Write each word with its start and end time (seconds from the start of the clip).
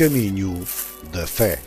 caminho 0.00 0.58
da 1.12 1.26
fé. 1.26 1.58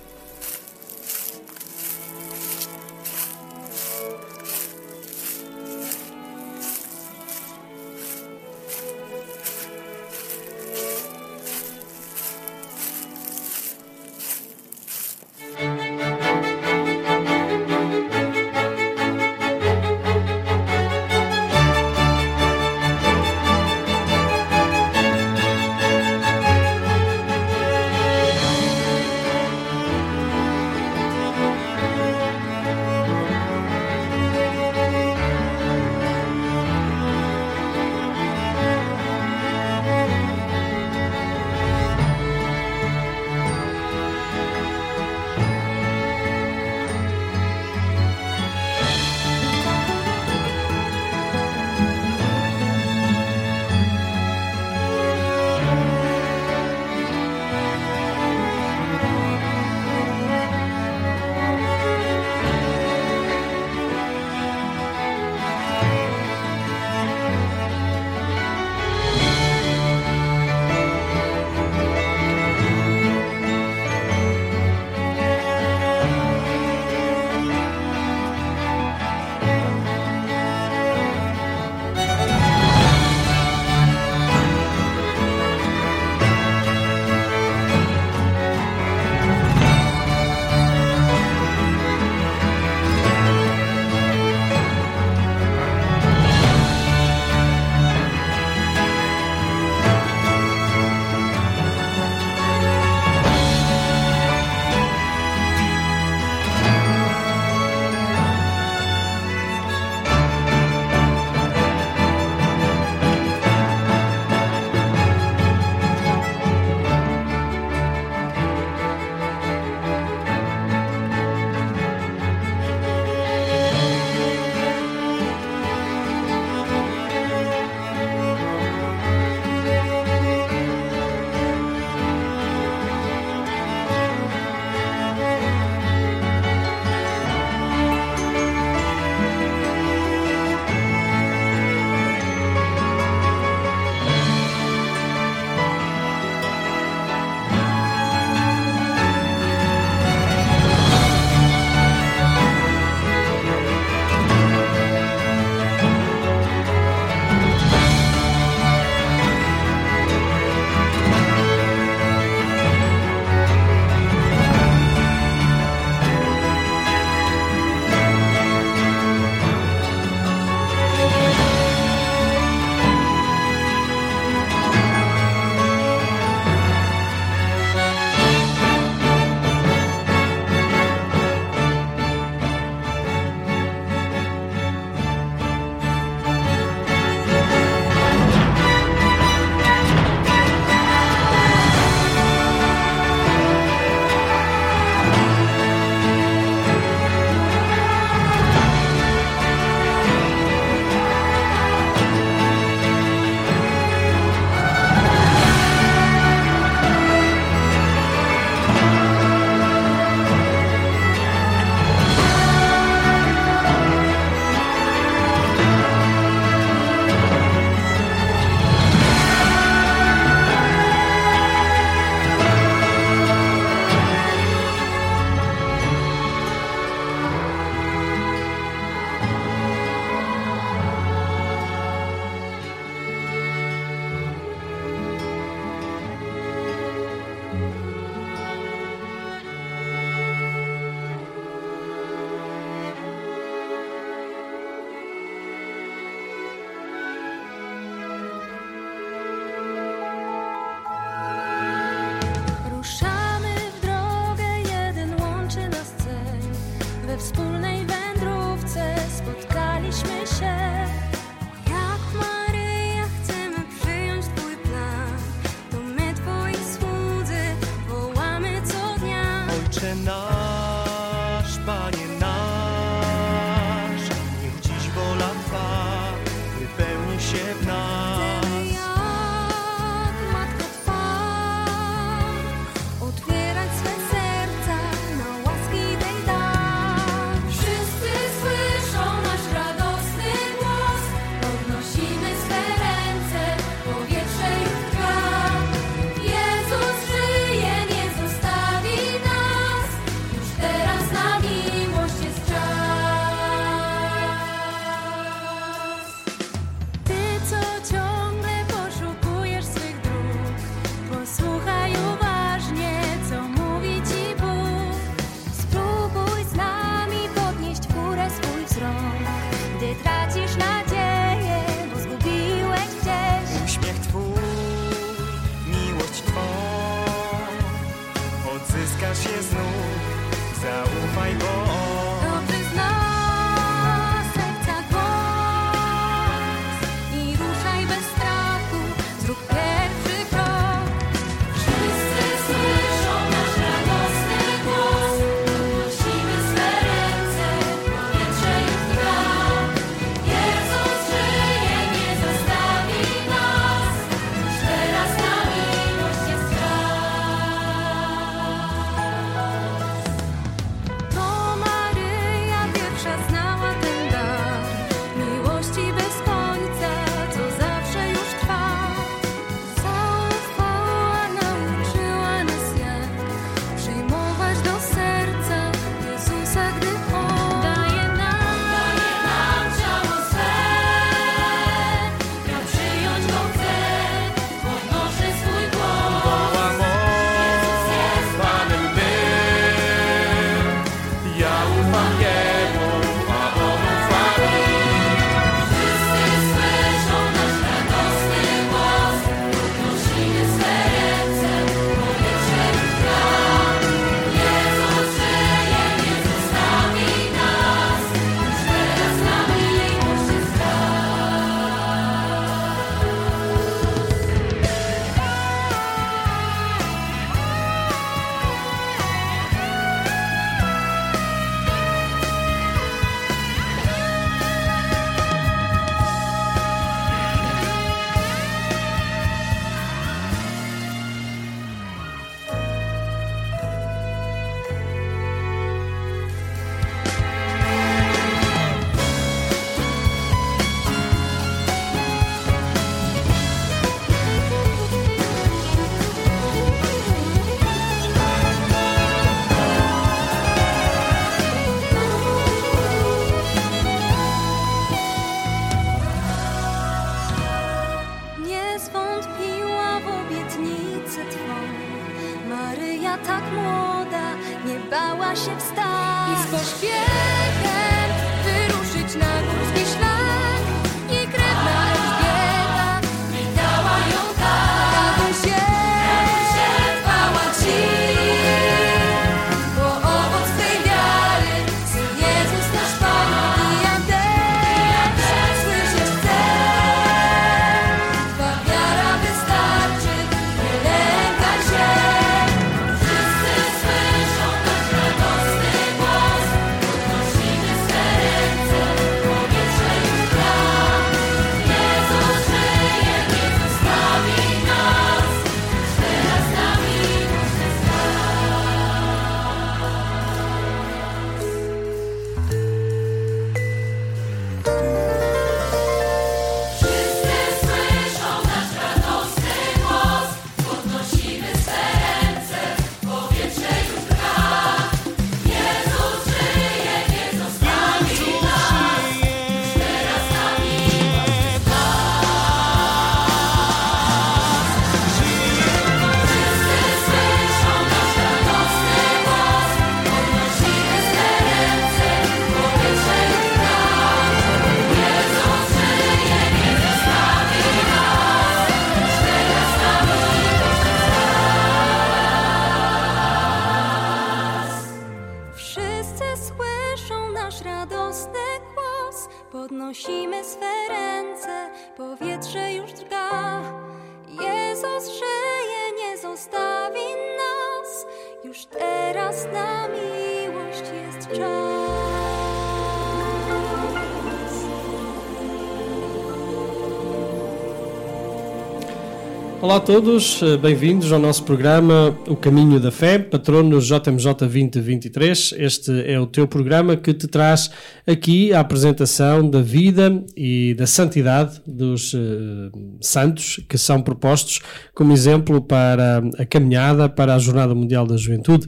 Olá 579.73 579.81
a 579.81 579.85
todos, 579.85 580.39
eh, 580.43 580.55
bem-vindos 580.55 581.11
ao 581.11 581.17
nosso 581.17 581.43
programa 581.45 582.15
O 582.27 582.35
Caminho 582.35 582.79
da 582.79 582.91
Fé, 582.91 583.17
patrono 583.17 583.81
JMJ 583.81 584.35
2023. 584.35 585.55
Este 585.57 585.91
é 586.05 586.19
o 586.19 586.27
teu 586.27 586.47
programa 586.47 586.95
que 586.95 587.11
te 587.11 587.27
traz 587.27 587.71
aqui 588.05 588.53
a 588.53 588.59
apresentação 588.59 589.49
da 589.49 589.63
vida 589.63 590.23
e 590.37 590.75
da 590.75 590.85
santidade 590.85 591.59
dos 591.65 592.13
eh, 592.13 592.69
santos 593.01 593.61
que 593.67 593.75
são 593.75 593.99
propostos 593.99 594.59
como 594.93 595.11
exemplo 595.11 595.59
para 595.59 596.21
a 596.37 596.45
caminhada 596.45 597.09
para 597.09 597.33
a 597.33 597.39
Jornada 597.39 597.73
Mundial 597.73 598.05
da 598.05 598.15
Juventude. 598.15 598.67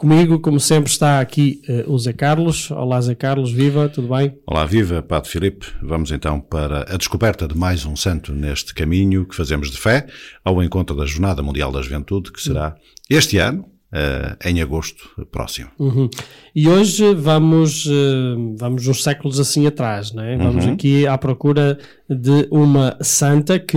Comigo, 0.00 0.40
como 0.40 0.58
sempre, 0.58 0.90
está 0.90 1.20
aqui 1.20 1.60
eh, 1.68 1.84
o 1.86 1.98
Zé 1.98 2.14
Carlos. 2.14 2.70
Olá, 2.70 2.98
Zé 3.02 3.14
Carlos, 3.14 3.52
viva, 3.52 3.86
tudo 3.86 4.08
bem? 4.08 4.34
Olá, 4.46 4.64
viva, 4.64 5.02
Padre 5.02 5.28
Filipe. 5.28 5.66
Vamos 5.82 6.10
então 6.10 6.40
para 6.40 6.90
a 6.90 6.96
descoberta 6.96 7.46
de 7.46 7.54
mais 7.54 7.84
um 7.84 7.94
santo 7.94 8.32
neste 8.32 8.72
caminho 8.72 9.26
que 9.26 9.36
fazemos 9.36 9.70
de 9.70 9.76
fé 9.76 10.06
ao 10.42 10.62
encontro 10.62 10.96
da 10.96 11.04
Jornada 11.04 11.42
Mundial 11.42 11.70
da 11.70 11.82
Juventude, 11.82 12.32
que 12.32 12.40
será 12.40 12.76
este 13.10 13.36
ano, 13.36 13.66
eh, 13.92 14.36
em 14.46 14.62
agosto 14.62 15.04
próximo. 15.32 15.68
Uhum. 15.78 16.08
E 16.54 16.66
hoje 16.66 17.12
vamos, 17.12 17.84
eh, 17.86 18.54
vamos 18.56 18.86
uns 18.86 19.02
séculos 19.02 19.38
assim 19.38 19.66
atrás, 19.66 20.12
não 20.12 20.22
é? 20.22 20.34
Vamos 20.36 20.64
aqui 20.64 21.06
à 21.06 21.18
procura 21.18 21.76
de 22.08 22.48
uma 22.50 22.96
santa 23.02 23.58
que 23.58 23.76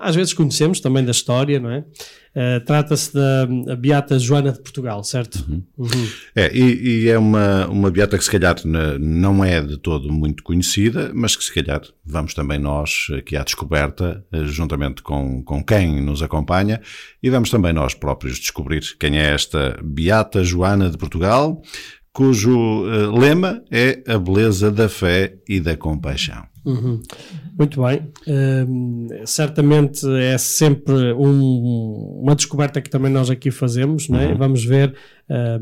às 0.00 0.14
vezes 0.14 0.32
conhecemos 0.32 0.80
também 0.80 1.04
da 1.04 1.10
história, 1.10 1.58
não 1.60 1.70
é? 1.70 1.84
Eh, 2.38 2.60
Trata-se 2.60 3.14
da 3.14 3.46
Beata 3.76 4.18
Joana 4.18 4.52
de 4.52 4.60
Portugal, 4.60 5.02
certo? 5.02 5.42
Uhum. 5.78 6.06
É, 6.34 6.54
e, 6.54 7.04
e 7.04 7.08
é 7.08 7.16
uma, 7.16 7.66
uma 7.66 7.90
beata 7.90 8.18
que 8.18 8.24
se 8.24 8.30
calhar 8.30 8.56
não 9.00 9.42
é 9.42 9.62
de 9.62 9.78
todo 9.78 10.12
muito 10.12 10.42
conhecida, 10.42 11.10
mas 11.14 11.34
que 11.34 11.42
se 11.42 11.54
calhar 11.54 11.80
vamos 12.04 12.34
também 12.34 12.58
nós 12.58 13.06
aqui 13.16 13.38
à 13.38 13.42
descoberta, 13.42 14.22
eh, 14.30 14.44
juntamente 14.44 15.02
com, 15.02 15.42
com 15.42 15.64
quem 15.64 16.02
nos 16.02 16.22
acompanha, 16.22 16.80
e 17.22 17.30
vamos 17.30 17.48
também 17.48 17.72
nós 17.72 17.94
próprios 17.94 18.38
descobrir 18.38 18.82
quem 19.00 19.18
é 19.18 19.32
esta 19.32 19.78
Beata 19.82 20.44
Joana 20.44 20.90
de 20.90 20.98
Portugal, 20.98 21.62
cujo 22.12 22.86
eh, 22.86 23.18
lema 23.18 23.62
é 23.70 24.02
a 24.06 24.18
beleza 24.18 24.70
da 24.70 24.90
fé 24.90 25.38
e 25.48 25.58
da 25.58 25.74
compaixão. 25.74 26.44
Uhum. 26.66 27.00
Muito 27.58 27.80
bem. 27.82 28.02
Hum, 28.68 29.06
certamente 29.24 30.04
é 30.20 30.36
sempre 30.36 31.12
um- 31.14 32.20
uma 32.22 32.34
descoberta 32.34 32.82
que 32.82 32.90
também 32.90 33.10
nós 33.10 33.30
aqui 33.30 33.50
fazemos, 33.50 34.08
é? 34.10 34.34
Vamos 34.34 34.64
ver 34.64 34.94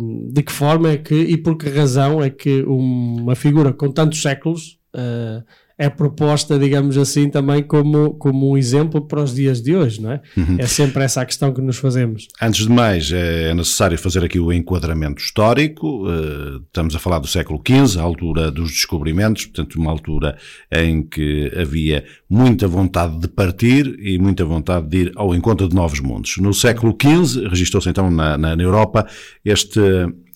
hum, 0.01 0.31
de 0.33 0.43
que 0.43 0.51
forma 0.51 0.91
é 0.91 0.97
que 0.97 1.15
e 1.15 1.37
por 1.37 1.57
que 1.57 1.69
razão 1.69 2.23
é 2.23 2.31
que 2.31 2.63
uma 2.63 3.35
figura 3.37 3.73
com 3.73 3.91
tantos 3.91 4.21
séculos 4.23 4.79
ah, 4.95 5.43
é 5.77 5.89
proposta, 5.89 6.59
digamos 6.59 6.97
assim, 6.97 7.29
também 7.29 7.63
como, 7.63 8.15
como 8.15 8.53
um 8.53 8.57
exemplo 8.57 9.01
para 9.07 9.23
os 9.23 9.35
dias 9.35 9.61
de 9.61 9.75
hoje, 9.75 10.01
não 10.01 10.13
é? 10.13 10.21
É 10.59 10.67
sempre 10.67 11.03
essa 11.03 11.21
a 11.21 11.27
questão 11.27 11.53
que 11.53 11.61
nos 11.61 11.77
fazemos. 11.79 12.29
Antes 12.41 12.67
de 12.67 12.73
mais, 12.73 13.11
é 13.11 13.53
necessário 13.55 13.99
fazer 13.99 14.25
aqui 14.25 14.39
o 14.39 14.53
enquadramento 14.53 15.21
histórico. 15.21 16.07
Eh, 16.09 16.61
Estamos 16.67 16.95
a 16.95 16.99
falar 16.99 17.19
do 17.19 17.27
século 17.27 17.61
XV, 17.67 17.99
a 17.99 18.03
altura 18.03 18.51
dos 18.51 18.71
descobrimentos, 18.71 19.47
portanto, 19.47 19.75
uma 19.77 19.91
altura 19.91 20.37
em 20.71 21.03
que 21.03 21.51
havia 21.57 22.05
muita 22.29 22.67
vontade 22.69 23.19
de 23.19 23.29
partir 23.29 23.97
e 24.01 24.19
muita 24.19 24.45
vontade 24.45 24.89
de 24.89 24.97
ir 24.99 25.13
ao 25.17 25.35
encontro 25.35 25.69
de 25.69 25.75
novos 25.75 26.01
mundos. 26.01 26.37
No 26.39 26.55
século 26.55 26.97
XV, 27.01 27.49
registrou-se 27.49 27.89
então 27.89 28.11
na, 28.11 28.39
na, 28.39 28.57
na 28.57 28.63
Europa 28.63 29.07
este 29.45 29.81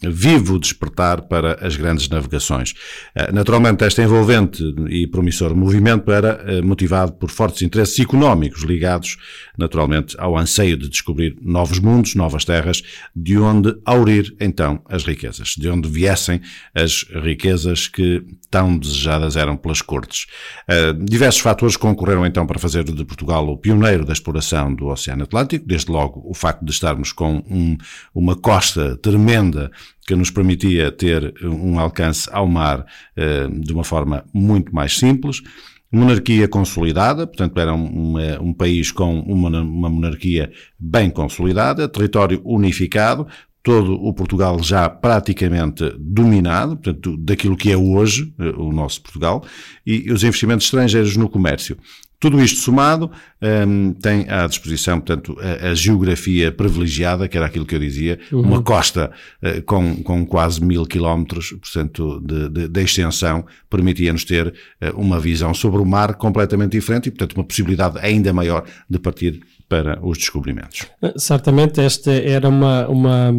vivo 0.02 0.58
despertar 0.58 1.22
para 1.22 1.54
as 1.66 1.76
grandes 1.76 2.08
navegações. 2.08 2.74
Eh, 3.14 3.32
Naturalmente, 3.32 3.84
este 3.84 4.02
envolvente 4.02 4.62
e 4.88 5.06
promissor 5.06 5.54
movimento 5.56 6.10
era 6.12 6.40
eh, 6.46 6.62
motivado 6.62 7.12
por 7.12 7.30
fortes 7.30 7.62
interesses 7.62 7.98
económicos 7.98 8.62
ligados, 8.62 9.16
naturalmente, 9.56 10.14
ao 10.18 10.36
anseio 10.36 10.76
de 10.76 10.88
descobrir 10.88 11.36
novos 11.42 11.78
mundos, 11.78 12.14
novas 12.14 12.44
terras, 12.44 12.82
de 13.14 13.38
onde 13.38 13.74
aurir 13.84 14.34
então 14.40 14.80
as 14.88 15.04
riquezas, 15.04 15.54
de 15.56 15.68
onde 15.68 15.88
viessem 15.88 16.40
as 16.74 17.04
riquezas 17.22 17.88
que 17.88 18.22
tão 18.50 18.78
desejadas 18.78 19.36
eram 19.36 19.56
pelas 19.56 19.82
cortes. 19.82 20.26
Eh, 20.68 20.92
Diversos 20.92 21.40
fatores 21.40 21.76
concorreram 21.76 22.24
então 22.24 22.46
para 22.46 22.58
fazer 22.58 22.84
de 22.84 23.04
Portugal 23.04 23.46
o 23.48 23.56
pioneiro 23.58 24.04
da 24.04 24.12
exploração 24.12 24.74
do 24.74 24.86
Oceano 24.86 25.24
Atlântico, 25.24 25.66
desde 25.66 25.90
logo 25.90 26.22
o 26.24 26.34
facto 26.34 26.64
de 26.64 26.70
estarmos 26.70 27.12
com 27.12 27.42
um- 27.50 27.76
uma 28.14 28.36
costa 28.36 28.96
tremenda 28.98 29.70
que 30.06 30.14
nos 30.14 30.30
permitia 30.30 30.90
ter 30.90 31.34
um 31.44 31.78
alcance 31.78 32.28
ao 32.32 32.48
mar 32.48 32.86
eh, 33.16 33.48
de 33.48 33.72
uma 33.72 33.84
forma 33.84 34.24
muito 34.32 34.74
mais 34.74 34.96
simples. 34.98 35.42
Monarquia 35.90 36.46
consolidada, 36.46 37.26
portanto, 37.26 37.58
era 37.58 37.74
um, 37.74 38.16
um, 38.16 38.48
um 38.48 38.52
país 38.52 38.92
com 38.92 39.20
uma, 39.20 39.48
uma 39.60 39.88
monarquia 39.88 40.50
bem 40.78 41.08
consolidada, 41.08 41.88
território 41.88 42.42
unificado, 42.44 43.26
todo 43.62 43.94
o 43.94 44.14
Portugal 44.14 44.62
já 44.62 44.88
praticamente 44.88 45.94
dominado, 45.98 46.76
portanto, 46.76 47.16
daquilo 47.16 47.56
que 47.56 47.70
é 47.70 47.76
hoje 47.76 48.32
eh, 48.38 48.54
o 48.56 48.72
nosso 48.72 49.02
Portugal, 49.02 49.44
e 49.86 50.10
os 50.10 50.22
investimentos 50.22 50.66
estrangeiros 50.66 51.16
no 51.16 51.28
comércio 51.28 51.76
Tudo 52.20 52.40
isto 52.40 52.60
somado 52.60 53.10
um, 53.40 53.92
tem 53.92 54.28
à 54.28 54.46
disposição, 54.48 54.98
portanto, 54.98 55.36
a, 55.40 55.68
a, 55.68 55.74
geografia 55.74 56.50
privilegiada, 56.50 57.28
que 57.28 57.36
era 57.36 57.46
aquilo 57.46 57.64
que 57.64 57.76
eu 57.76 57.78
dizia, 57.78 58.18
uhum. 58.32 58.40
uma 58.40 58.62
costa 58.62 59.12
uh, 59.40 59.62
com, 59.62 60.02
com 60.02 60.26
quase 60.26 60.60
mil 60.62 60.84
quilómetros, 60.84 61.50
portanto, 61.50 62.20
de, 62.20 62.48
de, 62.48 62.68
de 62.68 62.82
extensão, 62.82 63.46
permitia-nos 63.70 64.24
ter 64.24 64.48
uh, 64.48 65.00
uma 65.00 65.20
visão 65.20 65.54
sobre 65.54 65.80
o 65.80 65.84
mar 65.84 66.14
completamente 66.14 66.72
diferente 66.72 67.06
e, 67.06 67.12
portanto, 67.12 67.34
uma 67.34 67.44
possibilidade 67.44 67.98
ainda 68.00 68.32
maior 68.32 68.64
de 68.90 68.98
partir 68.98 69.40
para 69.68 70.04
os 70.04 70.18
descobrimentos. 70.18 70.86
Certamente 71.16 71.80
esta 71.80 72.10
era 72.10 72.48
uma, 72.48 72.88
uma, 72.88 73.30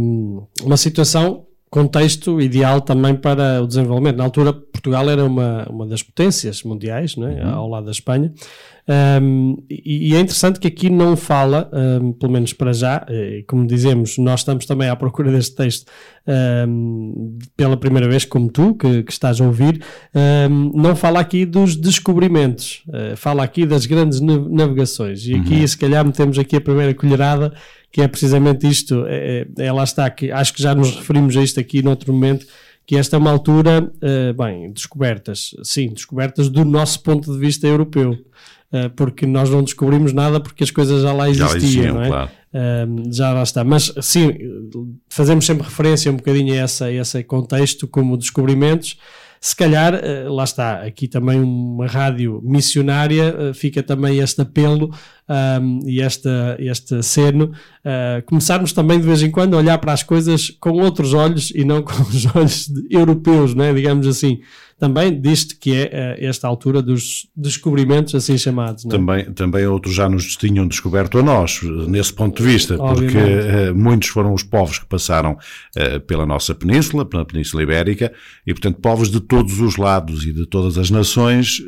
uma 0.63 0.77
situação 0.77 1.48
contexto 1.69 2.41
ideal 2.41 2.81
também 2.81 3.15
para 3.15 3.61
o 3.61 3.67
desenvolvimento. 3.67 4.17
Na 4.17 4.23
altura, 4.23 4.53
Portugal 4.53 5.09
era 5.09 5.23
uma, 5.23 5.67
uma 5.69 5.85
das 5.85 6.01
potências 6.01 6.63
mundiais, 6.63 7.15
não 7.15 7.27
é? 7.27 7.43
uhum. 7.43 7.53
ao 7.53 7.69
lado 7.69 7.85
da 7.85 7.91
Espanha, 7.91 8.33
um, 9.21 9.63
e, 9.69 10.09
e, 10.09 10.15
é 10.15 10.19
interessante 10.19 10.59
que 10.59 10.67
aqui 10.67 10.89
não 10.89 11.15
fala, 11.15 11.69
um, 12.01 12.11
pelo 12.11 12.31
menos 12.31 12.53
para 12.53 12.73
já, 12.73 13.05
eh, 13.07 13.43
como 13.47 13.67
dizemos, 13.67 14.17
nós 14.17 14.39
estamos 14.39 14.65
também 14.65 14.89
à 14.89 14.95
procura 14.95 15.31
deste 15.31 15.55
texto 15.55 15.91
um, 16.67 17.37
pela 17.55 17.77
primeira 17.77 18.09
vez, 18.09 18.25
como 18.25 18.49
tu, 18.49 18.73
que, 18.73 19.03
que 19.03 19.11
estás 19.11 19.39
a 19.39 19.45
ouvir, 19.45 19.83
não 20.73 20.95
fala 20.95 21.19
aqui 21.19 21.45
dos 21.45 21.75
descobrimentos, 21.75 22.83
uh, 22.87 23.15
fala 23.15 23.43
aqui 23.43 23.65
das 23.65 23.85
grandes 23.85 24.19
navegações. 24.19 25.25
E 25.27 25.35
aqui, 25.35 25.61
uhum. 25.61 25.67
se 25.67 25.77
calhar, 25.77 26.03
metemos 26.03 26.39
aqui 26.39 26.55
a 26.55 26.61
primeira 26.61 26.93
colherada 26.93 27.53
que 27.91 28.01
é 28.01 28.07
precisamente 28.07 28.67
isto, 28.67 29.05
é, 29.07 29.47
é, 29.57 29.65
é, 29.65 29.71
lá 29.71 29.83
está, 29.83 30.09
que 30.09 30.31
acho 30.31 30.53
que 30.53 30.61
já 30.61 30.75
nos 30.75 30.95
referimos 30.95 31.35
a 31.35 31.41
isto 31.41 31.59
aqui 31.59 31.81
noutro 31.81 32.13
momento, 32.13 32.45
que 32.85 32.95
esta 32.95 33.15
é 33.15 33.19
uma 33.19 33.31
altura, 33.31 33.83
uh, 33.83 34.33
bem, 34.33 34.71
descobertas, 34.71 35.55
sim, 35.63 35.89
descobertas 35.89 36.49
do 36.49 36.65
nosso 36.65 37.01
ponto 37.03 37.31
de 37.31 37.37
vista 37.37 37.67
europeu, 37.67 38.17
porque 38.95 39.25
nós 39.25 39.49
não 39.49 39.63
descobrimos 39.63 40.13
nada 40.13 40.39
porque 40.39 40.63
as 40.63 40.71
coisas 40.71 41.01
já 41.01 41.11
lá 41.11 41.29
existiam, 41.29 41.49
já 41.49 41.57
existiam, 41.57 41.95
não 41.95 42.03
é? 42.03 42.07
Claro. 42.07 42.31
Uh, 42.51 43.13
já 43.13 43.31
lá 43.31 43.43
está, 43.43 43.63
mas 43.63 43.93
sim, 44.01 44.31
fazemos 45.07 45.45
sempre 45.45 45.63
referência 45.63 46.11
um 46.11 46.15
bocadinho 46.15 46.53
a, 46.53 46.57
essa, 46.57 46.85
a 46.85 46.91
esse 46.91 47.23
contexto 47.23 47.87
como 47.87 48.17
descobrimentos, 48.17 48.97
se 49.41 49.55
calhar, 49.55 49.95
eh, 49.95 50.27
lá 50.27 50.43
está, 50.43 50.81
aqui 50.83 51.07
também 51.07 51.39
uma 51.39 51.87
rádio 51.87 52.41
missionária, 52.43 53.35
eh, 53.39 53.53
fica 53.53 53.81
também 53.81 54.19
este 54.19 54.41
apelo 54.41 54.93
um, 55.29 55.79
e 55.87 56.01
esta, 56.01 56.57
este 56.59 57.03
seno, 57.03 57.45
uh, 57.45 58.25
começarmos 58.25 58.73
também 58.73 58.99
de 58.99 59.05
vez 59.05 59.21
em 59.21 59.29
quando 59.29 59.53
a 59.53 59.57
olhar 59.57 59.77
para 59.77 59.93
as 59.93 60.01
coisas 60.01 60.49
com 60.59 60.71
outros 60.71 61.13
olhos 61.13 61.51
e 61.53 61.63
não 61.63 61.81
com 61.83 62.01
os 62.01 62.25
olhos 62.35 62.71
europeus, 62.89 63.53
né? 63.53 63.71
digamos 63.73 64.07
assim 64.07 64.39
também 64.79 65.19
diz 65.19 65.43
que 65.43 65.75
é 65.75 66.15
uh, 66.17 66.25
esta 66.25 66.47
altura 66.47 66.81
dos 66.81 67.27
descobrimentos 67.35 68.15
assim 68.15 68.37
chamados. 68.37 68.85
É? 68.85 68.87
Também, 68.87 69.25
também 69.33 69.67
outros 69.67 69.93
já 69.93 70.07
nos 70.07 70.37
tinham 70.37 70.65
descoberto 70.65 71.19
a 71.19 71.21
nós, 71.21 71.59
nesse 71.85 72.13
ponto 72.13 72.41
de 72.41 72.49
vista, 72.49 72.81
Obviamente. 72.81 73.11
porque 73.11 73.71
uh, 73.71 73.75
muitos 73.75 74.07
foram 74.07 74.33
os 74.33 74.41
povos 74.41 74.79
que 74.79 74.85
passaram 74.85 75.37
pela 76.07 76.25
nossa 76.25 76.55
península, 76.55 77.05
pela 77.05 77.25
Península 77.25 77.61
Ibérica, 77.61 78.13
e 78.47 78.53
portanto 78.53 78.79
povos 78.79 79.09
de 79.09 79.19
todos 79.19 79.59
os 79.59 79.75
lados 79.75 80.23
e 80.23 80.31
de 80.31 80.45
todas 80.45 80.77
as 80.77 80.89
nações, 80.89 81.61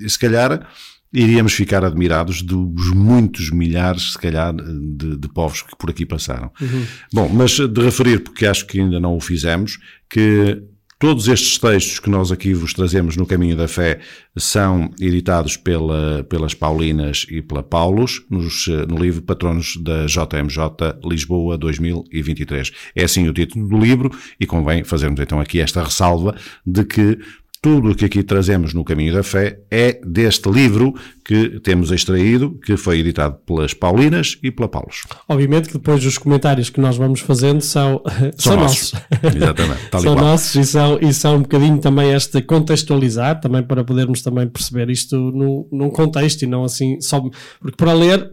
e 0.00 0.08
se 0.08 0.18
calhar 0.18 0.66
iríamos 1.12 1.52
ficar 1.52 1.84
admirados 1.84 2.42
dos 2.42 2.90
muitos 2.92 3.50
milhares, 3.50 4.12
se 4.12 4.18
calhar, 4.18 4.54
de, 4.54 5.16
de 5.16 5.28
povos 5.28 5.62
que 5.62 5.76
por 5.76 5.90
aqui 5.90 6.04
passaram. 6.04 6.50
Uhum. 6.60 6.86
Bom, 7.12 7.28
mas 7.28 7.58
de 7.58 7.80
referir, 7.80 8.20
porque 8.20 8.46
acho 8.46 8.66
que 8.66 8.80
ainda 8.80 9.00
não 9.00 9.16
o 9.16 9.20
fizemos, 9.20 9.78
que 10.08 10.62
Todos 10.98 11.28
estes 11.28 11.58
textos 11.58 11.98
que 11.98 12.08
nós 12.08 12.32
aqui 12.32 12.54
vos 12.54 12.72
trazemos 12.72 13.18
no 13.18 13.26
Caminho 13.26 13.54
da 13.54 13.68
Fé 13.68 14.00
são 14.34 14.90
editados 14.98 15.54
pela, 15.54 16.24
pelas 16.24 16.54
Paulinas 16.54 17.26
e 17.28 17.42
pela 17.42 17.62
Paulus 17.62 18.24
nos, 18.30 18.66
no 18.88 18.96
livro 18.96 19.20
Patronos 19.20 19.76
da 19.76 20.06
JMJ 20.06 20.98
Lisboa 21.04 21.58
2023. 21.58 22.72
É 22.94 23.04
assim 23.04 23.28
o 23.28 23.34
título 23.34 23.68
do 23.68 23.78
livro 23.78 24.10
e 24.40 24.46
convém 24.46 24.84
fazermos 24.84 25.20
então 25.20 25.38
aqui 25.38 25.60
esta 25.60 25.84
ressalva 25.84 26.34
de 26.64 26.82
que 26.82 27.18
tudo 27.66 27.90
o 27.90 27.94
que 27.96 28.04
aqui 28.04 28.22
trazemos 28.22 28.72
no 28.72 28.84
Caminho 28.84 29.12
da 29.12 29.24
Fé 29.24 29.58
é 29.68 30.00
deste 30.06 30.48
livro 30.48 30.94
que 31.24 31.58
temos 31.58 31.90
extraído, 31.90 32.56
que 32.64 32.76
foi 32.76 33.00
editado 33.00 33.38
pelas 33.44 33.74
Paulinas 33.74 34.38
e 34.40 34.52
pela 34.52 34.68
Paulos. 34.68 35.02
Obviamente 35.28 35.66
que 35.66 35.72
depois 35.72 36.06
os 36.06 36.16
comentários 36.16 36.70
que 36.70 36.80
nós 36.80 36.96
vamos 36.96 37.18
fazendo 37.18 37.60
são, 37.60 38.00
são, 38.06 38.52
são 38.52 38.56
nossos. 38.56 38.92
nossos. 38.92 39.36
Exatamente. 39.36 39.80
São 40.00 40.14
nossos 40.14 40.54
e 40.54 40.64
são, 40.64 40.98
e 41.02 41.12
são 41.12 41.36
um 41.38 41.42
bocadinho 41.42 41.78
também 41.78 42.12
este 42.12 42.40
contextualizar, 42.40 43.40
também 43.40 43.64
para 43.64 43.82
podermos 43.82 44.22
também 44.22 44.46
perceber 44.46 44.88
isto 44.88 45.16
num, 45.16 45.68
num 45.72 45.90
contexto 45.90 46.42
e 46.42 46.46
não 46.46 46.62
assim 46.62 47.00
só. 47.00 47.20
Porque 47.20 47.76
para 47.76 47.94
ler 47.94 48.30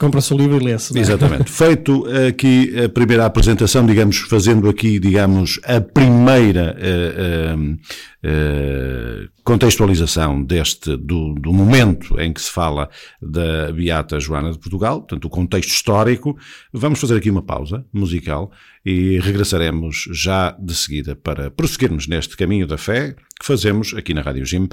compra-se 0.00 0.32
o 0.32 0.36
livro 0.36 0.56
e 0.56 0.64
lê-se. 0.64 0.96
É? 0.96 1.00
Exatamente. 1.00 1.44
Feito 1.52 2.06
aqui 2.26 2.72
a 2.82 2.88
primeira 2.88 3.26
apresentação, 3.26 3.84
digamos, 3.84 4.16
fazendo 4.16 4.66
aqui, 4.68 4.98
digamos, 4.98 5.60
a 5.62 5.78
primeira 5.78 6.74
uh, 6.74 7.60
uh, 7.62 9.28
contextualização 9.44 10.42
deste, 10.42 10.96
do, 10.96 11.34
do, 11.34 11.52
momento 11.52 12.18
em 12.18 12.32
que 12.32 12.40
se 12.40 12.50
fala 12.50 12.88
da 13.20 13.70
Beata 13.72 14.18
Joana 14.18 14.52
de 14.52 14.58
Portugal, 14.58 15.00
portanto, 15.00 15.26
o 15.26 15.30
contexto 15.30 15.70
histórico, 15.70 16.36
vamos 16.72 16.98
fazer 16.98 17.18
aqui 17.18 17.30
uma 17.30 17.42
pausa 17.42 17.84
musical 17.92 18.50
e 18.84 19.18
regressaremos 19.18 20.08
já 20.12 20.52
de 20.58 20.74
seguida 20.74 21.14
para 21.14 21.50
prosseguirmos 21.50 22.06
neste 22.06 22.36
caminho 22.36 22.66
da 22.66 22.78
fé 22.78 23.14
que 23.38 23.46
fazemos 23.46 23.94
aqui 23.94 24.12
na 24.14 24.22
Rádio 24.22 24.44
Jim 24.44 24.68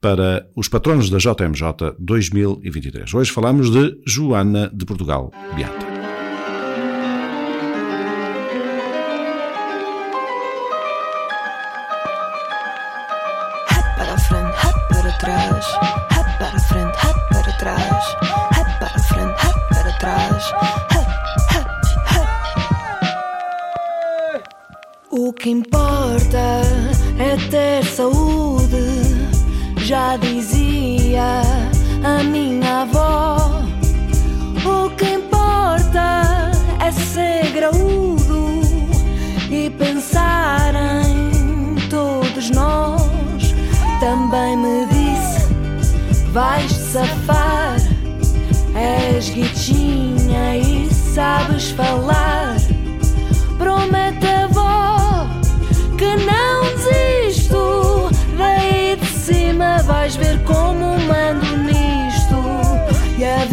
para 0.00 0.48
os 0.54 0.68
patronos 0.68 1.10
da 1.10 1.18
JMJ 1.18 1.96
2023. 1.98 3.12
Hoje 3.14 3.30
falamos 3.30 3.70
de 3.70 4.00
Joana 4.06 4.70
de 4.72 4.84
Portugal, 4.84 5.32
Beata. 5.56 5.91
O 25.32 25.34
que 25.34 25.48
importa 25.48 26.60
é 27.18 27.36
ter 27.48 27.82
saúde, 27.86 28.76
já 29.78 30.18
dizia 30.18 31.40
a 32.04 32.22
minha 32.22 32.82
avó. 32.82 33.62
O 34.62 34.90
que 34.90 35.14
importa 35.14 36.52
é 36.80 36.92
ser 36.92 37.50
graúdo 37.50 38.60
e 39.50 39.70
pensar 39.70 40.74
em 40.74 41.88
todos 41.88 42.50
nós. 42.50 43.54
Também 44.00 44.54
me 44.58 44.86
disse: 44.88 45.50
vais 46.30 46.70
safar, 46.70 47.76
és 48.74 49.30
guitinha 49.30 50.58
e 50.58 50.92
sabes 50.92 51.70
falar. 51.70 52.56
Promete 53.56 54.26
a 54.26 54.46
que 56.02 56.16
não 56.24 56.62
desisto. 56.74 58.10
Daí 58.36 58.96
de 58.96 59.06
cima 59.06 59.80
vais 59.84 60.16
ver 60.16 60.40
como 60.42 60.98
mando 60.98 61.56
nisto. 61.58 62.42
E 63.16 63.24
a 63.24 63.44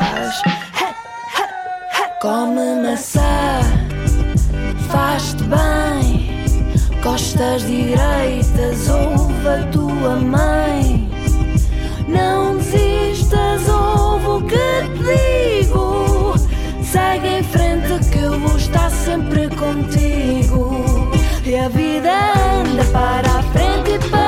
frente, 0.00 0.42
para 0.42 0.94
trás. 1.92 2.16
Come 2.20 2.82
maçã, 2.82 3.60
faz-te 4.90 5.44
bem. 5.44 6.26
Costas 7.02 7.62
direitas, 7.62 8.88
ouve 8.88 9.48
a 9.48 9.66
tua 9.70 10.16
mãe. 10.16 11.08
Não 12.08 12.56
desistas, 12.56 13.68
ouve 13.68 14.26
o 14.26 14.42
que 14.42 14.56
te 14.56 15.64
digo. 15.64 16.34
Segue 16.82 17.28
em 17.38 17.42
frente 17.42 18.10
que 18.10 18.18
eu 18.18 18.38
vou 18.40 18.56
estar 18.56 18.90
sempre 18.90 19.48
contigo. 19.50 21.10
E 21.44 21.56
a 21.56 21.68
vida 21.68 22.10
anda 22.10 22.84
para 22.92 23.38
a 23.38 23.42
frente 23.42 23.92
e 23.92 24.10
para 24.10 24.25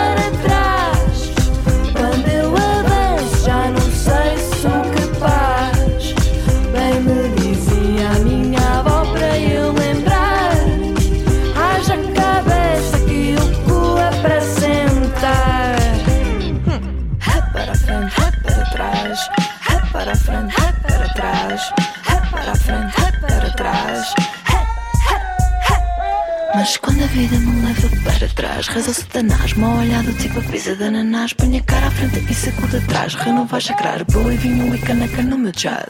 Mas 26.58 26.76
quando 26.76 27.04
a 27.04 27.06
vida 27.06 27.38
me 27.38 27.64
leva 27.64 27.88
para 28.02 28.28
trás, 28.30 28.66
reza 28.66 28.90
o 28.90 28.94
satanás, 28.94 29.52
mal 29.52 29.78
olhado 29.78 30.12
tipo 30.14 30.40
a 30.40 30.42
pizza 30.42 30.74
de 30.74 30.82
ananás. 30.82 31.32
Põe 31.32 31.56
a 31.56 31.62
cara 31.62 31.86
à 31.86 31.90
frente 31.92 32.26
e 32.28 32.34
sacude 32.34 32.78
atrás. 32.78 33.14
Renova 33.14 33.60
chakrar, 33.60 34.04
boa 34.06 34.34
e 34.34 34.36
vinho 34.36 34.74
e 34.74 34.78
caneca 34.80 35.22
no 35.22 35.38
meu 35.38 35.52
jazz. 35.52 35.86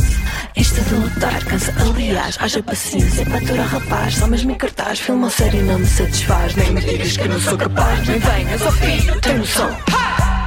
Isto 0.54 0.82
de 0.82 0.94
lutar 0.94 1.42
cansa, 1.46 1.72
aliás, 1.80 2.36
haja 2.38 2.62
paciência 2.62 3.24
para 3.24 3.62
rapaz. 3.62 4.16
Só 4.16 4.26
mesmo 4.26 4.50
em 4.50 4.56
cartaz, 4.56 5.00
filma 5.00 5.28
a 5.28 5.30
série 5.30 5.62
não 5.62 5.78
me 5.78 5.86
satisfaz. 5.86 6.54
Nem 6.54 6.70
me 6.70 6.82
digas 6.82 7.16
que 7.16 7.28
não 7.28 7.40
sou 7.40 7.56
capaz, 7.56 8.06
nem 8.06 8.18
venhas 8.18 8.60
ao 8.60 8.72
filho, 8.72 9.20
tem 9.22 9.38
noção. 9.38 9.74
Tem 9.86 10.37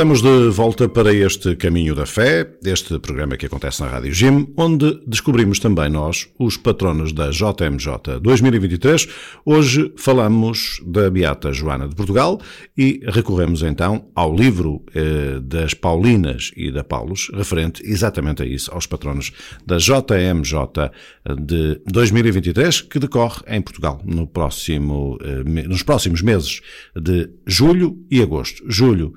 Estamos 0.00 0.22
de 0.22 0.48
volta 0.48 0.88
para 0.88 1.12
este 1.12 1.54
Caminho 1.56 1.94
da 1.94 2.06
Fé, 2.06 2.50
este 2.64 2.98
programa 2.98 3.36
que 3.36 3.44
acontece 3.44 3.82
na 3.82 3.88
Rádio 3.90 4.14
Jim, 4.14 4.50
onde 4.56 4.98
descobrimos 5.06 5.58
também 5.58 5.90
nós, 5.90 6.26
os 6.38 6.56
patronos 6.56 7.12
da 7.12 7.28
JMJ 7.28 8.18
2023. 8.22 9.06
Hoje 9.44 9.92
falamos 9.98 10.80
da 10.86 11.10
Beata 11.10 11.52
Joana 11.52 11.86
de 11.86 11.94
Portugal 11.94 12.40
e 12.78 13.02
recorremos 13.08 13.62
então 13.62 14.06
ao 14.14 14.34
livro 14.34 14.82
eh, 14.94 15.38
das 15.42 15.74
Paulinas 15.74 16.50
e 16.56 16.72
da 16.72 16.82
Paulus, 16.82 17.30
referente 17.34 17.82
exatamente 17.84 18.42
a 18.42 18.46
isso, 18.46 18.72
aos 18.72 18.86
patronos 18.86 19.32
da 19.66 19.76
JMJ 19.76 20.90
de 21.44 21.78
2023, 21.84 22.80
que 22.80 22.98
decorre 22.98 23.42
em 23.48 23.60
Portugal 23.60 24.00
no 24.02 24.26
próximo, 24.26 25.18
eh, 25.20 25.44
nos 25.68 25.82
próximos 25.82 26.22
meses 26.22 26.62
de 26.96 27.28
julho 27.46 27.98
e 28.10 28.22
agosto. 28.22 28.64
Julho, 28.66 29.12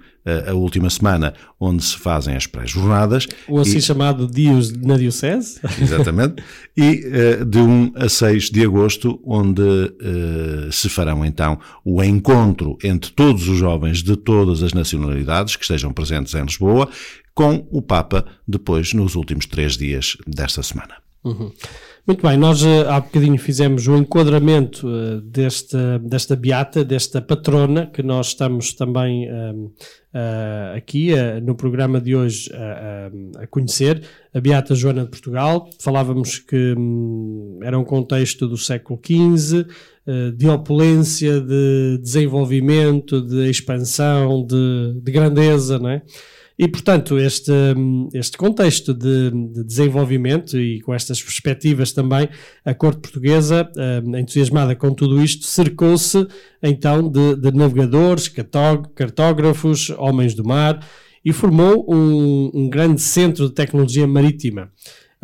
a 0.49 0.53
última 0.53 0.89
semana 0.89 1.33
onde 1.59 1.83
se 1.83 1.97
fazem 1.97 2.36
as 2.36 2.47
pré-jornadas. 2.47 3.27
O 3.47 3.59
assim 3.59 3.77
e- 3.77 3.81
chamado 3.81 4.27
Dios 4.27 4.71
na 4.71 4.97
Diocese. 4.97 5.59
Exatamente. 5.81 6.43
E 6.75 7.03
eh, 7.05 7.45
de 7.45 7.59
1 7.59 7.91
a 7.95 8.09
6 8.09 8.49
de 8.49 8.65
agosto, 8.65 9.21
onde 9.23 9.62
eh, 9.62 10.69
se 10.71 10.89
farão 10.89 11.23
então 11.23 11.59
o 11.86 12.03
encontro 12.03 12.79
entre 12.83 13.12
todos 13.12 13.47
os 13.47 13.59
jovens 13.59 14.01
de 14.01 14.15
todas 14.15 14.63
as 14.63 14.73
nacionalidades 14.73 15.55
que 15.55 15.62
estejam 15.63 15.93
presentes 15.93 16.33
em 16.33 16.41
Lisboa, 16.41 16.89
com 17.36 17.67
o 17.69 17.79
Papa 17.79 18.25
depois 18.47 18.91
nos 18.93 19.13
últimos 19.13 19.45
três 19.45 19.77
dias 19.77 20.17
desta 20.25 20.63
semana. 20.63 20.95
Muito 22.05 22.21
bem, 22.21 22.35
nós 22.35 22.61
eh, 22.65 22.81
há 22.85 22.99
bocadinho 22.99 23.37
fizemos 23.37 23.87
o 23.87 23.95
enquadramento 23.95 24.85
eh, 24.89 25.21
desta, 25.23 25.97
desta 25.99 26.35
beata, 26.35 26.83
desta 26.83 27.21
patrona, 27.21 27.87
que 27.87 28.03
nós 28.03 28.27
estamos 28.27 28.73
também 28.73 29.25
ehm, 29.25 29.67
eh, 30.13 30.73
aqui 30.75 31.13
eh, 31.13 31.39
no 31.39 31.55
programa 31.55 32.01
de 32.01 32.13
hoje 32.13 32.51
a 33.37 33.47
conhecer, 33.47 34.03
a 34.33 34.41
Beata 34.41 34.75
Joana 34.75 35.05
de 35.05 35.11
Portugal. 35.11 35.69
Falávamos 35.79 36.39
que 36.39 36.75
hum, 36.77 37.59
era 37.63 37.79
um 37.79 37.85
contexto 37.85 38.49
do 38.49 38.57
século 38.57 38.99
XV, 39.01 39.65
de 40.35 40.49
opulência, 40.49 41.39
de 41.39 41.99
desenvolvimento, 42.01 43.21
de 43.21 43.49
expansão, 43.49 44.45
de, 44.45 44.99
de 45.01 45.09
grandeza, 45.09 45.79
não 45.79 45.89
é? 45.89 46.01
E, 46.63 46.67
portanto, 46.69 47.19
este, 47.19 47.52
este 48.13 48.38
contexto 48.38 48.93
de, 48.93 49.32
de 49.32 49.65
desenvolvimento 49.65 50.58
e 50.58 50.80
com 50.80 50.93
estas 50.93 51.21
perspectivas 51.21 51.91
também, 51.91 52.30
a 52.63 52.73
corte 52.73 53.02
portuguesa, 53.02 53.69
hum, 54.06 54.15
entusiasmada 54.15 54.73
com 54.73 54.93
tudo 54.93 55.21
isto, 55.21 55.45
cercou-se 55.45 56.26
então 56.62 57.10
de, 57.10 57.36
de 57.36 57.52
navegadores, 57.52 58.30
cartógrafos, 58.95 59.89
homens 59.97 60.34
do 60.34 60.45
mar 60.45 60.80
e 61.26 61.34
formou 61.34 61.86
um, 61.93 62.49
um 62.54 62.69
grande 62.69 63.02
centro 63.02 63.49
de 63.49 63.54
tecnologia 63.54 64.08
marítima. 64.08 64.71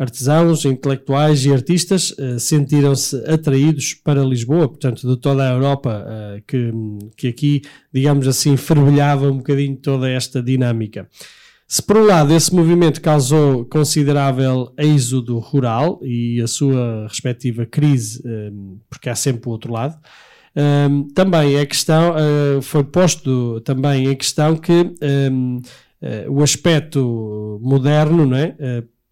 Artesãos, 0.00 0.64
intelectuais 0.64 1.44
e 1.44 1.52
artistas 1.52 2.14
eh, 2.18 2.38
sentiram-se 2.38 3.22
atraídos 3.30 3.92
para 3.92 4.24
Lisboa, 4.24 4.66
portanto, 4.66 5.06
de 5.06 5.14
toda 5.20 5.46
a 5.46 5.52
Europa, 5.52 6.06
eh, 6.08 6.42
que, 6.46 6.72
que 7.14 7.28
aqui, 7.28 7.62
digamos 7.92 8.26
assim, 8.26 8.56
fervilhava 8.56 9.30
um 9.30 9.36
bocadinho 9.36 9.76
toda 9.76 10.08
esta 10.08 10.42
dinâmica. 10.42 11.06
Se 11.68 11.82
por 11.82 11.98
um 11.98 12.06
lado 12.06 12.32
esse 12.32 12.54
movimento 12.54 13.02
causou 13.02 13.66
considerável 13.66 14.72
êxodo 14.78 15.38
rural 15.38 16.00
e 16.02 16.40
a 16.40 16.46
sua 16.46 17.06
respectiva 17.06 17.66
crise, 17.66 18.22
eh, 18.24 18.50
porque 18.88 19.10
há 19.10 19.14
sempre 19.14 19.50
o 19.50 19.52
outro 19.52 19.70
lado, 19.70 19.98
também 21.14 21.60
a 21.60 21.64
questão 21.64 22.14
foi 22.60 22.82
posto 22.82 23.60
também 23.60 24.08
em 24.08 24.16
questão 24.16 24.56
que 24.56 24.92
o 26.28 26.42
aspecto 26.42 27.60
moderno, 27.62 28.26
não 28.26 28.36
é? 28.36 28.56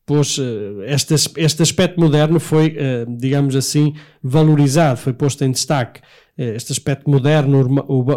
Pôs, 0.09 0.38
uh, 0.38 0.83
este, 0.87 1.14
este 1.37 1.62
aspecto 1.62 2.01
moderno 2.01 2.40
foi, 2.40 2.68
uh, 2.68 3.16
digamos 3.18 3.55
assim, 3.55 3.94
valorizado, 4.23 4.99
foi 4.99 5.12
posto 5.12 5.44
em 5.44 5.53
destaque. 5.53 6.01
Uh, 6.37 6.55
Este 6.57 6.73
aspecto 6.73 7.11
moderno 7.11 7.59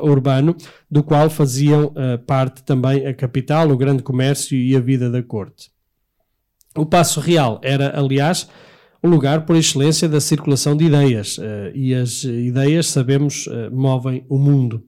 urbano, 0.02 0.56
do 0.90 1.04
qual 1.04 1.30
faziam 1.30 1.94
parte 2.26 2.64
também 2.64 3.06
a 3.06 3.14
capital, 3.14 3.70
o 3.70 3.78
grande 3.78 4.04
comércio 4.04 4.56
e 4.56 4.76
a 4.76 4.80
vida 4.80 5.10
da 5.10 5.22
corte. 5.24 5.70
O 6.78 6.86
Passo 6.86 7.20
Real 7.20 7.60
era, 7.64 8.00
aliás, 8.00 8.48
o 9.04 9.08
lugar 9.08 9.46
por 9.46 9.56
excelência 9.56 10.08
da 10.08 10.22
circulação 10.22 10.78
de 10.78 10.86
ideias, 10.86 11.40
eh, 11.42 11.72
e 11.74 11.94
as 11.94 12.24
ideias, 12.24 12.88
sabemos, 12.88 13.48
eh, 13.48 13.70
movem 13.70 14.24
o 14.30 14.38
mundo. 14.38 14.84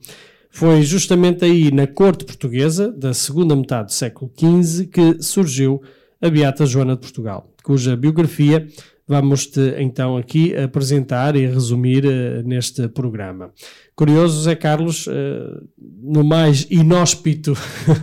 Foi 0.51 0.83
justamente 0.83 1.43
aí, 1.43 1.71
na 1.71 1.87
corte 1.87 2.23
portuguesa, 2.23 2.91
da 2.91 3.13
segunda 3.13 3.55
metade 3.55 3.87
do 3.87 3.93
século 3.93 4.31
XV, 4.37 4.85
que 4.85 5.21
surgiu 5.21 5.81
a 6.23 6.29
Beata 6.29 6.65
Joana 6.65 6.95
de 6.95 7.01
Portugal, 7.01 7.51
cuja 7.63 7.95
biografia 7.97 8.65
vamos-te 9.07 9.75
então 9.77 10.15
aqui 10.17 10.55
apresentar 10.55 11.35
e 11.35 11.45
resumir 11.45 12.05
eh, 12.05 12.41
neste 12.43 12.87
programa. 12.87 13.51
Curioso, 13.95 14.41
Zé 14.43 14.55
Carlos, 14.55 15.07
eh, 15.07 15.61
no 16.01 16.23
mais 16.23 16.65
inóspito 16.69 17.53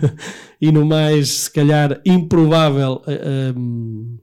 e 0.61 0.71
no 0.71 0.85
mais, 0.85 1.31
se 1.31 1.51
calhar, 1.51 2.01
improvável 2.05 3.03
um, 3.57 4.19
eh, 4.19 4.21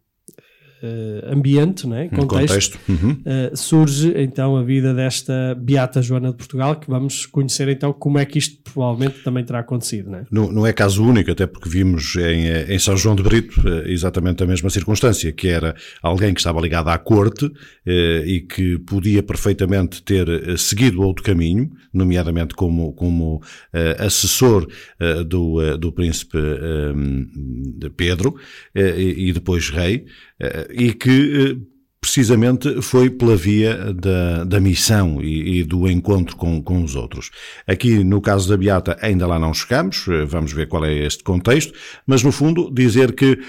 ambiente, 1.31 1.87
não 1.87 1.95
é? 1.95 2.09
Um 2.11 2.27
contexto. 2.27 2.79
Uhum. 2.87 3.17
eh, 3.25 3.51
surge 3.55 4.13
então 4.15 4.55
a 4.57 4.63
vida 4.63 4.93
desta 4.93 5.55
Beata 5.59 6.01
Joana 6.01 6.29
de 6.31 6.35
Portugal, 6.37 6.75
que 6.75 6.89
vamos 6.89 7.25
conhecer 7.25 7.67
então 7.69 7.91
como 7.93 8.19
é 8.19 8.25
que 8.25 8.37
isto 8.37 8.57
provavelmente 8.63 9.23
também 9.23 9.43
terá 9.43 9.59
acontecido, 9.59 10.11
não 10.11 10.19
é? 10.19 10.25
Não, 10.31 10.51
não 10.51 10.67
é 10.67 10.73
caso 10.73 11.03
único, 11.03 11.31
até 11.31 11.47
porque 11.47 11.69
vimos 11.69 12.15
em, 12.15 12.47
eh, 12.47 12.65
em 12.69 12.79
São 12.79 12.95
João 12.95 13.15
de 13.15 13.23
Brito 13.23 13.61
eh, 13.67 13.91
exatamente 13.91 14.43
a 14.43 14.45
mesma 14.45 14.69
circunstância, 14.69 15.31
que 15.31 15.47
era 15.47 15.75
alguém 16.01 16.33
que 16.33 16.39
estava 16.39 16.59
ligado 16.61 16.89
à 16.89 16.97
corte 16.97 17.51
eh, 17.85 18.23
e 18.25 18.41
que 18.41 18.77
podia 18.79 19.23
perfeitamente 19.23 20.01
ter 20.03 20.27
eh, 20.27 20.57
seguido 20.57 21.01
outro 21.01 21.23
caminho, 21.23 21.71
nomeadamente 21.93 22.53
como, 22.53 22.93
como 22.93 23.41
eh, 23.73 23.95
assessor 23.99 24.67
eh, 24.99 25.23
do, 25.23 25.61
eh, 25.61 25.77
do 25.77 25.91
príncipe 25.91 26.37
eh, 26.37 27.89
Pedro 27.95 28.35
eh, 28.75 28.99
e 28.99 29.33
depois 29.33 29.69
rei, 29.69 29.95
eh, 29.95 30.26
e 30.69 30.93
que 30.93 31.55
eh, 31.59 31.77
precisamente 31.99 32.81
foi 32.81 33.09
pela 33.09 33.35
via 33.35 33.93
da, 33.93 34.43
da 34.43 34.59
missão 34.59 35.21
e, 35.21 35.59
e 35.59 35.63
do 35.63 35.89
encontro 35.89 36.35
com, 36.35 36.61
com 36.61 36.83
os 36.83 36.95
outros. 36.95 37.31
Aqui, 37.67 38.03
no 38.03 38.21
caso 38.21 38.47
da 38.47 38.55
Beata, 38.55 38.97
ainda 39.01 39.27
lá 39.27 39.39
não 39.39 39.53
chegamos, 39.53 40.07
eh, 40.07 40.25
vamos 40.25 40.53
ver 40.53 40.67
qual 40.67 40.85
é 40.85 40.93
este 40.93 41.23
contexto, 41.23 41.73
mas 42.05 42.23
no 42.23 42.31
fundo 42.31 42.71
dizer 42.73 43.13
que, 43.13 43.39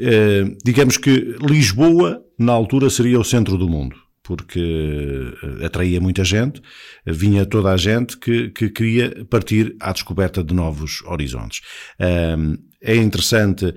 eh, 0.00 0.44
digamos 0.64 0.96
que 0.96 1.36
Lisboa, 1.40 2.22
na 2.38 2.52
altura, 2.52 2.88
seria 2.90 3.20
o 3.20 3.24
centro 3.24 3.58
do 3.58 3.68
mundo 3.68 3.96
porque 4.26 5.32
eh, 5.60 5.66
atraía 5.66 6.00
muita 6.00 6.24
gente, 6.24 6.60
vinha 7.06 7.46
toda 7.46 7.70
a 7.72 7.76
gente 7.76 8.18
que, 8.18 8.50
que 8.50 8.68
queria 8.70 9.24
partir 9.30 9.76
à 9.78 9.92
descoberta 9.92 10.42
de 10.42 10.52
novos 10.52 11.00
horizontes. 11.04 11.60
Um, 12.00 12.56
é 12.82 12.94
interessante 12.96 13.66
uh, 13.66 13.74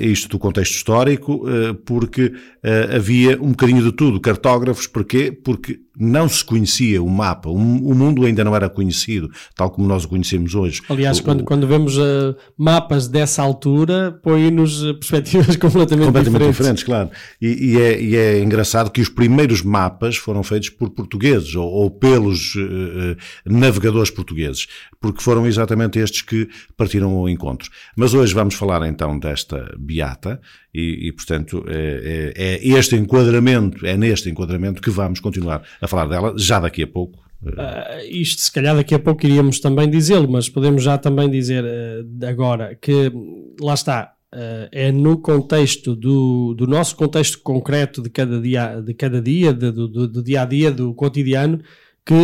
isto 0.00 0.28
do 0.28 0.38
contexto 0.38 0.74
histórico, 0.74 1.46
uh, 1.48 1.74
porque 1.74 2.26
uh, 2.26 2.96
havia 2.96 3.36
um 3.40 3.50
bocadinho 3.50 3.82
de 3.82 3.92
tudo. 3.92 4.20
Cartógrafos, 4.20 4.86
porquê? 4.86 5.30
Porque 5.32 5.80
não 6.02 6.28
se 6.28 6.42
conhecia 6.42 7.02
o 7.02 7.10
mapa, 7.10 7.50
o, 7.50 7.54
o 7.54 7.94
mundo 7.94 8.24
ainda 8.24 8.42
não 8.42 8.56
era 8.56 8.70
conhecido, 8.70 9.30
tal 9.54 9.70
como 9.70 9.86
nós 9.86 10.04
o 10.04 10.08
conhecemos 10.08 10.54
hoje. 10.54 10.80
Aliás, 10.88 11.18
O- 11.18 11.22
quando, 11.22 11.44
quando 11.44 11.66
vemos 11.66 11.98
uh, 11.98 12.34
mapas 12.56 13.06
dessa 13.06 13.42
altura, 13.42 14.18
põe-nos 14.22 14.82
uh, 14.82 14.94
perspectivas 14.94 15.56
completamente, 15.56 16.06
completamente 16.06 16.38
diferentes. 16.52 16.56
diferentes, 16.56 16.84
claro. 16.84 17.10
E, 17.40 17.72
e 17.72 17.80
é, 17.80 18.02
e 18.02 18.16
é 18.16 18.42
engraçado 18.42 18.90
que 18.90 19.00
os 19.02 19.08
primeiros 19.10 19.62
mapas 19.62 20.16
foram 20.16 20.42
feitos 20.42 20.70
por 20.70 20.90
portugueses 20.90 21.54
ou, 21.54 21.66
ou 21.68 21.90
pelos 21.90 22.54
eh, 22.56 22.60
eh, 22.60 23.16
navegadores 23.44 24.10
portugueses, 24.10 24.66
porque 25.00 25.20
foram 25.22 25.46
exatamente 25.46 25.98
estes 25.98 26.22
que 26.22 26.48
partiram 26.76 27.10
ao 27.12 27.28
encontro. 27.28 27.68
Mas 27.96 28.14
hoje 28.14 28.34
vamos 28.40 28.54
falar 28.54 28.86
então 28.88 29.18
desta 29.18 29.74
beata 29.78 30.40
e, 30.74 31.08
e, 31.08 31.12
portanto, 31.12 31.64
é, 31.68 32.32
é- 32.36 32.54
é 32.56 32.78
este 32.78 32.96
enquadramento, 32.96 33.86
é 33.86 33.96
neste 33.96 34.28
enquadramento 34.30 34.80
que 34.82 34.90
vamos 34.90 35.20
continuar 35.20 35.62
a 35.80 35.86
falar 35.88 36.06
dela 36.06 36.34
já 36.36 36.58
daqui 36.60 36.82
a 36.82 36.86
pouco. 36.86 37.18
Uh, 37.42 38.04
isto, 38.10 38.42
se 38.42 38.52
calhar, 38.52 38.76
daqui 38.76 38.94
a 38.94 38.98
pouco 38.98 39.24
iríamos 39.26 39.60
também 39.60 39.88
dizê-lo, 39.88 40.28
mas 40.30 40.46
podemos 40.48 40.82
já 40.82 40.98
também 40.98 41.30
dizer 41.30 41.64
uh, 41.64 42.26
agora 42.26 42.74
que, 42.74 43.10
lá 43.58 43.72
está, 43.72 44.12
uh, 44.34 44.68
é 44.70 44.92
no 44.92 45.16
contexto 45.18 45.96
do, 45.96 46.52
do 46.54 46.66
nosso 46.66 46.94
contexto 46.96 47.38
concreto 47.42 48.02
de 48.02 48.10
cada 48.10 48.38
dia, 48.40 48.82
de 48.82 48.92
cada 48.92 49.22
dia, 49.22 49.54
de- 49.54 49.70
do, 49.72 49.88
do- 49.88 50.08
do 50.08 50.22
dia 50.22 50.42
a 50.42 50.44
dia, 50.44 50.70
do 50.70 50.92
cotidiano, 50.92 51.60
que 52.04 52.14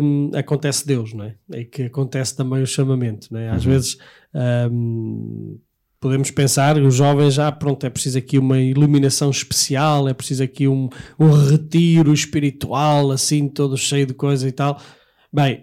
um, 0.00 0.30
acontece 0.34 0.86
Deus, 0.86 1.12
não 1.12 1.24
é? 1.24 1.34
E 1.54 1.64
que 1.66 1.82
acontece 1.84 2.34
também 2.36 2.62
o 2.62 2.66
chamamento, 2.66 3.26
não 3.30 3.40
é? 3.40 3.50
Às 3.50 3.64
vezes 3.64 3.98
um, 4.34 5.58
podemos 6.00 6.30
pensar, 6.30 6.76
os 6.78 6.94
jovens, 6.96 7.38
ah, 7.38 7.52
pronto, 7.52 7.86
é 7.86 7.90
preciso 7.90 8.18
aqui 8.18 8.38
uma 8.38 8.58
iluminação 8.58 9.30
especial, 9.30 10.08
é 10.08 10.14
preciso 10.14 10.42
aqui 10.42 10.66
um, 10.66 10.88
um 11.18 11.30
retiro 11.30 12.12
espiritual, 12.12 13.10
assim, 13.12 13.48
todo 13.48 13.76
cheio 13.76 14.06
de 14.06 14.14
coisa 14.14 14.48
e 14.48 14.52
tal. 14.52 14.80
Bem, 15.32 15.62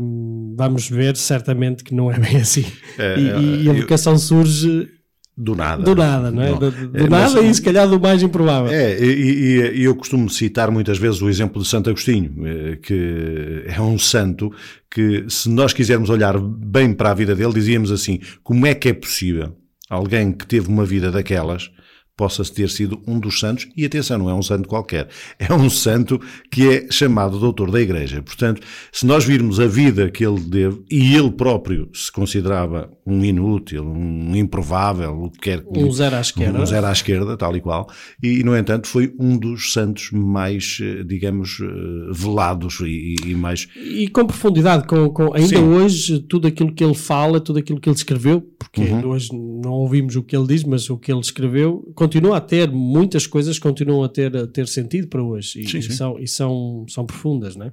hum, 0.00 0.54
vamos 0.56 0.88
ver 0.88 1.16
certamente 1.16 1.84
que 1.84 1.94
não 1.94 2.10
é 2.10 2.18
bem 2.18 2.36
assim. 2.36 2.64
É, 2.98 3.16
e, 3.18 3.22
e- 3.22 3.64
e 3.64 3.70
a 3.70 3.74
eu- 3.74 3.80
vocação 3.82 4.18
surge 4.18 4.88
Do 5.36 5.56
nada. 5.56 5.82
do 5.82 5.94
nada, 5.96 6.30
não 6.30 6.42
é? 6.42 6.50
Não. 6.50 6.58
Do, 6.58 6.70
do 6.70 6.96
É, 6.98 7.08
nada 7.08 7.42
mas- 7.42 7.50
e 7.50 7.54
se 7.54 7.62
calhar 7.62 7.88
do 7.88 7.98
mais 7.98 8.22
improvável. 8.22 8.70
É, 8.72 8.96
e, 9.04 9.58
e- 9.74 9.82
eu 9.82 9.94
costumo 9.96 10.30
citar 10.30 10.70
muitas 10.70 10.96
vezes 10.96 11.20
o 11.20 11.28
exemplo 11.28 11.60
de 11.60 11.66
Santo 11.68 11.90
Agostinho, 11.90 12.32
eh, 12.46 12.76
que 12.80 13.64
é 13.66 13.80
um 13.80 13.98
santo 13.98 14.52
que, 14.88 15.24
se 15.28 15.50
nós 15.50 15.72
quisermos 15.72 16.08
olhar 16.08 16.38
bem 16.40 16.92
para 16.94 17.10
a 17.10 17.14
vida 17.14 17.34
dele, 17.34 17.52
dizíamos 17.52 17.90
assim: 17.90 18.20
como 18.44 18.64
é 18.64 18.74
que 18.74 18.88
é 18.88 18.92
possível 18.92 19.56
alguém 19.90 20.30
que 20.32 20.46
teve 20.46 20.68
uma 20.68 20.84
vida 20.84 21.10
daquelas 21.10 21.68
possa 22.16 22.44
ter 22.44 22.70
sido 22.70 23.00
um 23.06 23.18
dos 23.18 23.40
santos? 23.40 23.68
E 23.76 23.84
atenção, 23.84 24.18
não 24.18 24.30
é 24.30 24.34
um 24.34 24.42
santo 24.42 24.68
qualquer, 24.68 25.08
é 25.38 25.52
um 25.52 25.68
santo 25.68 26.20
que 26.50 26.68
é 26.68 26.86
chamado 26.90 27.38
doutor 27.38 27.70
da 27.70 27.80
Igreja. 27.80 28.22
Portanto, 28.22 28.60
se 28.92 29.04
nós 29.06 29.24
virmos 29.24 29.58
a 29.58 29.66
vida 29.66 30.10
que 30.10 30.24
ele 30.24 30.40
teve, 30.40 30.82
e 30.90 31.14
ele 31.14 31.30
próprio 31.30 31.88
se 31.92 32.10
considerava 32.12 32.90
um 33.06 33.24
inútil, 33.24 33.84
um 33.84 34.34
improvável, 34.36 35.24
o 35.24 35.30
que 35.30 35.38
quer 35.40 35.62
que 35.64 35.78
Um 35.78 35.90
zero 35.90 36.16
à 36.16 36.20
esquerda. 36.20 36.60
um 36.60 36.66
zero 36.66 36.86
à 36.86 36.92
esquerda, 36.92 37.36
tal 37.36 37.56
e 37.56 37.60
qual, 37.60 37.88
e, 38.22 38.42
no 38.44 38.56
entanto 38.56 38.86
foi 38.86 39.14
um 39.18 39.36
dos 39.36 39.72
santos 39.72 40.10
mais, 40.12 40.78
eh, 40.80 41.02
digamos, 41.04 41.58
eh, 41.60 42.12
velados 42.12 42.80
e, 42.80 43.14
e- 43.24 43.30
e 43.30 43.34
mais. 43.34 43.66
E 43.76 44.08
com 44.08 44.24
profundidade, 44.26 44.86
com, 44.86 45.10
com- 45.10 45.34
ainda 45.34 45.48
Sim. 45.48 45.64
hoje, 45.64 46.18
tudo 46.20 46.46
aquilo 46.48 46.72
que 46.72 46.82
ele 46.84 46.94
fala, 46.94 47.40
tudo 47.40 47.58
aquilo 47.58 47.80
que 47.80 47.88
ele 47.88 47.96
escreveu, 47.96 48.40
porque 48.58 48.80
Uhum. 48.80 49.08
hoje 49.08 49.28
não 49.32 49.72
ouvimos 49.72 50.16
o 50.16 50.22
que 50.22 50.36
ele 50.36 50.46
diz, 50.46 50.64
mas 50.64 50.88
o 50.90 50.96
que 50.96 51.10
ele 51.12 51.20
escreveu 51.20 51.92
continua 52.04 52.36
a 52.36 52.40
ter, 52.40 52.70
muitas 52.70 53.26
coisas 53.26 53.58
continuam 53.58 54.04
a 54.04 54.08
ter, 54.08 54.36
a 54.36 54.46
ter 54.46 54.68
sentido 54.68 55.08
para 55.08 55.22
hoje 55.22 55.60
e, 55.62 55.68
Sim, 55.68 55.78
e 55.78 55.82
sim. 55.82 55.92
são, 55.92 56.18
e 56.18 56.28
são, 56.28 56.84
são 56.88 57.06
profundas, 57.06 57.56
não 57.56 57.66
é? 57.66 57.72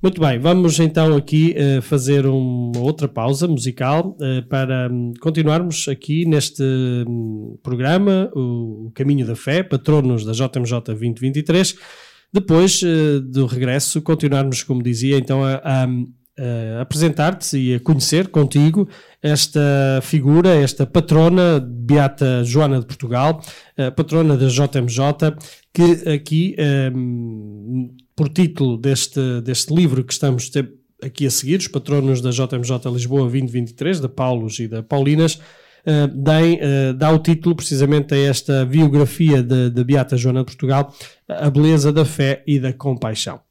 Muito 0.00 0.20
bem, 0.20 0.38
vamos 0.38 0.78
então 0.78 1.16
aqui 1.16 1.54
eh, 1.56 1.80
fazer 1.80 2.26
uma 2.26 2.78
outra 2.78 3.08
pausa 3.08 3.48
musical 3.48 4.16
eh, 4.20 4.42
para 4.42 4.88
hum, 4.92 5.14
continuarmos 5.20 5.88
aqui 5.88 6.26
neste 6.26 6.62
hum, 6.62 7.58
programa, 7.62 8.30
o, 8.34 8.88
o 8.88 8.92
Caminho 8.94 9.26
da 9.26 9.34
Fé, 9.34 9.62
patronos 9.62 10.24
da 10.24 10.32
JMJ 10.32 10.80
2023. 10.84 11.76
Depois 12.32 12.82
eh, 12.84 13.20
do 13.20 13.46
regresso, 13.46 14.02
continuarmos, 14.02 14.62
como 14.62 14.82
dizia, 14.82 15.16
então 15.16 15.42
a, 15.42 15.54
a, 15.64 15.88
a 16.38 16.82
apresentar-te 16.82 17.56
e 17.56 17.74
a 17.74 17.80
conhecer 17.80 18.28
contigo 18.28 18.88
esta 19.22 20.00
figura, 20.02 20.54
esta 20.54 20.86
patrona, 20.86 21.58
Beata 21.60 22.44
Joana 22.44 22.80
de 22.80 22.86
Portugal, 22.86 23.40
a 23.76 23.90
patrona 23.90 24.36
da 24.36 24.46
JMJ, 24.46 25.34
que 25.72 26.08
aqui, 26.08 26.56
hum, 26.94 27.94
por 28.14 28.28
título 28.28 28.76
deste, 28.76 29.40
deste 29.40 29.74
livro 29.74 30.04
que 30.04 30.12
estamos 30.12 30.50
aqui 31.02 31.26
a 31.26 31.30
seguir, 31.30 31.58
os 31.58 31.68
patronos 31.68 32.20
da 32.20 32.30
JMJ 32.30 32.90
Lisboa 32.92 33.22
2023, 33.22 34.00
da 34.00 34.08
Paulos 34.08 34.58
e 34.58 34.68
da 34.68 34.82
Paulinas, 34.82 35.40
eh, 35.84 36.08
deem, 36.08 36.58
eh, 36.60 36.92
dá 36.94 37.10
o 37.12 37.18
título 37.18 37.54
precisamente 37.54 38.12
a 38.12 38.18
esta 38.18 38.64
biografia 38.64 39.40
de 39.42 39.84
Beata 39.84 40.16
Joana 40.16 40.40
de 40.40 40.46
Portugal, 40.46 40.92
a 41.28 41.48
beleza 41.48 41.92
da 41.92 42.04
fé 42.04 42.42
e 42.46 42.58
da 42.58 42.72
compaixão. 42.72 43.45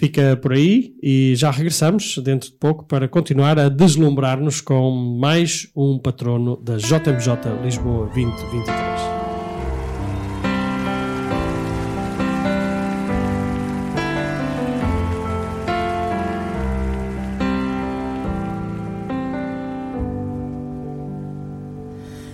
Fica 0.00 0.34
por 0.34 0.54
aí 0.54 0.94
e 1.02 1.34
já 1.36 1.50
regressamos 1.50 2.16
dentro 2.24 2.48
de 2.48 2.56
pouco 2.56 2.86
para 2.86 3.06
continuar 3.06 3.58
a 3.58 3.68
deslumbrar-nos 3.68 4.62
com 4.62 4.90
mais 5.20 5.70
um 5.76 5.98
patrono 5.98 6.56
da 6.56 6.78
JMJ 6.78 7.62
Lisboa 7.62 8.06
2023. 8.06 8.70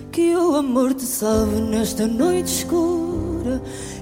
Que 0.09 0.37
o 0.37 0.55
amor 0.55 0.93
te 0.93 1.03
salve 1.03 1.59
nesta 1.59 2.07
noite 2.07 2.47
escura 2.47 3.06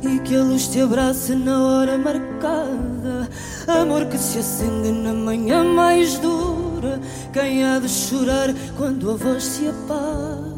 e 0.01 0.19
que 0.19 0.36
a 0.36 0.43
luz 0.43 0.67
te 0.67 0.81
abrace 0.81 1.36
na 1.36 1.62
hora 1.62 1.97
marcada. 1.97 3.29
Amor 3.67 4.05
que 4.05 4.17
se 4.17 4.39
acende 4.39 4.91
na 4.91 5.13
manhã 5.13 5.63
mais 5.63 6.19
dura. 6.19 6.99
Quem 7.34 7.63
há 7.63 7.79
de 7.79 7.89
chorar 7.89 8.53
quando 8.77 9.12
a 9.12 9.15
voz 9.15 9.43
se 9.43 9.67
apaga? 9.67 10.55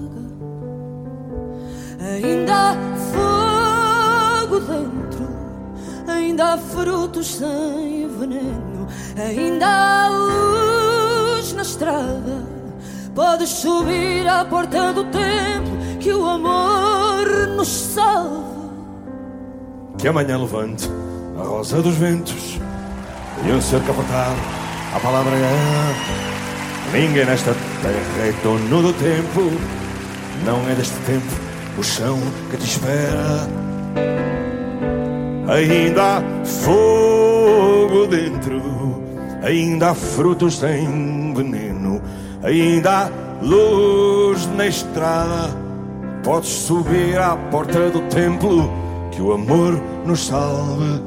Ainda 1.99 2.71
há 2.71 2.75
fogo 3.13 4.59
dentro, 4.59 5.27
ainda 6.07 6.53
há 6.53 6.57
frutos 6.57 7.27
sem 7.35 8.07
veneno, 8.07 8.87
ainda 9.17 9.67
há 9.67 10.09
luz 10.09 11.53
na 11.53 11.61
estrada. 11.63 12.45
Podes 13.13 13.49
subir 13.49 14.27
à 14.27 14.45
porta 14.45 14.93
do 14.93 15.03
templo 15.05 15.77
que 15.99 16.13
o 16.13 16.25
amor 16.25 17.47
nos 17.55 17.67
salve. 17.67 18.56
Que 19.97 20.07
amanhã 20.07 20.37
levante 20.37 20.89
a 21.39 21.43
rosa 21.43 21.81
dos 21.81 21.95
ventos 21.95 22.59
e 23.45 23.51
um 23.51 23.61
cerco 23.61 23.91
apertado. 23.91 24.37
A 24.95 24.99
palavra 24.99 25.35
é. 25.35 25.95
Ninguém 26.93 27.25
nesta 27.25 27.53
terra 27.81 28.27
é 28.27 28.33
dono 28.43 28.81
do 28.81 28.93
tempo. 28.93 29.51
Não 30.45 30.69
é 30.69 30.75
deste 30.75 30.97
tempo 31.05 31.25
o 31.77 31.83
chão 31.83 32.19
que 32.49 32.57
te 32.57 32.65
espera. 32.65 33.47
Ainda 35.47 36.17
há 36.17 36.45
fogo 36.45 38.07
dentro, 38.07 39.01
ainda 39.41 39.91
há 39.91 39.95
frutos 39.95 40.57
sem 40.57 41.33
veneno, 41.33 42.01
ainda 42.43 43.05
há 43.05 43.09
luz 43.41 44.45
na 44.57 44.67
estrada. 44.67 45.55
Podes 46.23 46.49
subir 46.49 47.17
à 47.17 47.37
porta 47.49 47.89
do 47.89 48.01
templo, 48.09 48.69
que 49.17 49.23
o 49.23 49.33
amor 49.33 49.81
nos 50.05 50.27
salve. 50.27 51.01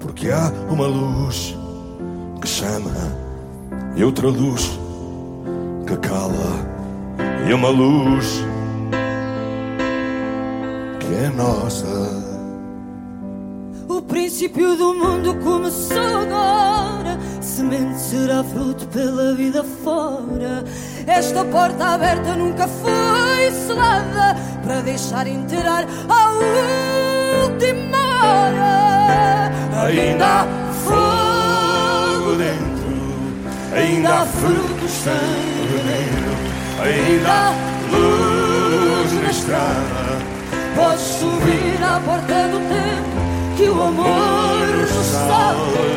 Porque 0.00 0.30
há 0.30 0.50
uma 0.68 0.84
luz 0.84 1.56
que 2.40 2.48
chama 2.48 2.90
e 3.94 4.02
outra 4.02 4.26
luz 4.26 4.76
que 5.86 5.96
cala, 5.98 6.66
e 7.48 7.54
uma 7.54 7.68
luz 7.68 8.42
que 10.98 11.14
é 11.14 11.28
nossa. 11.36 12.29
Princípio 14.10 14.76
do 14.76 14.92
mundo 14.92 15.36
começou 15.36 15.96
agora. 15.96 17.16
Semente 17.40 17.96
será 18.00 18.42
fruto 18.42 18.84
pela 18.88 19.36
vida 19.36 19.62
fora. 19.62 20.64
Esta 21.06 21.44
porta 21.44 21.94
aberta 21.94 22.34
nunca 22.34 22.66
foi 22.66 23.52
selada 23.52 24.36
para 24.64 24.80
deixar 24.80 25.28
entrar 25.28 25.86
a 26.08 26.32
última 27.44 27.98
hora. 28.24 29.52
Ainda 29.86 30.26
há 30.26 30.46
fogo 30.84 32.34
dentro, 32.34 33.76
ainda 33.76 34.22
há 34.22 34.26
frutos 34.26 34.90
sem 34.90 35.12
veneno, 35.70 36.34
ainda 36.82 37.30
há 37.30 37.54
luz 37.92 39.12
na 39.22 39.30
estrada. 39.30 40.18
Podes 40.74 41.00
subir 41.00 41.84
à 41.84 42.00
porta 42.00 42.48
do 42.48 42.58
tempo 42.68 43.19
que 43.60 43.68
o 43.68 43.82
amor 43.82 44.66
nos 44.78 45.06
salva. 45.06 45.90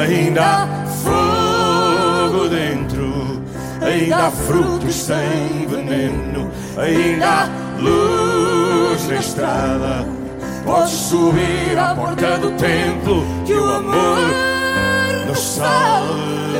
Ainda 0.00 0.42
há 0.42 0.86
fogo 1.02 2.48
dentro, 2.48 3.42
ainda 3.82 4.26
há 4.26 4.30
frutos 4.30 4.94
sem 4.94 5.66
veneno, 5.68 6.50
ainda 6.78 7.26
há 7.26 7.48
luz 7.78 9.06
na 9.08 9.16
estrada. 9.16 10.23
Podes 10.64 10.90
subir 10.90 11.78
à 11.78 11.94
porta 11.94 12.38
do 12.38 12.50
templo 12.52 13.22
que 13.44 13.52
o 13.52 13.64
amor 13.64 14.18
nos 15.26 15.38
salve. 15.38 16.58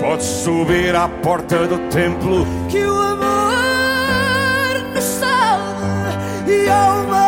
Podes 0.00 0.26
subir 0.26 0.94
à 0.94 1.08
porta 1.08 1.66
do 1.66 1.78
templo 1.88 2.46
que 2.68 2.84
o 2.84 3.00
amor 3.00 3.54
nos 4.94 5.04
salve 5.04 6.52
e 6.52 6.68
há 6.68 7.27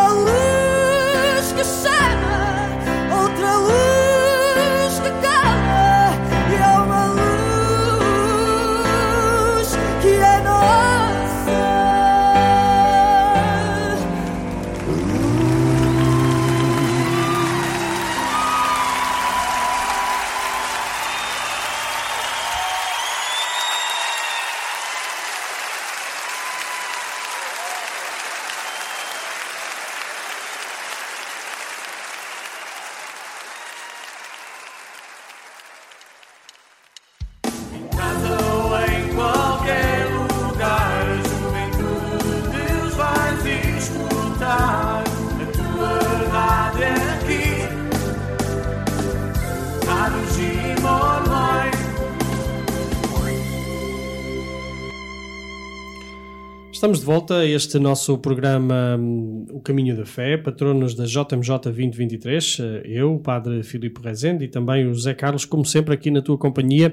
Estamos 56.80 57.00
de 57.00 57.04
volta 57.04 57.34
a 57.40 57.46
este 57.46 57.78
nosso 57.78 58.16
programa 58.16 58.96
hum, 58.98 59.44
O 59.52 59.60
Caminho 59.60 59.94
da 59.94 60.06
Fé, 60.06 60.38
patronos 60.38 60.94
da 60.94 61.04
JMJ 61.04 61.58
2023, 61.64 62.56
eh, 62.58 62.82
eu, 62.86 63.16
o 63.16 63.20
Padre 63.20 63.62
Filipe 63.62 64.00
Rezende 64.02 64.46
e 64.46 64.48
também 64.48 64.86
o 64.86 64.94
José 64.94 65.12
Carlos, 65.12 65.44
como 65.44 65.62
sempre 65.62 65.92
aqui 65.92 66.10
na 66.10 66.22
tua 66.22 66.38
companhia, 66.38 66.90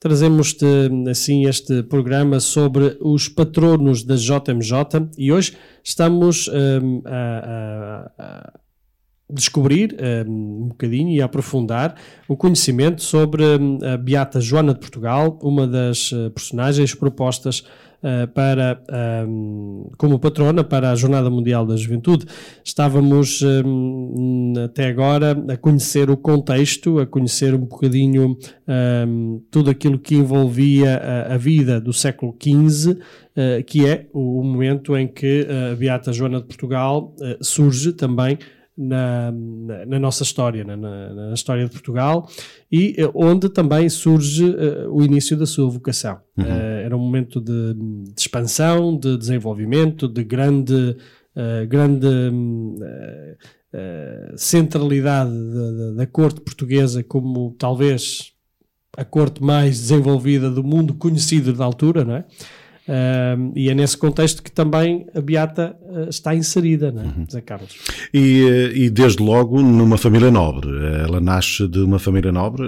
trazemos-te 0.00 0.66
assim 1.08 1.46
este 1.46 1.84
programa 1.84 2.40
sobre 2.40 2.96
os 3.00 3.28
patronos 3.28 4.02
da 4.02 4.16
JMJ 4.16 5.08
e 5.16 5.30
hoje 5.32 5.56
estamos 5.84 6.48
hum, 6.48 7.02
a- 7.04 8.10
a- 8.18 8.24
a 8.24 8.52
descobrir 9.30 9.94
um, 10.26 10.64
um 10.64 10.68
bocadinho 10.68 11.10
e 11.10 11.20
aprofundar 11.20 11.94
o 12.26 12.36
conhecimento 12.36 13.02
sobre 13.02 13.44
hum, 13.44 13.78
a 13.84 13.96
Beata 13.96 14.40
Joana 14.40 14.72
de 14.74 14.80
Portugal, 14.80 15.38
uma 15.42 15.66
das 15.66 16.10
eh, 16.12 16.30
personagens 16.30 16.94
propostas 16.94 17.62
para, 18.34 18.80
hum, 19.26 19.90
como 19.96 20.18
patrona 20.18 20.62
para 20.62 20.90
a 20.90 20.94
Jornada 20.94 21.28
Mundial 21.28 21.66
da 21.66 21.76
Juventude. 21.76 22.26
Estávamos 22.64 23.42
hum, 23.42 24.54
até 24.64 24.86
agora 24.86 25.32
a 25.48 25.56
conhecer 25.56 26.10
o 26.10 26.16
contexto, 26.16 27.00
a 27.00 27.06
conhecer 27.06 27.54
um 27.54 27.60
bocadinho 27.60 28.36
hum, 29.06 29.42
tudo 29.50 29.70
aquilo 29.70 29.98
que 29.98 30.14
envolvia 30.14 30.96
a, 31.28 31.36
vida 31.36 31.80
do 31.80 31.92
século 31.92 32.36
XV, 32.40 32.98
eh, 33.36 33.62
que 33.62 33.86
é 33.86 34.06
o 34.12 34.42
momento 34.42 34.96
em 34.96 35.06
que 35.06 35.46
a 35.48 35.74
Beata 35.74 36.12
Joana 36.12 36.40
de 36.40 36.46
Portugal 36.46 37.14
eh, 37.20 37.38
surge 37.40 37.92
também 37.92 38.38
na, 38.78 39.32
na, 39.32 39.86
na 39.86 39.98
nossa 39.98 40.22
história, 40.22 40.62
na, 40.64 40.76
na- 40.76 41.32
história 41.34 41.64
de 41.64 41.70
Portugal, 41.72 42.28
e 42.70 42.94
eh, 42.96 43.10
onde 43.14 43.48
também 43.48 43.88
surge 43.88 44.44
eh, 44.56 44.86
o 44.88 45.02
início 45.02 45.36
da 45.36 45.46
sua 45.46 45.68
vocação. 45.68 46.18
Eh, 46.38 46.82
era 46.84 46.96
um 46.96 47.00
momento 47.00 47.40
de, 47.40 47.74
de 47.74 48.20
expansão, 48.20 48.96
de 48.96 49.16
desenvolvimento, 49.18 50.06
de 50.06 50.22
grande, 50.22 50.96
eh, 51.34 51.66
grande 51.66 52.06
hum, 52.06 52.76
centralidade 54.36 55.30
da, 55.30 55.70
da- 55.70 55.92
da 55.98 56.06
corte 56.06 56.40
portuguesa 56.40 57.02
como 57.02 57.54
talvez 57.58 58.32
a 58.96 59.04
corte 59.04 59.42
mais 59.42 59.78
desenvolvida 59.78 60.50
do 60.50 60.64
mundo 60.64 60.94
conhecido 60.94 61.52
da 61.52 61.64
altura, 61.64 62.04
não 62.04 62.14
é? 62.16 62.24
Ahm, 62.88 63.52
e 63.54 63.68
é 63.68 63.74
nesse 63.74 63.98
contexto 63.98 64.42
que 64.42 64.50
também 64.50 65.06
a 65.14 65.20
Beata 65.20 65.76
eh, 65.90 66.06
está 66.08 66.34
inserida, 66.34 66.90
não 66.90 67.02
é, 67.02 67.14
José 67.26 67.40
Carlos? 67.42 67.76
E, 68.14 68.72
e 68.74 68.90
desde 68.90 69.22
logo 69.22 69.60
numa 69.60 69.98
família 69.98 70.30
nobre. 70.30 70.70
Ela 71.04 71.20
nasce 71.20 71.68
de 71.68 71.80
uma 71.80 71.98
família 71.98 72.32
nobre, 72.32 72.66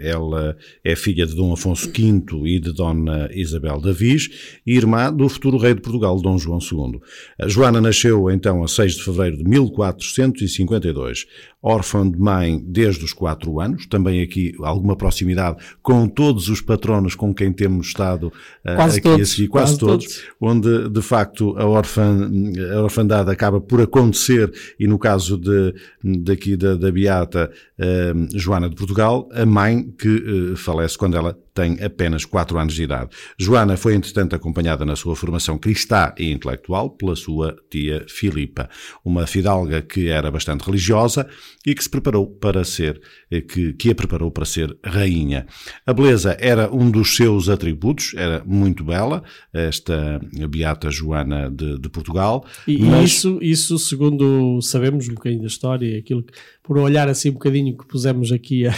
ela 0.00 0.56
é 0.82 0.96
filha 0.96 1.26
de 1.26 1.34
Dom 1.34 1.52
Afonso 1.52 1.90
V 1.90 2.22
e 2.46 2.58
de 2.58 2.72
Dona 2.72 3.28
Isabel 3.32 3.80
da 3.80 3.92
Viz, 3.92 4.30
e 4.66 4.74
irmã 4.74 5.12
do 5.12 5.28
futuro 5.28 5.58
rei 5.58 5.74
de 5.74 5.82
Portugal, 5.82 6.18
Dom 6.20 6.38
João 6.38 6.58
II. 6.58 7.00
A 7.38 7.48
Joana 7.48 7.80
nasceu 7.80 8.30
então 8.30 8.62
a 8.62 8.68
6 8.68 8.94
de 8.94 9.04
fevereiro 9.04 9.36
de 9.36 9.44
1452, 9.44 11.26
órfã 11.62 12.08
de 12.10 12.18
mãe 12.18 12.62
desde 12.66 13.04
os 13.04 13.12
quatro 13.12 13.60
anos, 13.60 13.86
também 13.86 14.22
aqui 14.22 14.54
alguma 14.60 14.96
proximidade 14.96 15.58
com 15.82 16.08
todos 16.08 16.48
os 16.48 16.60
patronos 16.60 17.14
com 17.14 17.34
quem 17.34 17.52
temos 17.52 17.88
estado 17.88 18.32
eh, 18.64 18.74
Aqui 19.02 19.08
a 19.08 19.12
todos, 19.14 19.30
seguir, 19.30 19.48
quase, 19.48 19.78
quase 19.78 19.78
todos, 19.78 20.04
todos. 20.04 20.22
onde 20.40 20.88
de 20.88 21.02
facto 21.02 21.56
a, 21.58 21.66
orfã, 21.66 22.30
a 22.72 22.80
orfandade 22.82 23.30
acaba 23.30 23.60
por 23.60 23.80
acontecer 23.80 24.52
e 24.78 24.86
no 24.86 24.98
caso 24.98 25.36
de, 25.36 25.74
daqui 26.02 26.56
da, 26.56 26.76
da 26.76 26.90
Beata 26.90 27.50
eh, 27.78 28.12
Joana 28.34 28.68
de 28.68 28.76
Portugal, 28.76 29.28
a 29.32 29.44
mãe 29.44 29.92
que 29.98 30.52
eh, 30.52 30.56
falece 30.56 30.96
quando 30.96 31.16
ela 31.16 31.36
tem 31.54 31.82
apenas 31.82 32.24
4 32.24 32.58
anos 32.58 32.74
de 32.74 32.82
idade. 32.82 33.10
Joana 33.38 33.76
foi, 33.76 33.94
entretanto, 33.94 34.34
acompanhada 34.34 34.84
na 34.84 34.96
sua 34.96 35.14
formação 35.14 35.58
cristã 35.58 36.12
e 36.18 36.30
intelectual 36.32 36.90
pela 36.90 37.14
sua 37.14 37.56
tia 37.70 38.04
Filipa, 38.08 38.68
uma 39.04 39.26
fidalga 39.26 39.82
que 39.82 40.08
era 40.08 40.30
bastante 40.30 40.64
religiosa 40.64 41.28
e 41.66 41.74
que 41.74 41.82
se 41.82 41.90
preparou 41.90 42.26
para 42.26 42.64
ser, 42.64 43.00
eh, 43.30 43.40
que, 43.40 43.72
que 43.74 43.90
a 43.90 43.94
preparou 43.94 44.30
para 44.30 44.44
ser 44.44 44.76
rainha. 44.84 45.46
A 45.86 45.92
beleza 45.92 46.36
era 46.40 46.72
um 46.74 46.90
dos 46.90 47.14
seus 47.16 47.48
atributos, 47.48 48.14
era 48.16 48.42
muito 48.44 48.82
bela, 48.84 49.22
esta 49.52 50.20
beata 50.48 50.90
Joana 50.90 51.50
de, 51.50 51.78
de 51.78 51.88
Portugal. 51.88 52.44
E, 52.66 52.78
mas- 52.78 53.10
isso, 53.10 53.38
isso, 53.42 53.78
segundo 53.78 54.60
sabemos 54.62 55.08
um 55.08 55.14
bocadinho 55.14 55.42
da 55.42 55.48
história 55.48 55.98
aquilo 55.98 56.22
que, 56.22 56.32
por 56.62 56.78
olhar 56.78 57.08
assim 57.08 57.30
um 57.30 57.34
bocadinho 57.34 57.76
que 57.76 57.86
pusemos 57.86 58.32
aqui 58.32 58.66
a, 58.66 58.72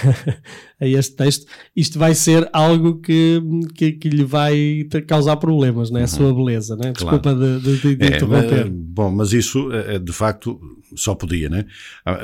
a 0.85 0.89
este 0.89 1.17
texto, 1.17 1.47
isto 1.75 1.99
vai 1.99 2.15
ser 2.15 2.49
algo 2.53 3.01
que, 3.01 3.41
que, 3.75 3.93
que 3.93 4.09
lhe 4.09 4.25
vai 4.25 4.87
causar 5.07 5.37
problemas, 5.37 5.91
não 5.91 6.01
é? 6.01 6.05
A 6.05 6.07
sua 6.07 6.33
beleza, 6.35 6.77
não 6.77 6.89
é? 6.89 6.93
Desculpa 6.93 7.35
de, 7.35 7.61
de, 7.61 7.77
de- 7.79 7.97
de 7.97 8.05
Uhum. 8.05 8.13
É, 8.13 8.17
interromper. 8.17 8.69
bom, 8.71 9.11
mas 9.11 9.33
isso 9.33 9.71
eh, 9.73 9.99
de 9.99 10.13
facto 10.13 10.61
só 10.97 11.15
podia, 11.15 11.49
né? 11.49 11.65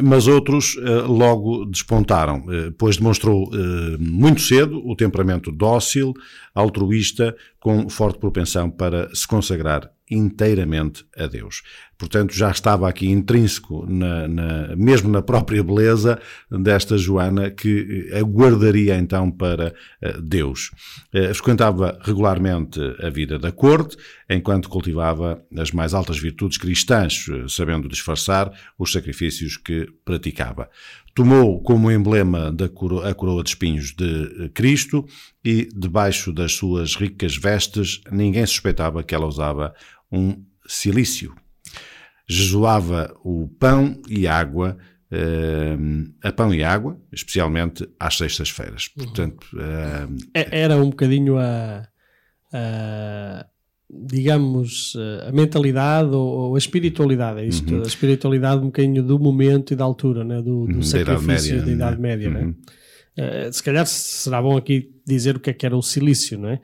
Mas 0.03 0.27
outros 0.29 0.77
eh, 0.81 1.03
logo 1.07 1.65
despontaram, 1.65 2.45
eh, 2.49 2.73
pois 2.79 2.97
demonstrou 2.99 3.51
eh, 3.53 3.97
muito 3.99 4.41
cedo 4.41 4.81
o 4.87 4.95
temperamento 4.95 5.51
dócil, 5.51 6.13
altruísta, 6.55 7.35
com 7.59 7.89
forte 7.89 8.19
propensão 8.19 8.71
para 8.71 9.09
se 9.15 9.27
consagrar 9.27 9.91
inteiramente 10.11 11.05
a 11.17 11.27
Deus. 11.27 11.63
Portanto, 11.99 12.33
já 12.35 12.51
estava 12.51 12.89
aqui 12.89 13.09
intrínseco, 13.11 13.85
na, 13.87 14.27
na- 14.27 14.75
mesmo 14.77 15.11
na 15.11 15.21
própria 15.21 15.63
beleza 15.63 16.19
desta 16.51 16.97
Joana, 16.97 17.51
que 17.51 18.09
eh, 18.11 18.19
aguardaria 18.19 18.97
então 18.97 19.31
para 19.31 19.75
eh, 20.01 20.17
Deus. 20.23 20.71
Eh, 21.13 21.35
frequentava 21.35 21.99
regularmente 22.03 22.81
a 23.03 23.11
vida 23.11 23.39
da 23.39 23.53
corte, 23.53 23.97
enquanto 24.31 24.69
cultivava 24.71 25.43
as 25.59 25.73
mais 25.73 25.93
altas 25.93 26.19
virtudes 26.19 26.57
cristãs, 26.57 27.27
sabendo 27.49 27.89
disfarçar 27.89 28.51
os 28.79 28.93
sacrifícios 28.93 29.57
que 29.59 29.87
praticava. 30.05 30.71
Tomou 31.15 31.61
como 31.63 31.91
emblema 31.91 32.51
da 32.53 32.69
coro- 32.69 33.03
a 33.03 33.13
coroa 33.13 33.43
de 33.43 33.51
espinhos 33.51 33.93
de 33.93 34.49
Cristo 34.55 35.05
e, 35.45 35.69
debaixo 35.75 36.33
das 36.33 36.53
suas 36.53 36.95
ricas 36.95 37.37
vestes, 37.37 38.01
ninguém 38.11 38.47
suspeitava 38.47 39.03
que 39.03 39.15
ela 39.15 39.27
usava 39.27 39.75
um 40.13 40.43
cilício. 40.67 41.35
Jesuava 42.29 43.15
o 43.25 43.49
pão 43.59 44.01
e 44.09 44.27
água, 44.27 44.79
eh, 45.11 45.77
a 46.23 46.31
pão 46.33 46.55
e 46.55 46.63
água, 46.63 46.97
especialmente 47.13 47.89
às 47.99 48.17
sextas-feiras. 48.17 48.89
Portanto, 48.89 49.47
eh, 49.59 50.07
É- 50.35 50.61
Era 50.63 50.77
um 50.77 50.91
bocadinho 50.91 51.37
a, 51.39 51.89
a, 52.53 53.47
digamos, 53.93 54.95
a 55.27 55.33
mentalidade 55.33 56.11
ou, 56.11 56.55
a 56.55 56.59
espiritualidade, 56.59 57.41
é 57.41 57.47
isto, 57.47 57.75
Uhum. 57.75 57.83
a 57.83 57.87
espiritualidade 57.87 58.61
um 58.63 58.67
bocadinho 58.67 59.03
do 59.03 59.19
momento 59.19 59.73
e 59.73 59.77
da 59.77 59.85
altura, 59.85 60.23
né? 60.23 60.37
do, 60.37 60.43
do 60.43 60.53
Uhum, 60.61 60.67
da 60.67 60.77
Idade 60.79 60.85
sacrifício 60.85 61.55
Média, 61.57 61.63
da 61.67 61.73
Idade 61.73 62.01
né? 62.01 62.09
Né? 62.31 62.41
Uhum. 62.43 62.55
Eh, 63.17 63.51
se 63.53 63.63
calhar 63.63 63.85
será 63.87 64.41
bom 64.41 64.57
aqui 64.57 64.89
dizer 65.05 65.37
o 65.37 65.41
que 65.41 65.51
é 65.51 65.53
que 65.53 65.67
era 65.67 65.77
o 65.77 65.83
silício, 65.83 66.39
não 66.39 66.49
é? 66.51 66.61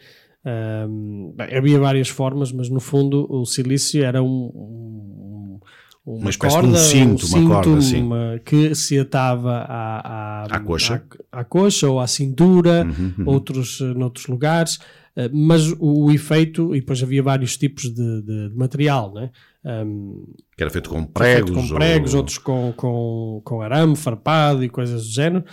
Ahm, 0.49 1.33
bem, 1.35 1.57
havia 1.57 1.79
várias 1.81 2.09
formas, 2.09 2.53
mas 2.53 2.69
no 2.69 2.79
fundo 2.79 3.27
o 3.29 3.45
silício 3.45 4.05
era 4.05 4.23
um, 4.23 4.29
um- 4.55 5.61
uma, 6.07 6.19
Uma 6.21 6.31
espécie 6.31 6.55
de 6.61 6.67
um 6.67 6.71
corda, 6.71 6.79
cinto, 6.79 7.27
uma 7.27 7.49
corda, 7.65 7.97
uma- 7.99 8.41
que 8.45 8.73
se 8.77 8.97
atava 8.97 9.57
à, 9.69 10.45
à, 10.45 10.57
À 10.57 10.61
coxa. 10.61 11.03
à, 11.33 11.41
à 11.41 11.45
coxa 11.45 11.89
ou 11.91 11.99
à 11.99 12.07
cintura, 12.07 12.87
Uhum, 12.87 13.25
outros 13.27 13.81
eh, 13.81 13.93
noutros 13.93 14.29
lugares, 14.29 14.79
eh, 15.17 15.29
mas 15.33 15.73
o, 15.73 16.05
o 16.05 16.11
efeito, 16.13 16.77
e 16.77 16.81
depois 16.81 17.03
havia 17.03 17.25
vários 17.25 17.57
tipos 17.57 17.93
de, 17.93 18.23
de- 18.23 18.51
de 18.51 18.57
material, 18.57 19.13
né? 19.13 19.31
Ahm, 19.65 20.23
que 20.57 20.63
era 20.63 20.71
feito 20.71 20.89
com 20.89 20.99
feito 21.01 21.13
pregos. 21.13 21.51
com 21.71 21.75
pregos, 21.75 22.15
ou- 22.15 22.19
outros 22.21 22.39
com, 22.39 22.73
com, 22.77 23.41
com 23.45 23.61
arame, 23.63 23.97
farpado 23.97 24.63
e 24.63 24.69
coisas 24.69 25.03
do 25.03 25.13
género. 25.13 25.45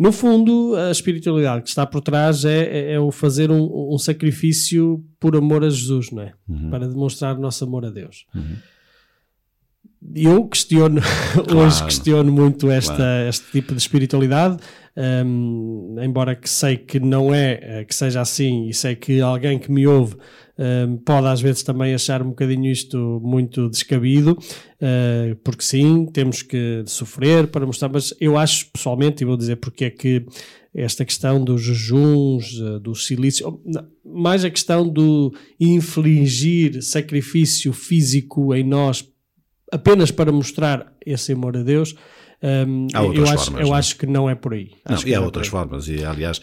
No 0.00 0.12
fundo, 0.12 0.74
a 0.76 0.90
espiritualidade 0.90 1.62
que 1.62 1.68
está 1.68 1.84
por 1.84 2.00
trás 2.00 2.46
é, 2.46 2.62
é- 2.64 2.92
é 2.94 2.98
o 2.98 3.10
fazer 3.12 3.50
um, 3.50 3.92
um 3.94 3.98
sacrifício 3.98 5.04
por 5.20 5.36
amor 5.36 5.62
a 5.62 5.68
Jesus, 5.68 6.10
não 6.10 6.22
é? 6.22 6.32
Uhum. 6.48 6.70
Para 6.70 6.88
demonstrar 6.88 7.36
o 7.36 7.38
nosso 7.38 7.62
amor 7.64 7.84
a 7.84 7.90
Deus. 7.90 8.24
Eu 10.14 10.48
questiono, 10.48 11.02
hoje 11.54 11.84
questiono 11.84 12.32
muito 12.32 12.70
esta, 12.70 12.96
claro. 12.96 13.28
este 13.28 13.52
tipo 13.52 13.74
de 13.74 13.78
espiritualidade, 13.78 14.56
hum, 14.96 15.96
embora 16.02 16.34
que 16.34 16.48
sei 16.48 16.78
que 16.78 16.98
não 16.98 17.34
é 17.34 17.58
eh, 17.60 17.84
que 17.84 17.94
seja 17.94 18.22
assim 18.22 18.68
e 18.68 18.72
sei 18.72 18.96
que 18.96 19.20
alguém 19.20 19.58
que 19.58 19.70
me 19.70 19.86
ouve 19.86 20.16
hum, 20.60 20.98
pode 20.98 21.26
às 21.26 21.40
vezes 21.40 21.62
também 21.62 21.94
achar 21.94 22.22
um 22.22 22.28
bocadinho 22.28 22.70
isto 22.70 23.20
muito 23.24 23.68
descabido, 23.70 24.38
eh, 24.80 25.36
porque 25.42 25.64
sim, 25.64 26.06
temos 26.12 26.42
que 26.42 26.84
sofrer 26.86 27.46
para 27.46 27.64
mostrar, 27.64 27.88
mas 27.88 28.14
eu 28.20 28.36
acho 28.36 28.70
pessoalmente, 28.70 29.24
e 29.24 29.26
vou 29.26 29.36
dizer 29.36 29.56
porque 29.56 29.86
é 29.86 29.90
que 29.90 30.26
esta 30.74 31.04
questão 31.04 31.42
dos 31.42 31.62
jejuns, 31.62 32.60
eh, 32.60 32.78
do 32.78 32.94
silício, 32.94 33.60
mais 34.04 34.44
a 34.44 34.50
questão 34.50 34.86
do 34.86 35.32
infligir 35.58 36.82
sacrifício 36.82 37.72
físico 37.72 38.54
em 38.54 38.62
nós 38.62 39.04
apenas 39.72 40.10
para 40.10 40.32
mostrar 40.32 40.92
esse 41.04 41.32
amor 41.32 41.56
a 41.56 41.62
Deus, 41.62 41.94
hum, 42.42 42.86
Há 42.94 42.98
eu, 43.02 43.06
outras 43.06 43.30
acho, 43.30 43.44
formas, 43.46 43.66
eu 43.68 43.74
é? 43.74 43.78
acho 43.78 43.96
que 43.96 44.06
não 44.06 44.30
é 44.30 44.34
por 44.34 44.54
aí. 44.54 44.70
Não, 44.88 44.98
e 45.06 45.14
há 45.14 45.18
é 45.18 45.20
outras 45.20 45.48
formas, 45.48 45.88
e 45.88 46.04
aliás, 46.04 46.40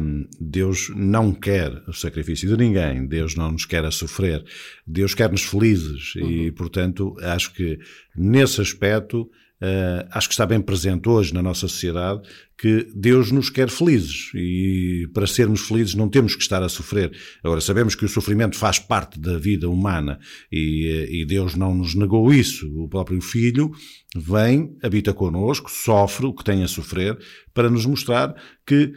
hum, 0.00 0.26
Deus 0.40 0.90
não 0.94 1.32
quer 1.32 1.70
o 1.86 1.92
sacrifício 1.92 2.48
de 2.48 2.56
ninguém, 2.56 3.06
Deus 3.06 3.34
não 3.34 3.52
nos 3.52 3.64
quer 3.64 3.84
a 3.84 3.90
sofrer, 3.90 4.44
Deus 4.86 5.14
quer-nos 5.14 5.42
felizes, 5.42 6.14
Uhum. 6.16 6.30
e 6.30 6.52
portanto 6.52 7.14
acho 7.22 7.52
que 7.54 7.78
nesse 8.16 8.60
aspecto, 8.60 9.28
eh, 9.60 10.06
acho 10.10 10.28
que 10.28 10.34
está 10.34 10.46
bem 10.46 10.60
presente 10.60 11.08
hoje 11.08 11.34
na 11.34 11.42
nossa 11.42 11.66
sociedade 11.68 12.22
que 12.60 12.88
Deus 12.94 13.30
nos 13.30 13.50
quer 13.50 13.68
felizes, 13.70 14.30
e 14.34 15.08
para 15.14 15.26
sermos 15.26 15.60
felizes 15.60 15.94
não 15.94 16.08
temos 16.08 16.34
que 16.34 16.42
estar 16.42 16.60
a 16.62 16.68
sofrer. 16.68 17.12
Agora, 17.42 17.60
sabemos 17.60 17.94
que 17.94 18.04
o 18.04 18.08
sofrimento 18.08 18.56
faz 18.56 18.78
parte 18.80 19.18
da 19.20 19.38
vida 19.38 19.68
humana, 19.68 20.18
e, 20.50 21.20
e 21.20 21.24
Deus 21.24 21.54
não 21.54 21.72
nos 21.74 21.94
negou 21.94 22.32
isso, 22.32 22.68
o 22.76 22.88
próprio 22.88 23.20
Filho 23.20 23.70
vem, 24.16 24.76
habita 24.82 25.12
connosco, 25.12 25.70
sofre 25.70 26.26
o 26.26 26.32
que 26.32 26.44
tem 26.44 26.62
a 26.62 26.68
sofrer, 26.68 27.18
para 27.52 27.68
nos 27.70 27.84
mostrar 27.86 28.34
que 28.66 28.92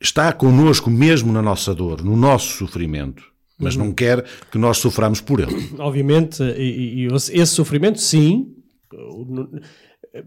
está 0.00 0.32
connosco 0.32 0.90
mesmo 0.90 1.32
na 1.32 1.42
nossa 1.42 1.74
dor, 1.74 2.04
no 2.04 2.16
nosso 2.16 2.56
sofrimento, 2.56 3.22
mas 3.58 3.74
Uhum. 3.74 3.86
não 3.86 3.92
quer 3.92 4.24
que 4.50 4.58
nós 4.58 4.78
soframos 4.78 5.20
por 5.20 5.40
ele. 5.40 5.70
Obviamente, 5.78 6.42
e, 6.42 7.06
e- 7.06 7.08
esse 7.14 7.46
sofrimento, 7.54 8.00
sim, 8.00 8.54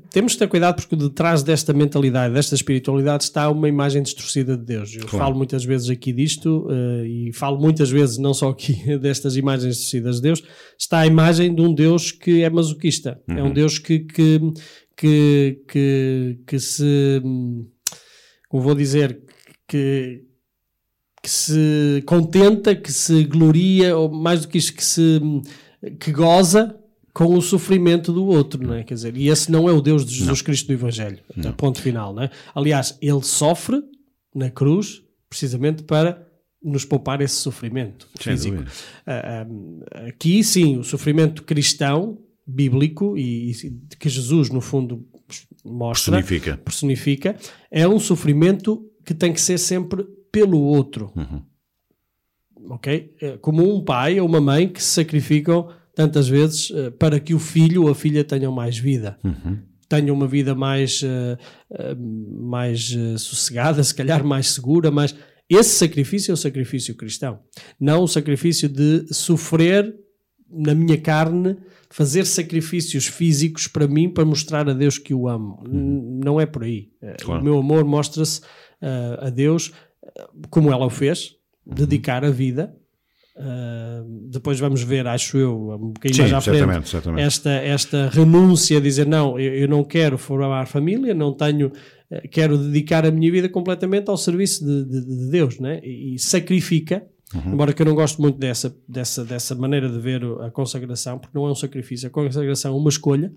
temos 0.09 0.33
que 0.33 0.39
ter 0.39 0.47
cuidado 0.47 0.75
porque 0.75 0.95
detrás 0.95 1.43
desta 1.43 1.73
mentalidade, 1.73 2.33
desta 2.33 2.55
espiritualidade, 2.55 3.23
está 3.23 3.49
uma 3.49 3.67
imagem 3.67 4.01
distorcida 4.01 4.57
de 4.57 4.63
Deus. 4.63 4.95
Eu 4.95 5.07
falo 5.07 5.35
muitas 5.35 5.63
vezes 5.63 5.89
aqui 5.89 6.11
disto 6.11 6.67
eh, 6.69 7.07
e 7.07 7.33
falo 7.33 7.59
muitas 7.59 7.89
vezes, 7.89 8.17
não 8.17 8.33
só 8.33 8.49
aqui, 8.49 8.75
destas 8.99 9.35
imagens 9.35 9.75
distorcidas 9.75 10.17
de 10.17 10.21
Deus, 10.23 10.43
está 10.77 10.99
a 10.99 11.07
imagem 11.07 11.53
de 11.53 11.61
um 11.61 11.73
Deus 11.73 12.11
que 12.11 12.41
é 12.43 12.49
masoquista. 12.49 13.19
É 13.27 13.43
um 13.43 13.51
Deus 13.53 13.79
que, 13.79 13.99
que, 13.99 14.39
que, 14.95 15.61
que, 15.67 16.39
que 16.45 16.59
se. 16.59 17.21
Como 18.49 18.63
vou 18.63 18.75
dizer? 18.75 19.21
Que, 19.67 20.23
que 21.23 21.29
se 21.29 22.03
contenta, 22.05 22.75
que 22.75 22.91
se 22.91 23.23
gloria, 23.23 23.95
ou 23.95 24.11
mais 24.11 24.41
do 24.41 24.47
que 24.47 24.57
isto, 24.57 24.73
que 24.73 24.83
se 24.83 25.21
que 25.99 26.11
goza 26.11 26.75
com 27.13 27.33
o 27.35 27.41
sofrimento 27.41 28.13
do 28.13 28.25
outro, 28.25 28.65
não 28.65 28.73
é? 28.73 28.83
Quer 28.83 28.93
dizer, 28.93 29.17
e 29.17 29.27
esse 29.27 29.51
não 29.51 29.67
é 29.67 29.73
o 29.73 29.81
Deus 29.81 30.05
de 30.05 30.15
Jesus 30.15 30.41
Cristo 30.41 30.67
do 30.67 30.73
Evangelho. 30.73 31.19
Então, 31.35 31.51
Ponto 31.53 31.81
final, 31.81 32.13
não 32.13 32.23
é? 32.23 32.29
Aliás, 32.55 32.97
ele 33.01 33.21
sofre 33.21 33.81
na 34.33 34.49
cruz 34.49 35.03
precisamente 35.29 35.83
para 35.83 36.25
nos 36.63 36.85
poupar 36.85 37.21
esse 37.21 37.35
sofrimento 37.35 38.07
Sem 38.19 38.33
físico. 38.33 38.63
Ah, 39.05 39.45
ah, 39.93 40.07
aqui, 40.07 40.43
sim, 40.43 40.77
o 40.77 40.83
sofrimento 40.83 41.43
cristão, 41.43 42.19
bíblico, 42.45 43.17
e, 43.17 43.51
e 43.51 43.97
que 43.97 44.07
Jesus, 44.07 44.49
no 44.49 44.61
fundo, 44.61 45.05
mostra, 45.65 46.17
Personifica. 46.17 46.57
personifica, 46.57 47.35
é 47.69 47.87
um 47.87 47.99
sofrimento 47.99 48.85
que 49.05 49.13
tem 49.13 49.33
que 49.33 49.41
ser 49.41 49.57
sempre 49.57 50.05
pelo 50.31 50.59
outro. 50.59 51.11
Ok? 52.69 53.15
É 53.19 53.37
Como 53.37 53.75
um 53.75 53.83
pai 53.83 54.19
ou 54.19 54.27
uma 54.27 54.39
mãe 54.39 54.67
que 54.69 54.81
se 54.81 54.89
sacrificam 54.89 55.69
tantas 56.01 56.27
vezes 56.27 56.71
eh, 56.73 56.89
para 56.91 57.19
que 57.19 57.33
o 57.33 57.39
filho 57.39 57.83
ou 57.83 57.89
a 57.89 57.95
filha 57.95 58.23
tenham 58.23 58.51
mais 58.51 58.77
vida. 58.77 59.17
Tenham 59.87 60.15
uma 60.15 60.27
vida 60.27 60.55
mais, 60.55 61.01
eh, 61.03 61.37
eh, 61.71 61.95
mais 61.95 62.95
sossegada, 63.17 63.83
se 63.83 63.93
calhar 63.93 64.23
mais 64.23 64.49
segura, 64.51 64.89
mas 64.89 65.15
esse 65.49 65.71
sacrifício 65.77 66.31
é 66.31 66.33
o 66.33 66.37
sacrifício 66.37 66.95
cristão. 66.95 67.39
Não 67.79 68.03
o 68.03 68.07
sacrifício 68.07 68.67
de 68.69 69.05
sofrer 69.13 69.93
na 70.49 70.73
minha 70.73 70.97
carne, 70.97 71.55
fazer 71.89 72.25
sacrifícios 72.25 73.05
físicos 73.05 73.67
para 73.67 73.87
mim, 73.87 74.09
para 74.09 74.25
mostrar 74.25 74.67
a 74.69 74.73
Deus 74.73 74.97
que 74.97 75.13
o 75.13 75.27
amo. 75.27 75.61
N- 75.67 76.19
Não 76.23 76.39
é 76.41 76.45
por 76.45 76.63
aí. 76.63 76.89
Claro. 77.21 77.41
O 77.41 77.43
meu 77.43 77.57
amor 77.57 77.83
mostra-se 77.85 78.41
a 79.19 79.29
Deus 79.29 79.71
como 80.49 80.71
ela 80.71 80.85
o 80.85 80.89
fez, 80.89 81.35
dedicar 81.65 82.23
a 82.25 82.31
vida. 82.31 82.75
Eh, 83.37 84.03
depois 84.29 84.59
vamos 84.59 84.83
ver, 84.83 85.07
acho 85.07 85.37
eu, 85.37 85.71
um 85.71 85.93
bocadinho 85.93 86.15
Sim, 86.15 86.21
mais 86.23 86.33
à 86.33 86.41
frente, 86.41 86.89
certamente, 86.89 87.23
esta, 87.25 87.49
esta 87.49 88.09
renúncia 88.09 88.77
a 88.77 88.81
dizer 88.81 89.07
não, 89.07 89.39
eu, 89.39 89.53
eu 89.55 89.67
não 89.69 89.83
quero 89.85 90.17
formar 90.17 90.67
família, 90.67 91.13
não 91.13 91.33
tenho, 91.33 91.71
eh, 92.11 92.27
quero 92.27 92.57
dedicar 92.57 93.05
a 93.05 93.11
minha 93.11 93.31
vida 93.31 93.47
completamente 93.47 94.09
ao 94.09 94.17
serviço 94.17 94.65
de, 94.65 94.83
de- 94.85 95.05
de 95.05 95.29
Deus, 95.31 95.59
né? 95.59 95.79
e, 95.83 96.15
e 96.15 96.19
sacrifica, 96.19 97.05
Uhum. 97.33 97.53
embora 97.53 97.71
que 97.71 97.81
eu 97.81 97.85
não 97.85 97.95
gosto 97.95 98.21
muito 98.21 98.37
dessa, 98.37 98.75
dessa, 98.85 99.23
dessa 99.23 99.55
maneira 99.55 99.87
de 99.89 99.97
ver 99.97 100.21
a 100.41 100.51
consagração, 100.51 101.17
porque 101.17 101.37
não 101.37 101.47
é 101.47 101.51
um 101.51 101.55
sacrifício, 101.55 102.05
a 102.09 102.11
consagração 102.11 102.73
é 102.73 102.77
uma 102.77 102.89
escolha, 102.89 103.31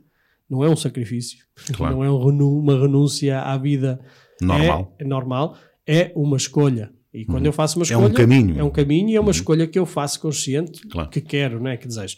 não 0.50 0.64
é 0.64 0.68
um 0.68 0.74
sacrifício, 0.74 1.38
Claro. 1.72 1.94
não 1.94 2.02
é 2.04 2.10
um 2.10 2.58
uma 2.58 2.76
renúncia 2.76 3.40
à 3.40 3.56
vida 3.56 4.00
Normal. 4.42 4.92
É, 4.98 5.04
é 5.04 5.06
normal, 5.06 5.56
é 5.86 6.10
uma 6.16 6.36
escolha. 6.36 6.90
E 7.14 7.24
quando 7.24 7.46
eu 7.46 7.52
faço 7.52 7.78
uma 7.78 7.84
É 7.88 7.96
um 7.96 8.06
escolha, 8.06 8.14
caminho. 8.14 8.58
é 8.58 8.64
um 8.64 8.70
caminho 8.70 9.08
e 9.10 9.14
é 9.16 9.20
uma 9.20 9.30
escolha 9.30 9.66
que 9.68 9.78
eu 9.78 9.86
faço 9.86 10.18
consciente, 10.20 10.80
Claro. 10.88 11.08
que 11.08 11.20
quero, 11.20 11.62
né, 11.62 11.76
que 11.76 11.86
desejo. 11.86 12.16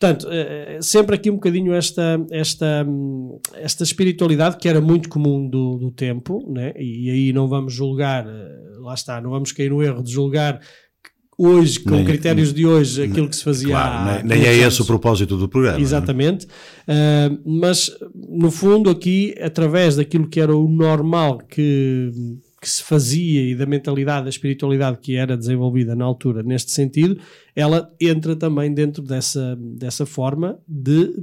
Portanto, 0.00 0.26
eh, 0.30 0.78
sempre 0.80 1.16
aqui 1.16 1.28
um 1.28 1.34
bocadinho 1.34 1.74
esta, 1.74 2.24
esta, 2.30 2.86
hum, 2.88 3.38
esta 3.54 3.82
espiritualidade 3.82 4.56
que 4.56 4.68
era 4.68 4.80
muito 4.80 5.08
comum 5.08 5.48
do, 5.48 5.76
do 5.76 5.90
tempo, 5.90 6.40
né? 6.50 6.72
e 6.78 7.10
aí 7.10 7.32
não 7.32 7.48
vamos 7.48 7.74
julgar, 7.74 8.24
eh, 8.26 8.78
lá 8.80 8.94
está, 8.94 9.20
não 9.20 9.30
vamos 9.30 9.50
cair 9.52 9.70
no 9.70 9.82
erro 9.82 10.02
de 10.02 10.12
julgar 10.12 10.60
hoje, 11.36 11.80
com 11.80 11.90
Nem- 11.90 12.04
critérios 12.04 12.52
de 12.54 12.64
hoje, 12.64 13.02
aquilo 13.02 13.28
que 13.28 13.36
se 13.36 13.44
fazia 13.44 13.68
Claro, 13.68 14.08
há 14.10 14.22
nem, 14.22 14.38
nem 14.38 14.46
é 14.46 14.52
500 14.54 14.72
esse 14.72 14.82
o 14.82 14.86
propósito 14.86 15.36
do 15.36 15.48
programa. 15.48 15.80
Exatamente. 15.80 16.46
Uh, 16.46 17.38
mas, 17.60 17.90
no 18.14 18.50
fundo, 18.50 18.90
aqui, 18.90 19.34
através 19.40 19.96
daquilo 19.96 20.28
que 20.28 20.40
era 20.40 20.56
o 20.56 20.68
normal 20.68 21.38
que, 21.38 22.10
que 22.60 22.68
se 22.68 22.82
fazia 22.82 23.42
e 23.42 23.54
da 23.54 23.66
mentalidade, 23.66 24.24
da 24.24 24.30
espiritualidade 24.30 24.98
que 24.98 25.16
era 25.16 25.36
desenvolvida 25.36 25.94
na 25.94 26.04
altura, 26.04 26.42
neste 26.42 26.72
sentido, 26.72 27.18
ela 27.54 27.92
entra 28.00 28.34
também 28.34 28.72
dentro 28.72 29.02
dessa, 29.02 29.56
dessa 29.56 30.04
forma 30.04 30.58
de 30.66 31.14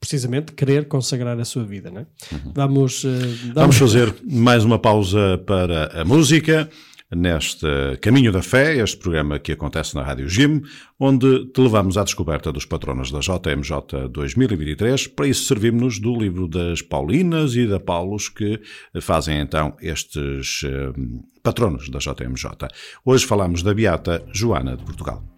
precisamente 0.00 0.52
querer 0.52 0.88
consagrar 0.88 1.38
a 1.38 1.44
sua 1.44 1.64
vida. 1.64 1.90
Não 1.90 2.00
é? 2.00 2.06
Vamos, 2.54 3.04
uh, 3.04 3.08
Vamos 3.54 3.76
fazer 3.76 4.12
mais 4.24 4.64
uma 4.64 4.78
pausa 4.78 5.38
para 5.46 6.00
a 6.00 6.04
música 6.04 6.68
neste 7.14 7.96
Caminho 8.00 8.32
da 8.32 8.42
Fé, 8.42 8.76
este 8.76 8.96
programa 8.96 9.38
que 9.38 9.52
acontece 9.52 9.94
na 9.94 10.02
Rádio 10.02 10.28
Jim, 10.28 10.62
onde 10.98 11.46
te 11.46 11.60
levamos 11.60 11.96
à 11.96 12.04
descoberta 12.04 12.52
dos 12.52 12.64
patronos 12.64 13.10
da 13.10 13.20
JMJ 13.20 14.08
2023. 14.10 15.08
Para 15.08 15.26
isso 15.26 15.44
servimos-nos 15.44 15.98
do 15.98 16.18
livro 16.18 16.48
das 16.48 16.80
Paulinas 16.82 17.54
e 17.54 17.66
da 17.66 17.78
Paulos 17.78 18.28
que 18.28 18.60
fazem 19.00 19.40
então 19.40 19.76
estes 19.80 20.62
eh, 20.64 20.92
patronos 21.42 21.88
da 21.88 21.98
JMJ. 21.98 22.68
Hoje 23.04 23.26
falamos 23.26 23.62
da 23.62 23.74
Beata 23.74 24.24
Joana 24.32 24.76
de 24.76 24.84
Portugal. 24.84 25.31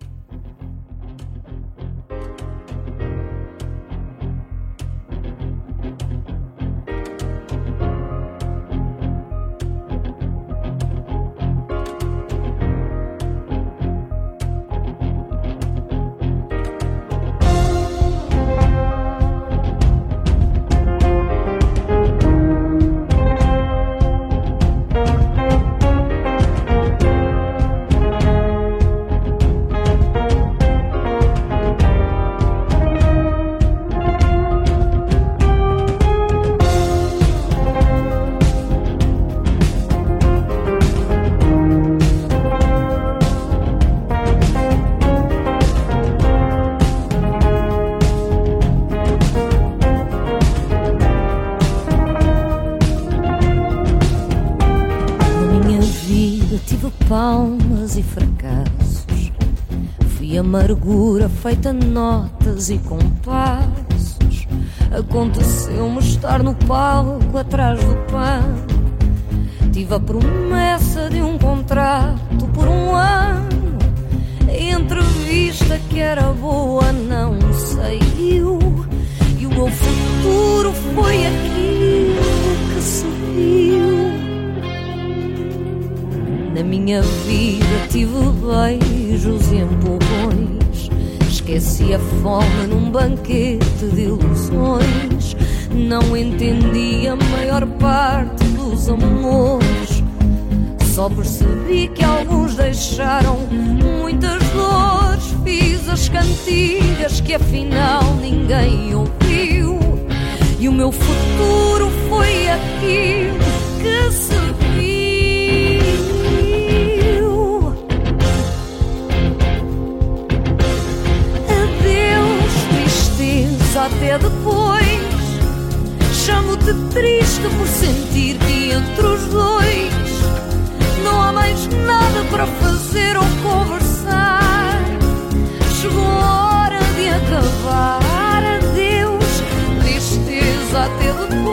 30 61.65 61.73
notas 61.73 62.69
e 62.69 62.77
compassos. 62.79 64.47
Aconteceu-me 64.93 65.99
estar 66.01 66.43
no 66.43 66.55
palco 66.55 67.39
atrás 67.39 67.83
do 67.83 67.97
pano. 68.12 68.67
Tive 69.73 69.95
a 69.95 70.01
promessa 70.01 70.64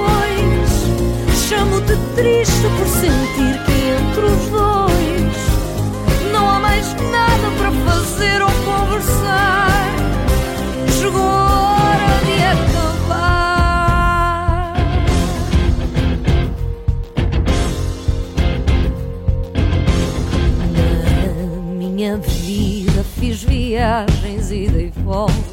depois. 0.01 0.71
Chamo-te 1.47 1.95
triste 2.15 2.67
por 2.77 2.87
sentir 2.87 3.63
que 3.65 3.71
entre 3.71 4.25
os 4.25 4.49
dois 4.49 5.35
não 6.31 6.49
há 6.49 6.59
mais 6.59 6.93
nada 7.11 7.51
para 7.57 7.71
fazer 7.71 8.41
ou 8.41 8.51
conversar. 8.65 9.91
Chegou 10.99 11.21
a 11.21 11.73
hora 11.73 12.19
de 12.25 12.43
acabar. 12.43 13.53
Na 20.73 21.73
minha 21.75 22.17
vida 22.17 23.03
fiz 23.19 23.43
viagens 23.43 24.51
e 24.51 24.67
dei 24.67 24.91
volta. 25.03 25.50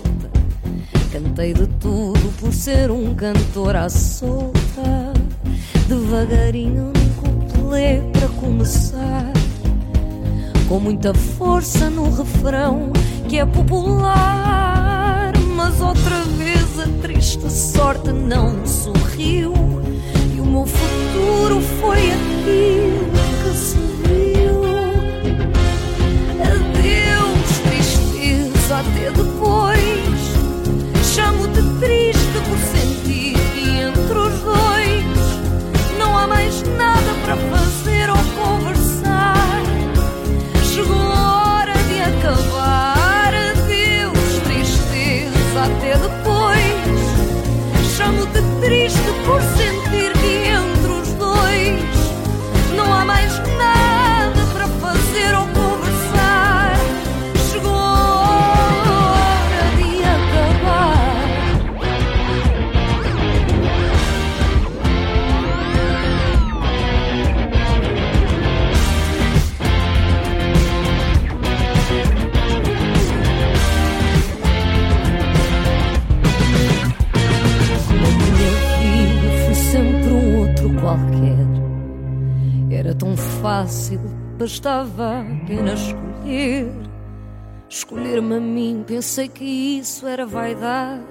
Cantei 1.18 1.52
de 1.52 1.66
tudo 1.80 2.32
por 2.38 2.52
ser 2.52 2.92
um 2.92 3.12
cantor 3.12 3.74
à 3.74 3.88
solta. 3.88 5.12
Devagarinho 5.88 6.92
num 6.94 7.12
couplet 7.20 8.04
para 8.12 8.28
começar. 8.40 9.32
Com 10.68 10.78
muita 10.78 11.12
força 11.12 11.90
no 11.90 12.08
refrão 12.08 12.92
que 13.28 13.36
é 13.36 13.44
popular. 13.44 15.32
Mas 15.56 15.80
outra 15.80 16.20
vez 16.36 16.78
a 16.78 16.86
triste 17.02 17.50
sorte 17.50 18.12
não 18.12 18.64
sorriu. 18.64 19.52
E 20.36 20.40
o 20.40 20.46
meu 20.46 20.66
futuro 20.66 21.60
foi 21.80 22.12
aquilo 22.12 23.10
que 23.42 23.56
se 23.56 23.76
viu. 24.04 24.62
Adeus, 26.44 27.58
tristeza, 27.64 28.78
até 28.78 29.10
depois. 29.10 30.07
Chamo-te 31.18 31.62
triste 31.80 32.38
por 32.48 32.58
sentir 32.78 33.34
que 33.52 33.80
entre 33.80 34.18
os 34.18 34.40
dois 34.40 35.04
não 35.98 36.16
há 36.16 36.28
mais 36.28 36.62
nada 36.78 37.12
para 37.24 37.36
fazer 37.36 38.08
ou 38.08 38.16
conversar. 38.40 39.60
Chegou 40.62 40.94
a 40.94 41.56
hora 41.56 41.72
de 41.72 42.00
acabar. 42.02 43.34
Adeus, 43.34 44.32
tristeza, 44.44 45.64
até 45.64 45.98
depois. 45.98 46.76
Chamo-te 47.96 48.40
triste 48.60 49.10
por 49.26 49.42
sentir 49.42 49.77
bastava 84.38 85.24
apenas 85.42 85.80
escolher. 85.80 86.72
Escolher-me 87.68 88.36
a 88.36 88.40
mim, 88.40 88.84
pensei 88.86 89.28
que 89.28 89.44
isso 89.44 90.06
era 90.06 90.24
vaidade. 90.24 91.04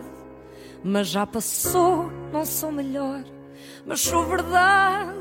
Mas 0.83 1.07
já 1.09 1.27
passou, 1.27 2.09
não 2.31 2.45
sou 2.45 2.71
melhor, 2.71 3.23
mas 3.85 3.99
sou 3.99 4.25
verdade. 4.25 5.17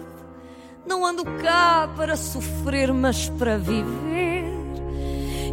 Não 0.86 1.04
ando 1.04 1.24
cá 1.42 1.92
para 1.96 2.16
sofrer, 2.16 2.92
mas 2.92 3.28
para 3.30 3.58
viver. 3.58 4.44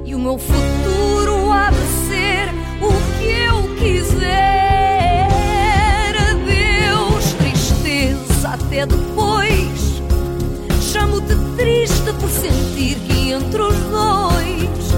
E 0.05 0.13
o 0.13 0.19
meu 0.19 0.37
futuro 0.37 1.51
há 1.51 1.71
de 1.71 1.87
ser 2.07 2.49
o 2.79 2.91
que 3.17 3.25
eu 3.47 3.63
quiser. 3.77 5.27
Adeus, 6.29 7.33
tristeza, 7.33 8.49
até 8.49 8.85
depois. 8.85 9.42
Chamo-te 10.93 11.35
triste 11.57 12.13
por 12.19 12.29
sentir 12.29 12.93
que 13.07 13.31
entre 13.31 13.59
os 13.63 13.75
dois 13.89 14.91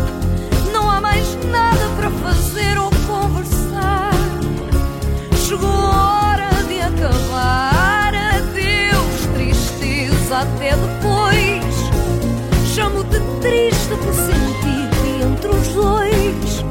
não 0.74 0.92
há 0.92 1.00
mais 1.00 1.26
nada 1.46 1.88
para 1.96 2.10
fazer 2.12 2.78
ou 2.78 2.90
conversar. 3.08 4.12
Chegou 5.48 5.70
a 5.70 6.34
hora 6.34 6.50
de 6.68 6.82
acabar. 6.82 8.14
Adeus, 8.14 9.26
tristeza, 9.36 10.40
até 10.40 10.76
depois. 10.76 11.64
Chamo-te 12.76 13.22
triste 13.40 13.96
por 14.04 14.14
sentir 14.14 14.90
que 15.00 15.24
entre 15.24 15.48
os 15.48 15.68
dois 15.70 16.66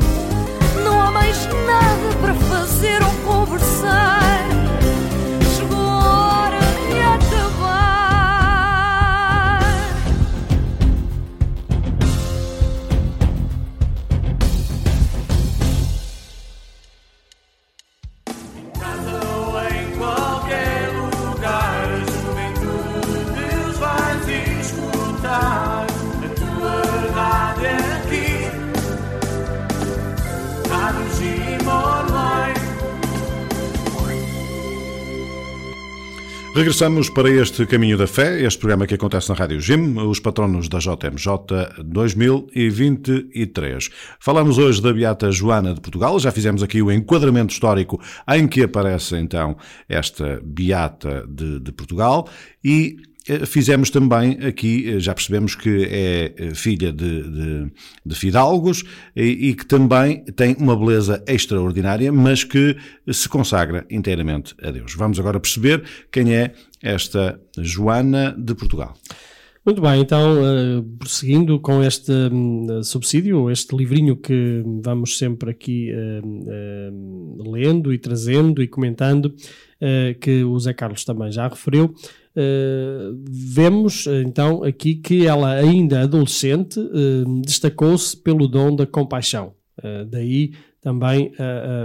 não 0.84 1.00
há 1.00 1.10
mais 1.10 1.46
nada 1.66 2.14
para 2.20 2.34
fazer 2.34 3.02
ou 3.02 3.32
conversar. 3.32 4.53
Regressamos 36.54 37.10
para 37.10 37.28
este 37.28 37.66
Caminho 37.66 37.98
da 37.98 38.06
Fé, 38.06 38.40
este 38.42 38.60
programa 38.60 38.86
que 38.86 38.94
acontece 38.94 39.28
na 39.28 39.34
Rádio 39.34 39.60
Jim, 39.60 39.98
os 39.98 40.20
patronos 40.20 40.68
da 40.68 40.78
JMJ 40.78 41.82
2023. 41.84 43.90
Falamos 44.20 44.56
hoje 44.56 44.80
da 44.80 44.92
Beata 44.92 45.32
Joana 45.32 45.74
de 45.74 45.80
Portugal, 45.80 46.16
já 46.20 46.30
fizemos 46.30 46.62
aqui 46.62 46.80
o 46.80 46.92
enquadramento 46.92 47.52
histórico 47.52 48.00
em 48.28 48.46
que 48.46 48.62
aparece 48.62 49.16
então 49.16 49.56
esta 49.88 50.40
Beata 50.44 51.26
de, 51.28 51.58
de 51.58 51.72
Portugal 51.72 52.28
e 52.64 52.98
Fizemos 53.46 53.88
também 53.88 54.38
aqui, 54.44 54.86
eh, 54.86 55.00
já 55.00 55.14
percebemos 55.14 55.54
que 55.54 55.84
é 55.84 56.34
eh, 56.36 56.54
filha 56.54 56.92
de, 56.92 57.22
de, 57.22 57.72
de 58.04 58.14
fidalgos 58.14 58.84
e, 59.16 59.48
e 59.48 59.54
que 59.54 59.64
também 59.64 60.22
tem 60.36 60.54
uma 60.58 60.76
beleza 60.76 61.24
extraordinária, 61.26 62.12
mas 62.12 62.44
que 62.44 62.76
se 63.10 63.26
consagra 63.26 63.86
inteiramente 63.90 64.54
a 64.62 64.70
Deus. 64.70 64.94
Vamos 64.94 65.18
agora 65.18 65.40
perceber 65.40 65.84
quem 66.12 66.34
é 66.34 66.52
esta 66.82 67.40
Joana 67.58 68.34
de 68.36 68.54
Portugal. 68.54 68.94
Muito 69.64 69.80
bem, 69.80 70.02
então, 70.02 70.36
eh, 70.44 70.84
prosseguindo 70.98 71.58
com 71.58 71.82
este 71.82 72.12
hum, 72.12 72.82
subsídio, 72.82 73.50
este 73.50 73.74
livrinho 73.74 74.14
que 74.14 74.62
vamos 74.82 75.16
sempre 75.16 75.50
aqui 75.50 75.90
eh, 75.90 76.20
eh, 76.46 76.90
lendo 77.38 77.90
e 77.90 77.96
trazendo 77.96 78.62
e 78.62 78.68
comentando, 78.68 79.34
eh, 79.80 80.16
que 80.20 80.44
o 80.44 80.58
Zé 80.58 80.74
Carlos 80.74 81.02
também 81.06 81.32
já 81.32 81.48
referiu, 81.48 81.94
eh, 82.36 83.12
vemos 83.30 84.06
eh, 84.06 84.22
então 84.22 84.64
aqui 84.64 84.96
que 84.96 85.26
ela, 85.26 85.52
ainda 85.52 86.02
adolescente, 86.02 86.80
eh, 86.80 87.24
destacou-se 87.44 88.16
pelo 88.16 88.48
dom 88.48 88.74
da 88.74 88.86
compaixão. 88.86 89.54
Eh, 89.82 90.04
daí 90.04 90.52
também 90.80 91.32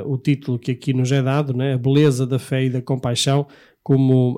o 0.05 0.17
título 0.17 0.59
que 0.59 0.71
aqui 0.71 0.91
nos 0.91 1.09
é 1.09 1.21
dado, 1.21 1.53
né? 1.53 1.73
a 1.73 1.77
beleza 1.77 2.27
da 2.27 2.37
fé 2.37 2.65
e 2.65 2.69
da 2.69 2.81
compaixão, 2.81 3.47
como 3.81 4.37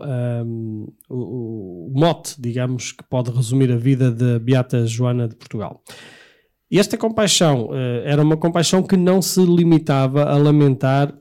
o, 1.09 1.89
o 1.89 1.91
mote, 1.91 2.39
digamos, 2.39 2.91
que 2.91 3.03
pode 3.03 3.31
resumir 3.31 3.71
a 3.71 3.75
vida 3.75 4.11
de 4.11 4.37
Beata 4.37 4.85
Joana 4.85 5.27
de 5.27 5.35
Portugal. 5.35 5.81
E 6.69 6.77
esta 6.77 6.95
compaixão 6.95 7.71
era 8.05 8.21
uma 8.21 8.37
compaixão 8.37 8.83
que 8.83 8.95
não 8.95 9.19
se 9.19 9.43
limitava 9.43 10.25
a 10.25 10.37
lamentar 10.37 11.11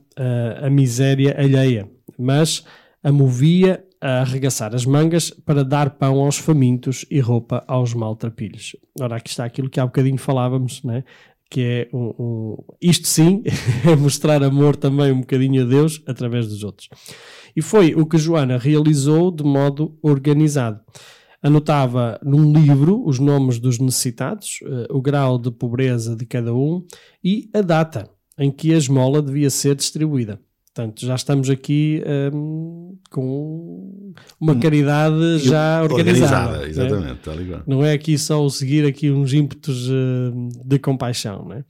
a 0.61 0.69
miséria 0.69 1.35
alheia, 1.35 1.89
mas 2.19 2.63
a 3.01 3.11
movia 3.11 3.83
a 4.01 4.21
arregaçar 4.21 4.73
as 4.73 4.85
mangas 4.85 5.29
para 5.29 5.63
dar 5.63 5.91
pão 5.91 6.19
aos 6.21 6.37
famintos 6.37 7.05
e 7.09 7.19
roupa 7.19 7.63
aos 7.67 7.93
maltrapilhos. 7.93 8.75
Ora, 8.99 9.17
aqui 9.17 9.29
está 9.29 9.45
aquilo 9.45 9.69
que 9.69 9.79
há 9.79 9.85
bocadinho 9.85 10.17
falávamos, 10.17 10.81
né? 10.83 11.03
que 11.49 11.61
é 11.61 11.89
um, 11.93 12.13
um- 12.17 12.57
isto 12.81 13.07
sim, 13.07 13.43
é 13.85 13.95
mostrar 13.95 14.41
amor 14.41 14.75
também 14.77 15.11
um 15.11 15.19
bocadinho 15.19 15.63
a 15.63 15.65
Deus 15.65 16.01
através 16.07 16.47
dos 16.47 16.63
outros. 16.63 16.87
E 17.55 17.61
foi 17.61 17.93
o 17.93 18.05
que 18.05 18.17
Joana 18.17 18.57
realizou 18.57 19.29
de 19.29 19.43
modo 19.43 19.97
organizado. 20.01 20.79
Anotava 21.43 22.19
num 22.23 22.53
livro 22.53 23.03
os 23.05 23.19
nomes 23.19 23.59
dos 23.59 23.79
necessitados, 23.79 24.59
eh, 24.63 24.87
o 24.91 25.01
grau 25.01 25.37
de 25.37 25.51
pobreza 25.51 26.15
de 26.15 26.25
cada 26.25 26.53
um 26.53 26.85
e 27.23 27.49
a 27.53 27.61
data 27.61 28.09
em 28.37 28.49
que 28.49 28.73
a 28.73 28.77
esmola 28.77 29.21
devia 29.21 29.49
ser 29.49 29.75
distribuída. 29.75 30.39
Portanto, 30.73 31.05
já 31.05 31.15
estamos 31.15 31.49
aqui 31.49 32.01
hum, 32.33 32.97
com 33.09 34.13
uma 34.39 34.55
caridade 34.55 35.39
já 35.39 35.83
organizada. 35.83 36.59
né? 36.59 36.69
exatamente, 36.69 37.19
está 37.19 37.33
ligado. 37.33 37.63
Não 37.67 37.83
é 37.83 37.91
aqui 37.91 38.17
só 38.17 38.47
seguir 38.47 38.85
aqui 38.85 39.11
uns 39.11 39.33
ímpetos 39.33 39.89
eh, 39.89 40.65
de 40.65 40.79
compaixão, 40.79 41.45
né? 41.45 41.65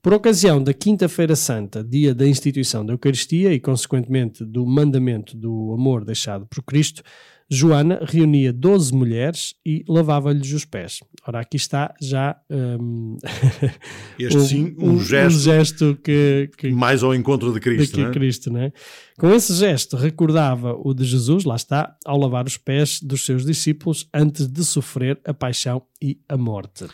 Por 0.00 0.14
ocasião 0.14 0.62
da 0.62 0.72
Quinta-feira 0.72 1.34
Santa, 1.34 1.82
dia 1.82 2.14
da 2.14 2.28
instituição 2.28 2.86
da 2.86 2.92
Eucaristia 2.92 3.52
e, 3.52 3.58
consequentemente, 3.58 4.44
do 4.44 4.64
mandamento 4.64 5.36
do 5.36 5.74
amor 5.74 6.04
deixado 6.04 6.46
por 6.46 6.62
Cristo, 6.62 7.02
Joana 7.50 8.00
reunia 8.02 8.52
12 8.52 8.94
mulheres 8.94 9.54
e 9.64 9.82
lavava-lhes 9.88 10.52
os 10.52 10.66
pés. 10.66 11.00
Ora, 11.26 11.40
aqui 11.40 11.56
está 11.56 11.94
já 12.00 12.36
hum, 12.50 13.16
Este 14.18 14.40
sim, 14.40 14.76
um, 14.78 15.00
gesto 15.00 15.38
gesto 15.38 15.98
que, 16.04 16.50
que, 16.58 16.70
mais 16.70 17.02
ao 17.02 17.14
encontro 17.14 17.52
de 17.52 17.58
Cristo, 17.58 17.96
de 17.96 18.02
não 18.02 18.08
é? 18.10 18.12
Cristo, 18.12 18.52
né? 18.52 18.72
Com 19.18 19.32
esse 19.32 19.54
gesto 19.54 19.96
recordava 19.96 20.74
o 20.74 20.92
de 20.92 21.04
Jesus, 21.04 21.44
lá 21.44 21.56
está, 21.56 21.96
ao 22.04 22.18
lavar 22.18 22.46
os 22.46 22.58
pés 22.58 23.00
dos 23.00 23.24
seus 23.24 23.46
discípulos 23.46 24.06
antes 24.12 24.46
de 24.46 24.62
sofrer 24.62 25.18
a 25.24 25.32
paixão 25.32 25.82
e 26.02 26.20
a 26.28 26.36
morte. 26.36 26.84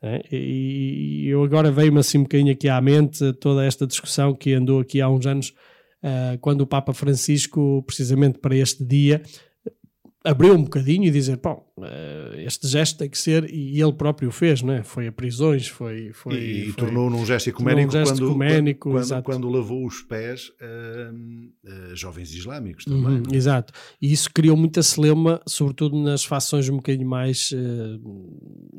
né? 0.00 0.20
E 0.30 1.26
eu 1.26 1.42
agora 1.42 1.72
veio-me 1.72 1.98
assim 1.98 2.18
um 2.18 2.22
bocadinho 2.22 2.52
aqui 2.52 2.68
à 2.68 2.80
mente 2.80 3.32
toda 3.34 3.64
esta 3.64 3.86
discussão 3.86 4.32
que 4.34 4.52
andou 4.52 4.78
aqui 4.78 5.00
há 5.00 5.08
uns 5.08 5.26
anos, 5.26 5.52
ah, 6.00 6.38
quando 6.40 6.60
o 6.60 6.66
Papa 6.66 6.92
Francisco, 6.92 7.82
precisamente 7.84 8.38
para 8.38 8.54
este 8.54 8.84
dia, 8.84 9.20
abriu 10.26 10.54
um 10.54 10.64
bocadinho 10.64 11.04
e 11.04 11.10
dizer, 11.10 11.34
eh, 11.34 11.65
este 12.38 12.66
gesto 12.66 12.98
tem 12.98 13.10
que 13.10 13.18
ser, 13.18 13.52
e 13.52 13.80
ele 13.80 13.92
próprio 13.92 14.30
o 14.30 14.32
fez, 14.32 14.62
não 14.62 14.72
é? 14.72 14.82
Foi 14.82 15.06
a 15.08 15.12
prisões, 15.12 15.68
foi... 15.68 16.10
foi 16.12 16.34
e, 16.34 16.64
foi- 16.70 16.84
tornou 16.84 17.10
num 17.10 17.24
gesto 17.26 17.50
ecuménico, 17.50 17.88
um 17.88 17.90
gesto 17.92 18.14
quando, 18.14 18.30
ecuménico, 18.30 18.90
quando, 18.90 19.02
exato. 19.02 19.22
quando 19.22 19.48
lavou 19.48 19.86
os 19.86 20.00
pés 20.00 20.50
hum, 21.12 21.50
a 21.66 21.94
jovens 21.94 22.32
islâmicos 22.34 22.84
também. 22.86 23.00
Uhum, 23.00 23.22
não 23.26 23.32
é? 23.32 23.36
exato. 23.36 23.74
E 24.00 24.10
isso 24.10 24.30
criou 24.32 24.56
muita 24.56 24.82
celeuma, 24.82 25.40
sobretudo 25.46 25.98
nas 25.98 26.24
fações 26.24 26.66
um 26.68 26.76
bocadinho 26.76 27.08
mais 27.08 27.50
eh, 27.52 27.98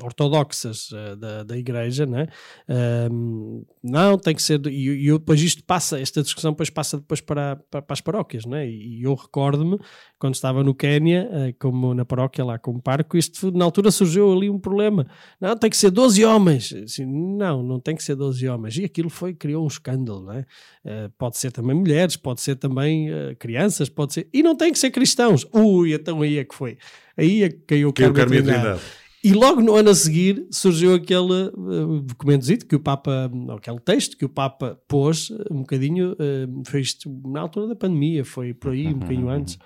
ortodoxas 0.01 0.89
eh, 0.91 1.15
da, 1.15 1.43
da 1.43 1.57
igreja, 1.57 2.05
né? 2.05 2.27
Ahm, 2.67 3.63
não, 3.83 4.17
tem 4.17 4.33
que 4.33 4.41
ser. 4.41 4.65
E, 4.67 5.07
e 5.07 5.11
depois 5.11 5.41
isto 5.41 5.63
passa, 5.63 5.99
esta 5.99 6.23
discussão 6.23 6.51
depois 6.51 6.69
passa 6.69 6.97
depois 6.97 7.21
para, 7.21 7.57
para, 7.69 7.81
para 7.81 7.93
as 7.93 8.01
paróquias, 8.01 8.45
né? 8.45 8.67
E, 8.67 9.03
eu 9.03 9.13
recordo-me, 9.13 9.79
quando 10.17 10.33
estava 10.33 10.63
no 10.63 10.73
Quénia, 10.73 11.29
eh, 11.31 11.53
como 11.59 11.93
na 11.93 12.03
paróquia 12.03 12.43
lá 12.43 12.57
como 12.57 12.81
parco, 12.88 13.17
isto 13.17 13.51
na 13.51 13.65
altura 13.65 13.91
surgiu 13.91 14.31
ali 14.31 14.49
um 14.49 14.57
problema. 14.57 15.05
Não, 15.41 15.57
tem 15.57 15.69
que 15.69 15.75
ser 15.75 15.91
12 15.91 16.23
homens. 16.23 16.73
Assim, 16.73 17.05
não, 17.05 17.61
não 17.61 17.81
tem 17.81 17.93
que 17.93 18.01
ser 18.01 18.15
12 18.15 18.47
homens. 18.47 18.77
E 18.77 18.85
aquilo 18.85 19.09
foi, 19.09 19.33
criou 19.33 19.65
um 19.65 19.67
escândalo, 19.67 20.23
não 20.23 20.31
é? 20.31 20.45
Eh, 20.85 21.09
pode 21.17 21.38
ser 21.38 21.51
também 21.51 21.75
mulheres, 21.75 22.15
pode 22.15 22.39
ser 22.39 22.55
também 22.55 23.11
eh, 23.11 23.35
crianças, 23.35 23.89
pode 23.89 24.13
ser. 24.13 24.29
E 24.31 24.41
não 24.41 24.55
tem 24.55 24.71
que 24.71 24.79
ser 24.79 24.89
cristãos. 24.89 25.45
Ui, 25.51 25.91
então 25.91 26.21
aí 26.21 26.38
é 26.38 26.45
que 26.45 26.55
foi. 26.55 26.77
Aí 27.17 27.43
é 27.43 27.49
que 27.49 27.57
caiu 27.67 27.89
o 27.89 27.93
Que 27.93 28.05
o 28.05 28.13
Carme 28.13 28.38
Carme 28.38 28.53
Trindade. 28.53 28.81
E 29.21 29.33
logo 29.33 29.59
no 29.59 29.75
ano 29.75 29.89
a 29.89 29.95
seguir 29.95 30.47
surgiu 30.49 30.93
aquele 30.95 31.49
uh, 31.49 31.99
documentozito 32.03 32.65
que 32.65 32.75
o 32.77 32.79
Papa, 32.79 33.29
aquele 33.57 33.81
texto 33.81 34.15
que 34.15 34.23
o 34.23 34.29
Papa 34.29 34.79
pôs 34.88 35.29
uh, 35.29 35.43
um 35.51 35.57
bocadinho, 35.57 36.13
uh, 36.13 36.63
foi 36.65 36.79
isto 36.79 37.13
na 37.25 37.41
altura 37.41 37.67
da 37.67 37.75
pandemia, 37.75 38.23
foi 38.23 38.53
por 38.53 38.71
aí, 38.71 38.88
um 38.88 38.93
bocadinho 38.93 39.27
antes, 39.27 39.59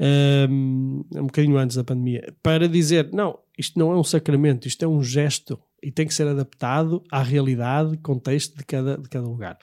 um, 0.00 1.04
um 1.14 1.26
bocadinho 1.26 1.56
antes 1.58 1.76
da 1.76 1.84
pandemia, 1.84 2.32
para 2.42 2.68
dizer: 2.68 3.10
não, 3.12 3.38
isto 3.58 3.78
não 3.78 3.92
é 3.92 3.96
um 3.96 4.04
sacramento, 4.04 4.66
isto 4.68 4.84
é 4.84 4.88
um 4.88 5.02
gesto 5.02 5.58
e 5.82 5.90
tem 5.90 6.06
que 6.06 6.14
ser 6.14 6.26
adaptado 6.26 7.02
à 7.10 7.22
realidade, 7.22 7.96
contexto 7.98 8.56
de 8.56 8.64
cada, 8.64 8.96
de 8.98 9.08
cada 9.08 9.26
lugar. 9.26 9.58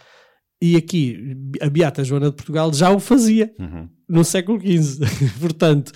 E 0.61 0.77
aqui, 0.77 1.35
a 1.61 1.69
Beata 1.69 2.05
Joana 2.05 2.29
de 2.29 2.37
Portugal 2.37 2.71
já 2.73 2.89
o 2.89 2.97
fazia 2.97 3.53
Uhum. 3.59 3.89
no 4.07 4.23
século 4.23 4.57
XV. 4.61 5.05
Portanto, 5.37 5.91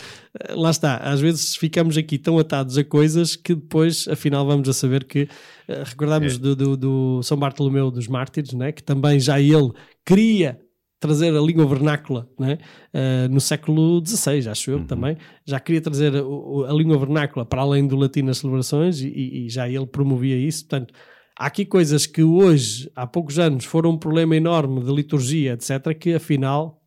lá 0.50 0.70
está. 0.72 0.98
Às 0.98 1.22
vezes 1.22 1.56
ficamos 1.56 1.96
aqui 1.98 2.18
tão 2.18 2.38
atados 2.38 2.78
a 2.78 2.84
coisas 2.84 3.38
que 3.38 3.56
depois, 3.56 4.10
afinal, 4.10 4.46
vamos 4.46 4.68
a 4.68 4.74
saber 4.74 5.06
que. 5.06 5.30
eh, 5.70 5.84
recordamos 5.86 6.36
É. 6.36 6.38
do, 6.38 6.54
do, 6.54 6.76
do 6.78 7.24
São 7.24 7.38
Bartolomeu 7.38 7.90
dos 7.90 8.10
Mártires, 8.10 8.52
né? 8.52 8.74
que 8.74 8.84
também 8.84 9.22
já 9.22 9.40
ele 9.40 9.72
queria 10.06 10.60
trazer 11.00 11.36
a 11.36 11.42
língua 11.42 11.66
vernácula 11.66 12.28
né? 12.40 12.58
Eh, 12.94 13.28
no 13.28 13.40
século 13.40 14.02
XVI, 14.06 14.50
acho 14.50 14.72
eu 14.72 14.86
também. 14.86 15.16
Já 15.46 15.60
queria 15.60 15.82
trazer 15.82 16.16
o- 16.24 16.66
a 16.66 16.74
língua 16.74 16.98
vernácula 16.98 17.46
para 17.46 17.62
além 17.62 17.88
do 17.88 17.96
latim 17.96 18.24
nas 18.24 18.40
celebrações 18.40 19.00
e, 19.02 19.08
e- 19.08 19.50
já 19.50 19.70
ele 19.70 19.86
promovia 19.86 20.36
isso. 20.38 20.66
Portanto, 20.68 20.94
há 21.38 21.46
aqui 21.46 21.66
coisas 21.66 22.06
que 22.06 22.24
hoje, 22.24 22.90
há 22.96 23.06
poucos 23.06 23.38
anos, 23.38 23.64
foram 23.66 23.92
um 23.92 23.98
problema 23.98 24.36
enorme 24.36 24.84
de 24.84 24.92
liturgia, 24.92 25.54
etc., 25.54 25.94
que 25.94 26.14
afinal 26.16 26.82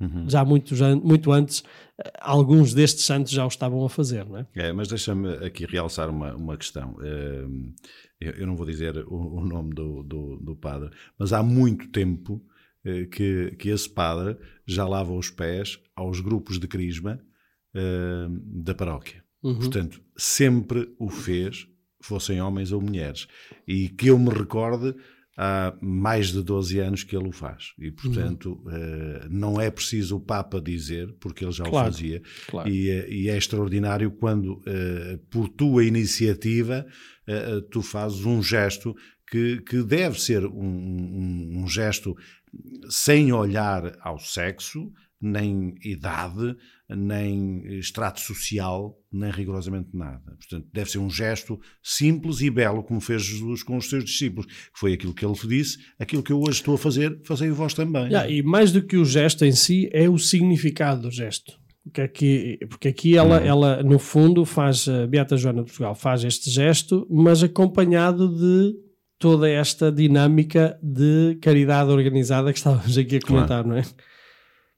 Uhum. 0.00 0.28
já 0.28 0.44
muitos 0.44 0.82
an- 0.82 1.00
muito 1.02 1.30
antes, 1.32 1.62
eh, 2.04 2.12
alguns 2.20 2.74
destes 2.74 3.04
santos 3.06 3.32
já 3.32 3.44
o 3.44 3.48
estavam 3.48 3.84
a 3.84 3.88
fazer, 3.88 4.26
não 4.28 4.38
é? 4.40 4.46
É, 4.54 4.72
mas 4.72 4.88
deixa-me 4.88 5.28
aqui 5.36 5.64
realçar 5.64 6.10
uma, 6.10 6.34
uma 6.34 6.56
questão. 6.56 6.96
Eh, 7.02 7.46
Eu, 8.20 8.32
eu 8.32 8.46
não 8.46 8.56
vou 8.56 8.64
dizer 8.66 8.96
o, 9.06 9.40
o 9.40 9.44
nome 9.44 9.74
do, 9.74 10.02
do, 10.02 10.36
do 10.36 10.56
padre, 10.56 10.90
mas 11.18 11.32
há 11.32 11.42
muito 11.42 11.88
tempo 11.90 12.42
que, 13.10 13.54
que 13.58 13.68
esse 13.70 13.88
padre 13.88 14.36
já 14.66 14.86
lava 14.86 15.12
os 15.12 15.30
pés 15.30 15.78
aos 15.96 16.20
grupos 16.20 16.58
de 16.58 16.66
crisma 16.68 17.18
eh, 17.74 18.26
da 18.30 18.74
paróquia. 18.74 19.22
Portanto, 19.42 20.00
sempre 20.16 20.94
o 20.98 21.08
fez, 21.10 21.66
fossem 22.00 22.40
homens 22.40 22.72
ou 22.72 22.80
mulheres. 22.80 23.26
E 23.66 23.88
que 23.90 24.08
eu 24.08 24.18
me 24.18 24.30
recorde, 24.30 24.94
há 25.36 25.76
mais 25.82 26.32
de 26.32 26.42
12 26.42 26.78
anos 26.78 27.02
que 27.02 27.14
ele 27.16 27.28
o 27.28 27.32
faz. 27.32 27.72
E, 27.78 27.90
portanto, 27.90 28.62
eh, 28.70 29.26
não 29.30 29.60
é 29.60 29.70
preciso 29.70 30.16
o 30.16 30.20
Papa 30.20 30.60
dizer, 30.60 31.12
porque 31.20 31.44
ele 31.44 31.52
já 31.52 31.64
Claro, 31.64 31.88
o 31.88 31.92
fazia. 31.92 32.22
claro. 32.48 32.68
E, 32.70 32.88
eh, 32.88 33.06
e 33.10 33.28
é 33.28 33.36
extraordinário 33.36 34.10
quando, 34.12 34.62
eh, 34.66 35.18
por 35.30 35.48
tua 35.48 35.84
iniciativa, 35.84 36.86
eh, 37.26 37.32
eh, 37.56 37.60
tu 37.70 37.82
fazes 37.82 38.24
um 38.24 38.42
gesto 38.42 38.94
que, 39.30 39.60
que 39.62 39.82
deve 39.82 40.20
ser 40.20 40.46
um, 40.46 40.52
um- 40.64 41.62
um 41.64 41.68
gesto 41.68 42.14
sem 42.88 43.32
olhar 43.32 43.96
ao 44.00 44.18
sexo, 44.18 44.92
nem 45.20 45.74
idade, 45.82 46.54
nem 46.88 47.62
extrato 47.78 48.20
social, 48.20 48.98
nem 49.10 49.30
rigorosamente 49.30 49.88
nada. 49.94 50.36
Portanto, 50.36 50.68
deve 50.72 50.90
ser 50.90 50.98
um 50.98 51.08
gesto 51.08 51.58
simples 51.82 52.40
e 52.40 52.50
belo, 52.50 52.82
como 52.82 53.00
fez 53.00 53.24
Jesus 53.24 53.62
com 53.62 53.76
os 53.76 53.88
seus 53.88 54.04
discípulos, 54.04 54.46
que 54.46 54.78
foi 54.78 54.92
aquilo 54.92 55.14
que 55.14 55.24
ele 55.24 55.34
disse, 55.48 55.78
aquilo 55.98 56.22
que 56.22 56.32
eu 56.32 56.40
hoje 56.40 56.58
estou 56.58 56.74
a 56.74 56.78
fazer, 56.78 57.18
fazei 57.24 57.50
vós 57.50 57.72
também. 57.72 58.10
Já, 58.10 58.28
e 58.28 58.42
mais 58.42 58.70
do 58.70 58.82
que 58.82 58.96
o 58.96 59.04
gesto 59.04 59.44
em 59.44 59.52
si, 59.52 59.88
é 59.92 60.08
o 60.08 60.18
significado 60.18 61.02
do 61.02 61.10
gesto. 61.10 61.58
Porque 61.84 62.00
aqui, 62.00 62.58
porque 62.68 62.88
aqui 62.88 63.16
ela, 63.16 63.36
ela, 63.38 63.82
no 63.82 63.98
fundo, 63.98 64.44
faz, 64.44 64.88
a 64.88 65.06
Beata 65.06 65.36
Joana 65.36 65.62
de 65.62 65.66
Portugal 65.66 65.94
faz 65.94 66.24
este 66.24 66.50
gesto, 66.50 67.06
mas 67.10 67.42
acompanhado 67.42 68.28
de 68.34 68.74
toda 69.18 69.48
esta 69.48 69.90
dinâmica 69.90 70.78
de 70.82 71.38
caridade 71.40 71.90
organizada 71.90 72.52
que 72.52 72.58
estávamos 72.58 72.96
aqui 72.98 73.16
a 73.16 73.20
comentar, 73.20 73.64
não 73.64 73.76
é? 73.76 73.82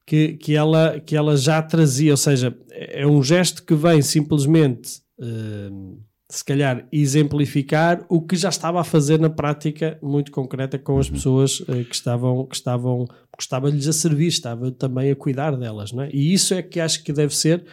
Que, 0.07 0.35
que, 0.35 0.55
ela, 0.55 1.01
que 1.01 1.17
ela 1.17 1.37
já 1.37 1.61
trazia, 1.61 2.13
ou 2.13 2.17
seja, 2.17 2.57
é 2.71 3.05
um 3.07 3.23
gesto 3.23 3.65
que 3.65 3.75
vem 3.75 4.01
simplesmente, 4.03 5.01
hum, 5.19 5.99
se 6.29 6.45
calhar, 6.45 6.87
exemplificar 6.93 8.05
o 8.09 8.21
que 8.21 8.37
já 8.37 8.49
estava 8.49 8.81
a 8.81 8.85
fazer 8.85 9.19
na 9.19 9.31
prática 9.31 9.99
muito 10.01 10.31
concreta 10.31 10.79
com 10.79 10.99
as 10.99 11.11
pessoas 11.11 11.61
eh, 11.69 11.83
que 11.83 11.95
estavam, 11.95 12.47
que 12.47 12.55
estavam, 12.55 13.05
que 13.37 13.43
estava-lhes 13.43 13.89
a 13.89 13.93
servir, 13.93 14.29
estava 14.29 14.71
também 14.71 15.11
a 15.11 15.17
cuidar 15.17 15.57
delas, 15.57 15.91
não 15.91 16.05
é? 16.05 16.11
E 16.13 16.33
isso 16.33 16.55
é 16.55 16.63
que 16.63 16.79
acho 16.79 17.03
que 17.03 17.13
deve 17.13 17.35
ser, 17.35 17.65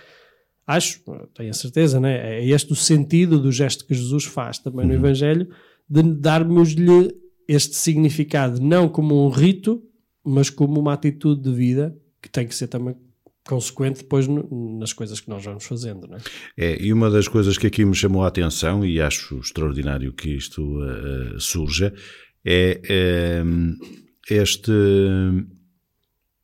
acho, 0.66 1.02
tenho 1.36 1.52
a 1.52 1.54
certeza, 1.54 2.00
não 2.00 2.10
é? 2.10 2.40
É 2.40 2.48
este 2.48 2.72
o 2.72 2.76
sentido 2.76 3.40
do 3.40 3.52
gesto 3.52 3.86
que 3.86 3.94
Jesus 3.94 4.26
faz 4.26 4.58
também 4.58 4.88
no 4.88 4.94
Evangelho, 4.94 5.48
de 5.90 6.02
darmos-lhe 6.04 7.14
este 7.48 7.76
significado, 7.76 8.62
não 8.62 8.88
como 8.90 9.26
um 9.26 9.30
rito, 9.30 9.82
mas 10.26 10.50
como 10.50 10.80
uma 10.80 10.94
atitude 10.94 11.42
de 11.42 11.52
vida 11.54 11.96
que 12.22 12.30
tem 12.30 12.48
que 12.48 12.56
ser 12.56 12.68
também 12.68 12.96
consequente 13.46 13.98
depois 14.04 14.26
no- 14.26 14.78
nas 14.80 14.94
coisas 14.94 15.20
que 15.20 15.30
nós 15.30 15.44
vamos 15.44 15.66
fazendo, 15.66 16.08
não 16.08 16.16
é? 16.18 16.22
É, 16.58 16.82
e 16.82 16.94
uma 16.94 17.10
das 17.10 17.28
coisas 17.28 17.58
que 17.58 17.68
aqui 17.68 17.84
me 17.84 17.94
chamou 17.94 18.24
a 18.24 18.28
atenção, 18.28 18.86
e 18.86 19.02
acho 19.02 19.38
extraordinário 19.40 20.14
que 20.14 20.30
isto 20.30 20.62
eh, 20.82 21.36
surja, 21.40 21.94
é 22.46 22.80
eh, 22.88 23.44
este, 24.30 24.72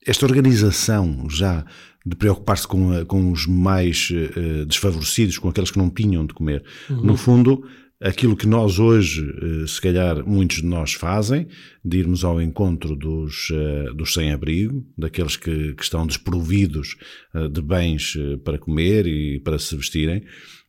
esta 0.06 0.26
organização 0.26 1.30
já 1.30 1.66
de 2.06 2.16
preocupar-se 2.16 2.68
com, 2.68 2.92
a- 2.92 3.06
com 3.06 3.32
os 3.32 3.46
mais 3.46 4.10
eh, 4.12 4.66
desfavorecidos, 4.66 5.38
com 5.38 5.50
aqueles 5.50 5.72
que 5.72 5.78
não 5.78 5.90
tinham 5.90 6.26
de 6.26 6.34
comer. 6.34 6.64
No 6.90 7.16
fundo, 7.16 7.64
aquilo 8.02 8.36
que 8.36 8.48
nós 8.48 8.80
hoje, 8.80 9.22
eh, 9.22 9.68
se 9.68 9.82
calhar 9.82 10.26
muitos 10.26 10.58
de 10.58 10.66
nós 10.66 10.94
fazem, 10.94 11.48
de 11.84 11.98
irmos 11.98 12.24
ao 12.24 12.42
encontro 12.42 12.96
dos, 12.96 13.50
eh, 13.52 13.94
dos 13.94 14.14
sem-abrigo, 14.14 14.86
daqueles 14.98 15.36
que, 15.36 15.74
que 15.74 15.84
estão 15.84 16.08
desprovidos 16.08 16.96
eh, 17.36 17.48
de 17.50 17.62
bens 17.62 18.18
para 18.44 18.58
comer 18.58 19.06
e 19.06 19.40
para 19.40 19.60
se 19.60 19.76
vestirem, 19.76 20.24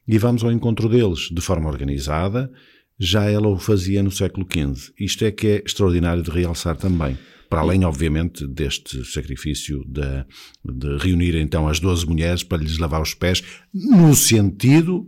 e 0.06 0.18
vamos 0.18 0.42
ao 0.42 0.50
encontro 0.50 0.88
deles 0.88 1.28
de 1.30 1.40
forma 1.40 1.68
organizada, 1.68 2.50
já 2.98 3.30
ela 3.30 3.48
o 3.48 3.58
fazia 3.58 4.02
no 4.02 4.10
século 4.10 4.46
XV. 4.46 4.92
Isto 4.98 5.24
é 5.24 5.30
que 5.30 5.46
é 5.46 5.62
extraordinário 5.64 6.22
de 6.22 6.30
realçar 6.30 6.76
também. 6.76 7.16
Para 7.48 7.60
além, 7.60 7.84
obviamente, 7.84 8.46
deste 8.46 9.04
sacrifício 9.04 9.84
de, 9.86 10.24
de 10.64 10.96
reunir 10.98 11.34
então 11.36 11.66
as 11.66 11.80
12 11.80 12.06
mulheres 12.06 12.42
para 12.42 12.62
lhes 12.62 12.78
lavar 12.78 13.00
os 13.00 13.14
pés, 13.14 13.42
no 13.72 14.14
sentido 14.14 15.06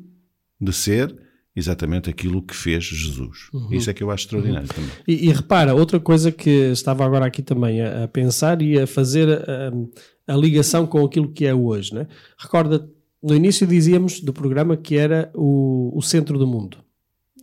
de 0.61 0.73
ser 0.73 1.22
exatamente 1.55 2.09
aquilo 2.09 2.43
que 2.43 2.55
fez 2.55 2.85
Jesus. 2.85 3.51
Isso 3.71 3.91
é 3.91 3.95
que 3.95 4.03
eu 4.03 4.11
acho 4.11 4.25
extraordinário 4.25 4.69
também. 4.69 4.91
E, 5.07 5.29
e 5.29 5.33
repara, 5.33 5.75
outra 5.75 6.01
coisa 6.01 6.33
que 6.33 6.51
estava 6.73 7.05
agora 7.05 7.27
aqui 7.27 7.43
também 7.43 7.81
a, 7.83 8.05
a 8.05 8.09
pensar 8.09 8.63
e 8.63 8.79
a 8.79 8.87
fazer 8.87 9.29
a, 9.29 10.33
a 10.33 10.37
ligação 10.37 10.87
com 10.87 11.05
aquilo 11.05 11.29
que 11.29 11.45
é 11.45 11.55
hoje, 11.55 11.95
né? 11.95 12.07
Recorda, 12.39 12.89
no 13.23 13.35
início 13.35 13.67
dizíamos 13.67 14.21
do 14.21 14.33
programa 14.33 14.77
que 14.77 14.97
era 14.97 15.31
o, 15.35 15.93
o 15.95 16.03
centro 16.03 16.39
do 16.39 16.47
mundo. 16.47 16.79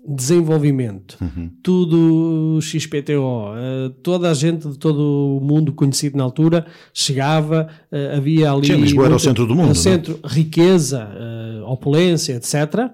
Desenvolvimento, 0.07 1.17
tudo 1.61 2.59
XPTO, 2.61 3.53
eh, 3.55 3.91
toda 4.01 4.31
a 4.31 4.33
gente 4.33 4.67
de 4.67 4.79
todo 4.79 5.37
o 5.37 5.41
mundo 5.41 5.73
conhecido 5.73 6.17
na 6.17 6.23
altura 6.23 6.65
chegava, 6.93 7.67
eh, 7.91 8.15
havia 8.15 8.51
ali. 8.51 8.65
Sim, 8.65 8.77
Lisboa 8.77 9.05
era 9.05 9.15
o 9.15 9.19
centro 9.19 9.45
do 9.45 9.53
mundo, 9.53 9.65
não 9.65 9.71
é? 9.71 9.75
centro, 9.75 10.17
riqueza, 10.23 11.07
eh, 11.13 11.61
opulência, 11.65 12.33
etc. 12.33 12.89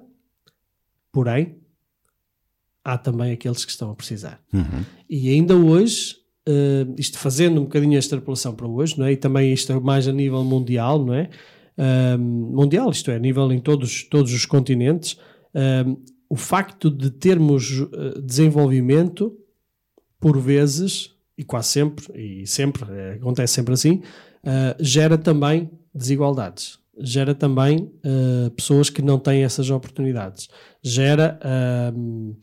Porém, 1.16 1.56
há 2.84 2.98
também 2.98 3.32
aqueles 3.32 3.64
que 3.64 3.72
estão 3.72 3.90
a 3.90 3.96
precisar. 3.96 4.44
E 5.10 5.30
ainda 5.30 5.56
hoje, 5.56 6.18
eh, 6.46 6.86
isto 6.98 7.18
fazendo 7.18 7.62
um 7.62 7.64
bocadinho 7.64 7.96
a 7.96 8.00
extrapolação 8.00 8.54
para 8.54 8.68
hoje, 8.68 9.00
não 9.00 9.06
é? 9.06 9.14
e 9.14 9.16
também 9.16 9.54
isto 9.54 9.72
é 9.72 9.80
mais 9.80 10.10
a 10.10 10.12
nível 10.12 10.44
mundial, 10.44 11.06
não 11.06 11.14
é? 11.14 11.30
Ahm, 11.78 12.20
mundial, 12.20 12.92
isto 12.92 13.10
é, 13.12 13.16
a 13.16 13.20
nível 13.20 13.50
em 13.54 13.62
todos, 13.62 14.04
todos 14.04 14.34
os 14.34 14.46
continentes, 14.46 15.18
ahm, 15.54 15.96
o 16.30 16.36
facto 16.36 16.92
de 16.92 17.10
termos 17.10 17.80
eh, 17.80 18.20
desenvolvimento, 18.22 19.38
por 20.20 20.38
vezes, 20.38 21.16
e 21.38 21.46
quase 21.46 21.70
sempre, 21.70 22.06
e 22.14 22.46
sempre, 22.46 22.84
eh, 22.92 23.14
acontece 23.22 23.54
sempre 23.54 23.74
assim, 23.74 24.02
gera 24.82 25.18
também 25.18 25.72
desigualdades. 25.94 26.78
Gera 27.02 27.36
também 27.36 27.92
ah, 28.04 28.50
pessoas 28.56 28.90
que 28.90 29.02
não 29.02 29.20
têm 29.20 29.44
essas 29.44 29.70
oportunidades. 29.70 30.48
Gera. 30.84 31.40
ahm, 31.44 32.34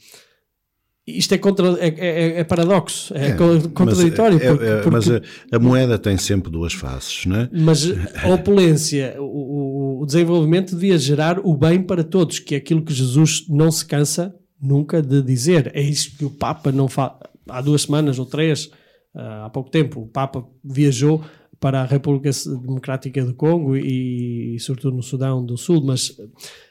isto 1.04 1.34
é, 1.34 1.38
contra, 1.38 1.66
é, 1.80 1.88
é- 1.88 2.40
é 2.40 2.44
paradoxo, 2.44 3.12
é, 3.16 3.32
co- 3.32 3.68
contraditório. 3.70 4.38
Mas, 4.38 4.44
é- 4.46 4.48
porque- 4.50 4.64
é- 4.64 4.76
porque- 4.76 4.90
mas 4.90 5.10
a, 5.10 5.20
a 5.56 5.58
moeda 5.58 5.98
tem 5.98 6.16
sempre 6.16 6.48
duas 6.50 6.72
faces, 6.72 7.26
não 7.26 7.36
é? 7.36 7.50
mas 7.52 7.82
a 8.24 8.28
opulência, 8.32 9.16
o, 9.20 10.00
o- 10.02 10.06
desenvolvimento 10.06 10.70
devia 10.76 10.96
gerar 10.98 11.40
o 11.40 11.56
bem 11.56 11.82
para 11.82 12.04
todos, 12.04 12.38
que 12.38 12.54
é 12.54 12.58
aquilo 12.58 12.82
que 12.84 12.92
Jesus 12.94 13.46
não 13.48 13.70
se 13.70 13.84
cansa 13.84 14.32
nunca 14.60 15.02
de 15.02 15.20
dizer. 15.22 15.72
É 15.74 15.82
isso 15.82 16.16
que 16.16 16.24
o 16.24 16.30
Papa 16.30 16.70
não 16.70 16.86
faz. 16.86 17.12
Há 17.48 17.60
duas 17.60 17.82
semanas 17.82 18.20
ou 18.20 18.24
três, 18.26 18.70
ah, 19.12 19.46
há 19.46 19.50
pouco 19.50 19.70
tempo, 19.70 20.02
o 20.02 20.06
Papa 20.06 20.44
viajou 20.64 21.20
para 21.62 21.82
a 21.82 21.86
República 21.86 22.28
Democrática 22.44 23.24
do 23.24 23.34
Congo 23.34 23.76
e, 23.76 24.58
sobretudo 24.58 24.96
no 24.96 25.02
Sudão 25.02 25.46
do 25.46 25.56
Sul, 25.56 25.80
mas 25.84 26.12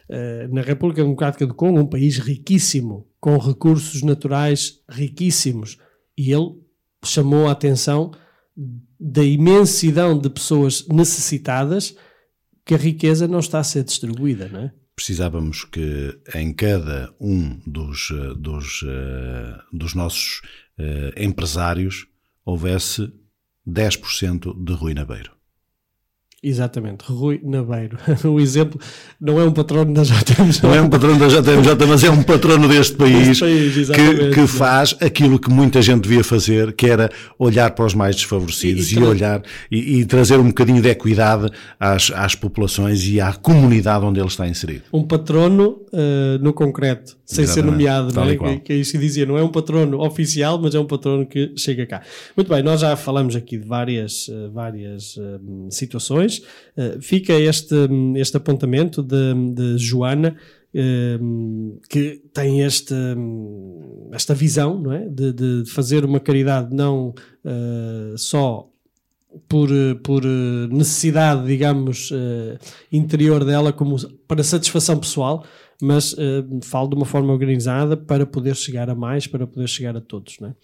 eh, 0.10 0.50
na 0.52 0.60
República 0.62 1.02
Democrática 1.02 1.48
do 1.48 1.54
Congo, 1.54 1.80
um 1.80 1.88
país 1.88 2.18
riquíssimo, 2.18 3.08
com 3.18 3.38
recursos 3.38 4.04
naturais 4.04 4.82
riquíssimos, 4.90 5.78
e 6.18 6.34
ele 6.34 6.50
chamou 7.06 7.48
a 7.48 7.54
atenção 7.54 8.12
da 9.00 9.24
imensidão 9.24 10.20
de 10.20 10.30
pessoas 10.30 10.86
necessitadas 10.90 11.96
que 12.66 12.74
a 12.74 12.78
riqueza 12.78 13.30
não 13.30 13.40
está 13.40 13.60
a 13.60 13.64
ser 13.64 13.86
distribuída, 13.86 14.50
não 14.50 14.60
é? 14.60 14.74
precisávamos 14.94 15.64
que 15.64 16.20
em 16.36 16.54
cada 16.54 17.16
um 17.18 17.58
dos, 17.66 18.12
dos, 18.38 18.84
eh, 18.86 19.58
dos 19.72 19.96
nossos 19.96 20.42
eh, 20.78 21.14
empresários 21.18 22.08
houvesse 22.46 23.12
10% 23.68 24.64
de 24.64 24.74
Rui 24.74 24.94
Nabeiro. 24.94 25.41
Exatamente, 26.44 27.04
Rui 27.08 27.40
Nabeiro. 27.44 27.98
o 28.26 28.40
exemplo 28.40 28.80
não 29.20 29.40
é 29.40 29.46
um 29.46 29.52
patrono 29.52 29.94
da 29.94 30.02
JMJ. 30.02 30.64
Não 30.64 30.74
é 30.74 30.82
um 30.82 30.90
patrono 30.90 31.20
da 31.20 31.28
JMJ, 31.28 31.86
mas 31.88 32.04
é 32.04 32.10
um 32.10 32.24
patrono 32.24 32.68
deste 32.68 32.96
país, 32.96 33.40
país, 33.40 33.90
que, 33.90 34.30
que 34.34 34.48
faz 34.48 34.96
aquilo 35.00 35.38
que 35.38 35.52
muita 35.52 35.84
gente 35.84 36.02
devia 36.02 36.24
fazer, 36.24 36.74
que 36.74 36.88
era 36.88 37.12
olhar 37.38 37.70
para 37.76 37.86
os 37.86 37.94
mais 37.94 38.16
desfavorecidos 38.16 38.92
E- 38.92 38.96
e, 38.96 39.00
e 39.00 39.04
olhar 39.04 39.44
e, 39.70 40.00
e 40.00 40.06
trazer 40.06 40.40
um 40.40 40.48
bocadinho 40.48 40.82
de 40.82 40.90
equidade 40.90 41.48
às, 41.80 42.12
às 42.12 42.34
populações 42.34 43.06
e 43.08 43.22
à 43.22 43.34
comunidade 43.34 44.04
onde 44.04 44.20
ele 44.20 44.28
está 44.28 44.48
inserido. 44.48 44.84
um 44.92 45.04
patrono 45.04 45.82
eh, 45.94 46.40
no 46.42 46.54
concreto, 46.54 47.18
sem 47.24 47.46
ser 47.46 47.60
Exatamente, 47.60 47.72
nomeado, 47.72 48.12
tal 48.14 48.26
não 48.26 48.32
é? 48.32 48.56
Que, 48.56 48.60
que 48.62 48.74
é 48.74 48.76
isso 48.78 48.94
que 48.94 48.98
dizia, 48.98 49.26
não 49.28 49.38
é 49.38 49.44
um 49.44 49.50
patrono 49.50 50.02
oficial, 50.02 50.60
mas 50.60 50.74
é 50.74 50.80
um 50.80 50.86
patrono 50.88 51.26
que 51.28 51.54
chega 51.56 51.86
cá. 51.86 52.02
Muito 52.36 52.50
bem, 52.50 52.64
nós 52.64 52.82
já 52.82 52.96
falamos 52.96 53.36
aqui 53.36 53.58
de 53.58 53.68
várias, 53.68 54.28
eh, 54.28 54.50
várias 54.52 55.16
eh, 55.20 55.40
situações. 55.70 56.31
Eh, 56.78 56.98
fica 57.02 57.34
este, 57.34 57.76
este 58.16 58.38
apontamento 58.38 59.04
de, 59.04 59.34
de 59.54 59.78
Joana. 59.78 60.36
eh, 60.74 61.20
que 61.90 62.22
tem 62.34 62.62
este, 62.62 62.94
esta 64.14 64.34
visão 64.34 64.80
não 64.80 64.94
é? 64.94 65.10
de, 65.10 65.34
de 65.34 65.70
fazer 65.70 66.06
uma 66.06 66.20
caridade 66.20 66.74
não 66.74 67.14
eh, 67.44 68.14
só 68.16 68.70
por, 69.50 69.70
por 70.04 70.24
necessidade, 70.70 71.46
digamos, 71.48 72.12
interior 72.92 73.46
dela, 73.46 73.72
como 73.72 73.96
para 74.28 74.44
satisfação 74.44 75.00
pessoal, 75.00 75.46
mas 75.82 76.14
falo 76.64 76.90
de 76.90 76.96
uma 76.96 77.06
forma 77.06 77.32
organizada 77.32 77.96
para 77.96 78.26
poder 78.26 78.58
chegar 78.58 78.90
a 78.90 78.96
mais, 78.96 79.28
para 79.28 79.48
poder 79.48 79.70
chegar 79.70 79.96
a 79.96 80.02
todos. 80.02 80.38
Não 80.42 80.50
é? 80.50 80.56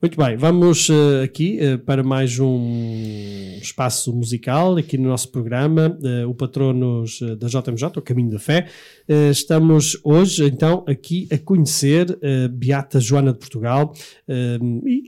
Muito 0.00 0.16
bem, 0.16 0.36
vamos 0.36 0.88
eh, 0.90 1.24
aqui 1.24 1.58
eh, 1.58 1.76
para 1.76 2.04
mais 2.04 2.38
um 2.38 3.58
espaço 3.60 4.14
musical 4.14 4.76
aqui 4.76 4.96
no 4.96 5.08
nosso 5.08 5.28
programa, 5.32 5.98
eh, 6.04 6.24
o 6.24 6.32
Patronos 6.32 7.18
da 7.36 7.48
JMJ, 7.48 7.98
o 7.98 8.02
Caminho 8.02 8.30
da 8.30 8.38
Fé. 8.38 8.68
Eh, 9.10 9.30
estamos 9.30 9.98
hoje, 10.04 10.44
então, 10.44 10.84
aqui 10.86 11.26
a 11.32 11.38
conhecer 11.38 12.10
a 12.22 12.46
Beata 12.48 13.00
Joana 13.00 13.32
de 13.32 13.38
Portugal 13.38 13.94
eh, 14.28 14.58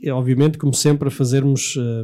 e, 0.01 0.09
obviamente, 0.09 0.57
como 0.57 0.73
sempre, 0.73 1.07
a 1.09 1.11
fazermos 1.11 1.75
eh, 1.77 2.03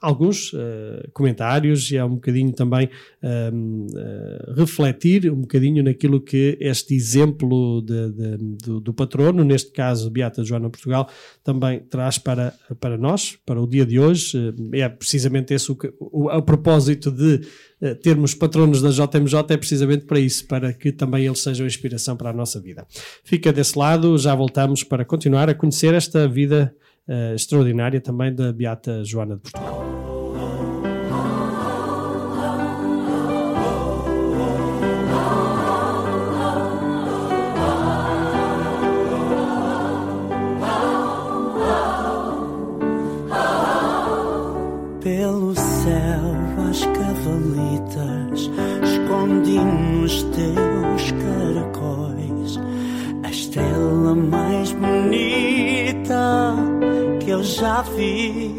alguns 0.00 0.52
eh, 0.54 1.08
comentários 1.12 1.90
e 1.90 1.96
é 1.96 2.04
um 2.04 2.14
bocadinho 2.14 2.52
também 2.52 2.88
eh, 3.20 3.50
eh, 3.96 4.52
refletir 4.56 5.28
um 5.32 5.40
bocadinho 5.40 5.82
naquilo 5.82 6.20
que 6.20 6.56
este 6.60 6.94
exemplo 6.94 7.82
de- 7.82 8.12
de- 8.12 8.36
do, 8.64 8.78
do 8.80 8.94
patrono, 8.94 9.42
neste 9.42 9.72
caso 9.72 10.08
Beata 10.10 10.44
Joana 10.44 10.66
de 10.66 10.70
Portugal, 10.72 11.08
também 11.42 11.80
traz 11.80 12.18
para, 12.18 12.54
para 12.78 12.96
nós, 12.96 13.36
para 13.44 13.60
o 13.60 13.66
dia 13.66 13.84
de 13.84 13.98
hoje. 13.98 14.38
Eh, 14.72 14.78
É 14.86 14.88
precisamente 14.88 15.52
esse 15.52 15.72
o, 15.72 15.76
o, 15.98 16.28
a 16.30 16.40
propósito 16.40 17.10
de 17.10 17.40
eh, 17.75 17.75
termos 18.02 18.34
patronos 18.34 18.80
da 18.80 18.90
JMJ, 18.90 19.38
é 19.50 19.56
precisamente 19.56 20.04
para 20.06 20.18
isso, 20.18 20.46
para 20.46 20.72
que 20.72 20.90
também 20.90 21.26
eles 21.26 21.40
sejam 21.40 21.66
inspiração 21.66 22.16
para 22.16 22.30
a 22.30 22.32
nossa 22.32 22.60
vida. 22.60 22.86
Fica 23.22 23.52
desse 23.52 23.78
lado, 23.78 24.16
já 24.16 24.34
voltamos 24.34 24.82
para 24.82 25.04
continuar 25.04 25.48
a 25.50 25.54
conhecer 25.54 25.94
esta 25.94 26.26
vida 26.26 26.74
eh, 27.08 27.34
extraordinária 27.34 28.00
também 28.00 28.34
da 28.34 28.52
Beata 28.52 29.04
Joana 29.04 29.36
de 29.36 29.42
Portugal. 29.42 29.85
Estrela 54.06 54.14
mais 54.14 54.72
bonita 54.72 56.54
que 57.20 57.30
eu 57.30 57.42
já 57.42 57.82
vi. 57.82 58.56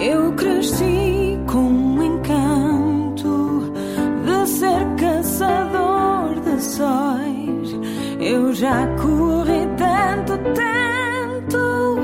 Eu 0.00 0.32
cresci 0.32 1.38
com 1.46 1.58
um 1.58 2.02
encanto 2.02 3.72
de 4.24 4.48
ser 4.48 4.84
caçador 4.96 6.40
de 6.40 6.62
sóis. 6.62 7.76
Eu 8.20 8.52
já 8.54 8.86
corri 8.96 9.66
tanto, 9.76 10.38
tanto 10.54 11.98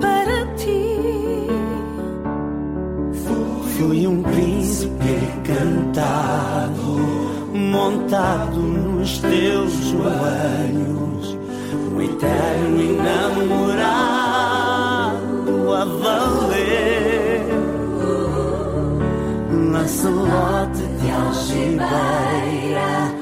para 0.00 0.46
ti. 0.56 1.46
Fui 3.76 4.06
um 4.06 4.22
príncipe 4.22 5.20
cantado, 5.44 6.98
montado 7.52 8.93
nos 9.04 9.18
teus 9.18 9.72
joelhos, 9.90 11.36
um 11.92 12.00
eterno 12.00 12.80
enamorado 12.80 13.74
a 15.74 15.84
valer. 15.84 17.44
Lancelote 19.70 20.86
de 21.02 21.10
algibeira, 21.10 23.12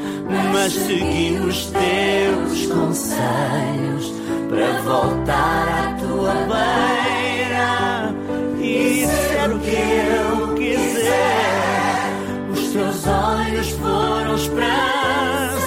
mas 0.53 0.72
segui 0.72 1.37
os 1.41 1.66
teus 1.66 2.66
conselhos 2.66 4.14
para 4.49 4.80
voltar 4.83 5.68
à 5.68 5.95
tua 5.99 6.35
beira 6.53 8.14
e 8.61 9.05
ser 9.05 9.51
o 9.51 9.59
que 9.59 9.74
eu 9.74 10.55
quiser. 10.55 12.12
Os 12.53 12.68
teus 12.72 13.05
olhos 13.09 13.70
foram 13.70 14.37
esperança, 14.37 15.61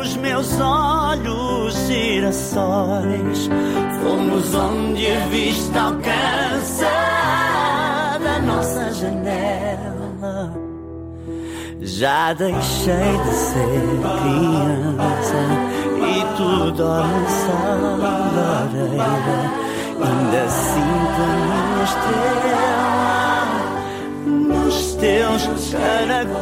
os 0.00 0.16
meus 0.16 0.60
olhos 0.60 1.74
girassóis. 1.86 3.48
Fomos 4.02 4.54
onde 4.54 5.10
a 5.10 5.26
vista 5.26 5.80
alcança 5.80 6.88
da 8.22 8.38
nossa 8.40 8.92
janela. 8.92 10.54
Já 11.80 12.32
deixei 12.34 13.18
de 13.24 13.32
ser 13.34 13.80
criança 14.20 15.42
e 15.96 16.24
tu 16.36 16.70
dormes 16.72 17.46
lareira. 18.36 19.40
Ainda 20.02 20.48
sinto 20.48 21.20
a 21.22 21.26
minha 21.46 21.84
estrela 21.84 22.70
nos 24.48 24.94
teus 24.94 25.42
caracóis. 25.72 26.40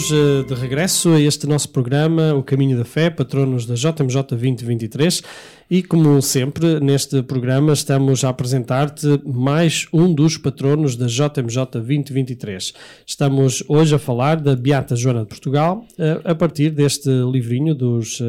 Estamos 0.00 0.12
eh, 0.12 0.44
de 0.48 0.54
regresso 0.54 1.10
a 1.10 1.20
este 1.20 1.46
nosso 1.46 1.68
programa, 1.68 2.32
O 2.34 2.42
Caminho 2.42 2.78
da 2.78 2.86
Fé, 2.86 3.10
patronos 3.10 3.66
da 3.66 3.74
JMJ 3.74 4.22
2023. 4.30 5.22
E 5.70 5.82
como 5.82 6.22
sempre, 6.22 6.80
neste 6.80 7.22
programa 7.22 7.74
estamos 7.74 8.24
a 8.24 8.30
apresentar-te 8.30 9.20
mais 9.26 9.86
um 9.92 10.12
dos 10.14 10.38
patronos 10.38 10.96
da 10.96 11.06
JMJ 11.06 11.66
2023. 11.74 12.72
Estamos 13.06 13.62
hoje 13.68 13.94
a 13.94 13.98
falar 13.98 14.40
da 14.40 14.56
Beata 14.56 14.96
Joana 14.96 15.20
de 15.20 15.26
Portugal, 15.28 15.84
eh, 15.98 16.18
a 16.24 16.34
partir 16.34 16.70
deste 16.70 17.10
livrinho 17.30 17.74
dos 17.74 18.20
eh, 18.22 18.24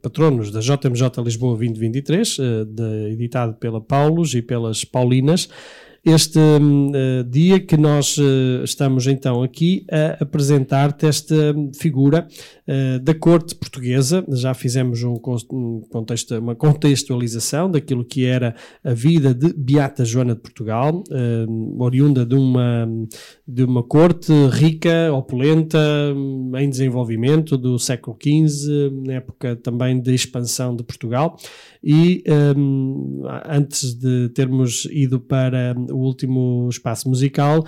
patronos 0.00 0.52
da 0.52 0.60
JMJ 0.60 1.20
Lisboa 1.24 1.56
2023, 1.56 2.38
eh, 2.38 2.64
de- 2.66 3.12
editado 3.14 3.54
pela 3.54 3.80
Paulos 3.80 4.32
e 4.34 4.42
pelas 4.42 4.84
Paulinas 4.84 5.48
este 6.04 6.38
eh, 6.38 7.24
dia 7.28 7.60
que 7.60 7.76
nós 7.76 8.16
eh, 8.18 8.64
estamos 8.64 9.06
então 9.06 9.42
aqui 9.42 9.84
a 9.90 10.22
apresentar-te 10.22 11.06
esta 11.06 11.34
figura 11.78 12.26
da 13.02 13.14
corte 13.14 13.54
portuguesa. 13.54 14.24
Já 14.28 14.54
fizemos 14.54 15.02
um 15.02 15.18
um 15.52 15.80
contexto, 15.90 16.38
uma 16.38 16.54
contextualização 16.54 17.70
daquilo 17.70 18.04
que 18.04 18.24
era 18.24 18.54
a 18.82 18.92
vida 18.92 19.34
de 19.34 19.52
Beata 19.52 20.04
Joana 20.04 20.34
de 20.34 20.40
Portugal, 20.40 21.02
hum, 21.10 21.76
oriunda 21.78 22.24
de 22.24 22.34
uma, 22.34 22.88
de 23.46 23.64
uma 23.64 23.82
corte 23.82 24.32
rica, 24.50 25.12
opulenta, 25.12 25.78
em 26.58 26.68
desenvolvimento 26.68 27.56
do 27.56 27.78
século 27.78 28.16
XV, 28.20 28.90
na 29.06 29.14
época 29.14 29.56
também 29.56 30.00
de 30.00 30.14
expansão 30.14 30.74
de 30.74 30.82
Portugal. 30.82 31.36
E 31.82 32.22
hum, 32.56 33.22
antes 33.46 33.94
de 33.94 34.28
termos 34.30 34.86
ido 34.90 35.20
para 35.20 35.74
o 35.90 35.96
último 35.96 36.68
espaço 36.70 37.08
musical, 37.08 37.64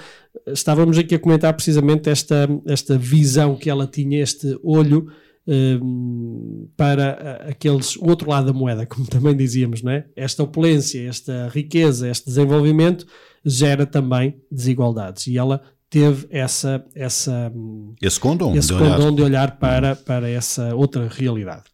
estávamos 0.47 0.99
aqui 0.99 1.15
a 1.15 1.19
comentar 1.19 1.53
precisamente 1.55 2.09
esta, 2.11 2.49
esta 2.67 2.97
visão 2.99 3.57
que 3.57 3.69
ela 3.71 3.87
tinha, 3.87 4.23
este 4.23 4.59
olho 4.63 5.07
hum, 5.47 6.69
para 6.77 7.13
a- 7.47 7.51
aqueles 7.51 7.97
o 7.97 8.07
outro 8.09 8.31
lado 8.31 8.47
da 8.47 8.53
moeda, 8.53 8.87
como 8.87 9.07
também 9.09 9.37
dizíamos, 9.37 9.83
não 9.83 9.93
é? 9.93 10.07
Esta 10.17 10.43
opulência, 10.43 11.07
esta 11.09 11.49
riqueza, 11.49 12.09
este 12.09 12.27
desenvolvimento 12.27 13.07
gera 13.45 13.85
também 13.87 14.41
desigualdades 14.51 15.27
e 15.27 15.37
ela 15.37 15.61
teve 15.93 16.27
essa 16.31 16.83
essa 16.95 17.53
Esse 18.01 18.19
condom 18.19 18.57
esse 18.57 18.69
de 18.69 18.75
olhar. 18.75 18.97
condom 18.97 19.15
de 19.15 19.23
olhar 19.23 19.59
para 19.59 19.95
para 19.95 20.29
essa 20.29 20.75
outra 20.75 21.07
realidade. 21.07 21.65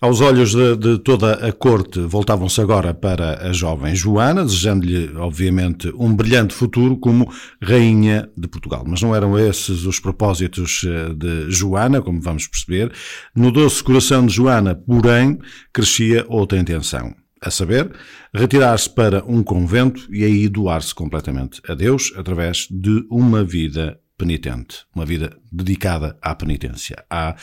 Aos 0.00 0.20
olhos 0.20 0.52
de, 0.52 0.76
de 0.76 0.98
toda 0.98 1.34
a 1.34 1.52
corte, 1.52 2.00
voltavam-se 2.00 2.60
agora 2.60 2.92
para 2.92 3.46
a 3.48 3.52
jovem 3.52 3.94
Joana, 3.94 4.42
desejando-lhe, 4.42 5.14
obviamente, 5.16 5.92
um 5.96 6.16
brilhante 6.16 6.54
futuro 6.54 6.96
como 6.96 7.30
rainha 7.62 8.28
de 8.36 8.48
Portugal. 8.48 8.84
Mas 8.86 9.02
não 9.02 9.14
eram 9.14 9.38
esses 9.38 9.84
os 9.84 10.00
propósitos 10.00 10.82
eh, 10.84 11.14
de 11.14 11.50
Joana, 11.50 12.00
como 12.00 12.20
vamos 12.20 12.48
perceber. 12.48 12.90
No 13.36 13.52
doce 13.52 13.84
coração 13.84 14.26
de 14.26 14.32
Joana, 14.32 14.74
porém, 14.74 15.38
crescia 15.72 16.24
outra 16.28 16.58
intenção. 16.58 17.14
A 17.40 17.50
saber, 17.50 17.92
retirar-se 18.34 18.90
para 18.90 19.24
um 19.24 19.42
convento 19.42 20.06
e 20.10 20.24
aí 20.24 20.48
doar-se 20.48 20.94
completamente 20.94 21.60
a 21.68 21.74
Deus 21.74 22.12
através 22.16 22.66
de 22.70 23.06
uma 23.10 23.44
vida 23.44 24.00
penitente, 24.16 24.84
uma 24.92 25.06
vida 25.06 25.38
dedicada 25.50 26.18
à 26.20 26.34
penitência, 26.34 27.04
à, 27.08 27.36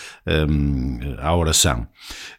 hum, 0.50 1.00
à 1.18 1.34
oração. 1.36 1.88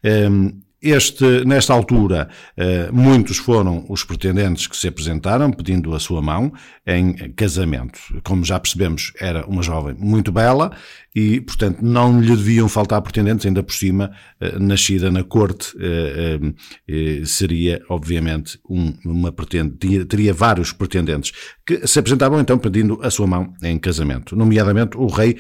Hum, 0.04 0.60
este, 0.82 1.44
nesta 1.44 1.72
altura, 1.72 2.28
eh, 2.56 2.90
muitos 2.92 3.38
foram 3.38 3.86
os 3.88 4.04
pretendentes 4.04 4.66
que 4.66 4.76
se 4.76 4.88
apresentaram 4.88 5.50
pedindo 5.50 5.94
a 5.94 5.98
sua 5.98 6.20
mão 6.20 6.52
em 6.86 7.14
casamento. 7.32 7.98
Como 8.22 8.44
já 8.44 8.60
percebemos, 8.60 9.12
era 9.18 9.46
uma 9.46 9.62
jovem 9.62 9.96
muito 9.98 10.30
bela 10.30 10.70
e, 11.14 11.40
portanto, 11.40 11.78
não 11.80 12.20
lhe 12.20 12.36
deviam 12.36 12.68
faltar 12.68 13.00
pretendentes, 13.00 13.46
ainda 13.46 13.62
por 13.62 13.74
cima, 13.74 14.12
eh, 14.38 14.58
nascida 14.58 15.10
na 15.10 15.24
corte, 15.24 15.74
eh, 15.80 17.22
seria, 17.24 17.82
obviamente, 17.88 18.58
um, 18.68 18.92
uma 19.04 19.32
pretendente, 19.32 20.04
teria 20.04 20.34
vários 20.34 20.72
pretendentes 20.72 21.32
que 21.64 21.86
se 21.86 21.98
apresentavam 21.98 22.38
então 22.38 22.58
pedindo 22.58 23.00
a 23.02 23.10
sua 23.10 23.26
mão 23.26 23.54
em 23.62 23.78
casamento, 23.78 24.36
nomeadamente 24.36 24.96
o 24.96 25.06
rei 25.06 25.36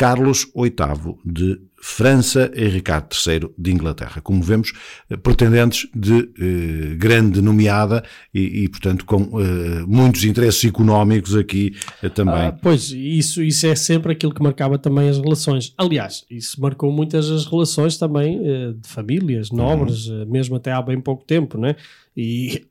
Carlos 0.00 0.46
VIII 0.56 1.18
de 1.24 1.60
França 1.80 2.50
e 2.54 2.66
Ricardo 2.68 3.08
III 3.14 3.50
de 3.56 3.72
Inglaterra. 3.72 4.20
Como 4.20 4.42
vemos, 4.42 4.72
eh, 5.08 5.16
pretendentes 5.16 5.88
de 5.94 6.28
eh, 6.38 6.94
grande 6.96 7.40
nomeada 7.40 8.04
e, 8.34 8.64
e, 8.64 8.68
portanto, 8.68 9.04
com 9.04 9.40
eh, 9.40 9.84
muitos 9.86 10.24
interesses 10.24 10.64
económicos 10.64 11.34
aqui 11.34 11.74
eh, 12.02 12.08
também. 12.08 12.34
Ah, 12.34 12.52
pois, 12.52 12.90
isso, 12.90 13.42
isso 13.42 13.66
é 13.66 13.74
sempre 13.74 14.12
aquilo 14.12 14.34
que 14.34 14.42
marcava 14.42 14.78
também 14.78 15.08
as 15.08 15.18
relações. 15.18 15.72
Aliás, 15.78 16.24
isso 16.30 16.60
marcou 16.60 16.92
muitas 16.92 17.30
as 17.30 17.46
relações 17.46 17.96
também 17.96 18.40
de 18.72 18.88
famílias 18.88 19.50
nobres, 19.50 20.08
eh, 20.08 20.24
mesmo 20.26 20.56
até 20.56 20.72
há 20.72 20.82
bem 20.82 21.00
pouco 21.00 21.24
tempo, 21.24 21.58
né? 21.58 21.76
E, 22.16 22.64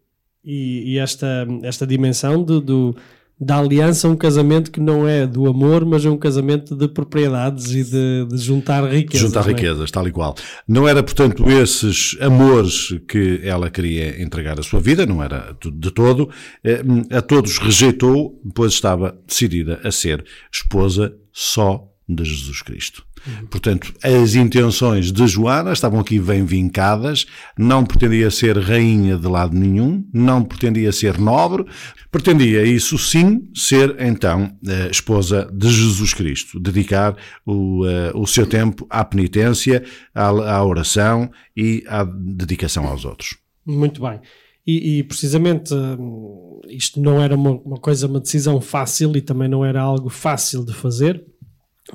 e, 0.44 0.94
e 0.94 0.98
esta, 0.98 1.48
esta 1.64 1.86
dimensão 1.86 2.44
de, 2.44 2.60
do, 2.62 2.96
da 3.40 3.58
aliança, 3.58 4.10
um 4.10 4.18
casamento 4.18 4.70
que 4.70 4.82
não 4.82 5.08
é 5.08 5.26
do 5.26 5.48
amor, 5.48 5.86
mas 5.86 6.06
é 6.06 6.10
um 6.10 6.18
casamento 6.18 6.76
de 6.76 6.90
propriedades 6.90 7.72
e 7.72 7.84
de, 7.86 8.26
de 8.30 8.38
juntar 8.38 8.84
riquezas. 8.84 9.28
Juntar 9.28 9.44
não 9.46 9.50
é? 9.50 9.54
riquezas, 9.54 9.92
tal 9.92 10.08
e 10.08 10.12
qual. 10.12 10.36
Não 10.68 10.88
era, 10.88 11.02
portanto, 11.02 11.50
esses 11.50 12.18
amores 12.20 12.94
que 13.08 13.40
ela 13.44 13.70
queria 13.70 14.22
entregar 14.22 14.60
a 14.60 14.64
sua 14.64 14.82
vida, 14.82 15.06
não 15.06 15.24
era 15.24 15.56
de 15.74 15.92
todo. 15.92 16.30
Eh, 16.64 16.84
A 17.12 17.22
todos 17.22 17.58
rejeitou, 17.60 18.42
pois 18.54 18.74
estava 18.74 19.18
decidida 19.26 19.80
a 19.84 19.92
ser 19.92 20.26
esposa 20.52 21.14
só 21.32 21.88
de 22.08 22.26
Jesus 22.26 22.62
Cristo. 22.62 23.06
Portanto, 23.50 23.94
as 24.04 24.36
intenções 24.36 25.12
de 25.12 25.28
Joana 25.28 25.74
estavam 25.74 26.00
aqui 26.00 26.20
bem 26.20 26.46
vincadas, 26.46 27.26
não 27.58 27.86
pretendia 27.86 28.32
ser 28.32 28.58
rainha 28.58 29.18
de 29.18 29.28
lado 29.28 29.58
nenhum, 29.58 30.06
não 30.14 30.44
pretendia 30.44 30.92
ser 30.92 31.18
nobre, 31.18 31.66
pretendia, 32.12 32.64
isso 32.64 32.98
sim, 32.98 33.50
ser 33.54 33.96
então 34.00 34.52
eh, 34.68 34.90
esposa 34.90 35.50
de 35.54 35.70
Jesus 35.70 36.14
Cristo, 36.14 36.60
dedicar 36.60 37.16
o, 37.46 37.86
eh, 37.86 38.12
o 38.16 38.26
seu 38.26 38.46
tempo 38.46 38.88
à 38.90 39.04
penitência, 39.04 39.84
à, 40.14 40.28
à 40.28 40.64
oração 40.64 41.30
e 41.56 41.84
à 41.88 42.04
dedicação 42.04 42.88
aos 42.88 43.06
outros. 43.06 43.38
Muito 43.66 44.02
bem. 44.02 44.20
E, 44.66 45.00
e, 45.00 45.04
precisamente 45.04 45.74
hum, 45.74 46.60
isto 46.68 47.02
não 47.02 47.22
era 47.22 47.36
uma, 47.36 47.52
uma 47.52 47.78
coisa, 47.78 48.06
uma 48.08 48.20
decisão 48.20 48.62
fácil 48.62 49.16
e 49.18 49.22
também 49.22 49.48
não 49.48 49.66
era 49.66 49.82
algo 49.82 50.10
fácil 50.10 50.64
de 50.64 50.74
fazer, 50.74 51.26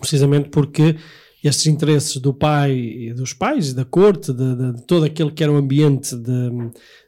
precisamente 0.01 0.49
porque 0.51 0.97
estes 1.43 1.67
interesses 1.67 2.17
do 2.17 2.33
pai 2.33 2.73
e 2.73 3.13
dos 3.15 3.33
pais 3.35 3.71
e 3.71 3.75
da 3.75 3.85
corte, 3.85 4.33
de, 4.33 4.57
de- 4.57 4.73
de 4.77 4.87
todo 4.87 5.05
aquele 5.05 5.31
que 5.31 5.43
era 5.43 5.53
o 5.53 5.57
ambiente 5.57 6.17
de, 6.17 6.51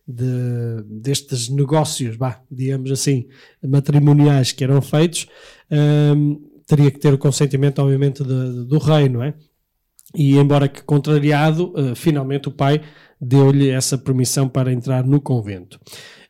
de- 0.07 0.83
destes 1.01 1.49
negócios, 1.49 2.17
vá, 2.17 2.41
digamos 2.51 2.91
assim, 2.91 3.27
matrimoniais 3.67 4.53
que 4.53 4.63
eram 4.65 4.83
feitos, 4.83 5.27
hum, 5.71 6.41
teria 6.67 6.91
que 6.91 6.99
ter 6.99 7.15
o 7.15 7.19
consentimento, 7.19 7.79
obviamente, 7.81 8.23
do 8.23 8.79
rei, 8.79 9.09
não 9.09 9.23
é? 9.23 9.35
E 10.15 10.37
embora 10.37 10.69
que 10.69 10.83
contrariado, 10.83 11.73
eh, 11.77 11.95
finalmente 11.95 12.49
o 12.49 12.53
pai 12.53 12.81
deu-lhe 13.21 13.69
essa 13.69 13.99
permissão 13.99 14.49
para 14.49 14.73
entrar 14.73 15.05
no 15.05 15.21
convento. 15.21 15.79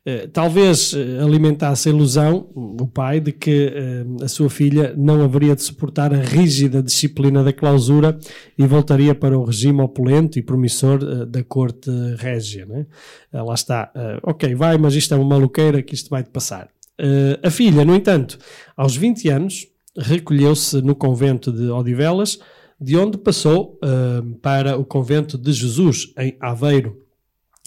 Eh, 0.09 0.25
talvez 0.31 0.93
eh, 0.93 1.21
alimentasse 1.21 1.89
a 1.89 1.91
ilusão, 1.91 2.49
o 2.55 2.87
pai, 2.87 3.19
de 3.19 3.33
que 3.33 3.73
eh, 3.75 4.23
a 4.23 4.27
sua 4.29 4.49
filha 4.49 4.93
não 4.95 5.21
haveria 5.21 5.53
de 5.53 5.61
suportar 5.61 6.13
a 6.13 6.21
rígida 6.21 6.81
disciplina 6.81 7.43
da 7.43 7.51
clausura 7.51 8.17
e 8.57 8.65
voltaria 8.65 9.13
para 9.13 9.37
o 9.37 9.43
regime 9.43 9.81
opulento 9.81 10.39
e 10.39 10.41
promissor 10.41 11.25
da 11.25 11.43
corte 11.43 11.91
régia. 12.15 12.65
Né? 12.65 12.85
Lá 13.33 13.53
está, 13.53 13.91
ok, 14.23 14.55
vai, 14.55 14.77
mas 14.77 14.95
isto 14.95 15.13
é 15.13 15.17
uma 15.17 15.27
maluqueira 15.27 15.83
que 15.83 15.93
isto 15.93 16.09
vai-te 16.09 16.29
passar. 16.29 16.69
Eh, 16.97 17.39
a 17.43 17.49
filha, 17.51 17.83
no 17.83 17.93
entanto, 17.93 18.37
aos 18.77 18.95
20 18.95 19.27
anos, 19.27 19.67
recolheu-se 19.97 20.81
no 20.81 20.95
convento 20.95 21.51
de 21.51 21.69
Odivelas, 21.69 22.39
de 22.79 22.95
onde 22.95 23.17
passou 23.17 23.77
para 24.41 24.77
o 24.77 24.85
convento 24.85 25.37
de 25.37 25.51
Jesus, 25.51 26.13
em 26.17 26.37
Aveiro. 26.39 27.06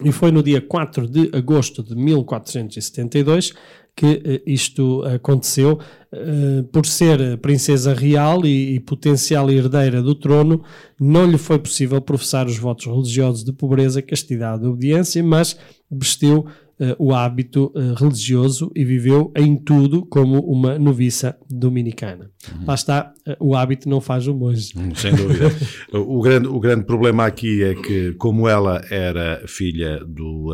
E 0.03 0.13
foi 0.13 0.31
no 0.31 0.43
dia 0.43 0.61
4 0.61 1.07
de 1.07 1.31
agosto 1.33 1.83
de 1.83 1.95
1472 1.95 3.53
que 3.95 4.23
eh, 4.25 4.43
isto 4.47 5.03
aconteceu. 5.03 5.79
Eh, 6.13 6.65
por 6.73 6.87
ser 6.87 7.39
princesa 7.39 7.93
real 7.93 8.47
e, 8.47 8.81
potencial 8.81 9.51
herdeira 9.51 10.03
do 10.03 10.15
trono, 10.15 10.63
não 10.99 11.27
lhe 11.31 11.39
foi 11.39 11.59
possível 11.59 12.01
professar 12.01 12.47
os 12.47 12.57
votos 12.57 12.87
religiosos 12.87 13.45
de 13.45 13.53
pobreza, 13.53 14.01
castidade 14.01 14.65
e 14.65 14.67
obediência, 14.67 15.23
mas 15.23 15.57
vestiu 15.91 16.47
eh, 16.81 16.97
o 16.99 17.13
hábito 17.13 17.71
eh, 17.77 17.95
religioso 17.95 18.71
e 18.75 18.85
viveu 18.85 19.31
em 19.37 19.55
tudo 19.55 20.07
como 20.07 20.41
uma 20.41 20.79
noviça 20.79 21.37
dominicana. 21.49 22.31
Lá 22.67 22.75
está, 22.75 23.13
eh, 23.27 23.37
o 23.39 23.55
hábito 23.55 23.87
não 23.87 24.01
faz 24.01 24.27
o 24.27 24.35
monge. 24.35 24.73
Hum, 24.75 24.95
Sem 24.95 25.15
dúvida. 25.15 25.51
o, 25.93 26.21
grande, 26.23 26.49
o 26.49 26.59
grande 26.59 26.87
problema 26.87 27.27
aqui 27.27 27.63
é 27.63 27.75
que, 27.75 28.15
como 28.15 28.49
ela 28.49 28.83
era 28.91 29.43
filha 29.47 30.03
do, 30.07 30.53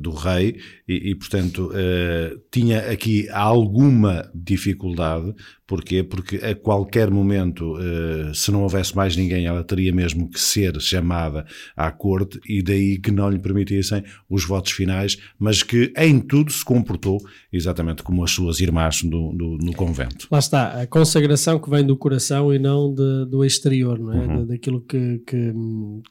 do 0.00 0.10
rei, 0.10 0.56
e, 0.88 1.10
e, 1.10 1.14
portanto 1.14 1.70
eh, 1.74 2.36
tinha 2.50 2.78
aqui 2.90 3.28
alguma 3.30 4.30
dificuldade. 4.34 5.34
Porquê? 5.68 6.04
Porque 6.04 6.36
a 6.36 6.54
qualquer 6.54 7.10
momento, 7.10 7.76
eh, 7.80 8.30
se 8.32 8.52
não 8.52 8.62
houvesse 8.62 8.94
mais 8.94 9.16
ninguém, 9.16 9.46
ela 9.46 9.64
teria 9.64 9.92
mesmo 9.92 10.30
que 10.30 10.38
ser 10.40 10.80
chamada 10.80 11.44
à 11.76 11.90
corte, 11.90 12.38
e 12.48 12.62
daí 12.62 12.98
que 12.98 13.10
não 13.10 13.28
lhe 13.28 13.38
permitissem 13.38 14.04
os 14.30 14.44
votos 14.44 14.70
finais, 14.70 15.16
mas 15.36 15.64
que 15.64 15.92
em 15.96 16.20
tudo 16.20 16.52
se 16.52 16.64
comportou 16.64 17.18
exatamente 17.52 18.04
como 18.04 18.22
as 18.22 18.30
suas 18.30 18.60
irmãs 18.60 19.02
no, 19.02 19.32
no, 19.32 19.58
no 19.58 19.72
convento. 19.74 20.28
Lá 20.30 20.38
está, 20.38 20.82
a 20.82 20.86
consagração 20.86 21.58
que 21.58 21.68
vem 21.68 21.84
do 21.84 21.96
coração 21.96 22.54
e 22.54 22.60
não 22.60 22.94
de- 22.94 23.26
do 23.28 23.44
exterior, 23.44 23.98
não 23.98 24.12
é? 24.12 24.26
Da- 24.26 24.44
daquilo 24.44 24.80
que, 24.82 25.18
que, 25.26 25.52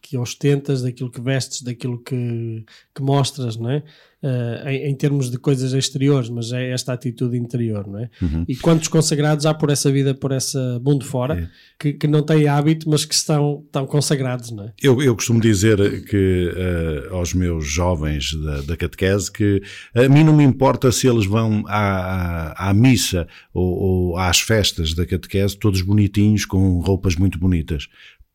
que 0.02 0.18
ostentas, 0.18 0.82
daquilo 0.82 1.10
que 1.10 1.22
vestes, 1.22 1.62
daquilo 1.62 1.98
que, 2.04 2.66
que 2.94 3.02
mostras, 3.02 3.55
não 3.58 3.70
é? 3.70 3.84
Eh, 4.28 4.74
em, 4.74 4.90
em 4.90 4.96
termos 4.96 5.30
de 5.30 5.38
coisas 5.38 5.72
exteriores, 5.72 6.30
mas 6.32 6.52
é 6.52 6.72
esta 6.72 6.92
atitude 6.92 7.38
interior, 7.38 7.86
não 7.86 8.00
é? 8.00 8.10
E 8.48 8.56
quantos 8.56 8.88
consagrados 8.88 9.46
há 9.46 9.54
por 9.54 9.70
essa 9.70 9.92
vida, 9.92 10.16
por 10.16 10.32
essa 10.32 10.82
mundo 10.84 11.06
fora, 11.06 11.48
que, 11.78 11.94
que 11.94 12.08
não 12.08 12.24
têm 12.24 12.48
hábito, 12.48 12.90
mas 12.90 13.06
que 13.06 13.14
estão, 13.14 13.62
estão 13.64 13.86
consagrados, 13.86 14.50
não 14.50 14.64
é? 14.64 14.74
Eu, 14.82 15.00
eu 15.00 15.16
costumo 15.16 15.40
dizer 15.40 16.06
que 16.06 16.52
eh, 16.56 17.08
aos 17.12 17.36
meus 17.36 17.68
jovens 17.68 18.34
da, 18.34 18.62
da 18.62 18.76
catequese 18.76 19.32
que 19.32 19.62
a 19.94 20.10
mim 20.10 20.24
não 20.24 20.36
me 20.36 20.44
importa 20.44 20.92
se 20.92 21.08
eles 21.08 21.28
vão 21.28 21.64
à, 21.68 22.54
à, 22.54 22.70
à 22.70 22.74
missa 22.74 23.28
ou, 23.54 24.12
ou 24.12 24.18
às 24.18 24.40
festas 24.40 24.96
da 24.96 25.06
catequese 25.06 25.56
todos 25.56 25.84
bonitinhos 25.84 26.46
com 26.46 26.80
roupas 26.80 27.16
muito 27.16 27.38
bonitas. 27.38 27.88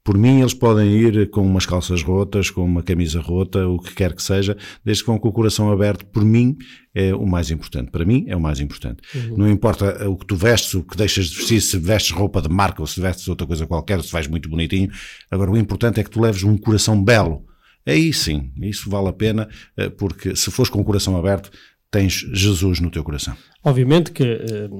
Por 0.02 0.16
mim, 0.16 0.40
eles 0.40 0.54
podem 0.54 0.90
ir 0.90 1.28
com 1.30 1.42
umas 1.42 1.66
calças 1.66 2.02
rotas, 2.02 2.48
com 2.48 2.64
uma 2.64 2.82
camisa 2.82 3.20
rota, 3.20 3.68
o 3.68 3.78
que 3.78 3.94
quer 3.94 4.14
que 4.14 4.22
seja, 4.22 4.56
desde 4.84 5.02
que 5.02 5.10
vão 5.10 5.18
com 5.18 5.28
o 5.28 5.32
coração 5.32 5.70
aberto. 5.70 6.06
Por 6.06 6.24
mim, 6.24 6.56
é 6.94 7.14
o 7.14 7.26
mais 7.26 7.50
importante. 7.50 7.90
Para 7.90 8.04
mim, 8.04 8.24
é 8.26 8.34
o 8.34 8.40
mais 8.40 8.60
importante. 8.60 9.02
Não 9.36 9.48
importa 9.48 10.08
o 10.08 10.16
que 10.16 10.24
tu 10.24 10.36
vestes, 10.36 10.74
o 10.74 10.82
que 10.82 10.96
deixas 10.96 11.26
de 11.26 11.36
vestir, 11.36 11.60
se 11.60 11.78
vestes 11.78 12.12
roupa 12.12 12.40
de 12.40 12.48
marca 12.48 12.80
ou 12.80 12.86
se 12.86 13.00
vestes 13.00 13.28
outra 13.28 13.46
coisa 13.46 13.66
qualquer, 13.66 13.98
ou 13.98 14.02
se 14.02 14.12
vais 14.12 14.26
muito 14.26 14.48
bonitinho. 14.48 14.90
Agora, 15.30 15.50
o 15.50 15.56
importante 15.56 16.00
é 16.00 16.04
que 16.04 16.10
tu 16.10 16.20
leves 16.20 16.42
um 16.42 16.56
coração 16.56 17.02
belo. 17.02 17.44
Aí 17.86 18.12
sim, 18.12 18.52
isso 18.60 18.90
vale 18.90 19.08
a 19.08 19.12
pena, 19.12 19.48
eh, 19.76 19.88
porque 19.88 20.36
se 20.36 20.50
fores 20.50 20.70
com 20.70 20.80
o 20.80 20.84
coração 20.84 21.16
aberto, 21.16 21.50
tens 21.90 22.12
Jesus 22.32 22.78
no 22.80 22.90
teu 22.90 23.02
coração. 23.02 23.34
Obviamente 23.64 24.12
que, 24.12 24.22
eh, 24.22 24.70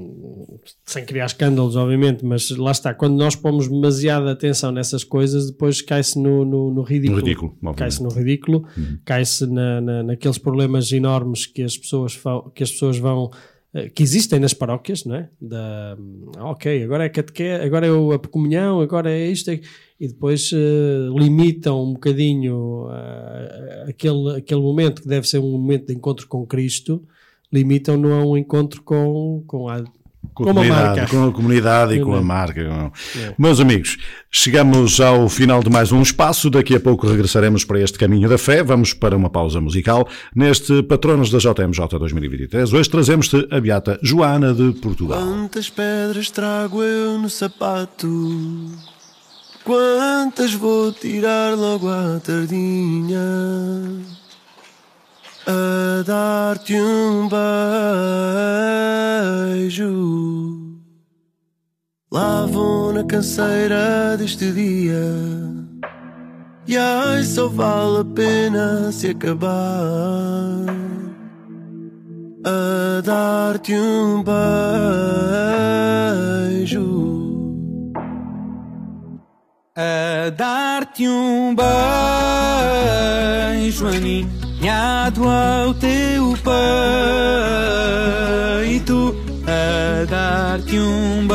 sem 0.85 1.05
criar 1.05 1.27
escândalos, 1.27 1.77
obviamente, 1.77 2.25
mas 2.25 2.49
lá 2.51 2.71
está, 2.71 2.95
quando 2.95 3.17
nós 3.17 3.35
pomos 3.35 3.69
demasiada 3.69 4.31
atenção 4.31 4.71
nessas 4.73 5.03
coisas, 5.05 5.51
depois 5.51 5.83
cai-se 5.83 6.19
no, 6.19 6.45
no, 6.45 6.71
no 6.73 6.83
ridículo. 6.83 7.19
No 7.21 7.25
ridículo. 7.27 7.75
Cai-se 7.77 8.03
no 8.03 8.09
ridículo, 8.11 8.65
cai-se 9.05 9.47
na, 9.47 9.81
na, 9.81 10.03
naqueles 10.05 10.39
problemas 10.39 10.91
enormes 10.93 11.47
que 11.47 11.63
as 11.63 11.77
pessoas, 11.77 12.19
que 12.55 12.63
as 12.63 12.71
pessoas 12.71 12.97
vão. 12.99 13.31
eh, 13.75 13.89
que 13.91 14.03
existem 14.03 14.39
nas 14.41 14.55
paróquias, 14.55 15.05
não 15.05 15.17
é? 15.17 15.29
Da, 15.41 15.97
ok, 16.39 16.83
agora 16.85 17.05
é 17.05 17.09
catequese, 17.09 17.65
agora 17.65 17.87
é 17.87 17.91
a 17.91 18.19
comunhão, 18.19 18.81
agora 18.81 19.11
é 19.11 19.29
isto, 19.31 19.51
é- 19.51 19.61
e 20.01 20.09
depois 20.09 20.51
eh, 20.55 21.09
limitam 21.15 21.85
um 21.85 21.93
bocadinho 21.93 22.87
ah, 22.91 23.85
aquele, 23.89 24.37
aquele 24.39 24.61
momento 24.63 25.03
que 25.03 25.09
deve 25.09 25.29
ser 25.29 25.39
um 25.39 25.51
momento 25.53 25.89
de 25.89 25.93
encontro 25.95 26.27
com 26.27 26.47
Cristo, 26.47 27.03
limitam-no 27.53 28.13
a 28.15 28.25
um 28.25 28.37
encontro 28.37 28.81
com, 28.83 29.45
com 29.47 29.69
a, 29.69 29.83
Com 30.33 30.45
com 30.45 30.51
a 30.51 30.65
marca. 30.65 31.07
com 31.09 31.25
a 31.25 31.33
comunidade 31.33 31.95
e 31.95 32.01
com 32.01 32.15
a 32.15 32.23
marca. 32.23 32.65
com- 32.65 32.93
Meus 33.43 33.59
amigos, 33.61 33.99
chegamos 34.31 35.01
ao 35.01 35.29
final 35.29 35.63
de 35.63 35.69
mais 35.69 35.91
um 35.93 36.01
espaço. 36.01 36.49
Daqui 36.49 36.75
a 36.77 36.81
pouco 36.81 37.07
regressaremos 37.07 37.65
para 37.65 37.81
este 37.81 37.99
caminho 37.99 38.29
da 38.29 38.39
fé. 38.39 38.63
Vamos 38.63 38.95
para 38.95 39.17
uma 39.17 39.29
pausa 39.29 39.61
musical. 39.61 40.09
Neste 40.35 40.83
Patronos 40.85 41.31
da 41.31 41.39
JMJ 41.39 41.99
2023, 41.99 42.73
hoje 42.73 42.89
trazemos-te 42.89 43.47
a 43.51 43.61
beata 43.61 43.99
Joana 44.03 44.55
de 44.55 44.73
Portugal. 44.81 45.21
Quantas 45.21 45.69
pedras 45.69 46.31
trago 46.31 46.83
eu 46.83 47.19
no 47.19 47.29
sapato? 47.29 48.09
Quantas 49.65 50.55
vou 50.55 50.91
tirar 50.93 51.55
logo 51.55 51.89
à 51.89 52.19
tardinha? 52.21 53.21
A 55.47 56.03
dar-te 56.03 56.75
um 56.75 57.29
beijo. 59.59 60.71
Lá 62.11 62.47
vou 62.47 62.93
na 62.93 63.05
canseira 63.05 64.17
deste 64.17 64.51
dia. 64.51 65.03
E 66.67 66.77
ai, 66.77 67.23
só 67.25 67.49
vale 67.49 68.01
a 68.01 68.05
pena 68.05 68.91
se 68.93 69.09
acabar 69.09 69.61
a 72.45 73.01
dar-te 73.03 73.75
um 73.75 74.23
beijo. 76.57 77.20
A 79.81 80.29
dar-te 80.29 81.09
um 81.09 81.57
beijo 83.57 83.87
aninhado 83.87 85.27
ao 85.27 85.73
teu 85.73 86.35
peito, 88.61 89.17
a 89.47 90.05
dar-te 90.05 90.79
um 90.79 91.27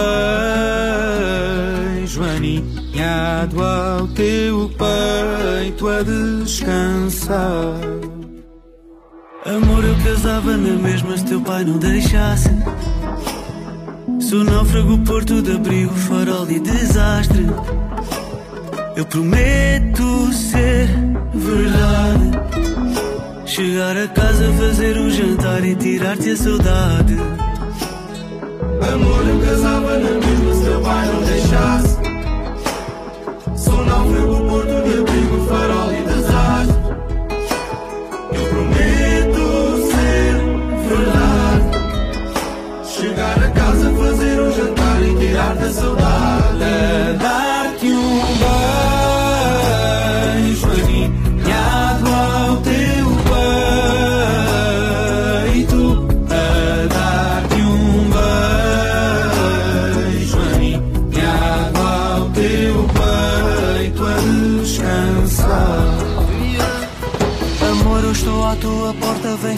beijo 1.97 2.21
aninhado 2.23 3.63
ao 3.63 4.07
teu 4.09 4.69
peito 4.77 5.87
a 5.87 6.03
descansar. 6.03 7.79
Amor, 9.43 9.83
eu 9.83 9.95
casava 10.03 10.55
na 10.55 10.73
mesma 10.75 11.17
se 11.17 11.25
teu 11.25 11.41
pai 11.41 11.63
não 11.63 11.79
deixasse. 11.79 12.51
Sou 14.19 14.43
náufrago, 14.43 14.99
porto 14.99 15.41
de 15.41 15.55
abrigo, 15.55 15.93
farol 15.93 16.47
e 16.49 16.59
desastre. 16.59 17.47
Eu 18.95 19.05
prometo 19.05 20.31
ser 20.31 20.87
verdade. 21.33 22.31
Chegar 23.45 23.97
a 23.97 24.07
casa, 24.07 24.53
fazer 24.53 24.97
um 24.97 25.09
jantar 25.09 25.65
e 25.65 25.75
tirar-te 25.75 26.29
a 26.29 26.37
saudade. 26.37 27.17
Amor, 28.93 29.27
eu 29.27 29.39
casava 29.45 29.99
na 29.99 30.11
mesma 30.11 30.55
se 30.55 30.63
teu 30.63 30.81
pai 30.81 31.07
não 31.07 31.21
deixasse. 31.23 31.97
Sou 33.57 33.85
náufrago, 33.85 34.49
porto 34.49 34.83
de 34.83 34.99
abrigo, 34.99 35.45
farol 35.49 35.91
e 35.91 36.01
desastre. 36.13 36.77
Eu 38.31 38.45
prometo 38.49 39.43
ser 39.91 40.35
verdade. 40.87 41.67
Chegar 42.87 43.43
a 43.43 43.51
casa, 43.51 43.91
fazer 43.91 44.41
um 44.41 44.51
jantar 44.53 45.03
e 45.03 45.15
tirar 45.19 45.55
da 45.55 45.69
saudade. 45.69 47.54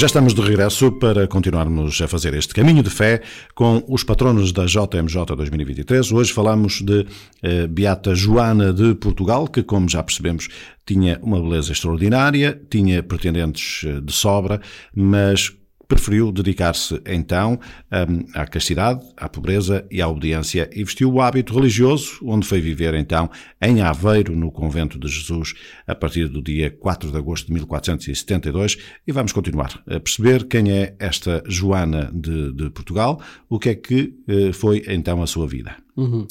Já 0.00 0.06
estamos 0.06 0.32
de 0.32 0.40
regresso 0.40 0.92
para 0.92 1.28
continuarmos 1.28 2.00
a 2.00 2.08
fazer 2.08 2.32
este 2.32 2.54
caminho 2.54 2.82
de 2.82 2.88
fé 2.88 3.20
com 3.54 3.84
os 3.86 4.02
patronos 4.02 4.50
da 4.50 4.64
JMJ 4.64 5.36
2023. 5.36 6.10
Hoje 6.12 6.32
falamos 6.32 6.80
de 6.80 7.06
eh, 7.42 7.66
Beata 7.66 8.14
Joana 8.14 8.72
de 8.72 8.94
Portugal, 8.94 9.46
que, 9.46 9.62
como 9.62 9.90
já 9.90 10.02
percebemos, 10.02 10.48
tinha 10.86 11.20
uma 11.22 11.38
beleza 11.38 11.72
extraordinária, 11.72 12.58
tinha 12.70 13.02
pretendentes 13.02 13.84
eh, 13.84 14.00
de 14.00 14.10
sobra, 14.10 14.62
mas 14.96 15.52
preferiu 15.90 16.30
dedicar-se 16.30 17.02
então 17.04 17.58
hum, 17.90 18.24
à 18.32 18.46
castidade, 18.46 19.04
à 19.16 19.28
pobreza 19.28 19.84
e 19.90 20.00
à 20.00 20.06
obediência 20.06 20.70
e 20.72 20.84
vestiu 20.84 21.12
o 21.12 21.20
hábito 21.20 21.52
religioso, 21.52 22.20
onde 22.22 22.46
foi 22.46 22.60
viver 22.60 22.94
então 22.94 23.28
em 23.60 23.80
Aveiro, 23.80 24.36
no 24.36 24.52
Convento 24.52 25.00
de 25.00 25.08
Jesus, 25.08 25.52
a 25.88 25.94
partir 25.96 26.28
do 26.28 26.40
dia 26.40 26.70
4 26.70 27.10
de 27.10 27.16
agosto 27.18 27.48
de 27.48 27.54
1472. 27.54 28.78
E 29.04 29.10
vamos 29.10 29.32
continuar 29.32 29.82
a 29.84 29.98
perceber 29.98 30.46
quem 30.46 30.70
é 30.70 30.94
esta 31.00 31.42
Joana 31.48 32.08
de, 32.14 32.52
de 32.52 32.70
Portugal, 32.70 33.20
o 33.48 33.58
que 33.58 33.70
é 33.70 33.74
que 33.74 34.14
eh, 34.28 34.52
foi 34.52 34.84
então 34.86 35.20
a 35.20 35.26
sua 35.26 35.48
vida. 35.48 35.74
Uhum. 35.96 36.26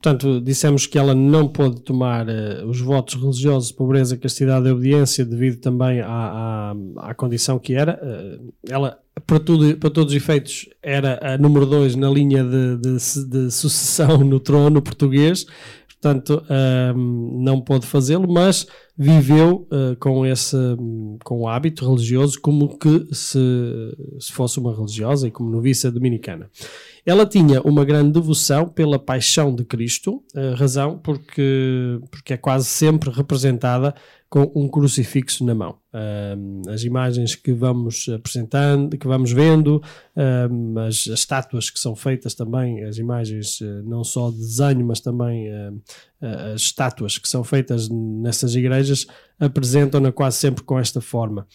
Portanto, 0.00 0.40
dissemos 0.40 0.86
que 0.86 0.98
ela 0.98 1.14
não 1.14 1.48
pôde 1.48 1.80
tomar 1.80 2.28
eh, 2.28 2.62
os 2.64 2.80
votos 2.80 3.14
religiosos 3.14 3.72
pobreza, 3.72 4.16
castidade 4.16 4.68
e 4.68 4.70
obediência 4.70 5.24
devido 5.24 5.58
também 5.58 6.00
à, 6.00 6.06
à, 6.08 6.74
à 7.10 7.14
condição 7.14 7.58
que 7.58 7.74
era. 7.74 7.98
Eh, 8.02 8.38
ela, 8.68 8.98
para, 9.26 9.40
tudo, 9.40 9.76
para 9.78 9.90
todos 9.90 10.12
os 10.12 10.16
efeitos, 10.16 10.68
era 10.82 11.18
a 11.22 11.38
número 11.38 11.66
2 11.66 11.96
na 11.96 12.10
linha 12.10 12.44
de, 12.44 12.76
de, 12.76 13.24
de 13.26 13.50
sucessão 13.50 14.18
no 14.18 14.38
trono 14.38 14.80
português. 14.82 15.46
Portanto, 16.00 16.44
ahm, 16.48 17.42
não 17.42 17.60
pôde 17.60 17.86
fazê-lo, 17.86 18.30
mas 18.30 18.66
viveu 18.96 19.66
eh, 19.72 19.96
com 19.98 20.24
esse 20.24 20.56
com 21.24 21.40
o 21.40 21.48
hábito 21.48 21.88
religioso 21.88 22.40
como 22.40 22.78
que 22.78 23.08
se, 23.12 23.38
se 24.20 24.32
fosse 24.32 24.58
uma 24.60 24.74
religiosa 24.74 25.26
e 25.26 25.30
como 25.30 25.50
noviça 25.50 25.90
dominicana. 25.90 26.50
Ela 27.06 27.24
tinha 27.24 27.62
uma 27.62 27.84
grande 27.84 28.10
devoção 28.10 28.68
pela 28.68 28.98
paixão 28.98 29.54
de 29.54 29.64
Cristo, 29.64 30.24
razão 30.56 30.98
porque, 30.98 32.00
porque 32.10 32.32
é 32.32 32.36
quase 32.36 32.64
sempre 32.64 33.10
representada 33.10 33.94
com 34.28 34.50
um 34.56 34.68
crucifixo 34.68 35.44
na 35.44 35.54
mão. 35.54 35.78
As 36.68 36.82
imagens 36.82 37.36
que 37.36 37.52
vamos 37.52 38.08
apresentando, 38.08 38.98
que 38.98 39.06
vamos 39.06 39.30
vendo, 39.30 39.80
as, 40.84 41.06
as 41.06 41.20
estátuas 41.20 41.70
que 41.70 41.78
são 41.78 41.94
feitas 41.94 42.34
também, 42.34 42.82
as 42.82 42.98
imagens 42.98 43.60
eh, 43.62 43.82
não 43.84 44.02
só 44.02 44.30
de 44.30 44.38
desenho, 44.38 44.84
mas 44.84 44.98
também 44.98 45.48
as 46.20 46.60
estátuas 46.60 47.18
que 47.18 47.28
são 47.28 47.44
feitas 47.44 47.88
nessas 47.88 48.56
igrejas 48.56 49.06
apresentam-na 49.38 50.10
quase 50.10 50.38
sempre 50.38 50.64
com 50.64 50.76
esta 50.76 51.00
forma. 51.00 51.46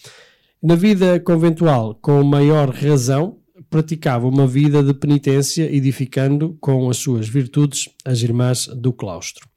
Na 0.64 0.76
vida 0.76 1.19
conventual, 1.19 1.95
com 1.95 2.23
maior 2.23 2.69
razão, 2.69 3.40
praticava 3.72 4.27
uma 4.27 4.45
vida 4.45 4.84
de 4.84 4.93
penitência, 4.93 5.64
edificando 5.73 6.57
com 6.60 6.89
as 6.89 6.98
suas 6.98 7.27
virtudes 7.27 7.88
as 8.03 8.22
irmãs 8.22 8.68
do 8.68 8.91
claustro. 8.91 9.48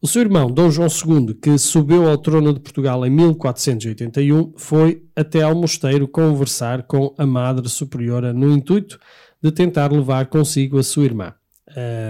O 0.00 0.06
seu 0.06 0.22
irmão, 0.22 0.50
Dom 0.50 0.70
João 0.70 0.88
II, 0.88 1.34
que 1.34 1.58
subiu 1.58 2.08
ao 2.08 2.16
trono 2.16 2.54
de 2.54 2.60
Portugal 2.60 3.04
em 3.04 3.10
1481, 3.10 4.54
foi 4.56 5.02
até 5.16 5.42
ao 5.42 5.54
mosteiro 5.54 6.06
conversar 6.06 6.84
com 6.84 7.12
a 7.18 7.26
Madre 7.26 7.68
Superiora 7.68 8.32
no 8.32 8.50
intuito 8.52 8.98
de 9.42 9.50
tentar 9.50 9.92
levar 9.92 10.26
consigo 10.26 10.78
a 10.78 10.82
sua 10.82 11.04
irmã. 11.04 11.34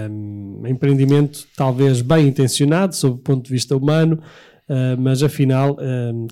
Um 0.09 0.67
empreendimento 0.67 1.45
talvez 1.57 2.01
bem 2.01 2.27
intencionado 2.27 2.95
sob 2.95 3.15
o 3.15 3.17
ponto 3.17 3.45
de 3.45 3.51
vista 3.51 3.75
humano, 3.75 4.21
Uh, 4.69 4.95
mas 4.97 5.21
afinal 5.21 5.75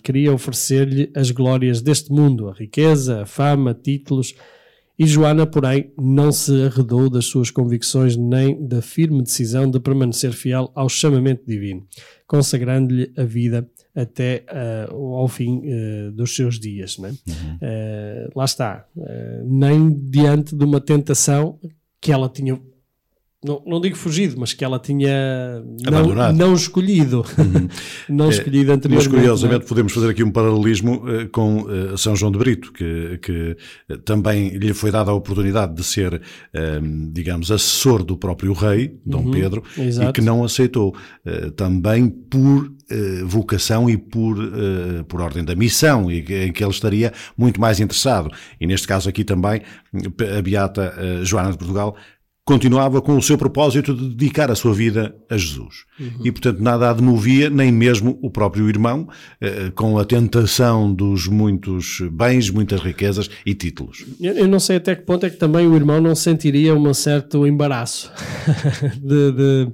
queria 0.01 0.31
oferecer-lhe 0.31 1.11
as 1.13 1.29
glórias 1.29 1.81
deste 1.81 2.09
mundo, 2.09 2.47
a 2.47 2.53
riqueza, 2.53 3.23
a 3.23 3.25
fama, 3.25 3.73
títulos. 3.73 4.33
E 4.99 5.07
Joana, 5.07 5.47
porém, 5.47 5.93
não 5.97 6.29
se 6.29 6.63
arredou 6.63 7.09
das 7.09 7.23
suas 7.25 7.49
convicções 7.49 8.17
nem 8.17 8.67
da 8.67 8.81
firme 8.81 9.23
decisão 9.23 9.71
de 9.71 9.79
permanecer 9.79 10.33
fiel 10.33 10.69
ao 10.75 10.89
chamamento 10.89 11.45
divino, 11.47 11.87
consagrando-lhe 12.27 13.09
a 13.15 13.23
vida 13.23 13.65
até 13.95 14.43
uh, 14.89 15.15
ao 15.15 15.29
fim 15.29 15.61
uh, 15.61 16.11
dos 16.11 16.35
seus 16.35 16.59
dias. 16.59 16.97
Não 16.97 17.07
é? 17.07 17.11
Uh, 17.11 18.31
lá 18.35 18.43
está, 18.43 18.85
nem 19.45 19.89
diante 19.89 20.53
de 20.53 20.65
uma 20.65 20.81
tentação 20.81 21.57
que 22.01 22.11
ela 22.11 22.27
tinha 22.27 22.59
não, 23.43 23.61
não 23.65 23.79
digo 23.79 23.95
fugido, 23.95 24.35
mas 24.37 24.51
que 24.51 24.65
ela 24.65 24.77
tinha 24.77 25.61
não, 25.81 25.97
Abandonado. 25.99 26.35
não 26.35 26.53
escolhido, 26.53 27.23
não 28.09 28.29
escolhido 28.29 28.67
Mas 28.67 28.77
anteriormente. 28.77 29.09
curiosamente 29.09 29.59
não 29.59 29.65
é? 29.65 29.67
podemos 29.69 29.93
fazer 29.93 30.09
aqui 30.09 30.23
um 30.23 30.31
paralelismo 30.31 31.03
eh, 31.07 31.25
com 31.31 31.65
eh, 31.69 31.95
São 31.95 32.15
João 32.17 32.33
de 32.33 32.37
Brito, 32.37 32.73
que, 32.73 33.17
que 33.21 33.55
eh, 33.89 33.97
também 34.03 34.49
lhe 34.57 34.73
foi 34.73 34.91
dada 34.91 35.11
a 35.11 35.13
oportunidade 35.13 35.73
de 35.73 35.83
ser, 35.85 36.21
eh, 36.53 36.79
digamos, 37.13 37.49
assessor 37.49 38.03
do 38.03 38.17
próprio 38.17 38.51
rei, 38.51 38.99
Dom 39.05 39.31
Pedro, 39.31 39.63
e 39.77 39.79
Uhum. 39.79 39.87
exato. 39.87 40.13
que 40.13 40.21
não 40.21 40.43
aceitou, 40.43 40.93
também 41.55 42.09
por 42.09 42.71
vocação 43.25 43.89
e 43.89 43.95
por, 43.97 44.35
por 45.07 45.21
ordem 45.21 45.43
da 45.43 45.55
missão, 45.55 46.09
e 46.11 46.19
em 46.19 46.51
que 46.51 46.63
ele 46.63 46.71
estaria 46.71 47.13
muito 47.37 47.61
mais 47.61 47.79
interessado. 47.79 48.31
E 48.59 48.65
neste 48.67 48.87
caso 48.87 49.07
aqui 49.07 49.23
também, 49.23 49.61
a 50.37 50.41
Beata 50.41 50.93
Joana 51.23 51.51
de 51.51 51.57
Portugal 51.57 51.95
continuava 52.49 52.99
com 53.01 53.15
o 53.15 53.21
seu 53.21 53.37
propósito 53.37 53.93
de 53.93 54.09
dedicar 54.09 54.49
a 54.49 54.55
sua 54.55 54.73
vida 54.73 55.15
a 55.29 55.37
Jesus. 55.37 55.85
E, 56.23 56.31
portanto, 56.31 56.59
nada 56.61 56.89
a 56.89 56.93
demovia, 56.93 57.47
nem 57.49 57.71
mesmo 57.71 58.17
o 58.23 58.31
próprio 58.31 58.67
irmão, 58.67 59.07
eh, 59.39 59.71
com 59.75 59.99
a 59.99 60.03
tentação 60.03 60.91
dos 60.91 61.27
muitos 61.27 62.01
bens, 62.11 62.49
muitas 62.49 62.81
riquezas 62.81 63.29
e 63.45 63.53
títulos. 63.53 64.03
Eu, 64.19 64.47
não 64.47 64.59
sei 64.59 64.77
até 64.77 64.95
que 64.95 65.03
ponto 65.03 65.25
é 65.25 65.29
que 65.29 65.37
também 65.37 65.67
o 65.67 65.75
irmão 65.75 66.01
não 66.01 66.15
sentiria 66.15 66.73
um 66.73 66.91
certo 66.93 67.45
embaraço, 67.45 68.11
de, 68.99 69.31
de- 69.31 69.71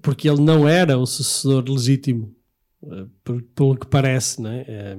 porque 0.00 0.28
ele 0.28 0.40
não 0.42 0.68
era 0.68 0.96
o 0.96 1.06
sucessor 1.06 1.64
legítimo, 1.68 2.32
eh, 2.84 3.04
por- 3.24 3.42
pelo 3.54 3.76
que 3.76 3.86
parece, 3.88 4.40
não 4.40 4.50
é? 4.52 4.64
Eh, 4.68 4.96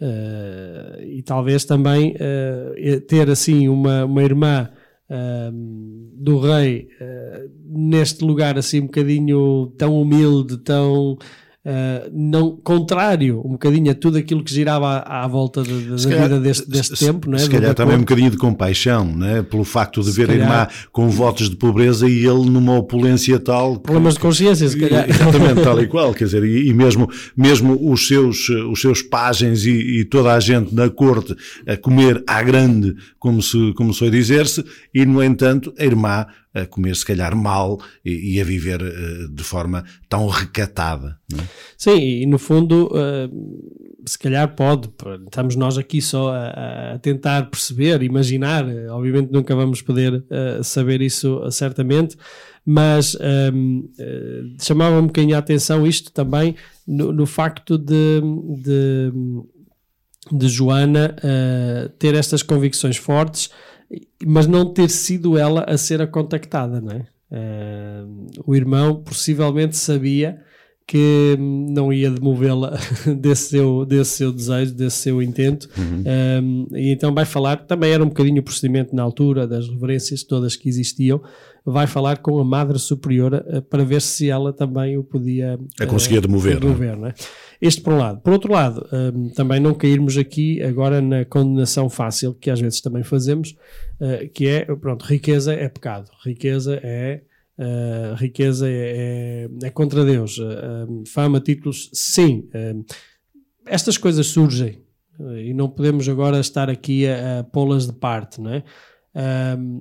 eh, 0.00 1.04
e 1.18 1.22
talvez 1.22 1.64
também 1.64 2.14
eh, 2.18 3.00
ter 3.08 3.28
assim 3.28 3.68
uma, 3.68 4.04
uma 4.04 4.22
irmã 4.22 4.68
eh, 5.08 5.50
do 5.52 6.38
rei 6.38 6.88
eh, 7.00 7.46
neste 7.66 8.24
lugar 8.24 8.56
assim 8.56 8.80
um 8.80 8.86
bocadinho 8.86 9.72
tão 9.76 10.00
humilde, 10.00 10.58
tão 10.58 11.18
Uh, 11.66 12.10
não, 12.12 12.58
contrário 12.62 13.40
um 13.42 13.52
bocadinho 13.52 13.90
a 13.90 13.94
tudo 13.94 14.18
aquilo 14.18 14.44
que 14.44 14.52
girava 14.52 14.98
à, 14.98 15.24
à 15.24 15.26
volta 15.26 15.62
de, 15.62 15.86
da 15.86 15.96
calhar, 15.96 16.22
vida 16.24 16.38
deste, 16.38 16.68
deste 16.68 16.94
se, 16.94 17.06
tempo. 17.06 17.30
Não 17.30 17.36
é? 17.36 17.38
Se 17.38 17.48
calhar 17.48 17.74
também 17.74 17.96
um 17.96 18.00
bocadinho 18.00 18.30
de 18.30 18.36
compaixão, 18.36 19.06
não 19.06 19.26
é? 19.26 19.42
pelo 19.42 19.64
facto 19.64 20.02
de 20.02 20.10
se 20.10 20.16
ver 20.16 20.26
calhar, 20.26 20.42
a 20.42 20.44
irmã 20.44 20.68
com 20.92 21.08
votos 21.08 21.48
de 21.48 21.56
pobreza 21.56 22.06
e 22.06 22.18
ele 22.18 22.50
numa 22.50 22.76
opulência 22.76 23.38
tal. 23.38 23.78
Problemas 23.78 24.12
que, 24.12 24.20
de 24.20 24.26
consciência, 24.26 24.68
se 24.68 24.78
calhar. 24.78 25.08
Exatamente, 25.08 25.62
tal 25.64 25.80
e 25.80 25.86
qual. 25.86 26.12
Quer 26.12 26.24
dizer, 26.24 26.44
e, 26.44 26.68
e 26.68 26.74
mesmo, 26.74 27.08
mesmo 27.34 27.90
os, 27.90 28.06
seus, 28.06 28.46
os 28.50 28.78
seus 28.82 29.00
pajens 29.00 29.64
e, 29.64 30.00
e, 30.00 30.04
toda 30.04 30.34
a 30.34 30.40
gente 30.40 30.74
na 30.74 30.90
corte 30.90 31.34
a 31.66 31.78
comer 31.78 32.22
à 32.26 32.42
grande, 32.42 32.94
como 33.18 33.40
se, 33.40 33.72
como 33.72 33.94
se 33.94 34.10
dizer-se, 34.10 34.62
e 34.94 35.06
no 35.06 35.24
entanto 35.24 35.72
a 35.78 35.84
irmã 35.84 36.26
a 36.54 36.64
comer 36.66 36.94
se 36.94 37.04
calhar 37.04 37.34
mal 37.34 37.80
e, 38.04 38.36
e 38.36 38.40
a 38.40 38.44
viver 38.44 38.80
uh, 38.80 39.28
de 39.28 39.42
forma 39.42 39.84
tão 40.08 40.28
recatada. 40.28 41.18
É? 41.32 41.42
Sim, 41.76 41.98
e 41.98 42.26
no 42.26 42.38
fundo, 42.38 42.86
uh, 42.86 44.02
se 44.06 44.16
calhar 44.16 44.54
pode, 44.54 44.88
estamos 45.24 45.56
nós 45.56 45.76
aqui 45.76 46.00
só 46.00 46.32
a, 46.32 46.94
a 46.94 46.98
tentar 47.00 47.50
perceber, 47.50 48.02
imaginar, 48.02 48.64
obviamente 48.90 49.32
nunca 49.32 49.56
vamos 49.56 49.82
poder 49.82 50.14
uh, 50.14 50.62
saber 50.62 51.02
isso 51.02 51.40
certamente, 51.50 52.16
mas 52.66 53.14
um, 53.52 53.90
ehm, 53.98 54.56
chamava 54.58 54.98
um 54.98 55.06
bocadinho 55.06 55.36
a 55.36 55.38
atenção 55.38 55.86
isto 55.86 56.10
também 56.10 56.54
no, 56.86 57.12
no 57.12 57.26
facto 57.26 57.76
de, 57.76 58.22
de, 58.62 59.12
de 60.32 60.48
Joana 60.48 61.14
ter 61.98 62.14
estas 62.14 62.42
convicções 62.42 62.96
fortes 62.96 63.50
mas 64.24 64.46
não 64.46 64.72
ter 64.72 64.88
sido 64.88 65.38
ela 65.38 65.64
a 65.68 65.76
ser 65.76 66.00
a 66.00 66.06
contactada, 66.06 66.80
não 66.80 66.92
é? 66.92 67.06
Uh, 67.30 68.26
o 68.46 68.54
irmão 68.54 69.02
possivelmente 69.02 69.76
sabia 69.76 70.40
que 70.86 71.36
não 71.38 71.92
ia 71.92 72.10
demovê-la 72.10 72.78
desse 73.18 73.50
seu, 73.50 73.86
desse 73.86 74.10
seu 74.18 74.32
desejo, 74.32 74.74
desse 74.74 74.98
seu 74.98 75.22
intento, 75.22 75.68
uhum. 75.76 76.04
um, 76.42 76.76
e 76.76 76.92
então 76.92 77.12
vai 77.14 77.24
falar, 77.24 77.56
também 77.64 77.90
era 77.90 78.04
um 78.04 78.08
bocadinho 78.08 78.40
o 78.40 78.44
procedimento 78.44 78.94
na 78.94 79.02
altura, 79.02 79.46
das 79.46 79.66
reverências 79.66 80.22
todas 80.22 80.56
que 80.56 80.68
existiam, 80.68 81.22
vai 81.64 81.86
falar 81.86 82.18
com 82.18 82.38
a 82.38 82.44
Madre 82.44 82.78
Superiora 82.78 83.44
uh, 83.48 83.62
para 83.62 83.82
ver 83.82 84.02
se 84.02 84.28
ela 84.28 84.52
também 84.52 84.98
o 84.98 85.02
podia... 85.02 85.58
A 85.80 85.86
conseguia 85.86 86.18
uh, 86.18 86.22
demover. 86.22 86.60
demover 86.60 86.96
não 86.98 87.08
é? 87.08 87.14
Este 87.60 87.80
por 87.80 87.92
um 87.92 87.98
lado. 87.98 88.20
Por 88.20 88.32
outro 88.32 88.52
lado, 88.52 88.86
um, 88.92 89.30
também 89.30 89.60
não 89.60 89.74
cairmos 89.74 90.16
aqui 90.16 90.62
agora 90.62 91.00
na 91.00 91.24
condenação 91.24 91.88
fácil, 91.88 92.34
que 92.34 92.50
às 92.50 92.60
vezes 92.60 92.80
também 92.80 93.02
fazemos, 93.02 93.56
uh, 94.00 94.28
que 94.32 94.46
é, 94.48 94.64
pronto, 94.64 95.04
riqueza 95.04 95.52
é 95.52 95.68
pecado, 95.68 96.10
riqueza 96.24 96.80
é 96.82 97.22
Uh, 97.56 98.16
riqueza 98.16 98.68
é, 98.68 99.46
é, 99.62 99.66
é, 99.66 99.70
contra 99.70 100.04
Deus, 100.04 100.38
uh, 100.38 101.04
fama, 101.06 101.40
títulos, 101.40 101.88
sim. 101.92 102.48
Uh, 102.52 102.84
estas 103.64 103.96
coisas 103.96 104.26
surgem 104.26 104.82
e 105.38 105.54
não 105.54 105.68
podemos 105.68 106.08
agora 106.08 106.40
estar 106.40 106.68
aqui 106.68 107.06
a, 107.06 107.38
a 107.38 107.44
pô-las 107.44 107.86
de 107.86 107.92
parte, 107.92 108.40
não 108.40 108.52
é? 108.52 108.64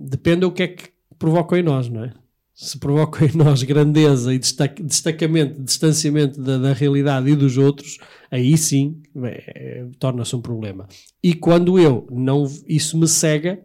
depende 0.02 0.42
do 0.42 0.52
que 0.52 0.62
é 0.62 0.68
que 0.68 0.90
provocam 1.18 1.58
em 1.58 1.64
nós, 1.64 1.90
não 1.90 2.04
é? 2.04 2.14
Se 2.54 2.78
provocam 2.78 3.28
em 3.28 3.36
nós 3.36 3.64
grandeza 3.64 4.34
e 4.34 4.40
destacamento, 4.40 5.62
distanciamento 5.62 6.40
da, 6.40 6.58
da, 6.58 6.74
realidade 6.74 7.30
e 7.30 7.36
dos 7.36 7.58
outros, 7.58 7.98
aí 8.30 8.58
sim 8.58 9.02
é, 9.24 9.86
torna-se 9.98 10.36
um 10.36 10.42
problema. 10.42 10.88
E 11.22 11.34
quando 11.34 11.80
eu 11.80 12.08
não 12.12 12.46
isso 12.68 12.98
me 12.98 13.08
cega, 13.08 13.60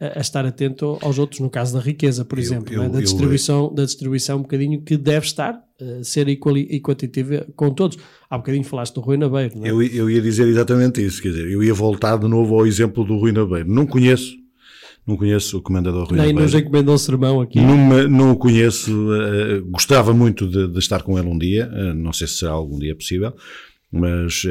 a, 0.00 0.20
estar 0.20 0.44
atento 0.44 0.98
aos 1.00 1.18
outros, 1.18 1.40
no 1.40 1.48
caso 1.48 1.74
da 1.74 1.80
riqueza, 1.80 2.24
por 2.24 2.38
eu, 2.38 2.42
exemplo, 2.42 2.74
eu, 2.74 2.82
né? 2.82 2.88
da, 2.88 3.00
distribuição, 3.00 3.64
eu, 3.64 3.70
da 3.70 3.84
distribuição 3.84 4.38
um 4.38 4.42
bocadinho 4.42 4.82
que 4.82 4.96
deve 4.96 5.26
estar 5.26 5.54
a 5.54 5.84
uh, 5.84 6.04
ser 6.04 6.28
equitativa 6.28 7.46
com 7.56 7.70
todos. 7.70 7.96
Há 8.28 8.36
um 8.36 8.38
bocadinho 8.40 8.64
falaste 8.64 8.94
do 8.94 9.00
Rui 9.00 9.16
Nabeiro. 9.16 9.58
Não 9.58 9.66
é? 9.66 9.70
eu, 9.70 9.82
eu 9.82 10.10
ia 10.10 10.20
dizer 10.20 10.46
exatamente 10.48 11.04
isso, 11.04 11.22
quer 11.22 11.28
dizer, 11.28 11.50
eu 11.50 11.62
ia 11.62 11.74
voltar 11.74 12.16
de 12.16 12.28
novo 12.28 12.58
ao 12.58 12.66
exemplo 12.66 13.04
do 13.04 13.16
Rui 13.16 13.32
Nabeiro. 13.32 13.70
Não 13.70 13.86
conheço, 13.86 14.34
não 15.06 15.16
conheço 15.16 15.58
o 15.58 15.62
comendador 15.62 16.08
Rui 16.08 16.18
Nem 16.18 16.32
Nabeiro. 16.32 16.36
Nem 16.36 16.44
nos 16.44 16.54
encomendou 16.54 16.98
sermão 16.98 17.40
aqui. 17.40 17.60
Não, 17.60 18.08
não 18.08 18.30
o 18.32 18.36
conheço, 18.36 18.90
uh, 18.92 19.64
gostava 19.70 20.14
muito 20.14 20.48
de, 20.48 20.68
de, 20.68 20.78
estar 20.78 21.02
com 21.02 21.18
ele 21.18 21.28
um 21.28 21.38
dia, 21.38 21.70
uh, 21.72 21.94
não 21.94 22.12
sei 22.12 22.26
se 22.26 22.38
será 22.38 22.52
algum 22.52 22.78
dia 22.78 22.94
possível, 22.94 23.34
mas 23.92 24.42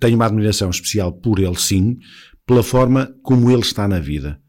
tenho 0.00 0.16
uma 0.16 0.24
admiração 0.24 0.70
especial 0.70 1.12
por 1.12 1.38
ele 1.38 1.56
sim, 1.56 1.98
pela 2.46 2.62
forma 2.62 3.14
como 3.22 3.50
ele 3.50 3.60
está 3.60 3.86
na 3.86 3.98
vida. 3.98 4.40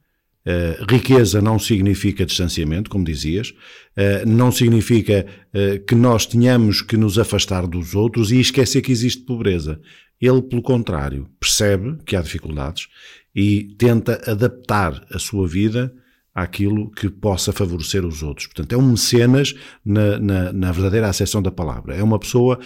Uh, 0.46 0.84
riqueza 0.92 1.42
não 1.42 1.58
significa 1.58 2.26
distanciamento, 2.26 2.90
como 2.90 3.06
dizias, 3.06 3.52
uh, 3.52 4.28
não 4.28 4.52
significa 4.52 5.26
uh, 5.56 5.80
que 5.86 5.96
nós 5.96 6.26
tenhamos 6.26 6.82
que 6.82 6.98
nos 6.98 7.18
afastar 7.18 7.66
dos 7.66 7.96
outros 7.96 8.30
e 8.30 8.42
esquecer 8.42 8.82
que 8.82 8.92
existe 8.92 9.24
pobreza. 9.24 9.80
Ele, 10.20 10.42
pelo 10.42 10.62
contrário, 10.62 11.30
percebe 11.40 11.98
que 12.06 12.16
há 12.16 12.22
dificuldades 12.22 12.88
e 13.36 13.76
tenta 13.78 14.22
adaptar 14.30 15.06
a 15.12 15.20
sua 15.20 15.48
vida 15.48 15.94
àquilo 16.34 16.92
que 16.92 17.10
possa 17.10 17.52
favorecer 17.52 18.06
os 18.06 18.24
outros. 18.24 18.48
Portanto, 18.48 18.74
é 18.74 18.78
um 18.78 18.92
mecenas 18.92 19.54
na, 19.86 20.20
na, 20.20 20.54
na 20.54 20.72
verdadeira 20.72 21.10
acessão 21.10 21.42
da 21.42 21.52
palavra. 21.52 21.96
É 21.96 22.04
uma 22.04 22.20
pessoa 22.20 22.60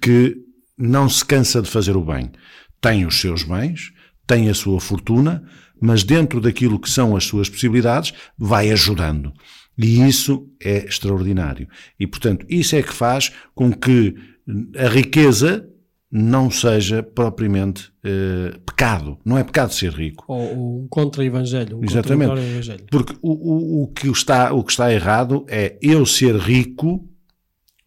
que 0.00 0.36
não 0.78 1.08
se 1.08 1.24
cansa 1.24 1.60
de 1.60 1.68
fazer 1.68 1.96
o 1.96 2.04
bem. 2.04 2.30
Tem 2.80 3.04
os 3.04 3.20
seus 3.20 3.42
bens, 3.42 3.92
tem 4.26 4.48
a 4.48 4.54
sua 4.54 4.80
fortuna, 4.80 5.42
mas 5.80 6.02
dentro 6.02 6.40
daquilo 6.40 6.78
que 6.78 6.88
são 6.88 7.16
as 7.16 7.24
suas 7.24 7.48
possibilidades, 7.48 8.14
vai 8.38 8.70
ajudando. 8.70 9.32
E 9.76 10.06
isso 10.06 10.46
é 10.62 10.84
extraordinário. 10.84 11.68
E, 11.98 12.06
portanto, 12.06 12.44
isso 12.48 12.76
é 12.76 12.82
que 12.82 12.92
faz 12.92 13.32
com 13.54 13.72
que 13.72 14.14
a 14.76 14.88
riqueza 14.88 15.66
não 16.10 16.50
seja 16.50 17.02
propriamente 17.02 17.92
eh, 18.02 18.58
pecado. 18.66 19.16
Não 19.24 19.38
é 19.38 19.44
pecado 19.44 19.72
ser 19.72 19.92
rico. 19.92 20.24
Ou 20.26 20.82
um 20.82 20.88
contra-evangelho. 20.88 21.78
Um 21.78 21.84
Exatamente. 21.84 22.30
Contra 22.30 22.86
Porque 22.90 23.16
o, 23.22 23.30
o, 23.30 23.82
o, 23.84 23.88
que 23.88 24.08
está, 24.08 24.52
o 24.52 24.64
que 24.64 24.72
está 24.72 24.92
errado 24.92 25.46
é 25.48 25.78
eu 25.80 26.04
ser 26.04 26.36
rico 26.36 27.08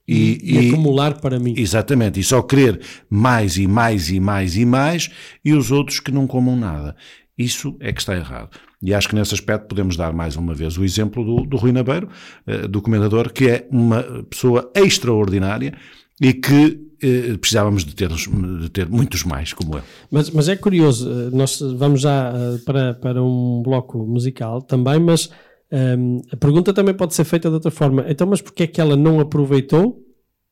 e, 0.07 0.39
e, 0.41 0.65
e, 0.65 0.69
acumular 0.69 1.19
para 1.19 1.37
mim. 1.37 1.53
Exatamente, 1.57 2.19
e 2.19 2.23
só 2.23 2.41
querer 2.41 2.81
mais 3.09 3.57
e 3.57 3.67
mais 3.67 4.09
e 4.09 4.19
mais 4.19 4.55
e 4.55 4.65
mais, 4.65 5.09
e 5.43 5.53
os 5.53 5.71
outros 5.71 5.99
que 5.99 6.11
não 6.11 6.27
comam 6.27 6.55
nada. 6.55 6.95
Isso 7.37 7.75
é 7.79 7.91
que 7.91 7.99
está 7.99 8.15
errado. 8.15 8.57
E 8.81 8.93
acho 8.93 9.09
que 9.09 9.15
nesse 9.15 9.33
aspecto 9.33 9.67
podemos 9.67 9.95
dar 9.95 10.13
mais 10.13 10.35
uma 10.35 10.53
vez 10.53 10.77
o 10.77 10.83
exemplo 10.83 11.23
do, 11.23 11.45
do 11.45 11.57
Rui 11.57 11.71
Nabeiro, 11.71 12.09
eh, 12.45 12.67
do 12.67 12.81
comendador, 12.81 13.31
que 13.31 13.49
é 13.49 13.67
uma 13.71 14.03
pessoa 14.29 14.71
extraordinária 14.75 15.73
e 16.21 16.33
que 16.33 16.79
eh, 17.03 17.37
precisávamos 17.37 17.83
de 17.83 17.93
ter, 17.93 18.09
de 18.09 18.69
ter 18.69 18.87
muitos 18.87 19.23
mais 19.23 19.53
como 19.53 19.75
ele. 19.75 19.83
Mas, 20.09 20.29
mas 20.29 20.47
é 20.47 20.55
curioso, 20.55 21.09
eh, 21.09 21.29
nós 21.31 21.59
vamos 21.59 22.01
já 22.01 22.33
para, 22.65 22.93
para 22.93 23.23
um 23.23 23.61
bloco 23.63 23.99
musical 24.05 24.61
também, 24.61 24.99
mas 24.99 25.29
um, 25.73 26.21
a 26.31 26.37
pergunta 26.37 26.71
também 26.71 26.93
pode 26.93 27.15
ser 27.15 27.23
feita 27.23 27.49
de 27.49 27.55
outra 27.55 27.71
forma. 27.71 28.05
Então, 28.07 28.27
mas 28.27 28.41
porquê 28.41 28.63
é 28.63 28.67
que 28.67 28.79
ela 28.79 28.95
não 28.95 29.19
aproveitou, 29.19 30.05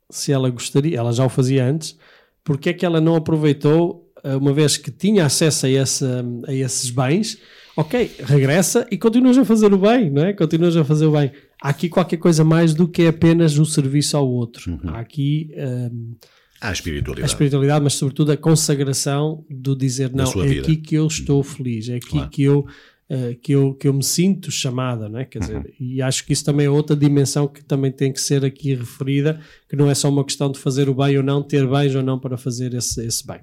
se 0.10 0.32
ela 0.32 0.50
gostaria, 0.50 0.98
ela 0.98 1.14
já 1.14 1.24
o 1.24 1.30
fazia 1.30 1.64
antes, 1.64 1.96
porquê 2.44 2.70
é 2.70 2.74
que 2.74 2.84
ela 2.84 3.00
não 3.00 3.16
aproveitou 3.16 4.12
eh, 4.24 4.36
uma 4.36 4.52
vez 4.52 4.78
que 4.78 4.90
tinha 4.90 5.26
acesso 5.26 5.68
a, 5.68 5.70
esse, 5.70 6.06
a 6.48 6.54
esses 6.54 6.90
bens, 6.90 7.38
ok, 7.78 8.12
regressa 8.22 8.88
e 8.90 8.98
continuas 8.98 9.38
a 9.38 9.46
fazer 9.46 9.72
o 9.72 9.78
bem, 9.78 10.10
não 10.10 10.26
é? 10.26 10.34
Continuas 10.34 10.76
a 10.76 10.84
fazer 10.84 11.06
o 11.06 11.12
bem. 11.12 11.32
Há 11.62 11.70
aqui 11.70 11.88
qualquer 11.88 12.18
coisa 12.18 12.44
mais 12.44 12.74
do 12.74 12.88
que 12.88 13.06
apenas 13.06 13.60
o 13.60 13.66
serviço 13.66 14.18
ao 14.18 14.28
outro. 14.28 14.72
Uhum. 14.72 14.90
Há 14.90 15.00
aqui. 15.00 15.52
Um, 15.56 16.16
A 16.62 16.72
espiritualidade. 16.72 17.24
A 17.24 17.26
espiritualidade, 17.26 17.84
mas 17.84 17.94
sobretudo 17.94 18.32
a 18.32 18.38
consagração 18.38 19.44
do 19.50 19.76
dizer 19.76 20.14
não, 20.14 20.26
é 20.26 20.48
vida. 20.48 20.62
aqui 20.62 20.78
que 20.78 20.96
eu 20.96 21.08
estou 21.08 21.38
uhum. 21.38 21.44
feliz, 21.44 21.90
é 21.90 21.96
aqui 21.96 22.10
claro. 22.10 22.30
que 22.30 22.44
eu 22.44 22.66
Uh, 23.14 23.36
que, 23.42 23.52
eu, 23.52 23.74
que 23.74 23.90
eu 23.90 23.94
me 23.94 24.02
sinto 24.02 24.50
chamada, 24.50 25.10
não 25.10 25.20
é? 25.20 25.26
Quer 25.26 25.40
dizer, 25.40 25.58
uhum. 25.58 25.64
e 25.78 26.02
acho 26.02 26.26
que 26.26 26.32
isso 26.32 26.46
também 26.46 26.68
é 26.68 26.70
outra 26.70 26.96
dimensão 26.96 27.46
que 27.46 27.62
também 27.62 27.92
tem 27.92 28.14
que 28.14 28.22
ser 28.22 28.46
aqui 28.46 28.74
referida, 28.74 29.38
que 29.68 29.76
não 29.76 29.92
é 29.92 29.94
só 29.94 30.08
uma 30.08 30.24
questão 30.24 30.50
de 30.50 30.58
fazer 30.58 30.88
o 30.88 30.96
bem 30.96 31.18
ou 31.18 31.24
não, 31.24 31.44
ter 31.44 31.68
bens 31.68 31.94
ou 31.94 32.02
não 32.02 32.18
para 32.18 32.38
fazer 32.38 32.74
esse, 32.74 33.06
esse 33.06 33.28
bem. 33.28 33.42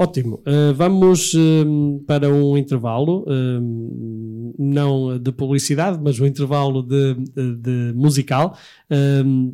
Ótimo. 0.00 0.36
Uh, 0.46 0.72
vamos 0.74 1.34
uh, 1.34 2.04
para 2.06 2.32
um 2.32 2.56
intervalo, 2.56 3.24
uh, 3.24 4.54
não 4.56 5.18
de 5.18 5.32
publicidade, 5.32 5.98
mas 6.00 6.20
um 6.20 6.24
intervalo 6.24 6.84
de, 6.84 7.14
de, 7.14 7.56
de 7.56 7.92
musical, 7.96 8.56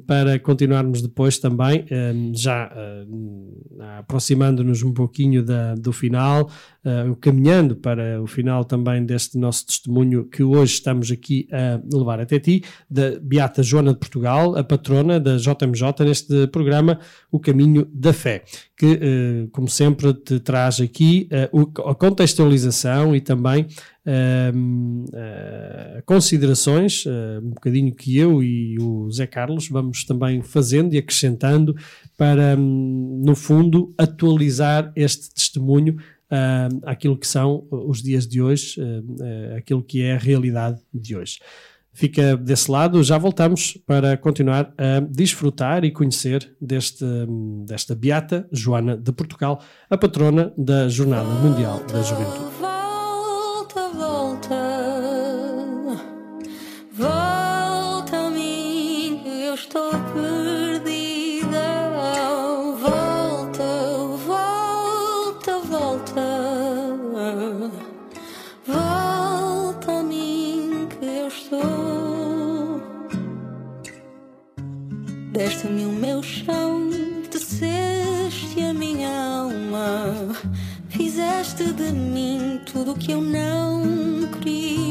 para 0.06 0.38
continuarmos 0.38 1.02
depois 1.02 1.38
também, 1.38 1.84
já 2.32 2.72
aproximando-nos 3.98 4.82
um 4.82 4.92
pouquinho 4.92 5.42
da, 5.42 5.74
do 5.74 5.92
final, 5.92 6.48
caminhando 7.20 7.74
para 7.74 8.22
o 8.22 8.26
final 8.26 8.64
também 8.64 9.04
deste 9.04 9.36
nosso 9.36 9.66
testemunho 9.66 10.24
que 10.24 10.42
hoje 10.42 10.74
estamos 10.74 11.10
aqui 11.10 11.48
a 11.52 11.80
levar 11.96 12.20
até 12.20 12.38
ti, 12.38 12.62
da 12.88 13.18
Beata 13.20 13.62
Joana 13.62 13.92
de 13.92 13.98
Portugal, 13.98 14.56
a 14.56 14.62
patrona 14.62 15.18
da 15.18 15.36
JMJ, 15.36 16.04
neste 16.04 16.46
programa 16.48 17.00
O 17.32 17.40
Caminho 17.40 17.88
da 17.92 18.12
Fé, 18.12 18.44
que, 18.76 19.48
como 19.50 19.68
sempre, 19.68 20.14
te 20.14 20.38
traz 20.38 20.80
aqui 20.80 21.28
a 21.86 21.94
contextualização 21.94 23.16
e 23.16 23.20
também 23.20 23.66
uh, 24.06 26.02
considerações, 26.04 27.04
uh, 27.06 27.40
um 27.42 27.50
bocadinho 27.50 27.94
que 27.94 28.16
eu 28.16 28.42
e 28.42 28.78
o 28.78 29.10
Zé 29.10 29.26
Carlos 29.26 29.68
vamos 29.68 30.04
também 30.04 30.42
fazendo 30.42 30.94
e 30.94 30.98
acrescentando 30.98 31.74
para, 32.16 32.56
hum, 32.58 33.22
no 33.24 33.34
fundo, 33.34 33.94
atualizar 33.98 34.92
este 34.94 35.32
testemunho 35.32 35.96
uh, 35.96 36.80
àquilo 36.84 37.16
que 37.16 37.26
são 37.26 37.66
os 37.70 38.02
dias 38.02 38.26
de 38.26 38.40
hoje, 38.42 38.80
uh, 38.80 39.56
aquilo 39.56 39.82
que 39.82 40.02
é 40.02 40.14
a 40.14 40.18
realidade 40.18 40.80
de 40.92 41.16
hoje. 41.16 41.38
Fica 41.96 42.36
desse 42.36 42.68
lado, 42.68 43.00
já 43.04 43.16
voltamos 43.16 43.78
para 43.86 44.16
continuar 44.16 44.74
a 44.76 44.98
desfrutar 44.98 45.84
e 45.84 45.92
conhecer 45.92 46.52
deste, 46.60 47.04
hum, 47.04 47.64
desta 47.68 47.94
beata 47.94 48.48
Joana 48.50 48.96
de 48.96 49.12
Portugal, 49.12 49.62
a 49.88 49.96
patrona 49.96 50.52
da 50.58 50.88
Jornada 50.88 51.28
Mundial 51.28 51.84
da 51.86 52.02
Juventude. 52.02 52.53
De 81.56 81.92
mim 81.92 82.60
tudo 82.66 82.96
que 82.96 83.12
eu 83.12 83.20
não 83.20 84.28
queria. 84.40 84.83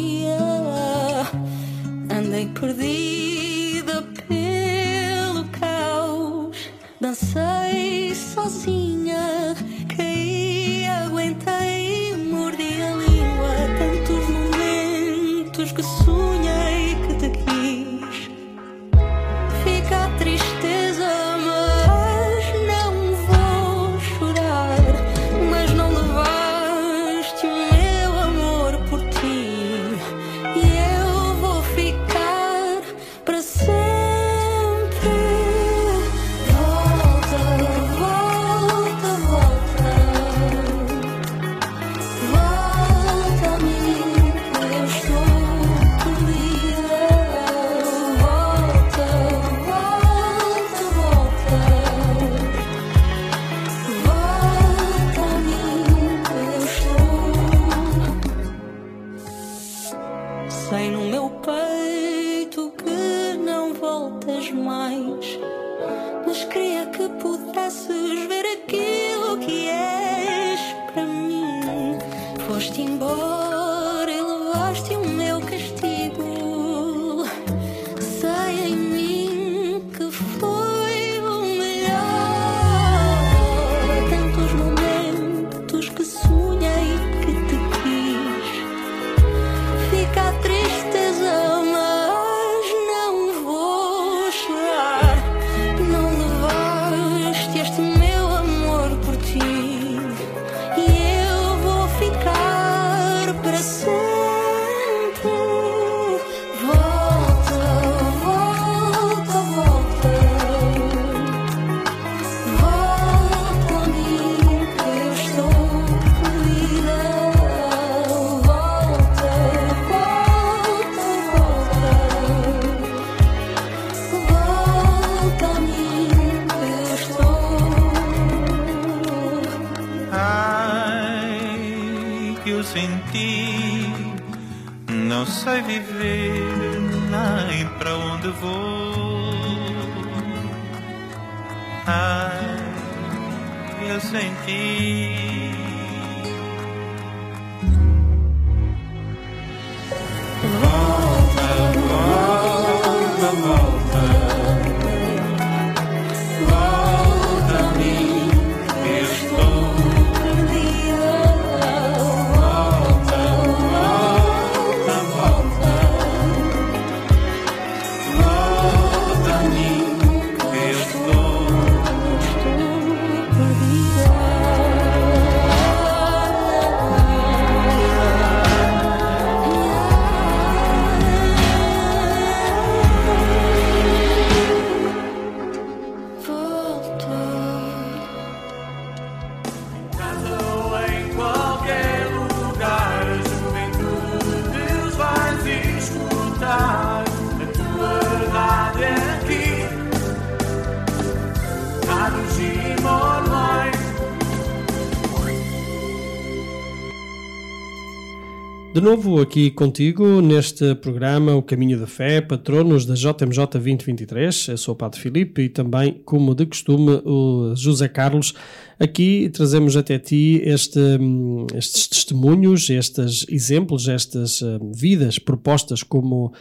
Novo 208.84 209.22
aqui 209.22 209.49
contigo 209.49 210.19
neste 210.19 210.76
programa 210.76 211.34
O 211.34 211.41
Caminho 211.41 211.80
da 211.80 211.88
Fé, 211.88 212.19
patronos 212.19 212.85
da 212.85 212.95
JMJ 212.95 213.47
2023. 213.53 214.49
Eu 214.49 214.57
sou 214.57 214.73
o 214.73 214.77
Padre 214.77 214.99
Filipe 214.99 215.43
e 215.43 215.47
também, 215.47 216.01
como 216.03 216.35
de 216.35 216.45
costume, 216.45 217.01
o 217.05 217.55
José 217.55 217.88
Carlos. 217.88 218.34
Aqui 218.80 219.30
trazemos 219.31 219.77
até 219.77 219.97
ti 219.97 220.41
este, 220.43 220.80
hum, 220.99 221.47
estes 221.55 221.88
testemunhos, 221.88 222.69
estes 222.69 223.26
exemplos, 223.30 223.88
estas 223.88 224.41
hum, 224.41 224.73
vidas 224.76 225.18
propostas 225.18 225.84
como 225.84 226.34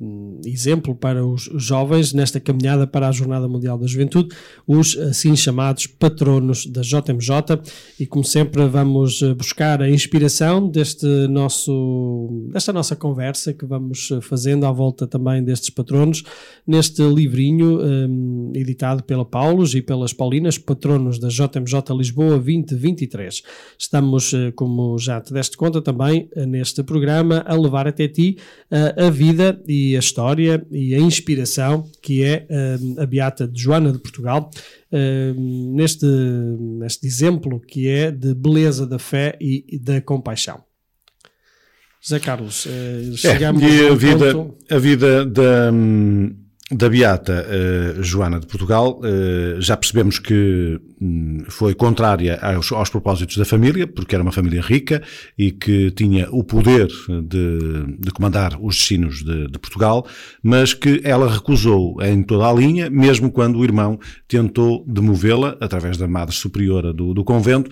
hum, 0.00 0.40
exemplo 0.46 0.94
para 0.94 1.26
os 1.26 1.50
jovens 1.56 2.14
nesta 2.14 2.40
caminhada 2.40 2.86
para 2.86 3.08
a 3.08 3.12
Jornada 3.12 3.48
Mundial 3.48 3.76
da 3.76 3.86
Juventude, 3.86 4.34
os 4.66 4.96
assim 4.96 5.36
chamados 5.36 5.86
patronos 5.86 6.64
da 6.64 6.82
JMJ. 6.82 7.60
E 7.98 8.06
como 8.06 8.24
sempre, 8.24 8.66
vamos 8.66 9.20
buscar 9.36 9.82
a 9.82 9.90
inspiração 9.90 10.66
deste 10.66 11.06
nosso, 11.28 11.49
desta 12.52 12.72
nossa 12.72 12.94
conversa 12.96 13.52
que 13.52 13.64
vamos 13.64 14.10
fazendo 14.22 14.66
à 14.66 14.72
volta 14.72 15.06
também 15.06 15.42
destes 15.42 15.70
patronos, 15.70 16.22
neste 16.66 17.02
livrinho 17.02 17.80
um, 17.80 18.52
editado 18.54 19.02
pela 19.02 19.24
Paulos 19.24 19.74
e 19.74 19.82
pelas 19.82 20.12
Paulinas, 20.12 20.58
patronos 20.58 21.18
da 21.18 21.28
JMJ 21.28 21.96
Lisboa 21.96 22.38
2023. 22.38 23.42
Estamos, 23.78 24.32
como 24.54 24.98
já 24.98 25.20
te 25.20 25.32
deste 25.32 25.56
conta 25.56 25.80
também, 25.80 26.28
neste 26.46 26.82
programa 26.82 27.44
a 27.46 27.54
levar 27.54 27.86
até 27.86 28.08
ti 28.08 28.36
uh, 28.70 29.06
a 29.06 29.10
vida 29.10 29.60
e 29.66 29.96
a 29.96 29.98
história 29.98 30.64
e 30.70 30.94
a 30.94 30.98
inspiração 30.98 31.88
que 32.02 32.24
é 32.24 32.46
uh, 32.50 33.00
a 33.00 33.06
Beata 33.06 33.46
de 33.46 33.60
Joana 33.60 33.92
de 33.92 33.98
Portugal, 33.98 34.50
uh, 34.92 35.40
neste, 35.74 36.06
neste 36.06 37.06
exemplo 37.06 37.60
que 37.60 37.88
é 37.88 38.10
de 38.10 38.34
beleza 38.34 38.86
da 38.86 38.98
fé 38.98 39.36
e 39.40 39.78
da 39.78 40.00
compaixão. 40.00 40.69
José 42.00 42.18
Carlos, 42.18 42.64
uh, 42.64 43.16
chegamos 43.16 43.62
é, 43.62 43.90
a 43.90 43.94
vida, 43.94 44.32
ponto... 44.32 44.56
a 44.70 44.78
vida 44.78 45.26
da, 45.26 45.70
da 46.72 46.88
Beata 46.88 47.46
uh, 47.46 48.02
Joana 48.02 48.40
de 48.40 48.46
Portugal, 48.46 49.00
uh, 49.00 49.60
já 49.60 49.76
percebemos 49.76 50.18
que 50.18 50.80
um, 50.98 51.44
foi 51.48 51.74
contrária 51.74 52.38
aos, 52.40 52.72
aos, 52.72 52.88
propósitos 52.88 53.36
da 53.36 53.44
família, 53.44 53.86
porque 53.86 54.14
era 54.14 54.22
uma 54.22 54.32
família 54.32 54.62
rica 54.62 55.02
e 55.36 55.52
que 55.52 55.90
tinha 55.90 56.26
o 56.30 56.42
poder 56.42 56.88
de, 57.24 57.98
de 57.98 58.10
comandar 58.12 58.58
os 58.58 58.76
destinos 58.76 59.22
de, 59.22 59.48
de, 59.48 59.58
Portugal, 59.58 60.06
mas 60.42 60.72
que 60.72 61.02
ela 61.04 61.30
recusou 61.30 62.00
em 62.02 62.22
toda 62.22 62.48
a 62.48 62.52
linha, 62.52 62.88
mesmo 62.88 63.30
quando 63.30 63.58
o 63.58 63.64
irmão 63.64 64.00
tentou 64.26 64.82
demovê-la, 64.88 65.54
através 65.60 65.98
da 65.98 66.08
Madre 66.08 66.34
Superiora 66.34 66.94
do, 66.94 67.12
do 67.12 67.24
convento, 67.24 67.70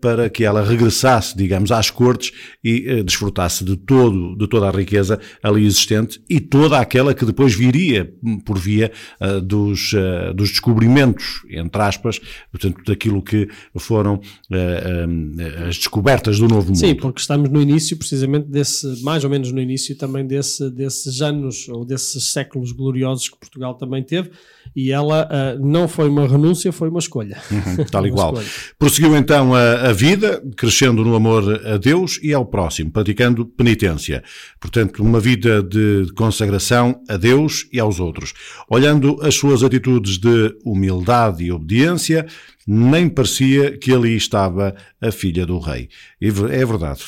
para 0.00 0.28
que 0.28 0.44
ela 0.44 0.62
regressasse, 0.62 1.36
digamos, 1.36 1.72
às 1.72 1.90
cortes 1.90 2.32
e 2.62 2.92
uh, 2.92 3.04
desfrutasse 3.04 3.64
de, 3.64 3.76
todo, 3.76 4.36
de 4.36 4.46
toda 4.48 4.68
a 4.68 4.70
riqueza 4.70 5.18
ali 5.42 5.64
existente 5.64 6.20
e 6.28 6.40
toda 6.40 6.78
aquela 6.78 7.14
que 7.14 7.24
depois 7.24 7.54
viria 7.54 8.12
por 8.44 8.58
via 8.58 8.92
uh, 9.20 9.40
dos, 9.40 9.94
dos 10.34 10.50
descobrimentos, 10.50 11.42
entre 11.48 11.80
aspas, 11.82 12.20
portanto, 12.50 12.82
daquilo 12.84 13.22
que 13.22 13.48
foram 13.76 14.20
as 15.68 15.76
descobertas 15.76 16.38
do 16.38 16.48
Novo 16.48 16.68
Mundo. 16.68 16.78
Sim, 16.78 16.94
porque 16.94 17.20
estamos 17.20 17.48
no 17.48 17.60
início, 17.60 17.96
precisamente 17.96 18.48
desse, 18.48 19.02
mais 19.02 19.24
ou 19.24 19.30
menos 19.30 19.50
no 19.52 19.60
início 19.60 19.96
também 19.96 20.26
desse, 20.26 20.70
desses 20.70 21.20
anos 21.20 21.68
ou 21.68 21.84
desses 21.84 22.32
séculos 22.32 22.72
gloriosos 22.72 23.28
que 23.28 23.38
Portugal 23.38 23.74
também 23.74 24.02
teve 24.02 24.30
e 24.74 24.90
ela 24.90 25.28
não 25.60 25.88
foi 25.88 26.08
uma 26.08 26.26
renúncia, 26.26 26.72
foi 26.72 26.88
uma 26.88 26.98
escolha. 26.98 27.38
Uhum, 27.50 27.84
tal 27.84 28.06
igual. 28.06 28.34
Prosseguiu 28.78 29.16
então 29.16 29.54
a, 29.54 29.88
a, 29.88 29.92
vida, 29.92 30.42
crescendo 30.56 31.04
no 31.04 31.14
amor 31.14 31.60
a 31.66 31.76
Deus 31.76 32.18
e 32.22 32.32
ao 32.32 32.44
próximo, 32.44 32.90
praticando 32.90 33.46
penitência. 33.46 34.22
Portanto, 34.60 35.02
uma 35.02 35.20
vida 35.20 35.62
de 35.62 36.06
consagração 36.14 37.00
a 37.08 37.16
Deus 37.16 37.68
e 37.72 37.80
aos 37.80 38.00
outros. 38.00 38.32
Olhando 38.68 39.18
as 39.22 39.34
suas 39.34 39.62
atitudes 39.62 40.18
de 40.18 40.54
humildade 40.64 41.44
e 41.44 41.52
obediência, 41.52 42.26
nem 42.66 43.08
parecia 43.08 43.76
que 43.78 43.92
ali 43.92 44.16
estava 44.16 44.74
a 45.00 45.12
filha 45.12 45.46
do 45.46 45.58
rei. 45.58 45.88
É 46.20 46.64
verdade. 46.64 47.02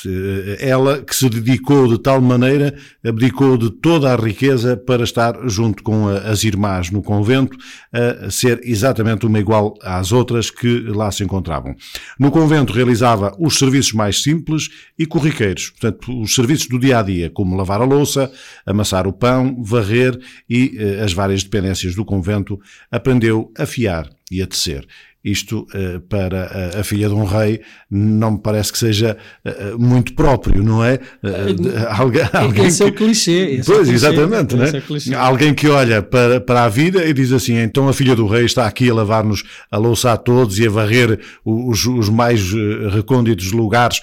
Ela 0.61 1.03
que 1.03 1.15
se 1.15 1.29
dedicou 1.29 1.89
de 1.89 1.99
tal 1.99 2.21
maneira, 2.21 2.77
abdicou 3.05 3.57
de 3.57 3.71
toda 3.71 4.13
a 4.13 4.17
riqueza 4.17 4.77
para 4.77 5.03
estar 5.03 5.35
junto 5.49 5.83
com 5.83 6.09
as 6.09 6.45
irmãs 6.45 6.91
no 6.91 7.03
convento, 7.03 7.57
a 7.93 8.31
ser 8.31 8.61
exatamente 8.63 9.27
uma 9.27 9.39
igual 9.39 9.75
às 9.83 10.13
outras 10.13 10.51
que 10.51 10.81
lá 10.81 11.11
se 11.11 11.25
encontravam. 11.25 11.75
No 12.19 12.31
convento 12.31 12.73
realizava 12.73 13.35
os 13.39 13.59
serviços 13.59 13.93
mais 13.93 14.23
simples 14.23 14.69
e 14.99 15.07
corriqueiros, 15.07 15.71
portanto, 15.71 16.21
os 16.21 16.35
serviços 16.35 16.69
do 16.69 16.79
dia 16.79 16.99
a 16.99 17.03
dia, 17.03 17.31
como 17.31 17.57
lavar 17.57 17.81
a 17.81 17.85
louça, 17.85 18.31
amassar 18.65 19.07
o 19.07 19.13
pão, 19.13 19.63
varrer 19.63 20.19
e 20.49 20.77
eh, 20.79 21.03
as 21.03 21.13
várias 21.13 21.43
dependências 21.43 21.95
do 21.95 22.05
convento, 22.05 22.61
aprendeu 22.91 23.53
a 23.57 23.67
fiar 23.67 24.09
e 24.31 24.43
a 24.43 24.47
tecer. 24.47 24.87
Isto 25.25 25.67
uh, 25.75 26.01
para 26.09 26.79
a, 26.79 26.85
filha 26.85 27.09
de 27.09 27.15
um 27.15 27.25
rei 27.25 27.61
não 27.91 28.33
me 28.33 28.39
parece 28.39 28.71
que 28.71 28.79
seja 28.79 29.17
uh, 29.45 29.77
muito 29.77 30.15
próprio, 30.15 30.63
não 30.63 30.85
é? 30.85 30.95
Uh, 30.95 31.59
alguém, 31.91 32.67
esse 32.67 32.79
que... 32.79 32.85
é 32.85 32.87
o 32.87 32.93
clichê. 32.95 33.33
Esse 33.33 33.67
pois, 33.67 33.89
é 33.89 33.91
clichê, 33.91 33.95
exatamente, 33.95 34.55
né? 34.55 34.71
É 35.11 35.15
alguém 35.17 35.53
que 35.53 35.69
olha 35.69 36.01
para, 36.01 36.41
para 36.41 36.65
a 36.65 36.69
vida 36.69 37.05
e 37.05 37.13
diz 37.13 37.33
assim: 37.33 37.57
então 37.57 37.89
a 37.89 37.93
filha 37.93 38.15
do 38.15 38.29
rei 38.29 38.45
está 38.45 38.65
aqui 38.65 38.89
a 38.89 38.95
lavar-nos 38.95 39.43
a 39.71 39.77
louça 39.77 40.13
a 40.13 40.17
todos 40.17 40.57
e 40.61 40.67
a 40.69 40.71
varrer 40.71 41.19
os, 41.45 41.85
os 41.85 42.09
mais 42.09 42.53
recônditos 42.93 43.51
lugares 43.51 44.01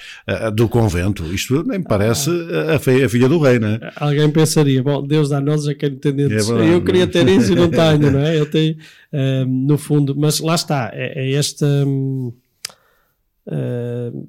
do 0.54 0.68
convento. 0.68 1.24
Isto 1.34 1.64
nem 1.66 1.82
parece 1.82 2.30
a, 2.70 2.76
a, 2.76 3.10
filha 3.10 3.30
do 3.30 3.40
rei, 3.40 3.58
não 3.58 3.70
é? 3.70 3.80
Alguém 3.96 4.30
pensaria: 4.30 4.84
bom, 4.84 5.02
Deus 5.02 5.30
dá-nos 5.30 5.66
a 5.66 5.74
quem 5.74 5.92
entendemos. 5.92 6.50
É 6.50 6.74
eu 6.74 6.82
queria 6.82 7.08
ter 7.08 7.26
isso 7.30 7.54
e 7.54 7.56
não 7.56 7.70
tenho, 7.72 8.12
não 8.12 8.20
é? 8.20 8.38
Eu 8.38 8.46
tenho 8.46 8.76
no 9.48 9.78
fundo, 9.78 10.14
mas 10.14 10.42
lá 10.42 10.56
está, 10.56 10.92
é, 11.14 11.14
é 11.16 11.34
esta. 11.34 11.66
Uh, 13.48 14.28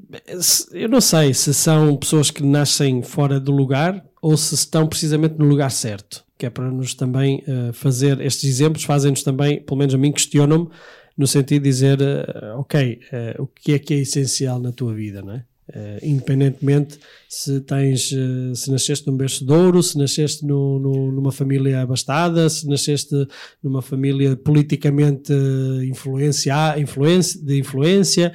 eu 0.72 0.88
não 0.88 1.00
sei 1.00 1.32
se 1.32 1.54
são 1.54 1.96
pessoas 1.96 2.30
que 2.30 2.42
nascem 2.42 3.02
fora 3.02 3.40
do 3.40 3.50
lugar 3.50 4.04
ou 4.20 4.36
se 4.36 4.54
estão 4.54 4.86
precisamente 4.86 5.36
no 5.38 5.46
lugar 5.46 5.70
certo, 5.70 6.22
que 6.36 6.44
é 6.44 6.50
para 6.50 6.70
nos 6.70 6.94
também 6.94 7.42
uh, 7.48 7.72
fazer 7.72 8.20
estes 8.20 8.44
exemplos, 8.44 8.84
fazem-nos 8.84 9.22
também, 9.22 9.62
pelo 9.62 9.78
menos 9.78 9.94
a 9.94 9.98
mim, 9.98 10.12
questionam-me 10.12 10.68
no 11.16 11.26
sentido 11.26 11.62
de 11.62 11.70
dizer, 11.70 11.98
uh, 12.00 12.58
ok, 12.58 13.00
o 13.38 13.46
que 13.46 13.72
é 13.72 13.78
que 13.78 13.94
é 13.94 13.98
essencial 13.98 14.60
na 14.60 14.70
tua 14.70 14.92
vida, 14.92 15.22
não 15.22 15.32
é? 15.32 15.44
Uh, 15.68 15.98
independentemente 16.01 16.97
se 17.28 17.60
tens 17.60 18.12
uh, 18.12 18.55
se 18.55 18.70
nasceste 18.70 19.05
num 19.09 19.16
berço 19.16 19.44
de 19.44 19.52
ouro, 19.52 19.82
se 19.82 19.98
nasceste 19.98 20.47
no, 20.47 20.78
no, 20.78 21.10
numa 21.10 21.32
família 21.32 21.82
abastada, 21.82 22.48
se 22.48 22.68
nasceste 22.68 23.26
numa 23.60 23.82
família 23.82 24.36
politicamente 24.36 25.32
uh, 25.32 25.82
influencia, 25.82 26.78
influência, 26.78 27.43
de 27.43 27.59
influência, 27.59 28.32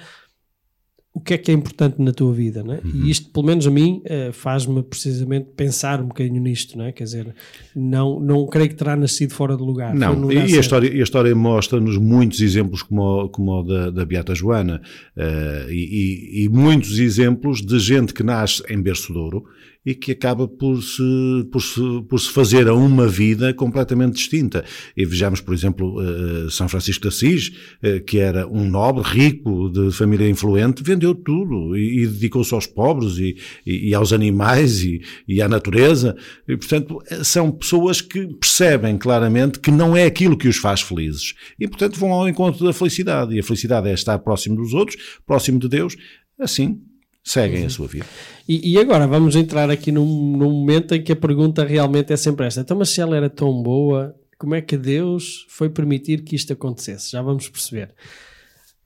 o 1.14 1.20
que 1.20 1.34
é 1.34 1.38
que 1.38 1.52
é 1.52 1.54
importante 1.54 2.02
na 2.02 2.14
tua 2.14 2.34
vida, 2.34 2.64
né? 2.64 2.80
Uhum. 2.86 3.04
E 3.04 3.12
isto, 3.12 3.30
pelo 3.32 3.46
menos 3.46 3.68
a 3.68 3.70
mim, 3.70 4.02
uh, 4.06 4.32
faz-me 4.32 4.82
precisamente 4.82 5.50
pensar 5.58 6.00
um 6.00 6.08
bocadinho 6.08 6.42
nisto, 6.42 6.78
né? 6.78 6.94
Quer 6.94 7.04
dizer, 7.04 7.36
não, 7.76 8.18
não 8.18 8.48
creio 8.48 8.70
que 8.70 8.76
terá 8.76 8.96
nascido 8.96 9.34
fora 9.34 9.58
de 9.58 9.62
lugar. 9.62 9.94
Não, 9.94 10.32
e, 10.32 10.38
a 10.38 10.46
história, 10.46 10.90
a 10.90 11.04
história 11.04 11.36
mostra-nos 11.36 11.98
muitos 11.98 12.40
exemplos 12.40 12.82
como 12.82 13.02
o, 13.02 13.30
como 13.30 13.52
o 13.60 13.64
da, 13.64 13.90
da 13.90 14.06
Beata 14.06 14.34
Joana 14.34 14.82
uh, 15.18 15.70
e, 15.70 16.40
e, 16.40 16.46
e, 16.46 16.50
muitos 16.50 16.98
exemplos 16.98 17.62
de 17.62 17.78
gente 17.78 18.14
que 18.14 18.24
nasce 18.24 18.64
em 18.70 18.82
berço 18.82 19.12
de 19.12 19.20
ouro 19.20 19.44
e 19.86 19.96
que 19.96 20.12
acaba 20.12 20.48
por 20.48 20.82
se, 20.82 21.48
por 21.52 21.62
se, 21.62 21.82
por 22.08 22.20
se 22.20 22.30
fazer 22.32 22.68
a 22.68 22.74
uma 22.74 23.08
vida 23.08 23.54
completamente 23.54 24.14
distinta. 24.14 24.64
E 24.96 25.06
vejamos, 25.06 25.42
por 25.42 25.54
exemplo, 25.54 26.00
uh, 26.00 26.50
São 26.52 26.70
Francisco 26.70 27.02
de 27.02 27.08
Assis, 27.08 27.48
uh, 27.84 28.04
que 28.06 28.20
era 28.20 28.48
um 28.48 28.70
nobre, 28.70 29.04
rico, 29.04 29.70
de 29.70 29.92
família 29.92 30.30
influente, 30.30 30.84
vendeu 30.84 31.16
tudo 31.16 31.76
e, 31.76 32.04
e 32.04 32.08
dedicou-se 32.08 32.54
aos 32.54 32.68
pobres 32.68 33.18
e, 33.18 33.36
e, 33.66 33.90
e 33.90 33.96
aos 33.96 34.14
animais 34.14 34.84
e, 34.84 35.42
à 35.42 35.50
natureza. 35.50 36.16
E, 36.48 36.56
portanto, 36.56 37.02
são 37.24 37.52
pessoas 37.52 38.02
que 38.02 38.28
percebem 38.28 38.98
claramente 38.98 39.60
que 39.60 39.72
não 39.72 39.98
é 39.98 40.06
aquilo 40.06 40.38
que 40.38 40.48
os 40.48 40.58
faz 40.58 40.82
felizes. 40.82 41.34
E, 41.60 41.68
portanto, 41.68 42.00
vão 42.00 42.12
ao 42.12 42.30
encontro 42.30 42.64
da 42.64 42.74
felicidade. 42.74 43.36
E 43.36 43.40
a 43.40 43.44
felicidade 43.44 43.90
é 43.90 43.94
estar 43.94 44.20
próximo 44.20 44.58
dos 44.58 44.74
outros, 44.74 45.22
próximo 45.26 45.58
de 45.58 45.68
Deus. 45.68 45.96
Assim, 46.40 46.82
seguem 47.24 47.62
uhum. 47.62 47.68
a 47.68 47.70
sua 47.70 47.88
vida. 47.88 48.06
E, 48.48 48.74
e, 48.74 48.80
agora 48.80 49.08
vamos 49.08 49.36
entrar 49.36 49.70
aqui 49.70 49.92
num, 49.92 50.38
num, 50.38 50.52
momento 50.52 50.96
em 50.96 51.04
que 51.04 51.12
a 51.12 51.16
pergunta 51.16 51.64
realmente 51.64 52.12
é 52.12 52.18
sempre 52.18 52.48
esta: 52.48 52.62
então, 52.62 52.78
mas 52.78 52.90
se 52.90 53.02
ela 53.02 53.16
era 53.16 53.30
tão 53.30 53.62
boa, 53.62 54.16
como 54.38 54.56
é 54.56 54.62
que 54.62 54.78
Deus 54.78 55.46
foi 55.50 55.70
permitir 55.70 56.24
que 56.24 56.36
isto 56.36 56.54
acontecesse? 56.54 57.12
Já 57.12 57.22
vamos 57.22 57.48
perceber. 57.48 57.94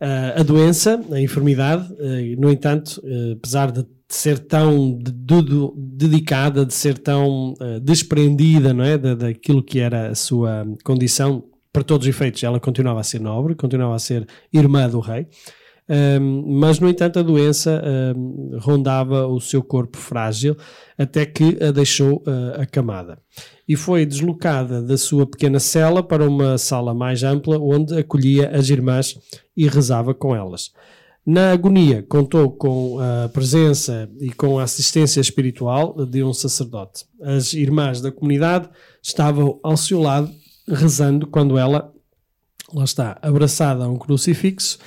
Uh, 0.01 0.41
a 0.41 0.43
doença, 0.43 1.01
a 1.09 1.21
enfermidade, 1.21 1.91
uh, 1.93 2.41
no 2.41 2.51
entanto, 2.51 3.01
uh, 3.03 3.33
apesar 3.33 3.71
de 3.71 3.85
ser 4.09 4.37
tão 4.39 4.97
de, 4.97 5.11
de, 5.11 5.71
dedicada, 5.75 6.65
de 6.65 6.73
ser 6.73 6.97
tão 6.97 7.55
desprendida 7.81 8.71
não 8.71 8.83
é, 8.83 8.99
da, 8.99 9.15
daquilo 9.15 9.63
que 9.63 9.79
era 9.79 10.09
a 10.09 10.15
sua 10.15 10.63
condição, 10.83 11.43
para 11.73 11.83
todos 11.83 12.05
os 12.07 12.15
efeitos, 12.15 12.43
ela 12.43 12.59
continuava 12.59 12.99
a 12.99 13.03
ser 13.03 13.19
nobre, 13.19 13.55
continuava 13.55 13.95
a 13.95 13.99
ser 13.99 14.27
irmã 14.53 14.87
do 14.87 14.99
rei. 14.99 15.27
Um, 15.87 16.59
mas, 16.59 16.79
no 16.79 16.89
entanto, 16.89 17.19
a 17.19 17.21
doença 17.21 17.81
um, 18.15 18.57
rondava 18.59 19.27
o 19.27 19.39
seu 19.39 19.61
corpo 19.61 19.97
frágil 19.97 20.57
até 20.97 21.25
que 21.25 21.57
a 21.63 21.71
deixou 21.71 22.23
uh, 22.25 22.61
acamada. 22.61 23.19
E 23.67 23.75
foi 23.75 24.05
deslocada 24.05 24.81
da 24.81 24.97
sua 24.97 25.25
pequena 25.27 25.59
cela 25.59 26.01
para 26.01 26.27
uma 26.27 26.57
sala 26.57 26.93
mais 26.93 27.23
ampla, 27.23 27.59
onde 27.59 27.97
acolhia 27.97 28.49
as 28.49 28.69
irmãs 28.69 29.17
e 29.55 29.67
rezava 29.67 30.13
com 30.13 30.35
elas. 30.35 30.71
Na 31.25 31.51
agonia, 31.51 32.03
contou 32.03 32.51
com 32.51 32.99
a 32.99 33.27
presença 33.29 34.07
e 34.19 34.31
com 34.31 34.59
a 34.59 34.63
assistência 34.63 35.19
espiritual 35.19 36.05
de 36.05 36.23
um 36.23 36.31
sacerdote. 36.31 37.05
As 37.19 37.53
irmãs 37.53 37.99
da 37.99 38.11
comunidade 38.11 38.69
estavam 39.01 39.59
ao 39.63 39.75
seu 39.75 39.99
lado, 39.99 40.31
rezando 40.67 41.25
quando 41.25 41.57
ela, 41.57 41.91
lá 42.71 42.83
está, 42.83 43.17
abraçada 43.23 43.85
a 43.85 43.89
um 43.89 43.97
crucifixo, 43.97 44.77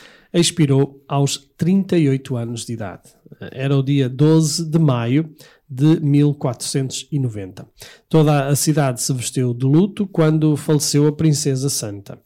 expirou 0.40 1.02
aos 1.08 1.36
38 1.56 2.36
anos 2.36 2.64
de 2.64 2.72
idade. 2.72 3.10
Era 3.52 3.76
o 3.76 3.82
dia 3.82 4.08
12 4.08 4.64
de 4.64 4.78
maio 4.78 5.34
de 5.68 6.00
1490. 6.00 7.68
Toda 8.08 8.48
a 8.48 8.56
cidade 8.56 9.02
se 9.02 9.12
vestiu 9.12 9.52
de 9.52 9.66
luto 9.66 10.06
quando 10.06 10.56
faleceu 10.56 11.06
a 11.06 11.12
Princesa 11.12 11.68
Santa. 11.68 12.18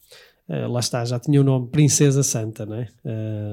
Uh, 0.48 0.70
lá 0.70 0.80
está, 0.80 1.04
já 1.04 1.18
tinha 1.18 1.40
o 1.40 1.44
nome 1.44 1.68
Princesa 1.68 2.22
Santa, 2.22 2.66
né? 2.66 2.88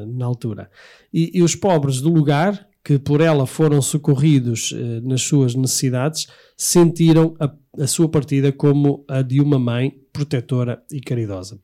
Na 0.08 0.26
altura. 0.26 0.70
E, 1.14 1.32
e, 1.34 1.42
os 1.42 1.56
pobres 1.56 2.02
do 2.02 2.10
lugar, 2.10 2.68
que 2.84 3.00
por 3.00 3.22
ela 3.22 3.46
foram 3.46 3.82
socorridos 3.82 4.72
uh, 4.72 5.08
nas 5.08 5.22
suas 5.22 5.56
necessidades, 5.56 6.28
sentiram 6.58 7.36
a, 7.40 7.52
a, 7.82 7.88
sua 7.88 8.10
partida 8.10 8.52
como 8.52 9.04
a 9.08 9.22
de 9.22 9.40
uma 9.40 9.58
mãe 9.58 9.94
protetora 10.12 10.84
e 10.92 11.00
caridosa. 11.00 11.60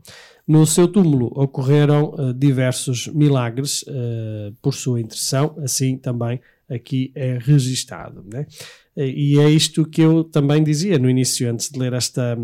No 0.47 0.65
seu 0.65 0.87
túmulo 0.87 1.31
ocorreram 1.35 2.13
diversos 2.37 3.07
milagres 3.07 3.83
por 4.61 4.73
sua 4.75 5.01
intercessão, 5.01 5.55
assim 5.57 5.97
também 5.97 6.39
aqui 6.69 7.11
é 7.15 7.37
registado. 7.39 8.23
Né? 8.31 8.45
E 8.95 9.39
é 9.39 9.49
isto 9.49 9.85
que 9.85 10.01
eu 10.01 10.23
também 10.23 10.63
dizia 10.63 10.97
no 10.97 11.09
início, 11.09 11.49
antes 11.49 11.69
de 11.69 11.79
ler 11.79 11.93
esta, 11.93 12.37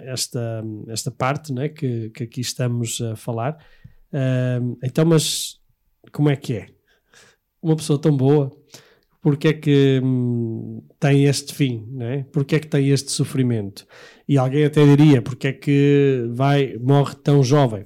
esta, 0.00 0.64
esta 0.88 1.10
parte 1.10 1.52
né, 1.52 1.68
que, 1.68 2.10
que 2.10 2.24
aqui 2.24 2.40
estamos 2.40 3.00
a 3.00 3.16
falar. 3.16 3.56
Uh, 4.12 4.78
então, 4.82 5.04
mas 5.04 5.58
como 6.12 6.30
é 6.30 6.36
que 6.36 6.54
é? 6.54 6.66
Uma 7.62 7.76
pessoa 7.76 7.98
tão 7.98 8.16
boa, 8.16 8.54
porque 9.22 9.48
é 9.48 9.52
que 9.54 10.00
hum, 10.04 10.82
tem 11.00 11.24
este 11.24 11.54
fim? 11.54 11.88
Né? 11.90 12.26
Porque 12.30 12.56
é 12.56 12.60
que 12.60 12.68
tem 12.68 12.90
este 12.90 13.10
sofrimento? 13.10 13.86
E 14.28 14.38
alguém 14.38 14.64
até 14.64 14.84
diria, 14.84 15.20
porque 15.20 15.48
é 15.48 15.52
que 15.52 16.26
vai, 16.32 16.76
morre 16.78 17.14
tão 17.22 17.42
jovem? 17.42 17.84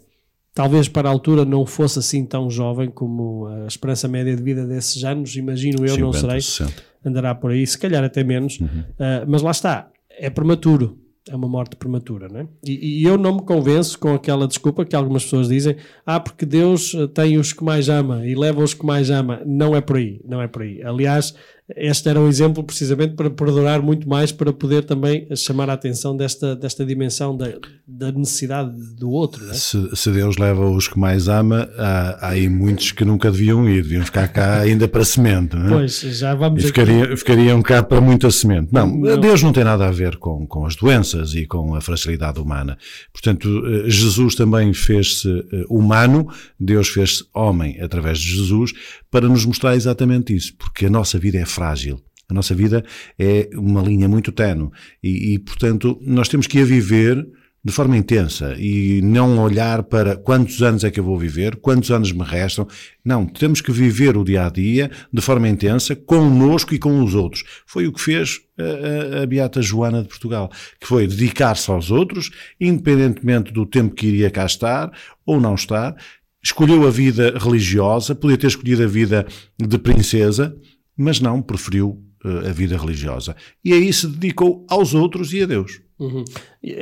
talvez 0.59 0.89
para 0.89 1.09
a 1.09 1.13
altura 1.13 1.45
não 1.45 1.65
fosse 1.65 2.01
assim 2.01 2.27
tão 2.27 2.51
jovem 2.51 2.91
como 2.91 3.47
a 3.47 3.69
esperança 3.69 4.09
média 4.09 4.35
de 4.35 4.43
vida 4.43 4.67
desses 4.67 5.05
anos, 5.05 5.37
imagino 5.37 5.87
eu, 5.87 5.95
50, 5.95 6.01
não 6.01 6.13
serei, 6.13 6.41
60. 6.41 6.73
andará 7.07 7.33
por 7.33 7.53
aí, 7.53 7.65
se 7.65 7.79
calhar 7.79 8.03
até 8.03 8.25
menos, 8.25 8.59
uhum. 8.59 8.67
uh, 8.67 9.25
mas 9.29 9.41
lá 9.41 9.53
está, 9.53 9.89
é 10.11 10.29
prematuro, 10.29 10.99
é 11.29 11.37
uma 11.37 11.47
morte 11.47 11.77
prematura, 11.77 12.27
não 12.29 12.41
é? 12.41 12.49
E, 12.67 13.03
e, 13.03 13.05
eu 13.05 13.17
não 13.17 13.37
me 13.37 13.43
convenço 13.43 13.97
com 14.01 14.13
aquela 14.13 14.49
desculpa 14.49 14.85
que 14.85 14.97
algumas 14.97 15.23
pessoas 15.23 15.47
dizem, 15.47 15.77
ah, 16.05 16.19
porque 16.19 16.45
Deus 16.45 16.93
tem 17.15 17.39
os 17.39 17.53
que 17.53 17.63
mais 17.63 17.89
ama 17.89 18.27
e 18.27 18.35
leva 18.35 18.61
os 18.61 18.75
que 18.75 18.85
mais 18.85 19.11
ama, 19.11 19.41
não 19.47 19.77
é 19.77 19.81
por 19.81 19.97
aí, 19.97 20.21
não 20.25 20.43
é 20.43 20.49
por 20.49 20.63
aí. 20.63 20.83
Aliás, 20.83 21.37
este 21.77 22.09
era 22.09 22.19
um 22.19 22.29
exemplo 22.29 22.65
precisamente 22.65 23.15
para 23.15 23.29
perdurar 23.29 23.83
muito 23.83 24.09
mais, 24.09 24.33
para 24.33 24.53
poder 24.53 24.85
também 24.85 25.29
chamar 25.37 25.69
a 25.69 25.75
atenção 25.75 26.17
desta, 26.17 26.57
desta 26.57 26.85
dimensão 26.85 27.37
da, 27.37 27.53
da 27.87 28.11
necessidade 28.11 28.71
do 28.97 29.11
outro. 29.11 29.51
É? 29.51 29.53
Se, 29.53 29.95
se, 29.95 30.11
Deus 30.11 30.39
leva 30.39 30.65
os 30.71 30.89
que 30.89 30.99
mais 30.99 31.29
ama, 31.29 31.69
há, 31.77 32.27
há, 32.27 32.29
aí 32.31 32.49
muitos 32.49 32.93
que 32.93 33.05
nunca 33.05 33.31
deviam 33.31 33.69
ir, 33.69 33.83
deviam 33.83 34.03
ficar 34.03 34.29
cá 34.29 34.61
ainda 34.63 34.89
para 34.89 35.05
semente. 35.05 35.57
É? 35.57 35.69
Pois, 35.69 36.01
já 36.01 36.35
vamos 36.35 36.65
e 36.65 36.67
ficaria, 36.69 37.15
ficariam 37.15 37.61
cá 37.61 37.83
para 37.83 38.01
muita 38.01 38.31
semente. 38.31 38.69
Não, 38.73 38.87
não, 38.87 39.21
Deus 39.21 39.43
não 39.43 39.53
tem 39.53 39.65
nada 39.65 39.87
a 39.87 39.91
ver 39.91 40.17
com, 40.17 40.47
com 40.47 40.65
as 40.65 40.75
doenças 40.75 41.35
e 41.35 41.47
com 41.47 41.75
a 41.75 41.83
fragilidade 41.83 42.41
humana. 42.41 42.79
Portanto, 43.13 43.47
eh, 43.67 43.91
Jesus 43.91 44.35
também 44.35 44.73
fez-se 44.73 45.29
eh, 45.29 45.65
humano, 45.69 46.29
Deus 46.59 46.89
fez-se 46.89 47.27
homem 47.35 47.79
através 47.81 48.19
de 48.19 48.37
Jesus, 48.37 48.73
para 49.11 49.29
nos 49.29 49.45
mostrar 49.45 49.75
exatamente 49.75 50.35
isso, 50.35 50.55
porque 50.57 50.87
a 50.87 50.91
nossa 50.91 51.19
vida 51.19 51.39
é 51.39 51.47
frágil. 51.59 52.01
A 52.31 52.35
nossa 52.35 52.55
vida 52.55 52.85
é 53.19 53.49
uma 53.55 53.83
linha 53.83 54.09
muito 54.09 54.31
tenue 54.31 54.71
e, 55.03 55.39
portanto, 55.39 55.99
nós 56.03 56.29
temos 56.29 56.47
que 56.47 56.61
a 56.61 56.65
viver 56.65 57.27
de 57.65 57.73
forma 57.73 57.97
intensa 57.97 58.55
e 58.59 59.01
não 59.03 59.39
olhar 59.43 59.83
para 59.83 60.17
quantos 60.17 60.63
anos 60.63 60.85
é 60.85 60.91
que 60.91 61.01
eu 61.01 61.05
vou 61.05 61.19
viver, 61.19 61.57
quantos 61.57 61.91
anos 61.91 62.13
me 62.13 62.23
restam. 62.23 62.69
Não, 63.05 63.27
temos 63.27 63.61
que 63.61 63.73
viver 63.73 64.17
o 64.17 64.25
dia 64.25 64.47
a 64.47 64.51
dia 64.51 64.91
de 65.13 65.21
forma 65.21 65.49
intensa, 65.49 65.97
connosco 65.97 66.75
e 66.75 66.79
com 66.79 67.03
os 67.03 67.15
outros. 67.15 67.43
Foi 67.67 67.87
o 67.87 67.93
que 67.93 68.01
fez 68.01 68.41
a, 68.59 69.19
a, 69.19 69.23
a 69.23 69.27
Beata 69.27 69.61
Joana 69.61 70.03
de 70.03 70.09
Portugal, 70.09 70.51
que 70.81 70.87
foi 70.87 71.07
dedicar-se 71.07 71.71
aos 71.71 71.91
outros, 71.91 72.31
independentemente 72.61 73.53
do 73.53 73.67
tempo 73.67 73.95
que 73.95 74.07
iria 74.07 74.31
cá 74.31 74.47
estar 74.47 74.93
ou 75.27 75.41
não 75.41 75.55
estar. 75.55 75.97
Escolheu 76.43 76.87
a 76.87 76.91
vida 76.91 77.35
religiosa, 77.37 78.15
podia 78.15 78.39
ter 78.39 78.47
escolhido 78.47 78.85
a 78.85 78.87
vida 78.87 79.27
de 79.59 79.79
princesa, 79.79 80.57
mas 80.99 81.21
não, 81.21 81.41
preferiu 81.41 82.03
uh, 82.25 82.49
a 82.49 82.53
vida 82.53 82.77
religiosa. 82.77 83.37
E 83.65 83.73
aí 83.73 83.93
se 83.93 84.09
dedicou 84.09 84.67
aos 84.69 84.93
outros 84.93 85.33
e 85.33 85.43
a 85.43 85.47
Deus. 85.47 85.81
Uhum. 85.99 86.25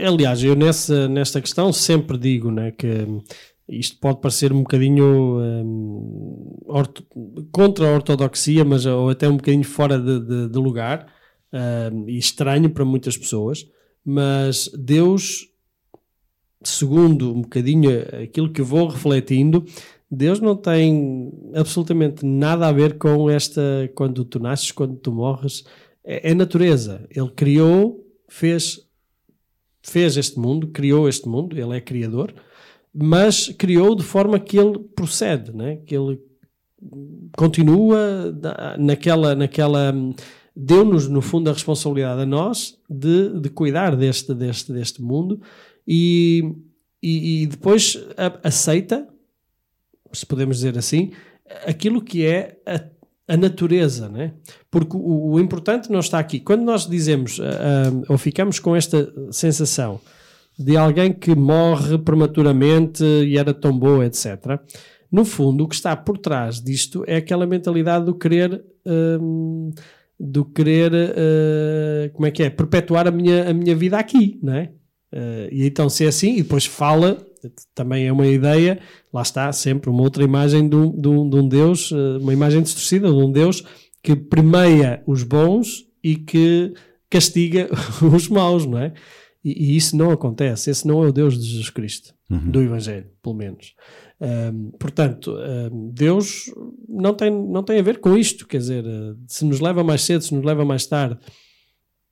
Aliás, 0.07 0.43
eu 0.43 0.57
nessa, 0.57 1.09
nesta 1.09 1.41
questão 1.41 1.73
sempre 1.73 2.19
digo 2.19 2.51
né, 2.51 2.71
que 2.71 3.07
isto 3.69 3.99
pode 3.99 4.21
parecer 4.21 4.53
um 4.53 4.61
bocadinho 4.63 5.39
um, 5.41 6.59
orto, 6.67 7.05
contra 7.51 7.89
a 7.89 7.95
ortodoxia, 7.95 8.65
mas 8.65 8.87
ou 8.87 9.11
até 9.11 9.29
um 9.29 9.37
bocadinho 9.37 9.65
fora 9.65 9.99
de, 9.99 10.21
de, 10.21 10.49
de 10.49 10.59
lugar 10.59 11.07
um, 11.93 12.09
e 12.09 12.17
estranho 12.17 12.71
para 12.71 12.85
muitas 12.85 13.17
pessoas, 13.17 13.67
mas 14.05 14.71
Deus, 14.79 15.49
segundo 16.63 17.33
um 17.33 17.43
bocadinho 17.43 17.91
aquilo 18.23 18.53
que 18.53 18.61
eu 18.61 18.65
vou 18.65 18.87
refletindo, 18.87 19.65
Deus 20.17 20.41
não 20.41 20.57
tem 20.57 21.31
absolutamente 21.55 22.25
nada 22.25 22.67
a 22.67 22.73
ver 22.73 22.97
com 22.97 23.29
esta 23.29 23.61
quando 23.95 24.25
tu 24.25 24.39
nasces, 24.39 24.73
quando 24.73 24.97
tu 24.97 25.13
morres. 25.13 25.63
É, 26.03 26.31
é 26.31 26.35
natureza. 26.35 27.07
Ele 27.11 27.29
criou, 27.29 28.03
fez, 28.27 28.81
fez 29.83 30.17
este 30.17 30.39
mundo, 30.39 30.69
criou 30.69 31.07
este 31.07 31.29
mundo, 31.29 31.59
ele 31.59 31.77
é 31.77 31.81
criador, 31.83 32.35
mas 32.95 33.49
criou 33.59 33.95
de 33.95 34.03
forma 34.03 34.41
que 34.41 34.57
ele 34.57 34.79
procede, 34.79 35.55
né? 35.55 35.77
que 35.85 35.95
ele 35.95 36.19
continua 37.37 38.35
naquela, 38.79 39.35
naquela 39.35 39.95
deu-nos 40.55 41.09
no 41.09 41.21
fundo 41.21 41.51
a 41.51 41.53
responsabilidade 41.53 42.23
a 42.23 42.27
nós 42.27 42.79
de, 42.89 43.39
de 43.39 43.51
cuidar 43.51 43.95
deste, 43.95 44.33
deste, 44.33 44.73
deste 44.73 45.03
mundo 45.03 45.43
e, 45.87 46.55
e, 47.03 47.43
e 47.43 47.47
depois 47.47 48.03
aceita 48.43 49.07
se 50.13 50.27
podemos 50.27 50.57
dizer 50.57 50.77
assim, 50.79 51.13
aquilo 51.67 52.03
que 52.03 52.25
é 52.25 52.59
a, 52.67 53.35
a 53.35 53.37
natureza, 53.37 54.09
né? 54.09 54.35
Porque 54.71 54.97
o, 54.97 55.33
o, 55.33 55.41
importante 55.41 55.91
não 55.91 56.01
está 56.01 56.19
aqui. 56.19 56.41
Quando 56.41 56.63
nós 56.63 56.87
dizemos 56.87 57.39
uh, 57.39 57.43
uh, 57.43 58.05
ou 58.09 58.19
ficamos 58.19 58.59
com 58.59 58.75
esta 58.75 59.13
sensação 59.31 60.01
de 60.59 60.77
alguém 60.77 61.13
que 61.13 61.35
morre 61.35 61.99
prematuramente 61.99 63.05
e 63.05 63.37
era 63.37 63.53
tão 63.53 63.77
boa, 63.79 64.07
etc. 64.07 64.59
No 65.11 65.25
fundo, 65.25 65.65
o 65.65 65.69
que 65.69 65.75
está 65.75 65.95
por 65.95 66.19
trás 66.19 66.61
disto 66.61 67.05
é 67.07 67.17
aquela 67.17 67.47
mentalidade 67.47 68.05
do 68.05 68.15
querer. 68.15 68.65
Uh, 68.87 69.73
do 70.19 70.45
querer, 70.47 70.93
uh, 70.93 72.11
como 72.15 72.27
é 72.27 72.31
que 72.31 72.43
é, 72.43 72.49
perpetuar 72.49 73.07
a 73.07 73.11
minha, 73.11 73.51
a 73.51 73.53
minha 73.53 73.77
vida 73.77 73.99
aqui, 73.99 74.41
não 74.43 74.55
é? 74.55 74.73
Uh, 75.13 75.49
e 75.53 75.67
então, 75.67 75.89
se 75.89 76.05
é 76.05 76.09
assim, 76.09 76.37
e 76.37 76.43
depois 76.43 76.65
fala 76.65 77.19
também 77.75 78.07
é 78.07 78.13
uma 78.13 78.27
ideia, 78.27 78.79
lá 79.13 79.23
está, 79.23 79.53
sempre 79.53 79.91
uma 79.91 80.03
outra 80.03 80.23
imagem 80.23 80.69
de 80.69 80.77
um, 80.77 81.01
de 81.01 81.09
um, 81.09 81.29
de 81.29 81.37
um 81.37 81.49
Deus, 81.49 81.93
eh, 81.93 82.19
uma 82.21 82.33
imagem 82.33 82.63
distorcida 82.63 83.09
de 83.09 83.15
um 83.15 83.31
Deus 83.31 83.65
que 84.03 84.15
premia 84.15 85.03
os 85.07 85.23
bons 85.23 85.87
e 86.03 86.17
que 86.17 86.73
castiga 87.11 87.69
os 88.15 88.29
maus, 88.29 88.67
não 88.67 88.79
é? 88.79 88.93
E, 89.45 89.73
e, 89.73 89.77
isso 89.77 89.97
não 89.97 90.11
acontece, 90.11 90.71
esse 90.71 90.87
não 90.87 91.05
é 91.05 91.09
o 91.09 91.13
Deus 91.13 91.39
de 91.39 91.47
Jesus 91.47 91.71
Cristo, 91.71 92.15
uhum. 92.31 92.51
do 92.51 92.63
Evangelho, 92.63 93.07
pelo 93.23 93.35
menos. 93.35 93.75
Um, 94.21 94.71
portanto, 94.79 95.37
um, 95.73 95.91
Deus 95.93 96.51
não 96.89 97.15
tem, 97.15 97.31
não 97.31 97.63
tem 97.63 97.79
a 97.79 97.83
ver 97.83 97.99
com 97.99 98.17
isto, 98.17 98.47
quer 98.47 98.59
dizer, 98.59 98.85
eh, 98.85 99.15
se 99.27 99.45
nos 99.45 99.61
leva 99.61 99.85
mais 99.85 100.03
cedo, 100.03 100.23
se 100.23 100.35
nos 100.35 100.45
leva 100.45 100.65
mais 100.65 100.87
tarde, 100.87 101.19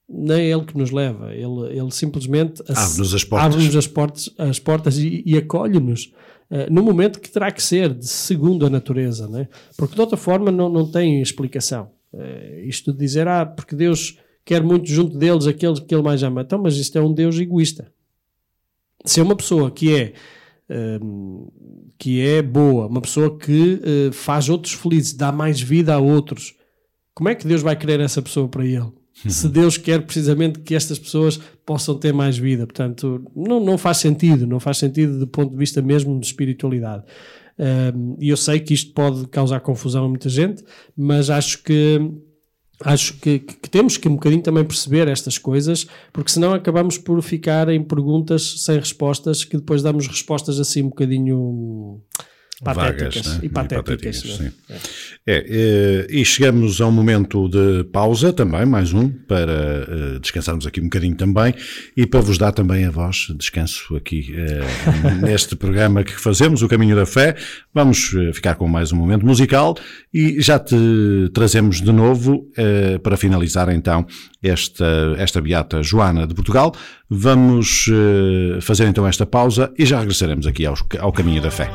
nem 0.08 0.40
é 0.40 0.50
ele 0.50 0.64
que 0.64 0.76
nos 0.76 0.90
leva, 0.90 1.34
ele, 1.34 1.78
ele 1.78 1.90
simplesmente 1.90 2.62
abre-nos 2.68 3.14
as 3.14 3.24
portas, 3.24 3.54
abre 3.54 3.78
as 3.78 3.86
portas, 3.86 4.34
as 4.38 4.58
portas 4.58 4.98
e, 4.98 5.22
e 5.24 5.36
acolhe-nos 5.36 6.12
uh, 6.50 6.70
no 6.70 6.82
momento 6.82 7.20
que 7.20 7.30
terá 7.30 7.50
que 7.50 7.62
ser, 7.62 7.94
de 7.94 8.06
segundo 8.06 8.66
a 8.66 8.70
natureza, 8.70 9.26
né? 9.28 9.48
porque 9.76 9.94
de 9.94 10.00
outra 10.00 10.16
forma 10.16 10.50
não, 10.50 10.68
não 10.68 10.90
tem 10.90 11.22
explicação. 11.22 11.90
Uh, 12.12 12.60
isto 12.66 12.92
de 12.92 12.98
dizer, 12.98 13.26
ah, 13.26 13.46
porque 13.46 13.74
Deus 13.74 14.18
quer 14.44 14.62
muito 14.62 14.88
junto 14.88 15.16
deles 15.16 15.46
aqueles 15.46 15.80
que 15.80 15.94
ele 15.94 16.02
mais 16.02 16.22
ama, 16.22 16.42
então, 16.42 16.58
mas 16.58 16.76
isto 16.76 16.96
é 16.98 17.00
um 17.00 17.12
Deus 17.12 17.38
egoísta. 17.38 17.90
Se 19.04 19.20
é 19.20 19.22
uma 19.22 19.36
pessoa 19.36 19.70
que 19.70 19.94
é 19.94 20.12
uh, 20.70 21.52
que 21.98 22.20
é 22.20 22.42
boa, 22.42 22.86
uma 22.86 23.00
pessoa 23.00 23.36
que 23.38 23.80
uh, 23.80 24.12
faz 24.12 24.48
outros 24.48 24.74
felizes, 24.74 25.14
dá 25.14 25.32
mais 25.32 25.60
vida 25.60 25.94
a 25.94 25.98
outros, 25.98 26.54
como 27.14 27.28
é 27.28 27.34
que 27.34 27.46
Deus 27.46 27.62
vai 27.62 27.76
querer 27.76 28.00
essa 28.00 28.20
pessoa 28.20 28.48
para 28.48 28.66
ele? 28.66 28.92
Se 29.14 29.48
Deus 29.48 29.76
quer 29.76 30.02
precisamente 30.02 30.58
que 30.60 30.74
estas 30.74 30.98
pessoas 30.98 31.38
possam 31.64 31.96
ter 31.96 32.12
mais 32.12 32.36
vida. 32.36 32.66
Portanto, 32.66 33.24
não, 33.34 33.60
não 33.60 33.78
faz 33.78 33.98
sentido, 33.98 34.46
não 34.46 34.60
faz 34.60 34.78
sentido 34.78 35.18
do 35.18 35.26
ponto 35.26 35.52
de 35.52 35.56
vista 35.56 35.80
mesmo 35.80 36.18
de 36.18 36.26
espiritualidade. 36.26 37.04
E 38.18 38.28
eu 38.28 38.36
sei 38.36 38.58
que 38.58 38.74
isto 38.74 38.92
pode 38.92 39.28
causar 39.28 39.60
confusão 39.60 40.04
a 40.04 40.08
muita 40.08 40.28
gente, 40.28 40.64
mas 40.96 41.30
acho 41.30 41.62
que 41.62 42.00
acho 42.82 43.14
que, 43.18 43.38
que, 43.38 43.70
temos 43.70 43.96
que 43.96 44.08
um 44.08 44.14
bocadinho 44.14 44.42
também 44.42 44.64
perceber 44.64 45.06
estas 45.06 45.38
coisas, 45.38 45.86
porque 46.12 46.32
senão 46.32 46.52
acabamos 46.52 46.98
por 46.98 47.22
ficar 47.22 47.68
em 47.68 47.82
perguntas 47.82 48.62
sem 48.62 48.78
respostas, 48.78 49.44
que 49.44 49.56
depois 49.56 49.80
damos 49.80 50.08
respostas 50.08 50.58
assim 50.58 50.82
um 50.82 50.88
bocadinho 50.88 52.02
patéticas 52.62 53.26
né? 53.26 53.40
e 53.42 53.48
patéticas. 53.48 54.24
E 54.24 54.28
patéticas 54.28 54.52
é. 55.26 55.44
É, 55.46 56.06
e 56.10 56.24
chegamos 56.24 56.80
a 56.80 56.86
um 56.86 56.92
momento 56.92 57.48
de 57.48 57.84
pausa 57.84 58.32
também, 58.32 58.66
mais 58.66 58.92
um, 58.92 59.08
para 59.08 59.52
eh, 59.52 60.18
descansarmos 60.20 60.66
aqui 60.66 60.80
um 60.80 60.84
bocadinho 60.84 61.16
também 61.16 61.54
e 61.96 62.06
para 62.06 62.20
vos 62.20 62.38
dar 62.38 62.52
também 62.52 62.84
a 62.84 62.90
vós 62.90 63.28
descanso 63.36 63.96
aqui 63.96 64.34
eh, 64.36 64.60
neste 65.24 65.56
programa 65.56 66.04
que 66.04 66.12
fazemos, 66.12 66.62
O 66.62 66.68
Caminho 66.68 66.94
da 66.94 67.06
Fé. 67.06 67.36
Vamos 67.72 68.14
ficar 68.32 68.54
com 68.54 68.68
mais 68.68 68.92
um 68.92 68.96
momento 68.96 69.26
musical 69.26 69.76
e 70.12 70.40
já 70.40 70.58
te 70.58 70.76
trazemos 71.32 71.80
de 71.80 71.90
novo 71.90 72.48
para 73.02 73.16
finalizar 73.16 73.68
então 73.68 74.06
esta, 74.40 75.16
esta 75.18 75.40
beata 75.40 75.82
Joana 75.82 76.26
de 76.26 76.34
Portugal. 76.34 76.72
Vamos 77.10 77.86
fazer 78.60 78.86
então 78.86 79.06
esta 79.08 79.26
pausa 79.26 79.72
e 79.76 79.84
já 79.84 79.98
regressaremos 79.98 80.46
aqui 80.46 80.64
ao 80.66 81.12
Caminho 81.12 81.42
da 81.42 81.50
Fé. 81.50 81.68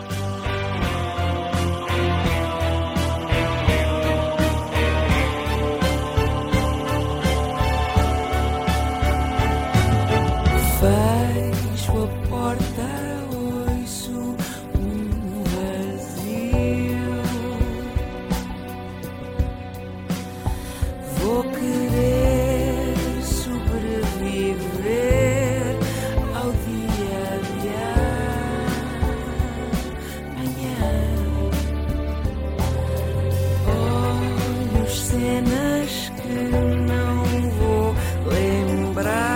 cenas 35.40 36.12
que 36.22 36.28
não 36.28 37.24
vou 37.52 37.96
lembrar. 38.26 39.29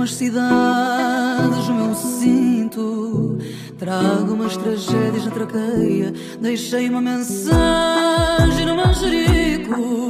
Umas 0.00 0.14
cidades 0.14 1.68
meu 1.68 1.94
cinto. 1.94 3.36
Trago 3.78 4.32
umas 4.32 4.56
tragédias 4.56 5.26
na 5.26 5.30
traqueia. 5.30 6.14
Deixei 6.40 6.88
uma 6.88 7.02
mensagem 7.02 8.64
no 8.64 8.76
manjerico. 8.76 10.02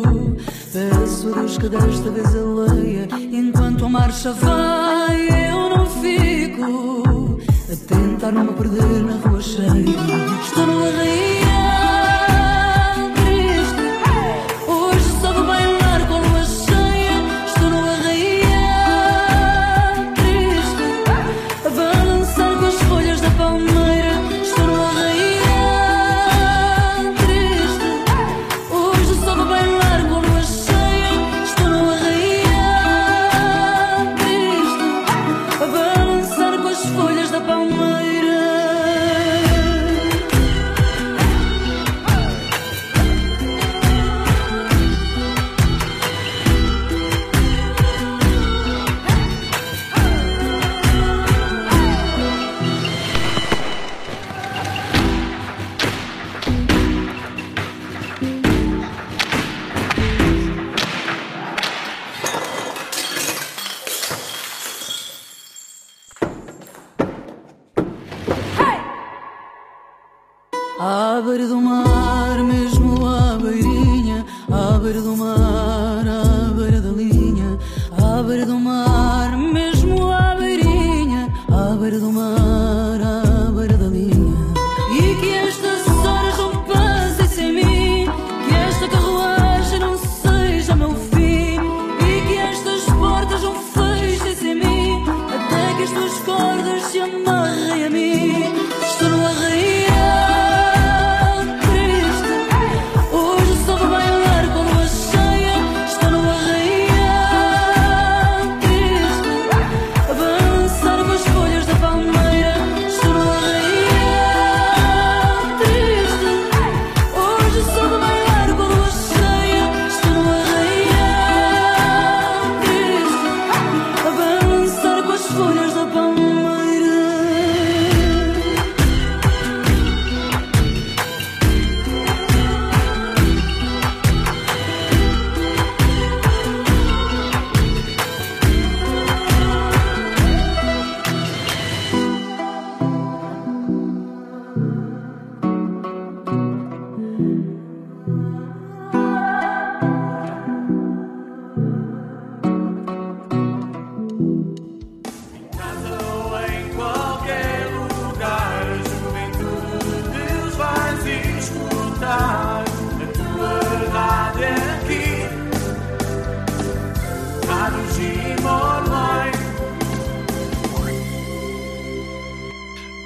Peço 0.73 1.33
a 1.33 1.41
Deus 1.41 1.59
que 1.59 1.69
desta 1.69 2.09
vez 2.09 2.35
ele 2.35 2.71
leia. 2.71 3.09
Enquanto 3.33 3.87
a 3.87 3.89
marcha 3.89 4.33
vai, 4.33 5.51
eu 5.51 5.77
não 5.77 5.87
fico. 5.87 7.41
A 7.73 7.77
tentar 7.93 8.31
não 8.31 8.45
me 8.45 8.53
perder 8.53 9.03
na 9.03 9.17
rua 9.17 9.41
cheia. 9.41 9.73
Estou 10.45 10.67
no 10.67 10.87
arraial 10.87 11.50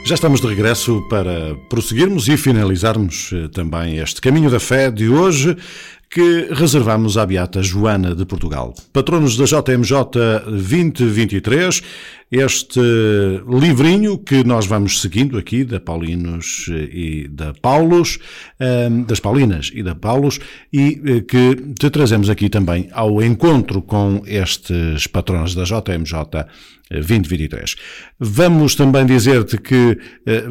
Já 0.07 0.17
estamos 0.17 0.43
de 0.43 0.49
regresso 0.49 1.01
para 1.09 1.55
prosseguirmos 1.71 2.29
e 2.29 2.37
finalizarmos 2.37 3.31
eh, 3.33 3.49
também 3.49 3.97
este 3.97 4.21
caminho 4.21 4.51
da 4.51 4.61
fé 4.61 4.91
de 4.91 5.09
hoje 5.09 5.57
que 6.15 6.49
reservamos 6.53 7.19
à 7.19 7.27
Beata 7.27 7.61
Joana 7.61 8.15
de 8.15 8.25
Portugal. 8.25 8.73
Patronos 8.93 9.37
da 9.37 9.47
JMJ 9.47 9.93
2023, 10.47 11.83
este 12.31 12.81
livrinho 13.49 14.19
que 14.19 14.45
nós 14.45 14.65
vamos 14.65 15.01
seguindo 15.01 15.37
aqui 15.37 15.65
da 15.65 15.81
Paulinos 15.81 16.67
eh, 16.71 16.89
e 16.93 17.29
da 17.29 17.53
Paulos, 17.55 18.21
eh, 18.61 18.89
das 19.09 19.19
Paulinas 19.19 19.73
e 19.75 19.83
da 19.83 19.97
Paulos, 19.97 20.39
e 20.73 21.01
eh, 21.05 21.21
que 21.23 21.57
te 21.81 21.91
trazemos 21.91 22.31
aqui 22.31 22.49
também 22.49 22.89
ao 22.93 23.21
encontro 23.21 23.83
com 23.83 24.23
estes 24.25 25.09
patronos 25.09 25.57
da 25.57 25.65
JMJ 25.65 26.47
2023. 27.01 27.75
Vamos 28.19 28.75
também 28.75 29.05
dizer-te 29.07 29.59
que 29.59 29.99
eh, 30.27 30.45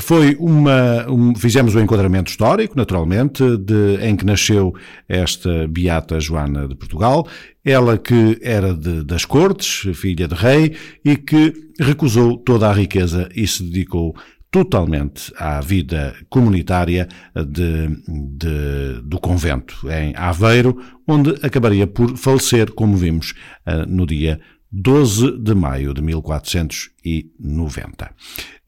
foi 0.00 0.36
uma, 0.38 1.06
um- 1.10 1.34
fizemos 1.34 1.74
o 1.74 1.80
enquadramento 1.80 2.30
histórico, 2.30 2.76
naturalmente, 2.76 3.42
de, 3.58 3.98
em 4.02 4.16
que 4.16 4.24
nasceu 4.26 4.74
esta 5.08 5.66
Beata 5.68 6.18
Joana 6.20 6.66
de 6.68 6.74
Portugal, 6.74 7.26
ela 7.64 7.98
que 7.98 8.38
era 8.42 8.74
de- 8.74 9.02
das 9.04 9.24
cortes, 9.24 9.82
filha 9.96 10.28
de 10.28 10.34
rei, 10.34 10.76
e 11.04 11.16
que 11.16 11.52
recusou 11.80 12.36
toda 12.38 12.68
a 12.68 12.72
riqueza 12.72 13.28
e 13.34 13.46
se 13.46 13.62
dedicou 13.62 14.14
totalmente 14.50 15.32
à 15.36 15.60
vida 15.60 16.14
comunitária 16.30 17.08
de, 17.34 17.88
de- 18.36 19.02
do 19.02 19.18
convento 19.20 19.76
em 19.90 20.14
Aveiro, 20.16 20.78
onde 21.06 21.30
acabaria 21.42 21.86
por 21.86 22.16
falecer, 22.16 22.70
como 22.72 22.96
vimos, 22.96 23.34
eh, 23.66 23.84
no 23.86 24.06
dia 24.06 24.40
12 24.70 25.38
de 25.38 25.54
maio 25.54 25.94
de 25.94 26.02
1490. 26.02 28.10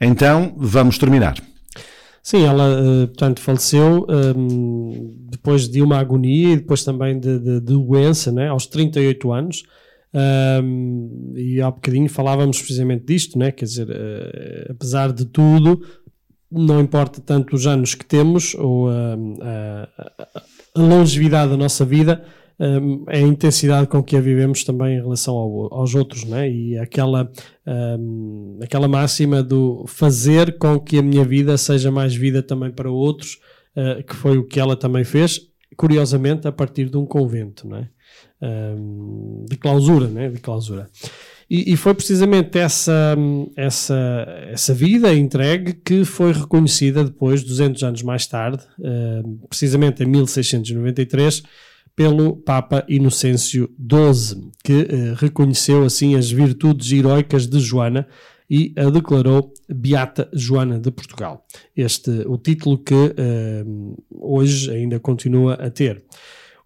Então, 0.01 0.55
vamos 0.57 0.99
terminar. 0.99 1.37
Sim, 2.23 2.45
ela, 2.45 2.65
eh, 2.69 3.07
portanto, 3.07 3.41
faleceu 3.41 4.07
ehm, 4.09 5.15
depois 5.31 5.69
de 5.69 5.81
uma 5.81 5.99
agonia 5.99 6.53
e 6.53 6.57
depois 6.57 6.85
também 6.85 7.19
de, 7.19 7.39
de- 7.39 7.61
de 7.61 7.73
doença, 7.73 8.31
né, 8.31 8.49
aos 8.49 8.67
38 8.67 9.33
anos. 9.33 9.63
Ehm, 10.13 11.33
e 11.37 11.61
há 11.61 11.71
bocadinho 11.71 12.09
falávamos 12.09 12.61
precisamente 12.61 13.07
disto, 13.07 13.39
né, 13.39 13.51
quer 13.51 13.65
dizer, 13.65 13.89
eh, 13.91 14.67
apesar 14.71 15.13
de 15.13 15.25
tudo, 15.25 15.81
não 16.51 16.81
importa 16.81 17.21
tanto 17.21 17.55
os 17.57 17.67
anos 17.67 17.95
que 17.95 18.05
temos 18.05 18.55
ou 18.55 18.89
a- 18.91 19.17
a 19.43 19.89
a 20.75 20.81
longevidade 20.81 21.51
da 21.51 21.57
nossa 21.57 21.85
vida 21.85 22.25
é 23.09 23.19
a 23.19 23.21
intensidade 23.21 23.87
com 23.87 24.03
que 24.03 24.17
a 24.17 24.21
vivemos 24.21 24.65
também 24.65 24.97
em 24.97 25.01
relação 25.01 25.35
ao- 25.37 25.73
aos 25.73 25.95
outros, 25.95 26.25
né? 26.25 26.51
E 26.51 26.77
aquela, 26.77 27.31
um, 27.67 28.59
aquela 28.63 28.89
máxima 28.89 29.43
do 29.43 29.85
fazer 29.87 30.59
com 30.59 30.79
que 30.81 30.99
a 30.99 31.03
minha 31.03 31.25
vida 31.25 31.57
seja 31.57 31.91
mais 31.91 32.15
vida 32.17 32.43
também 32.43 32.71
para 32.71 32.91
outros, 32.91 33.39
uh, 33.77 34.03
que 34.03 34.15
foi 34.17 34.39
o 34.39 34.45
que 34.45 34.59
ela 34.59 34.75
também 34.75 35.05
fez, 35.05 35.41
curiosamente, 35.77 36.49
a 36.49 36.53
partir 36.53 36.91
de 36.91 36.97
um 36.97 37.07
convento, 37.07 37.69
né? 37.69 37.89
Um, 38.43 39.45
de 39.49 39.57
clausura, 39.57 40.09
né? 40.09 40.29
De 40.29 40.41
clausura. 40.41 40.89
E, 41.49 41.73
e 41.73 41.77
foi 41.77 41.95
precisamente 41.95 42.59
essa, 42.59 43.17
essa, 43.57 44.27
essa 44.51 44.75
vida 44.75 45.15
entregue 45.15 45.75
que 45.75 46.05
foi 46.05 46.33
reconhecida 46.33 47.05
depois, 47.05 47.43
200 47.43 47.83
anos 47.85 48.03
mais 48.03 48.27
tarde, 48.27 48.63
precisamente 49.49 50.03
em 50.03 50.07
1693, 50.07 51.43
pelo 51.99 52.37
Papa 52.37 52.85
Inocêncio 52.89 53.69
XII, 53.77 54.53
que 54.63 54.87
eh, 54.89 55.15
reconheceu 55.17 55.83
assim 55.83 56.15
as 56.15 56.31
virtudes 56.31 56.93
heroicas 56.93 57.49
de 57.49 57.59
Joana 57.59 58.07
e 58.49 58.73
a 58.77 58.89
declarou 58.89 59.53
Beata 59.69 60.29
Joana 60.33 60.79
de 60.79 60.93
Portugal. 60.93 61.45
Este 61.77 62.23
o 62.29 62.39
título 62.39 62.79
que 62.79 62.95
eh, 63.17 63.65
hoje 64.13 64.71
ainda 64.71 65.01
continua 65.01 65.55
a 65.55 65.69
ter. 65.71 66.05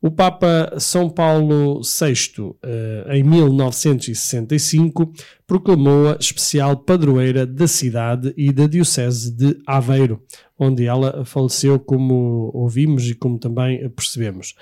O 0.03 0.11
Papa 0.11 0.75
São 0.79 1.09
Paulo 1.09 1.81
VI, 1.81 2.55
eh, 2.63 3.07
em 3.17 3.23
1965, 3.23 5.15
proclamou-a 5.47 6.19
especial 6.21 6.77
padroeira 6.77 7.47
da 7.47 7.67
cidade 7.67 8.35
e 8.37 8.53
da 8.53 8.67
Diocese 8.67 9.31
de 9.31 9.57
Aveiro, 9.67 10.21
onde 10.59 10.85
ela 10.85 11.25
faleceu, 11.25 11.79
como 11.79 12.51
ouvimos 12.53 13.09
e 13.09 13.15
como 13.15 13.39
também 13.39 13.89
percebemos. 13.91 14.57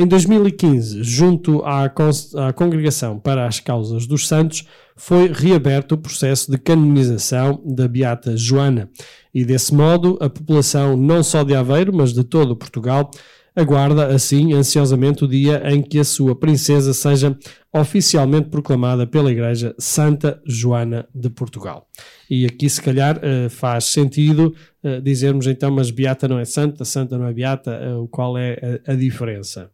Em 0.00 0.06
2015, 0.06 1.02
junto 1.02 1.60
à, 1.64 1.92
Congregação 2.54 3.18
para 3.18 3.48
as 3.48 3.58
Causas 3.58 4.06
dos 4.06 4.28
Santos, 4.28 4.64
foi 4.94 5.26
reaberto 5.26 5.96
o 5.96 5.98
processo 5.98 6.48
de 6.52 6.56
canonização 6.56 7.60
da 7.66 7.88
Beata 7.88 8.36
Joana. 8.36 8.88
E 9.34 9.44
desse 9.44 9.74
modo, 9.74 10.16
a 10.20 10.30
população 10.30 10.96
não 10.96 11.20
só 11.24 11.42
de 11.42 11.52
Aveiro, 11.52 11.92
mas 11.92 12.12
de 12.12 12.22
todo 12.22 12.54
Portugal, 12.54 13.10
aguarda 13.56 14.06
assim 14.06 14.52
ansiosamente 14.52 15.24
o 15.24 15.26
dia 15.26 15.60
em 15.68 15.82
que 15.82 15.98
a 15.98 16.04
sua 16.04 16.36
princesa 16.36 16.94
seja 16.94 17.36
oficialmente 17.72 18.50
proclamada 18.50 19.04
pela 19.04 19.32
Igreja 19.32 19.74
Santa 19.80 20.40
Joana 20.46 21.08
de 21.12 21.28
Portugal. 21.28 21.88
E 22.30 22.46
aqui, 22.46 22.70
se 22.70 22.80
calhar, 22.80 23.18
eh, 23.20 23.48
faz 23.48 23.86
sentido 23.86 24.54
eh, 24.80 25.00
dizermos 25.00 25.48
então, 25.48 25.72
mas 25.72 25.90
Beata 25.90 26.28
não 26.28 26.38
é 26.38 26.44
santa, 26.44 26.84
santa 26.84 27.18
não 27.18 27.26
é 27.26 27.32
Beata, 27.32 27.72
eh, 27.72 28.06
qual 28.12 28.38
é 28.38 28.80
a 28.86 28.94
diferença? 28.94 29.72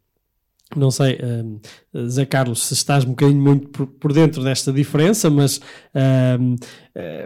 Não 0.74 0.90
sei, 0.90 1.18
hum, 1.22 1.60
Zé 2.08 2.24
Carlos, 2.24 2.66
se 2.66 2.74
estás 2.74 3.04
um 3.04 3.10
bocadinho 3.10 3.40
muito 3.40 3.68
por, 3.68 3.86
por 3.86 4.12
dentro 4.12 4.42
desta 4.42 4.72
diferença, 4.72 5.30
mas 5.30 5.60
eh, 5.94 6.38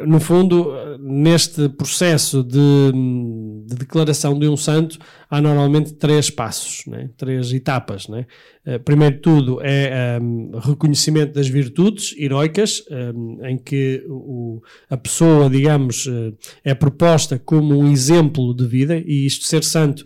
no 0.07 0.19
fundo, 0.19 0.73
neste 0.99 1.69
processo 1.69 2.43
de, 2.43 2.59
hum, 2.59 3.65
de 3.67 3.77
declaração 3.77 4.39
de 4.39 4.49
um 4.49 4.57
santo, 4.57 4.99
há 5.31 5.41
normalmente 5.41 5.95
três 5.95 6.31
passos, 6.31 6.85
né? 6.87 7.11
três 7.17 7.53
etapas. 7.53 8.09
Né? 8.09 8.27
Eh, 8.67 8.79
primeiro 8.79 9.17
de 9.17 9.23
tudo 9.23 9.61
é 9.63 10.19
hum, 10.21 10.51
reconhecimento 10.59 11.33
das 11.33 11.49
virtudes 11.49 12.15
heroicas, 12.19 12.83
hum, 12.91 13.39
em 13.45 13.57
que 13.57 14.05
o, 14.09 14.61
a 14.91 14.97
pessoa, 14.97 15.49
digamos, 15.49 16.07
eh, 16.07 16.33
é 16.65 16.75
proposta 16.75 17.39
como 17.39 17.79
um 17.79 17.91
exemplo 17.91 18.53
de 18.55 18.67
vida, 18.67 18.99
e 18.99 19.25
isto 19.25 19.45
ser 19.47 19.65
santo 19.65 20.05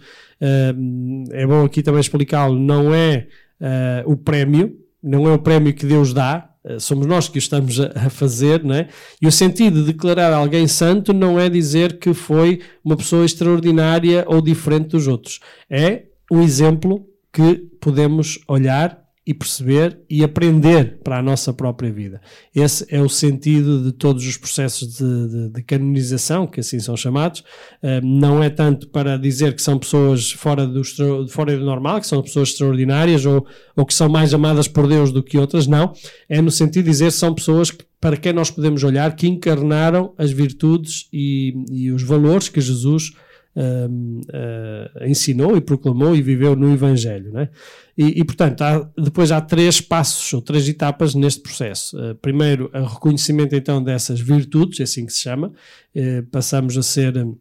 É 1.30 1.46
bom 1.46 1.64
aqui 1.64 1.82
também 1.82 2.00
explicá-lo, 2.00 2.58
não 2.58 2.92
é 2.94 3.28
uh, 3.60 4.10
o 4.10 4.16
prémio, 4.16 4.76
não 5.02 5.28
é 5.28 5.32
o 5.32 5.38
prémio 5.38 5.72
que 5.72 5.86
Deus 5.86 6.12
dá, 6.12 6.50
uh, 6.64 6.80
somos 6.80 7.06
nós 7.06 7.28
que 7.28 7.38
o 7.38 7.38
estamos 7.38 7.78
a 7.80 8.10
fazer, 8.10 8.64
não 8.64 8.74
é? 8.74 8.88
E 9.20 9.26
o 9.26 9.32
sentido 9.32 9.80
de 9.80 9.92
declarar 9.92 10.32
alguém 10.32 10.66
santo 10.66 11.12
não 11.12 11.38
é 11.38 11.48
dizer 11.48 11.98
que 11.98 12.12
foi 12.12 12.60
uma 12.84 12.96
pessoa 12.96 13.24
extraordinária 13.24 14.24
ou 14.26 14.40
diferente 14.40 14.88
dos 14.88 15.06
outros. 15.06 15.40
É 15.70 16.04
um 16.30 16.42
exemplo 16.42 17.06
que 17.32 17.54
podemos 17.80 18.38
olhar 18.48 19.01
e 19.24 19.32
perceber 19.32 20.00
e 20.10 20.24
aprender 20.24 20.98
para 21.04 21.18
a 21.18 21.22
nossa 21.22 21.52
própria 21.52 21.92
vida. 21.92 22.20
Esse 22.52 22.84
é 22.88 23.00
o 23.00 23.08
sentido 23.08 23.80
de 23.82 23.92
todos 23.92 24.26
os 24.26 24.36
processos 24.36 24.96
de, 24.96 25.28
de- 25.28 25.48
de 25.50 25.62
canonização, 25.62 26.44
que 26.46 26.58
assim 26.58 26.80
são 26.80 26.96
chamados. 26.96 27.40
Uh, 27.80 28.04
não 28.04 28.42
é 28.42 28.50
tanto 28.50 28.88
para 28.88 29.16
dizer 29.16 29.54
que 29.54 29.62
são 29.62 29.78
pessoas 29.78 30.32
fora 30.32 30.66
do, 30.66 30.82
fora 31.28 31.56
do 31.56 31.64
normal, 31.64 32.00
que 32.00 32.06
são 32.08 32.20
pessoas 32.20 32.48
extraordinárias 32.48 33.24
ou, 33.24 33.46
ou 33.76 33.86
que 33.86 33.94
são 33.94 34.08
mais 34.08 34.34
amadas 34.34 34.66
por 34.66 34.88
Deus 34.88 35.12
do 35.12 35.22
que 35.22 35.38
outras, 35.38 35.68
não. 35.68 35.92
É 36.28 36.42
no 36.42 36.50
sentido 36.50 36.84
de 36.84 36.90
dizer 36.90 37.06
que 37.06 37.12
são 37.12 37.32
pessoas 37.32 37.70
que, 37.70 37.84
para 38.00 38.16
quem 38.16 38.32
nós 38.32 38.50
podemos 38.50 38.82
olhar, 38.82 39.14
que 39.14 39.28
encarnaram 39.28 40.12
as 40.18 40.32
virtudes 40.32 41.06
e, 41.12 41.54
e 41.70 41.92
os 41.92 42.02
valores 42.02 42.48
que 42.48 42.60
Jesus 42.60 43.12
eh, 43.56 45.06
ensinou 45.08 45.56
e 45.56 45.60
proclamou 45.60 46.14
e 46.16 46.22
viveu 46.22 46.56
no 46.56 46.72
Evangelho. 46.72 47.32
Né? 47.32 47.48
E, 47.96 48.20
e, 48.20 48.24
portanto, 48.24 48.62
há- 48.62 48.88
depois 48.96 49.30
há 49.30 49.40
três 49.40 49.80
passos 49.80 50.32
ou 50.32 50.40
três 50.40 50.68
etapas 50.68 51.14
neste 51.14 51.42
processo. 51.42 51.98
Eh, 51.98 52.14
primeiro, 52.14 52.70
o 52.74 52.84
reconhecimento 52.84 53.54
então 53.54 53.82
dessas 53.82 54.20
virtudes, 54.20 54.80
é 54.80 54.82
assim 54.84 55.04
que 55.06 55.12
se 55.12 55.20
chama. 55.20 55.52
Eh, 55.94 56.22
passamos 56.30 56.76
a 56.78 56.82
ser. 56.82 57.16
hum, 57.16 57.36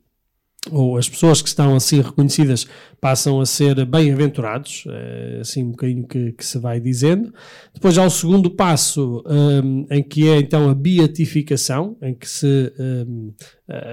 ou 0.69 0.95
as 0.95 1.09
pessoas 1.09 1.41
que 1.41 1.47
estão 1.47 1.75
assim 1.75 2.01
reconhecidas 2.01 2.67
passam 2.99 3.41
a 3.41 3.47
ser 3.47 3.83
bem-aventurados, 3.83 4.83
é 4.87 5.39
assim 5.41 5.63
um 5.63 5.71
bocadinho 5.71 6.05
que, 6.07 6.33
que 6.33 6.45
se 6.45 6.59
vai 6.59 6.79
dizendo. 6.79 7.33
Depois 7.73 7.97
há 7.97 8.05
o 8.05 8.09
segundo 8.11 8.47
passo, 8.51 9.23
hum, 9.25 9.87
em 9.89 10.03
que 10.03 10.29
é 10.29 10.37
então 10.37 10.69
a 10.69 10.75
beatificação, 10.75 11.97
em 11.99 12.13
que 12.13 12.29
se 12.29 12.71
hum, 12.79 13.33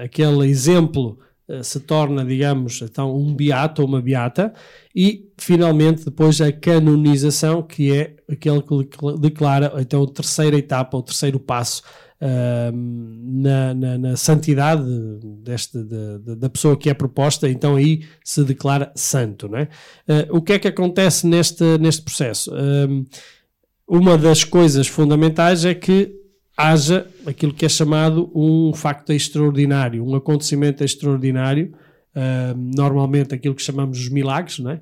aquele 0.03 0.47
exemplo 0.47 1.17
eh, 1.21 1.28
se 1.63 1.79
torna, 1.79 2.23
digamos, 2.25 2.81
então 2.81 3.15
um 3.15 3.33
beato 3.33 3.81
ou 3.81 3.87
uma 3.87 4.01
beata, 4.01 4.53
e 4.95 5.29
finalmente 5.37 6.05
depois 6.05 6.39
a 6.41 6.51
canonização, 6.51 7.61
que 7.63 7.91
é 7.93 8.15
aquele 8.29 8.61
que 8.61 8.75
declara 9.19 9.73
então 9.79 10.03
a 10.03 10.07
terceira 10.07 10.57
etapa, 10.57 10.97
o 10.97 11.01
terceiro 11.03 11.39
passo 11.39 11.81
ahm, 12.21 13.41
na, 13.41 13.73
na- 13.73 13.97
na 13.97 14.15
santidade 14.17 14.83
deste, 15.41 15.81
de- 15.83 16.35
da 16.35 16.49
pessoa 16.49 16.75
que 16.77 16.89
é 16.89 16.93
proposta, 16.93 17.49
então 17.49 17.75
aí 17.75 18.03
se 18.23 18.43
declara 18.43 18.91
santo. 18.95 19.47
Não 19.47 19.59
é? 19.59 19.69
Ah, 20.07 20.27
o 20.29 20.41
que 20.41 20.53
é 20.53 20.59
que 20.59 20.67
acontece 20.67 21.25
neste, 21.27 21.63
neste 21.79 22.01
processo? 22.01 22.51
Ahm, 22.53 23.05
uma 23.87 24.17
das 24.17 24.43
coisas 24.43 24.87
fundamentais 24.87 25.65
é 25.65 25.73
que 25.73 26.18
haja 26.59 27.07
aquilo 27.25 27.53
que 27.53 27.65
é 27.65 27.69
chamado 27.69 28.29
um 28.35 28.73
facto 28.73 29.13
extraordinário, 29.13 30.05
um 30.05 30.13
acontecimento 30.13 30.83
extraordinário, 30.83 31.73
ahm, 32.13 32.71
normalmente 32.75 33.33
aquilo 33.33 33.55
que 33.55 33.61
chamamos 33.61 33.97
os 33.97 34.09
milagres, 34.09 34.59
não 34.59 34.71
é? 34.71 34.81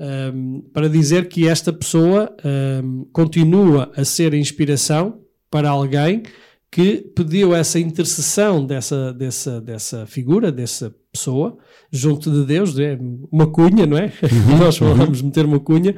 Ahm, 0.00 0.62
para 0.72 0.88
dizer 0.88 1.28
que 1.28 1.46
esta 1.46 1.70
pessoa 1.70 2.34
ahm, 2.42 3.04
continua 3.12 3.92
a 3.94 4.06
ser 4.06 4.32
inspiração 4.32 5.20
para 5.50 5.68
alguém 5.68 6.22
que 6.70 6.96
pediu 7.14 7.54
essa 7.54 7.78
intercessão 7.78 8.64
dessa, 8.64 9.12
dessa, 9.12 9.60
dessa 9.60 10.06
figura, 10.06 10.50
dessa 10.50 10.94
pessoa, 11.12 11.58
junto 11.92 12.30
de 12.30 12.46
Deus, 12.46 12.78
é 12.78 12.98
uma 13.30 13.46
cunha, 13.46 13.84
não 13.84 13.98
é? 13.98 14.12
Nós 14.58 14.78
falamos 14.78 15.20
meter 15.20 15.44
uma 15.44 15.60
cunha, 15.60 15.94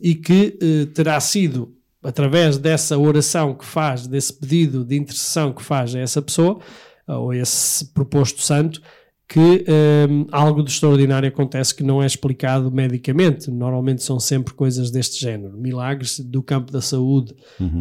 e 0.00 0.14
que 0.14 0.56
terá 0.94 1.18
sido 1.18 1.74
através 2.02 2.56
dessa 2.58 2.96
oração 2.98 3.54
que 3.54 3.64
faz, 3.64 4.06
desse 4.06 4.32
pedido 4.32 4.84
de 4.84 4.96
intercessão 4.96 5.52
que 5.52 5.62
faz 5.62 5.94
a 5.94 5.98
essa 6.00 6.22
pessoa, 6.22 6.58
ou 7.06 7.30
a 7.30 7.36
esse 7.36 7.84
proposto 7.92 8.40
santo, 8.40 8.80
que 9.28 9.64
hum, 10.08 10.26
algo 10.32 10.60
de 10.62 10.70
extraordinário 10.72 11.28
acontece 11.28 11.72
que 11.74 11.84
não 11.84 12.02
é 12.02 12.06
explicado 12.06 12.68
medicamente. 12.72 13.48
Normalmente 13.48 14.02
são 14.02 14.18
sempre 14.18 14.54
coisas 14.54 14.90
deste 14.90 15.20
género. 15.20 15.56
Milagres 15.56 16.18
do 16.18 16.42
campo 16.42 16.72
da 16.72 16.80
saúde, 16.80 17.32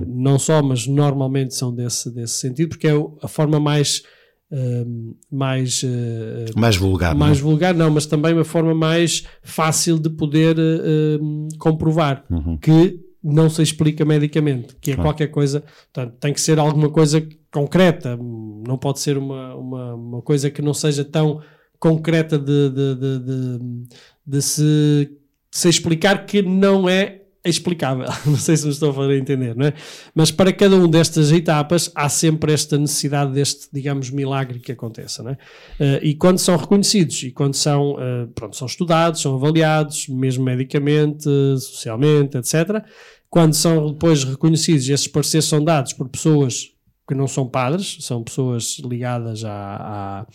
não 0.08 0.38
só, 0.38 0.62
mas 0.62 0.86
normalmente 0.86 1.56
são 1.56 1.74
desse, 1.74 2.12
desse 2.14 2.36
sentido, 2.36 2.70
porque 2.70 2.88
é 2.88 2.94
a 3.24 3.28
forma 3.28 3.60
mais. 3.60 4.04
hum, 4.52 5.16
mais 5.32 5.82
eh, 5.84 6.46
Mais 6.56 6.76
vulgar. 6.76 7.16
não 7.16 7.22
é? 7.24 7.28
mais 7.30 7.40
vulgar, 7.40 7.74
não, 7.74 7.90
mas 7.90 8.06
também 8.06 8.34
uma 8.34 8.44
forma 8.46 8.76
mais 8.76 9.24
fácil 9.42 9.98
de 9.98 10.10
poder 10.10 10.56
hum, 11.20 11.48
comprovar 11.58 12.26
que 12.62 13.00
não 13.24 13.50
se 13.50 13.62
explica 13.62 14.06
medicamente, 14.06 14.76
que 14.82 14.92
é 14.92 14.96
qualquer 15.04 15.28
coisa, 15.28 15.64
portanto, 15.94 16.16
tem 16.20 16.34
que 16.34 16.40
ser 16.42 16.58
alguma 16.60 16.90
coisa 16.90 17.28
concreta, 17.52 18.16
não 18.18 18.78
pode 18.78 19.00
ser 19.00 19.18
uma, 19.18 19.56
uma, 19.56 19.96
uma 19.96 20.22
coisa 20.22 20.50
que 20.50 20.62
não 20.62 20.74
seja 20.74 21.04
tão 21.04 21.42
concreta 21.80 22.38
de, 22.38 22.70
de, 22.70 22.96
de, 22.96 23.20
de- 23.20 23.88
de 24.26 24.42
se, 24.42 25.18
se 25.52 25.68
explicar 25.70 26.26
que 26.26 26.42
não 26.42 26.88
é 26.88 27.22
explicável. 27.46 28.06
Não 28.26 28.36
sei 28.36 28.58
se 28.58 28.66
me 28.66 28.72
estou 28.72 28.90
a 28.92 28.94
fazer 28.94 29.18
entender, 29.18 29.56
não 29.56 29.68
é? 29.68 29.74
Mas 30.14 30.32
para 30.32 30.52
cada 30.52 30.76
uma 30.76 30.88
destas 30.88 31.32
etapas 31.32 31.92
há 31.96 32.10
sempre 32.10 32.52
esta 32.54 32.78
necessidade 32.78 33.32
deste, 33.32 33.68
digamos, 33.72 34.10
milagre 34.10 34.60
que 34.60 34.72
aconteça, 34.72 35.24
não 35.24 35.32
é? 35.32 35.38
Eh, 35.80 36.00
e 36.04 36.16
quando 36.16 36.38
são 36.38 36.58
reconhecidos 36.58 37.24
e 37.24 37.32
quando 37.32 37.54
são, 37.56 37.96
eh, 38.00 38.28
pronto, 38.36 38.56
são 38.56 38.68
estudados, 38.68 39.22
são 39.22 39.36
avaliados, 39.36 40.08
mesmo 40.10 40.44
medicamente, 40.44 41.24
socialmente, 41.60 42.38
etc. 42.38 42.84
Quando 43.30 43.54
são 43.54 43.92
depois 43.94 44.24
reconhecidos, 44.24 44.90
esses 44.90 45.08
pareceres 45.08 45.46
são 45.46 45.64
dados 45.64 45.94
por 45.94 46.10
pessoas 46.10 46.72
que 47.08 47.16
não 47.16 47.28
são 47.28 47.48
padres, 47.48 47.98
são 48.02 48.24
pessoas 48.24 48.78
ligadas 48.86 49.44
à- 49.44 49.50
à- 49.52 50.28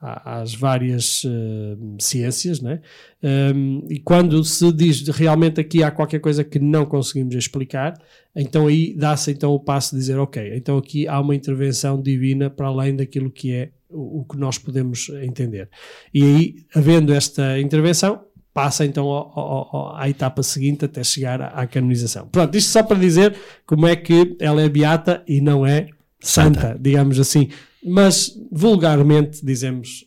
às 0.00 0.54
várias 0.54 1.22
eh, 1.26 1.76
ciências, 1.98 2.60
né? 2.60 2.80
Um, 3.22 3.84
e 3.90 3.98
quando 3.98 4.44
se 4.44 4.72
diz 4.72 5.06
realmente 5.08 5.60
aqui 5.60 5.82
há 5.82 5.90
qualquer 5.90 6.20
coisa 6.20 6.44
que 6.44 6.58
não 6.60 6.86
conseguimos 6.86 7.34
explicar, 7.34 7.94
então 8.34 8.68
aí 8.68 8.94
dá-se 8.94 9.32
então 9.32 9.50
o 9.52 9.58
passo 9.58 9.94
de 9.96 10.00
dizer, 10.00 10.16
ok, 10.18 10.52
então 10.54 10.78
aqui 10.78 11.08
há 11.08 11.20
uma 11.20 11.34
intervenção 11.34 12.00
divina 12.00 12.48
para 12.48 12.68
além 12.68 12.94
daquilo 12.94 13.28
que 13.30 13.52
é 13.52 13.70
o, 13.90 14.20
o 14.20 14.24
que 14.24 14.36
nós 14.38 14.56
podemos 14.56 15.08
entender. 15.22 15.68
E 16.14 16.22
aí, 16.22 16.54
havendo 16.74 17.12
esta 17.12 17.58
intervenção, 17.58 18.20
passa 18.54 18.84
então 18.84 19.06
ao- 19.06 19.32
ao- 19.76 19.96
à 19.96 20.08
etapa 20.08 20.42
seguinte 20.44 20.84
até 20.84 21.02
chegar 21.02 21.40
à, 21.42 21.46
à 21.48 21.66
canonização. 21.66 22.28
Pronto, 22.28 22.56
isto 22.56 22.70
só 22.70 22.82
para 22.84 22.98
dizer 22.98 23.34
como 23.66 23.86
é 23.86 23.96
que 23.96 24.36
ela 24.38 24.62
é 24.62 24.68
beata 24.68 25.22
e 25.26 25.40
não 25.40 25.66
é 25.66 25.88
santa, 26.20 26.76
digamos 26.80 27.18
assim. 27.18 27.48
Mas 27.88 28.32
vulgarmente 28.50 29.44
dizemos 29.44 30.04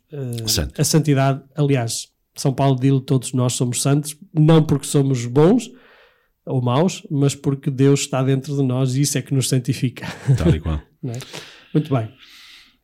Santa. 0.48 0.82
a 0.82 0.86
santidade, 0.86 1.42
aliás, 1.56 2.08
São 2.36 2.54
Paulo 2.54 2.80
diz 2.80 2.94
todos 3.06 3.34
nós 3.34 3.54
somos 3.54 3.82
santos, 3.82 4.16
não 4.34 4.64
porque 4.64 4.86
somos 4.86 5.26
bons 5.26 5.70
ou 6.46 6.62
maus, 6.62 7.06
mas 7.10 7.36
porque 7.36 7.70
Deus 7.70 8.02
está 8.02 8.22
dentro 8.24 8.56
de 8.56 8.64
nós 8.64 8.96
e 8.96 9.02
isso 9.02 9.18
é 9.18 9.22
que 9.22 9.34
nos 9.34 9.48
santifica. 9.50 10.08
Tal 10.38 10.56
e 10.56 10.60
qual. 10.60 10.82
É? 11.04 11.18
Muito 11.74 11.92
bem. 11.92 12.08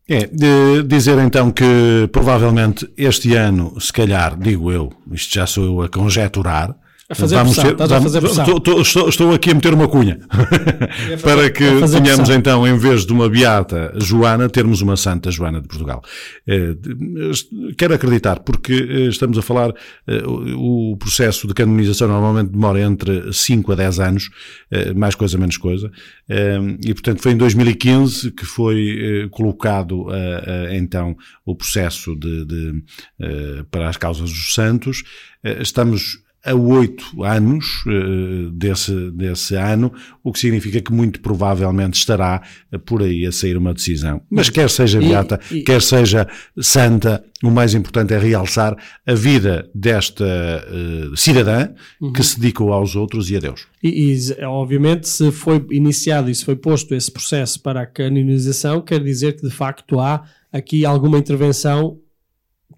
É, 0.10 0.26
de 0.26 0.82
dizer 0.88 1.20
então 1.20 1.52
que 1.52 2.10
provavelmente 2.12 2.90
este 2.98 3.36
ano, 3.36 3.80
se 3.80 3.94
calhar, 3.94 4.36
digo 4.40 4.72
eu, 4.72 4.92
isto 5.12 5.36
já 5.36 5.46
sou 5.46 5.66
eu 5.66 5.82
a 5.84 5.88
conjeturar. 5.88 6.76
A 7.10 7.16
fazer 7.16 7.38
pressão, 7.42 7.72
estás 7.72 7.92
a 7.94 8.02
fazer 8.02 8.20
pressão. 8.20 8.44
estou, 8.58 8.82
estou- 8.82 9.08
estou- 9.10 9.34
aqui 9.34 9.52
a 9.52 9.54
meter 9.56 9.74
uma 9.74 9.88
cunha 9.88 10.20
para 11.24 11.50
que 11.50 11.64
tenhamos 11.64 11.88
pressão. 12.18 12.36
então, 12.36 12.68
em 12.68 12.78
vez 12.78 13.06
de 13.06 13.14
uma 13.14 13.30
beata 13.30 13.94
Joana, 13.96 14.50
termos 14.50 14.82
uma 14.82 14.98
Santa 14.98 15.32
Joana 15.32 15.62
de 15.62 15.70
Portugal. 15.70 16.02
Eh, 16.46 16.74
de- 16.74 17.76
Quero 17.78 17.94
acreditar, 17.94 18.40
porque 18.42 18.74
eh, 18.74 19.02
estamos 19.08 19.38
a 19.38 19.42
falar, 19.42 19.70
eh, 20.06 20.22
o 20.58 20.98
processo 21.00 21.48
de 21.48 21.54
canonização 21.54 22.10
normalmente 22.10 22.52
demora 22.52 22.82
entre 22.82 23.32
5 23.32 23.72
a 23.72 23.76
10 23.76 24.00
anos, 24.02 24.30
eh, 24.70 24.94
mais 24.94 25.16
coisa, 25.16 25.38
menos 25.38 25.56
coisa, 25.58 25.90
Eh, 26.30 26.60
e 26.86 26.94
portanto 26.94 27.22
foi 27.22 27.32
em 27.32 27.38
2015 27.38 28.32
que 28.32 28.46
foi 28.46 28.98
eh, 29.00 29.28
colocado 29.32 30.08
eh, 30.14 30.44
eh, 30.74 30.78
então 30.78 31.16
o 31.46 31.56
processo 31.56 32.14
de, 32.20 32.44
de, 32.46 32.84
eh, 33.22 33.64
para 33.72 33.88
as 33.88 33.96
causas 33.96 34.30
dos 34.30 34.54
santos. 34.54 35.04
Eh, 35.42 35.62
Estamos 35.62 36.20
a 36.48 36.56
oito 36.56 37.24
anos 37.24 37.84
eh, 37.88 38.50
desse, 38.54 39.12
desse 39.12 39.56
ano, 39.56 39.92
o 40.24 40.32
que 40.32 40.40
significa 40.40 40.82
que 40.82 40.92
muito 40.94 41.20
provavelmente 41.20 41.96
estará 41.96 42.42
eh, 42.72 42.78
por 42.78 43.02
aí 43.04 43.26
a 43.26 43.32
sair 43.32 43.58
uma 43.58 43.74
decisão. 43.74 44.22
Mas 44.30 44.50
quer 44.50 44.70
seja 44.70 45.02
E- 45.02 45.08
beata, 45.08 45.40
e- 45.52 45.62
quer 45.62 45.82
seja 45.82 46.28
santa, 46.60 47.24
o 47.44 47.52
mais 47.52 47.74
importante 47.74 48.14
é 48.14 48.18
realçar 48.20 48.76
a 49.06 49.14
vida 49.14 49.70
desta 49.76 50.26
eh, 50.26 51.10
cidadã 51.16 51.70
Uhum. 52.02 52.14
que 52.14 52.24
se 52.24 52.40
dedicou 52.40 52.72
aos 52.74 52.96
outros 52.96 53.30
e 53.30 53.36
a 53.36 53.40
Deus. 53.40 53.68
E, 53.84 54.14
e, 54.14 54.44
obviamente, 54.46 55.08
se 55.08 55.32
foi 55.32 55.66
iniciado 55.72 56.30
e 56.30 56.36
se 56.36 56.44
foi 56.46 56.56
posto 56.56 56.96
esse 56.96 57.12
processo 57.12 57.60
para 57.62 57.82
a 57.82 57.86
canonização, 57.86 58.82
quer 58.82 59.04
dizer 59.04 59.34
que 59.36 59.42
de 59.48 59.54
facto 59.54 60.00
há 60.00 60.24
aqui 60.52 60.86
alguma 60.86 61.18
intervenção 61.18 62.00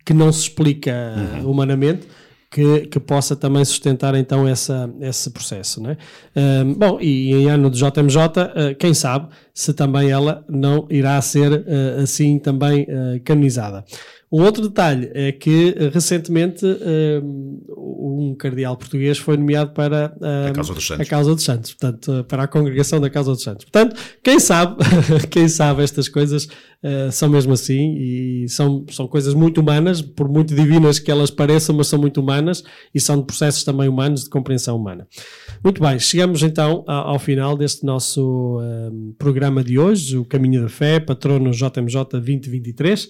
que 0.06 0.14
não 0.14 0.32
se 0.32 0.42
explica 0.44 0.92
eh, 0.92 1.42
humanamente. 1.44 2.08
Que, 2.52 2.88
que 2.88 3.00
possa 3.00 3.36
também 3.36 3.64
sustentar 3.64 4.16
então 4.16 4.48
essa, 4.48 4.92
esse 5.02 5.30
processo. 5.30 5.80
Né? 5.84 5.96
Ahm, 6.36 6.74
bom, 6.74 6.98
e 7.00 7.32
em 7.32 7.48
ano 7.48 7.70
de 7.70 7.78
JMJ, 7.78 8.18
eh, 8.56 8.74
quem 8.74 8.92
sabe 8.92 9.28
se 9.54 9.72
também 9.72 10.10
ela 10.10 10.44
não 10.50 10.88
irá 10.90 11.22
ser 11.22 11.64
eh, 11.68 12.02
assim 12.02 12.40
também 12.40 12.88
eh, 12.90 13.20
canonizada. 13.24 13.86
Um 14.32 14.44
outro 14.44 14.68
detalhe 14.68 15.10
é 15.14 15.32
que 15.32 15.74
eh, 15.76 15.90
recentemente 15.92 16.64
ahm, 16.66 17.58
um 17.78 18.36
cardeal 18.38 18.78
português 18.78 19.18
foi 19.18 19.36
nomeado 19.38 19.72
para 19.74 20.14
A 20.48 20.52
causa 20.52 20.74
dos 20.74 20.86
santos. 20.86 21.08
a 21.08 21.10
causa 21.10 21.34
dos 21.36 21.44
santos, 21.44 21.74
portanto, 21.74 22.12
eh, 22.14 22.24
para 22.24 22.44
a 22.44 22.48
congregação 22.48 23.02
da 23.02 23.10
causa 23.10 23.32
dos 23.32 23.42
santos. 23.42 23.66
Portanto, 23.66 23.96
quem 24.24 24.40
sabe, 24.40 24.76
quem 25.32 25.48
sabe 25.48 25.82
estas 25.84 26.08
coisas 26.08 26.48
eh, 26.84 27.10
são 27.12 27.28
mesmo 27.28 27.54
assim 27.54 27.96
e 27.98 28.46
são, 28.50 28.86
são 28.92 29.08
coisas 29.08 29.34
muito 29.34 29.62
humanas, 29.62 30.00
por 30.02 30.30
muito 30.30 30.54
divinas 30.54 31.00
que 31.00 31.10
elas 31.10 31.32
pareçam, 31.32 31.76
mas 31.76 31.88
são 31.88 31.98
muito 32.00 32.20
humanas 32.22 32.64
e 32.94 33.00
são 33.00 33.18
de 33.20 33.26
processos 33.26 33.64
também 33.64 33.90
humanos 33.90 34.26
de 34.26 34.30
compreensão 34.30 34.76
humana. 34.78 35.08
Muito 35.64 35.82
bem, 35.82 35.98
chegamos 35.98 36.44
então 36.44 36.84
a- 36.88 37.10
ao 37.10 37.18
final 37.18 37.58
deste 37.58 37.84
nosso 37.84 38.60
eh, 38.62 38.92
programa 39.18 39.64
de 39.64 39.80
hoje, 39.80 40.18
o 40.20 40.24
Caminho 40.26 40.62
da 40.62 40.70
Fé, 40.70 41.00
patrono 41.00 41.50
JMJ 41.52 42.04
2023. 42.12 43.10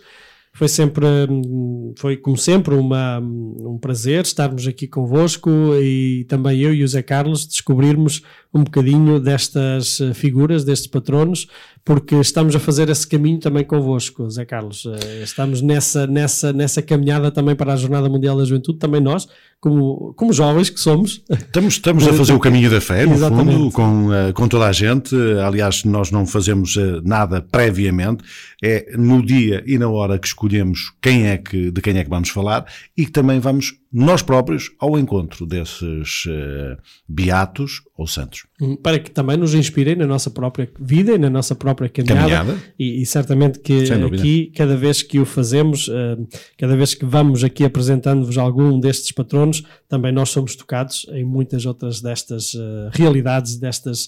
Foi 0.59 0.67
sempre, 0.67 1.05
hum, 1.29 1.93
foi 1.97 2.17
como 2.17 2.35
sempre, 2.35 2.75
uma, 2.75 3.17
um 3.17 3.77
prazer 3.79 4.25
estarmos 4.25 4.67
aqui 4.67 4.89
convosco 4.89 5.49
e 5.81 6.25
também 6.27 6.59
eu 6.59 6.73
e 6.73 6.83
o 6.83 6.87
Zé 6.89 7.01
Carlos 7.01 7.47
descobrirmos 7.47 8.23
um 8.53 8.65
bocadinho 8.65 9.21
destas 9.21 10.01
eh, 10.01 10.13
figuras, 10.13 10.65
destes 10.65 10.87
patronos, 10.87 11.47
porque 11.83 12.15
estamos 12.15 12.55
a 12.55 12.59
fazer 12.59 12.89
esse 12.89 13.07
caminho 13.07 13.39
também 13.39 13.63
convosco, 13.63 14.29
Zé 14.29 14.45
Carlos. 14.45 14.85
Eh, 14.85 15.23
Estamos 15.23 15.61
nessa, 15.61 16.05
nessa, 16.05 16.53
nessa 16.53 16.81
caminhada 16.81 17.31
também 17.31 17.55
para 17.55 17.73
a 17.73 17.75
Jornada 17.75 18.07
Mundial 18.07 18.37
da 18.37 18.45
Juventude, 18.45 18.77
também 18.77 19.01
nós, 19.01 19.27
como, 19.59 20.13
como 20.15 20.31
jovens 20.31 20.69
que 20.69 20.79
somos. 20.79 21.23
Estamos, 21.29 21.73
estamos 21.75 22.07
a 22.07 22.13
fazer 22.13 22.33
o 22.33 22.39
caminho 22.39 22.69
da 22.69 22.79
fé, 22.79 23.05
no 23.05 23.13
Exatamente. 23.13 23.53
fundo, 23.57 23.71
com, 23.71 24.13
eh, 24.13 24.31
com 24.33 24.47
toda 24.47 24.67
a 24.67 24.71
gente. 24.71 25.15
Eh, 25.15 25.41
Aliás, 25.41 25.83
nós 25.83 26.11
não 26.11 26.25
fazemos 26.25 26.77
nada 27.03 27.41
previamente. 27.41 28.23
É 28.61 28.97
no 28.97 29.25
dia 29.25 29.63
e 29.65 29.77
na 29.77 29.87
hora 29.89 30.19
que 30.19 30.27
escolhemos 30.27 30.93
quem 31.01 31.27
é 31.27 31.37
que, 31.37 31.71
de 31.71 31.81
quem 31.81 31.97
é 31.97 32.03
que 32.03 32.09
vamos 32.09 32.29
falar 32.29 32.65
e 32.95 33.05
que 33.05 33.11
também 33.11 33.39
vamos 33.39 33.73
nós 33.91 34.21
próprios 34.21 34.71
ao 34.79 34.99
encontro 34.99 35.47
desses 35.47 36.25
eh, 36.29 36.77
beatos 37.07 37.81
ou 37.97 38.05
santos. 38.05 38.45
Hum, 38.61 38.75
para 38.75 38.99
que 38.99 39.09
também 39.09 39.35
nos 39.35 39.55
inspirem 39.55 39.95
na 39.95 40.05
nossa 40.05 40.29
própria 40.29 40.69
vida 40.79 41.13
e 41.13 41.17
na 41.17 41.29
nossa 41.29 41.55
própria 41.55 41.89
caminhada. 41.89 42.21
Caminhada. 42.21 42.63
E, 42.77 43.01
e 43.01 43.05
certamente 43.05 43.59
que 43.59 43.91
aqui, 43.91 44.51
cada 44.55 44.77
vez 44.77 45.01
que 45.01 45.19
o 45.19 45.25
fazemos, 45.25 45.89
eh, 45.91 46.17
cada 46.55 46.77
vez 46.77 46.93
que 46.93 47.03
vamos 47.03 47.43
aqui 47.43 47.65
apresentando-vos 47.65 48.37
algum 48.37 48.79
destes 48.79 49.11
patronos, 49.11 49.63
também 49.87 50.11
nós 50.11 50.29
somos 50.29 50.55
tocados 50.55 51.07
em 51.09 51.25
muitas 51.25 51.65
outras 51.65 51.99
destas 51.99 52.53
eh, 52.53 52.89
realidades, 52.93 53.57
destas 53.57 54.07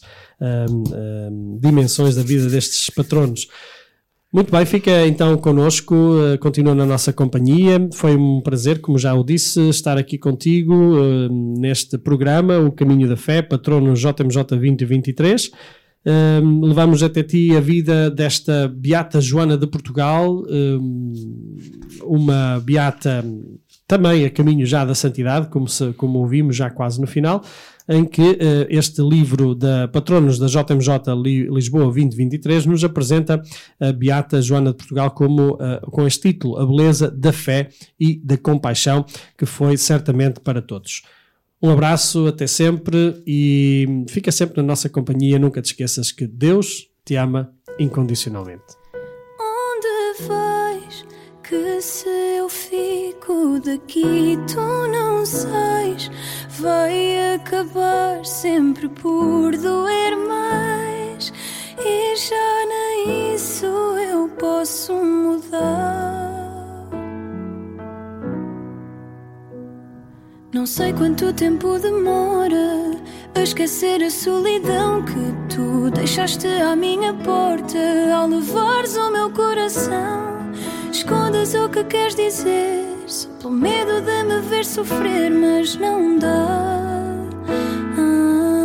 dimensões 1.59 2.15
da 2.15 2.23
vida 2.23 2.49
destes 2.49 2.89
patronos. 2.89 3.47
Muito 4.33 4.49
bem, 4.49 4.65
fica 4.65 5.05
então 5.05 5.35
connosco, 5.37 5.93
eh, 6.23 6.37
continua 6.37 6.73
na 6.73 6.85
nossa 6.85 7.11
companhia. 7.11 7.89
Foi 7.93 8.15
um 8.15 8.39
prazer, 8.39 8.79
como 8.79 8.97
já 8.97 9.13
o 9.13 9.25
disse, 9.25 9.59
estar 9.67 9.97
aqui 9.97 10.17
contigo 10.17 10.73
eh, 10.73 11.27
neste 11.59 11.97
programa, 11.97 12.57
O 12.57 12.71
Caminho 12.71 13.09
da 13.09 13.17
Fé, 13.17 13.41
patrono 13.41 13.93
JMJ 13.93 14.43
2023. 14.43 15.51
Um, 16.03 16.61
levamos 16.61 17.03
até 17.03 17.21
ti 17.21 17.55
a 17.55 17.59
vida 17.59 18.09
desta 18.09 18.67
Beata 18.73 19.21
Joana 19.21 19.55
de 19.55 19.67
Portugal, 19.67 20.43
um, 20.49 21.13
uma 22.01 22.59
Beata 22.59 23.23
também 23.85 24.25
a 24.25 24.29
caminho 24.29 24.65
já 24.65 24.85
da 24.85 24.95
santidade, 24.95 25.49
como, 25.49 25.67
se, 25.67 25.91
como 25.93 26.19
ouvimos 26.19 26.55
já 26.55 26.69
quase 26.69 26.99
no 26.99 27.05
final, 27.05 27.43
em 27.91 28.05
que 28.05 28.38
eh, 28.39 28.68
este 28.69 29.01
livro 29.01 29.53
da 29.53 29.88
Patronos 29.88 30.39
da 30.39 30.47
JMJ 30.47 30.89
Li- 31.22 31.49
Lisboa 31.49 31.84
2023 31.84 32.65
nos 32.65 32.84
apresenta 32.84 33.41
a 33.80 33.91
Beata 33.91 34.41
Joana 34.41 34.72
de 34.72 34.77
Portugal 34.77 35.11
como, 35.11 35.57
eh, 35.59 35.81
com 35.91 36.07
este 36.07 36.31
título, 36.31 36.57
A 36.57 36.65
Beleza 36.65 37.11
da 37.11 37.34
Fé 37.34 37.69
e 37.99 38.19
da 38.23 38.38
Compaixão, 38.38 39.05
que 39.38 39.45
foi 39.45 39.76
certamente 39.77 40.39
para 40.39 40.61
todos. 40.61 41.01
Um 41.61 41.69
abraço, 41.69 42.26
até 42.27 42.47
sempre 42.47 43.22
e 43.27 44.05
fica 44.09 44.31
sempre 44.31 44.57
na 44.61 44.68
nossa 44.68 44.89
companhia. 44.89 45.38
Nunca 45.38 45.61
te 45.61 45.65
esqueças 45.65 46.11
que 46.11 46.26
Deus 46.26 46.88
te 47.05 47.15
ama 47.15 47.51
incondicionalmente. 47.77 48.80
Que 51.51 51.81
se 51.81 52.07
eu 52.37 52.47
fico 52.47 53.59
daqui 53.59 54.39
tu 54.47 54.87
não 54.87 55.25
sais? 55.25 56.09
Vai 56.61 57.35
acabar 57.35 58.23
sempre 58.23 58.87
por 58.87 59.57
doer 59.57 60.15
mais 60.15 61.33
e 61.77 62.15
já 62.15 62.65
nem 62.69 63.35
isso 63.35 63.65
eu 63.65 64.29
posso 64.39 64.93
mudar. 64.93 66.87
Não 70.53 70.65
sei 70.65 70.93
quanto 70.93 71.33
tempo 71.33 71.77
demora 71.79 72.97
a 73.35 73.41
esquecer 73.41 74.01
a 74.01 74.09
solidão 74.09 75.03
que 75.03 75.53
tu 75.53 75.91
deixaste 75.91 76.47
à 76.47 76.77
minha 76.77 77.13
porta 77.13 77.77
ao 78.15 78.27
levares 78.27 78.95
o 78.95 79.11
meu 79.11 79.29
coração. 79.31 80.30
Escondas 80.91 81.55
o 81.55 81.69
que 81.69 81.84
queres 81.85 82.15
dizer, 82.15 82.85
só 83.07 83.27
pelo 83.41 83.53
medo 83.53 84.01
de 84.01 84.23
me 84.23 84.41
ver 84.41 84.65
sofrer, 84.65 85.31
mas 85.31 85.76
não 85.76 86.19
dá. 86.19 87.07
Ai, 87.97 88.59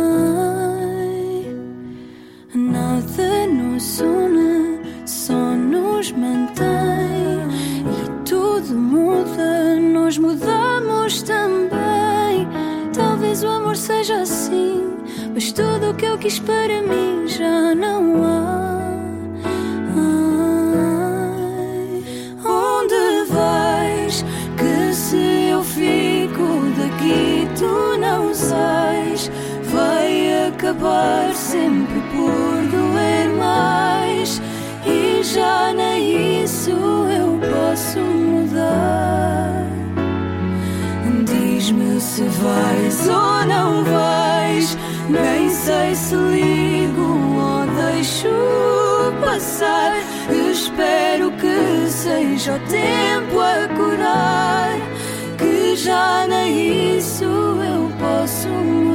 nada 2.53 3.47
nos 3.47 4.01
une, 4.01 4.79
só 5.05 5.33
nos 5.33 6.11
mantém. 6.11 7.47
E 7.85 8.09
tudo 8.29 8.73
muda, 8.73 9.75
nós 9.79 10.17
mudamos 10.17 11.23
também. 11.23 12.47
Talvez 12.93 13.41
o 13.43 13.47
amor 13.47 13.75
seja 13.75 14.21
assim, 14.21 14.83
mas 15.33 15.51
tudo 15.51 15.91
o 15.91 15.95
que 15.95 16.05
eu 16.05 16.17
quis 16.17 16.39
para 16.39 16.81
mim 16.81 17.27
já 17.27 17.73
não 17.73 18.23
há. 18.23 18.36
Acabar 30.77 31.33
sempre 31.33 31.99
por 32.11 32.61
doer 32.69 33.29
mais. 33.37 34.41
E 34.85 35.23
já 35.23 35.73
nem 35.73 36.43
isso 36.43 36.71
eu 36.71 37.39
posso 37.39 37.99
mudar. 37.99 39.65
Diz-me 41.25 41.99
se 41.99 42.23
vais 42.23 43.07
ou 43.07 43.45
não 43.45 43.83
vais. 43.83 44.77
Nem 45.09 45.49
sei 45.49 45.95
se 45.95 46.15
ligo 46.15 47.01
ou 47.01 47.65
deixo 47.91 48.29
passar. 49.25 49.97
Espero 50.51 51.31
que 51.31 51.89
seja 51.89 52.55
o 52.55 52.59
tempo 52.69 53.39
a 53.39 53.67
curar. 53.75 54.77
Que 55.37 55.75
já 55.75 56.25
nem 56.27 56.97
isso 56.97 57.23
eu 57.23 57.91
posso 57.99 58.47
mudar. 58.47 58.86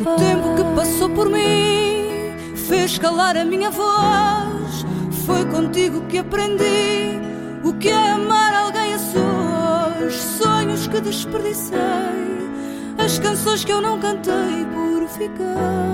O 0.00 0.16
tempo 0.16 0.54
que 0.56 0.64
passou 0.74 1.10
por 1.10 1.28
mim 1.28 2.32
fez 2.56 2.96
calar 2.96 3.36
a 3.36 3.44
minha 3.44 3.70
voz. 3.70 4.86
Foi 5.26 5.44
contigo 5.44 6.00
que 6.08 6.16
aprendi 6.16 7.20
o 7.62 7.74
que 7.74 7.90
é 7.90 8.10
amar 8.12 8.54
alguém 8.54 8.94
a 8.94 8.98
sós. 8.98 10.14
Sonhos 10.14 10.86
que 10.86 11.02
desperdicei, 11.02 11.78
as 12.96 13.18
canções 13.18 13.62
que 13.62 13.72
eu 13.72 13.82
não 13.82 14.00
cantei 14.00 14.66
por 14.72 15.06
ficar. 15.08 15.90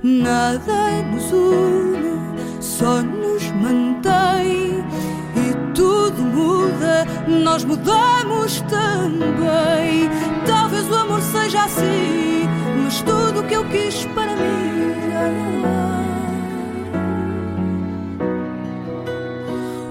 Nada 0.00 1.02
nos 1.10 1.32
une, 1.32 2.62
só 2.62 3.02
nos 3.02 3.50
mantém. 3.50 4.79
Muda, 6.80 7.06
nós 7.28 7.62
mudamos 7.62 8.62
também. 8.62 10.08
Talvez 10.46 10.88
o 10.88 10.94
amor 10.94 11.20
seja 11.20 11.64
assim, 11.64 12.48
mas 12.82 13.02
tudo 13.02 13.40
o 13.40 13.44
que 13.44 13.54
eu 13.54 13.64
quis 13.66 14.06
para 14.06 14.34
mim 14.34 14.94
já 15.10 15.28
não 15.28 15.64
há. 15.66 16.00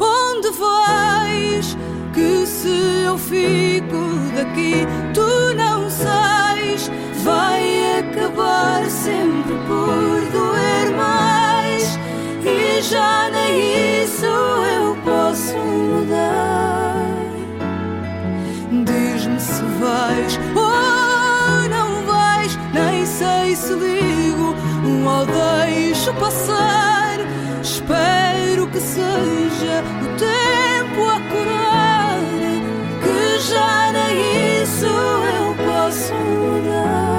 Onde 0.04 0.50
vais? 0.58 1.78
Que 2.12 2.48
se 2.48 3.04
eu 3.06 3.18
fico 3.20 3.98
daqui, 4.36 4.88
tu 5.14 5.54
não 5.56 5.88
sais. 5.92 6.90
Vai 7.24 8.00
acabar 8.00 8.84
sempre 8.90 9.54
por 9.68 10.22
doer 10.32 10.92
mais. 10.98 12.00
E 12.44 12.82
já 12.82 13.30
nem 13.30 14.04
isso 14.04 14.26
eu 14.26 14.96
posso 15.04 15.56
mudar. 15.56 16.59
Vais 19.90 20.40
ou 20.56 21.70
não 21.70 22.06
vais. 22.06 22.58
Nem 22.74 23.06
sei 23.06 23.56
se 23.56 23.74
ligo 23.74 24.56
ou 25.06 25.26
deixo 25.26 26.14
passar. 26.14 27.18
Espero 27.62 28.68
que 28.68 28.80
seja 28.80 29.84
o 30.04 30.08
tempo 30.18 31.02
a 31.16 31.20
curar. 31.32 32.20
Que 33.04 33.40
já 33.52 33.92
nem 33.92 34.62
isso 34.64 34.86
eu 34.86 35.56
posso 35.68 36.14
mudar. 36.14 37.10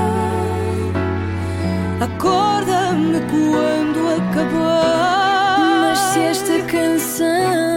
Acorda-me 2.07 3.21
quando 3.33 4.01
acabar. 4.21 5.59
Mas 5.83 5.99
se 5.99 6.21
esta 6.21 6.63
canção 6.63 7.70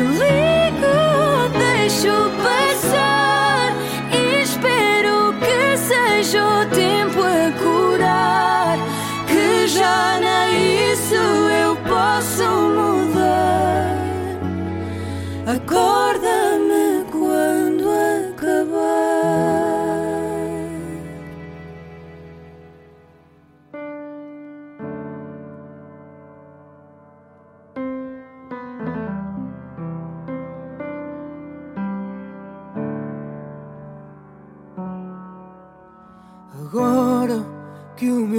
sei 0.00 0.16
se 0.16 0.39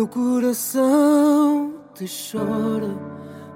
meu 0.01 0.07
coração 0.07 1.75
te 1.93 2.07
chora 2.07 2.89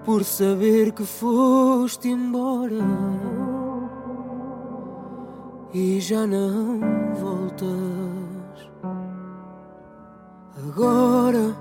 por 0.03 0.23
saber 0.23 0.91
que 0.91 1.03
foste 1.03 2.09
embora 2.09 2.85
e 5.73 5.99
já 5.99 6.27
não 6.27 6.80
voltas. 7.15 8.69
Agora 10.67 11.57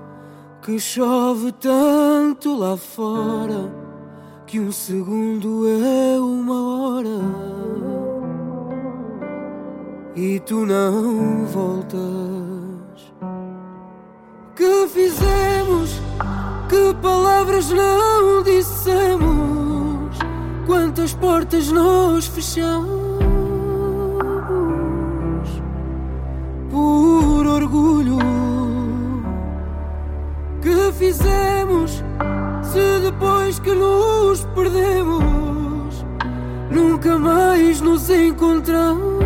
que 0.61 0.79
chove 0.79 1.51
tanto 1.53 2.55
lá 2.55 2.77
fora 2.77 3.73
que 4.45 4.59
um 4.59 4.71
segundo 4.71 5.67
é 5.67 6.19
uma 6.19 6.61
hora 6.61 7.21
e 10.15 10.39
tu 10.41 10.63
não 10.63 11.43
voltas. 11.47 12.34
Fizemos? 14.95 16.01
Que 16.69 16.95
palavras 17.01 17.69
não 17.69 18.41
dissemos? 18.41 20.17
Quantas 20.65 21.13
portas 21.13 21.69
nós 21.69 22.27
fechamos? 22.27 23.19
Por 26.71 27.45
orgulho. 27.45 28.19
Que 30.61 30.93
fizemos? 30.93 32.01
Se 32.63 32.99
depois 33.03 33.59
que 33.59 33.73
nos 33.73 34.45
perdemos, 34.55 36.05
nunca 36.71 37.19
mais 37.19 37.81
nos 37.81 38.09
encontramos. 38.09 39.25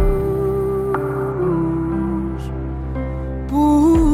Por 3.47 4.08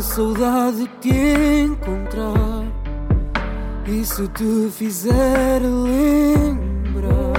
a 0.00 0.02
saudade 0.02 0.78
de 0.78 0.88
te 0.98 1.62
encontrar. 1.64 2.64
E 3.86 4.02
se 4.02 4.26
te 4.28 4.70
fizer 4.70 5.60
lembrar 5.60 7.34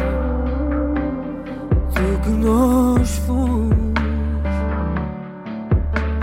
do 1.95 2.19
que 2.21 2.29
nós 2.29 3.17
fomos, 3.25 3.73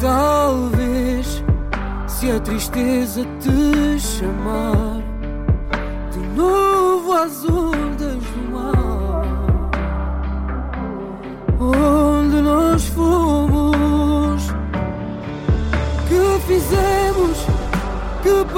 talvez 0.01 1.43
se 2.07 2.31
a 2.31 2.39
tristeza 2.39 3.25
te 3.41 3.99
chamar 3.99 5.03
de 6.13 6.21
novo 6.37 7.15
às 7.15 7.45
ondas 7.47 8.23
do 8.23 8.53
mar. 8.53 9.25
Oh, 11.59 11.98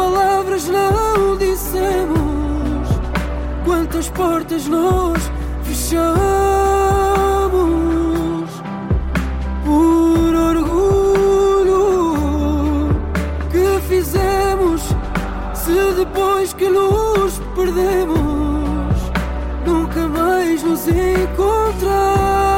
palavras 0.00 0.66
não 0.66 1.36
dissemos, 1.36 2.88
quantas 3.66 4.08
portas 4.08 4.66
nós 4.66 5.18
fechamos? 5.62 6.10
Por 9.62 10.34
orgulho 10.52 11.76
que 13.52 13.80
fizemos 13.88 14.80
se 15.52 15.92
depois 15.98 16.54
que 16.54 16.68
nos 16.70 17.38
perdemos 17.54 18.96
nunca 19.66 20.08
mais 20.08 20.62
nos 20.62 20.88
encontramos 20.88 22.49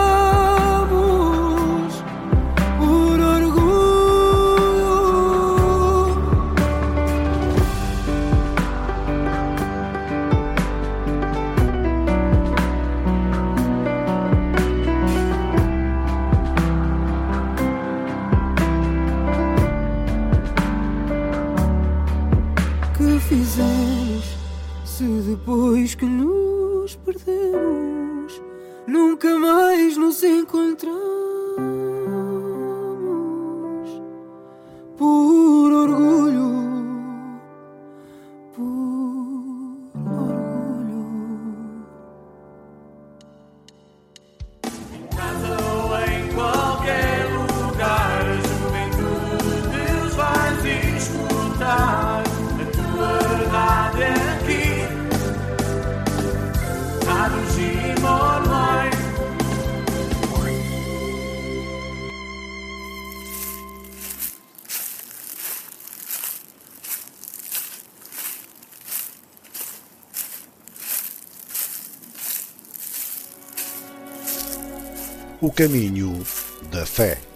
nunca 29.23 29.39
mais 29.39 29.97
nos 29.97 30.23
encontramos 30.25 31.02
O 75.53 75.55
caminho 75.55 76.19
da 76.71 76.87
fé. 76.87 77.32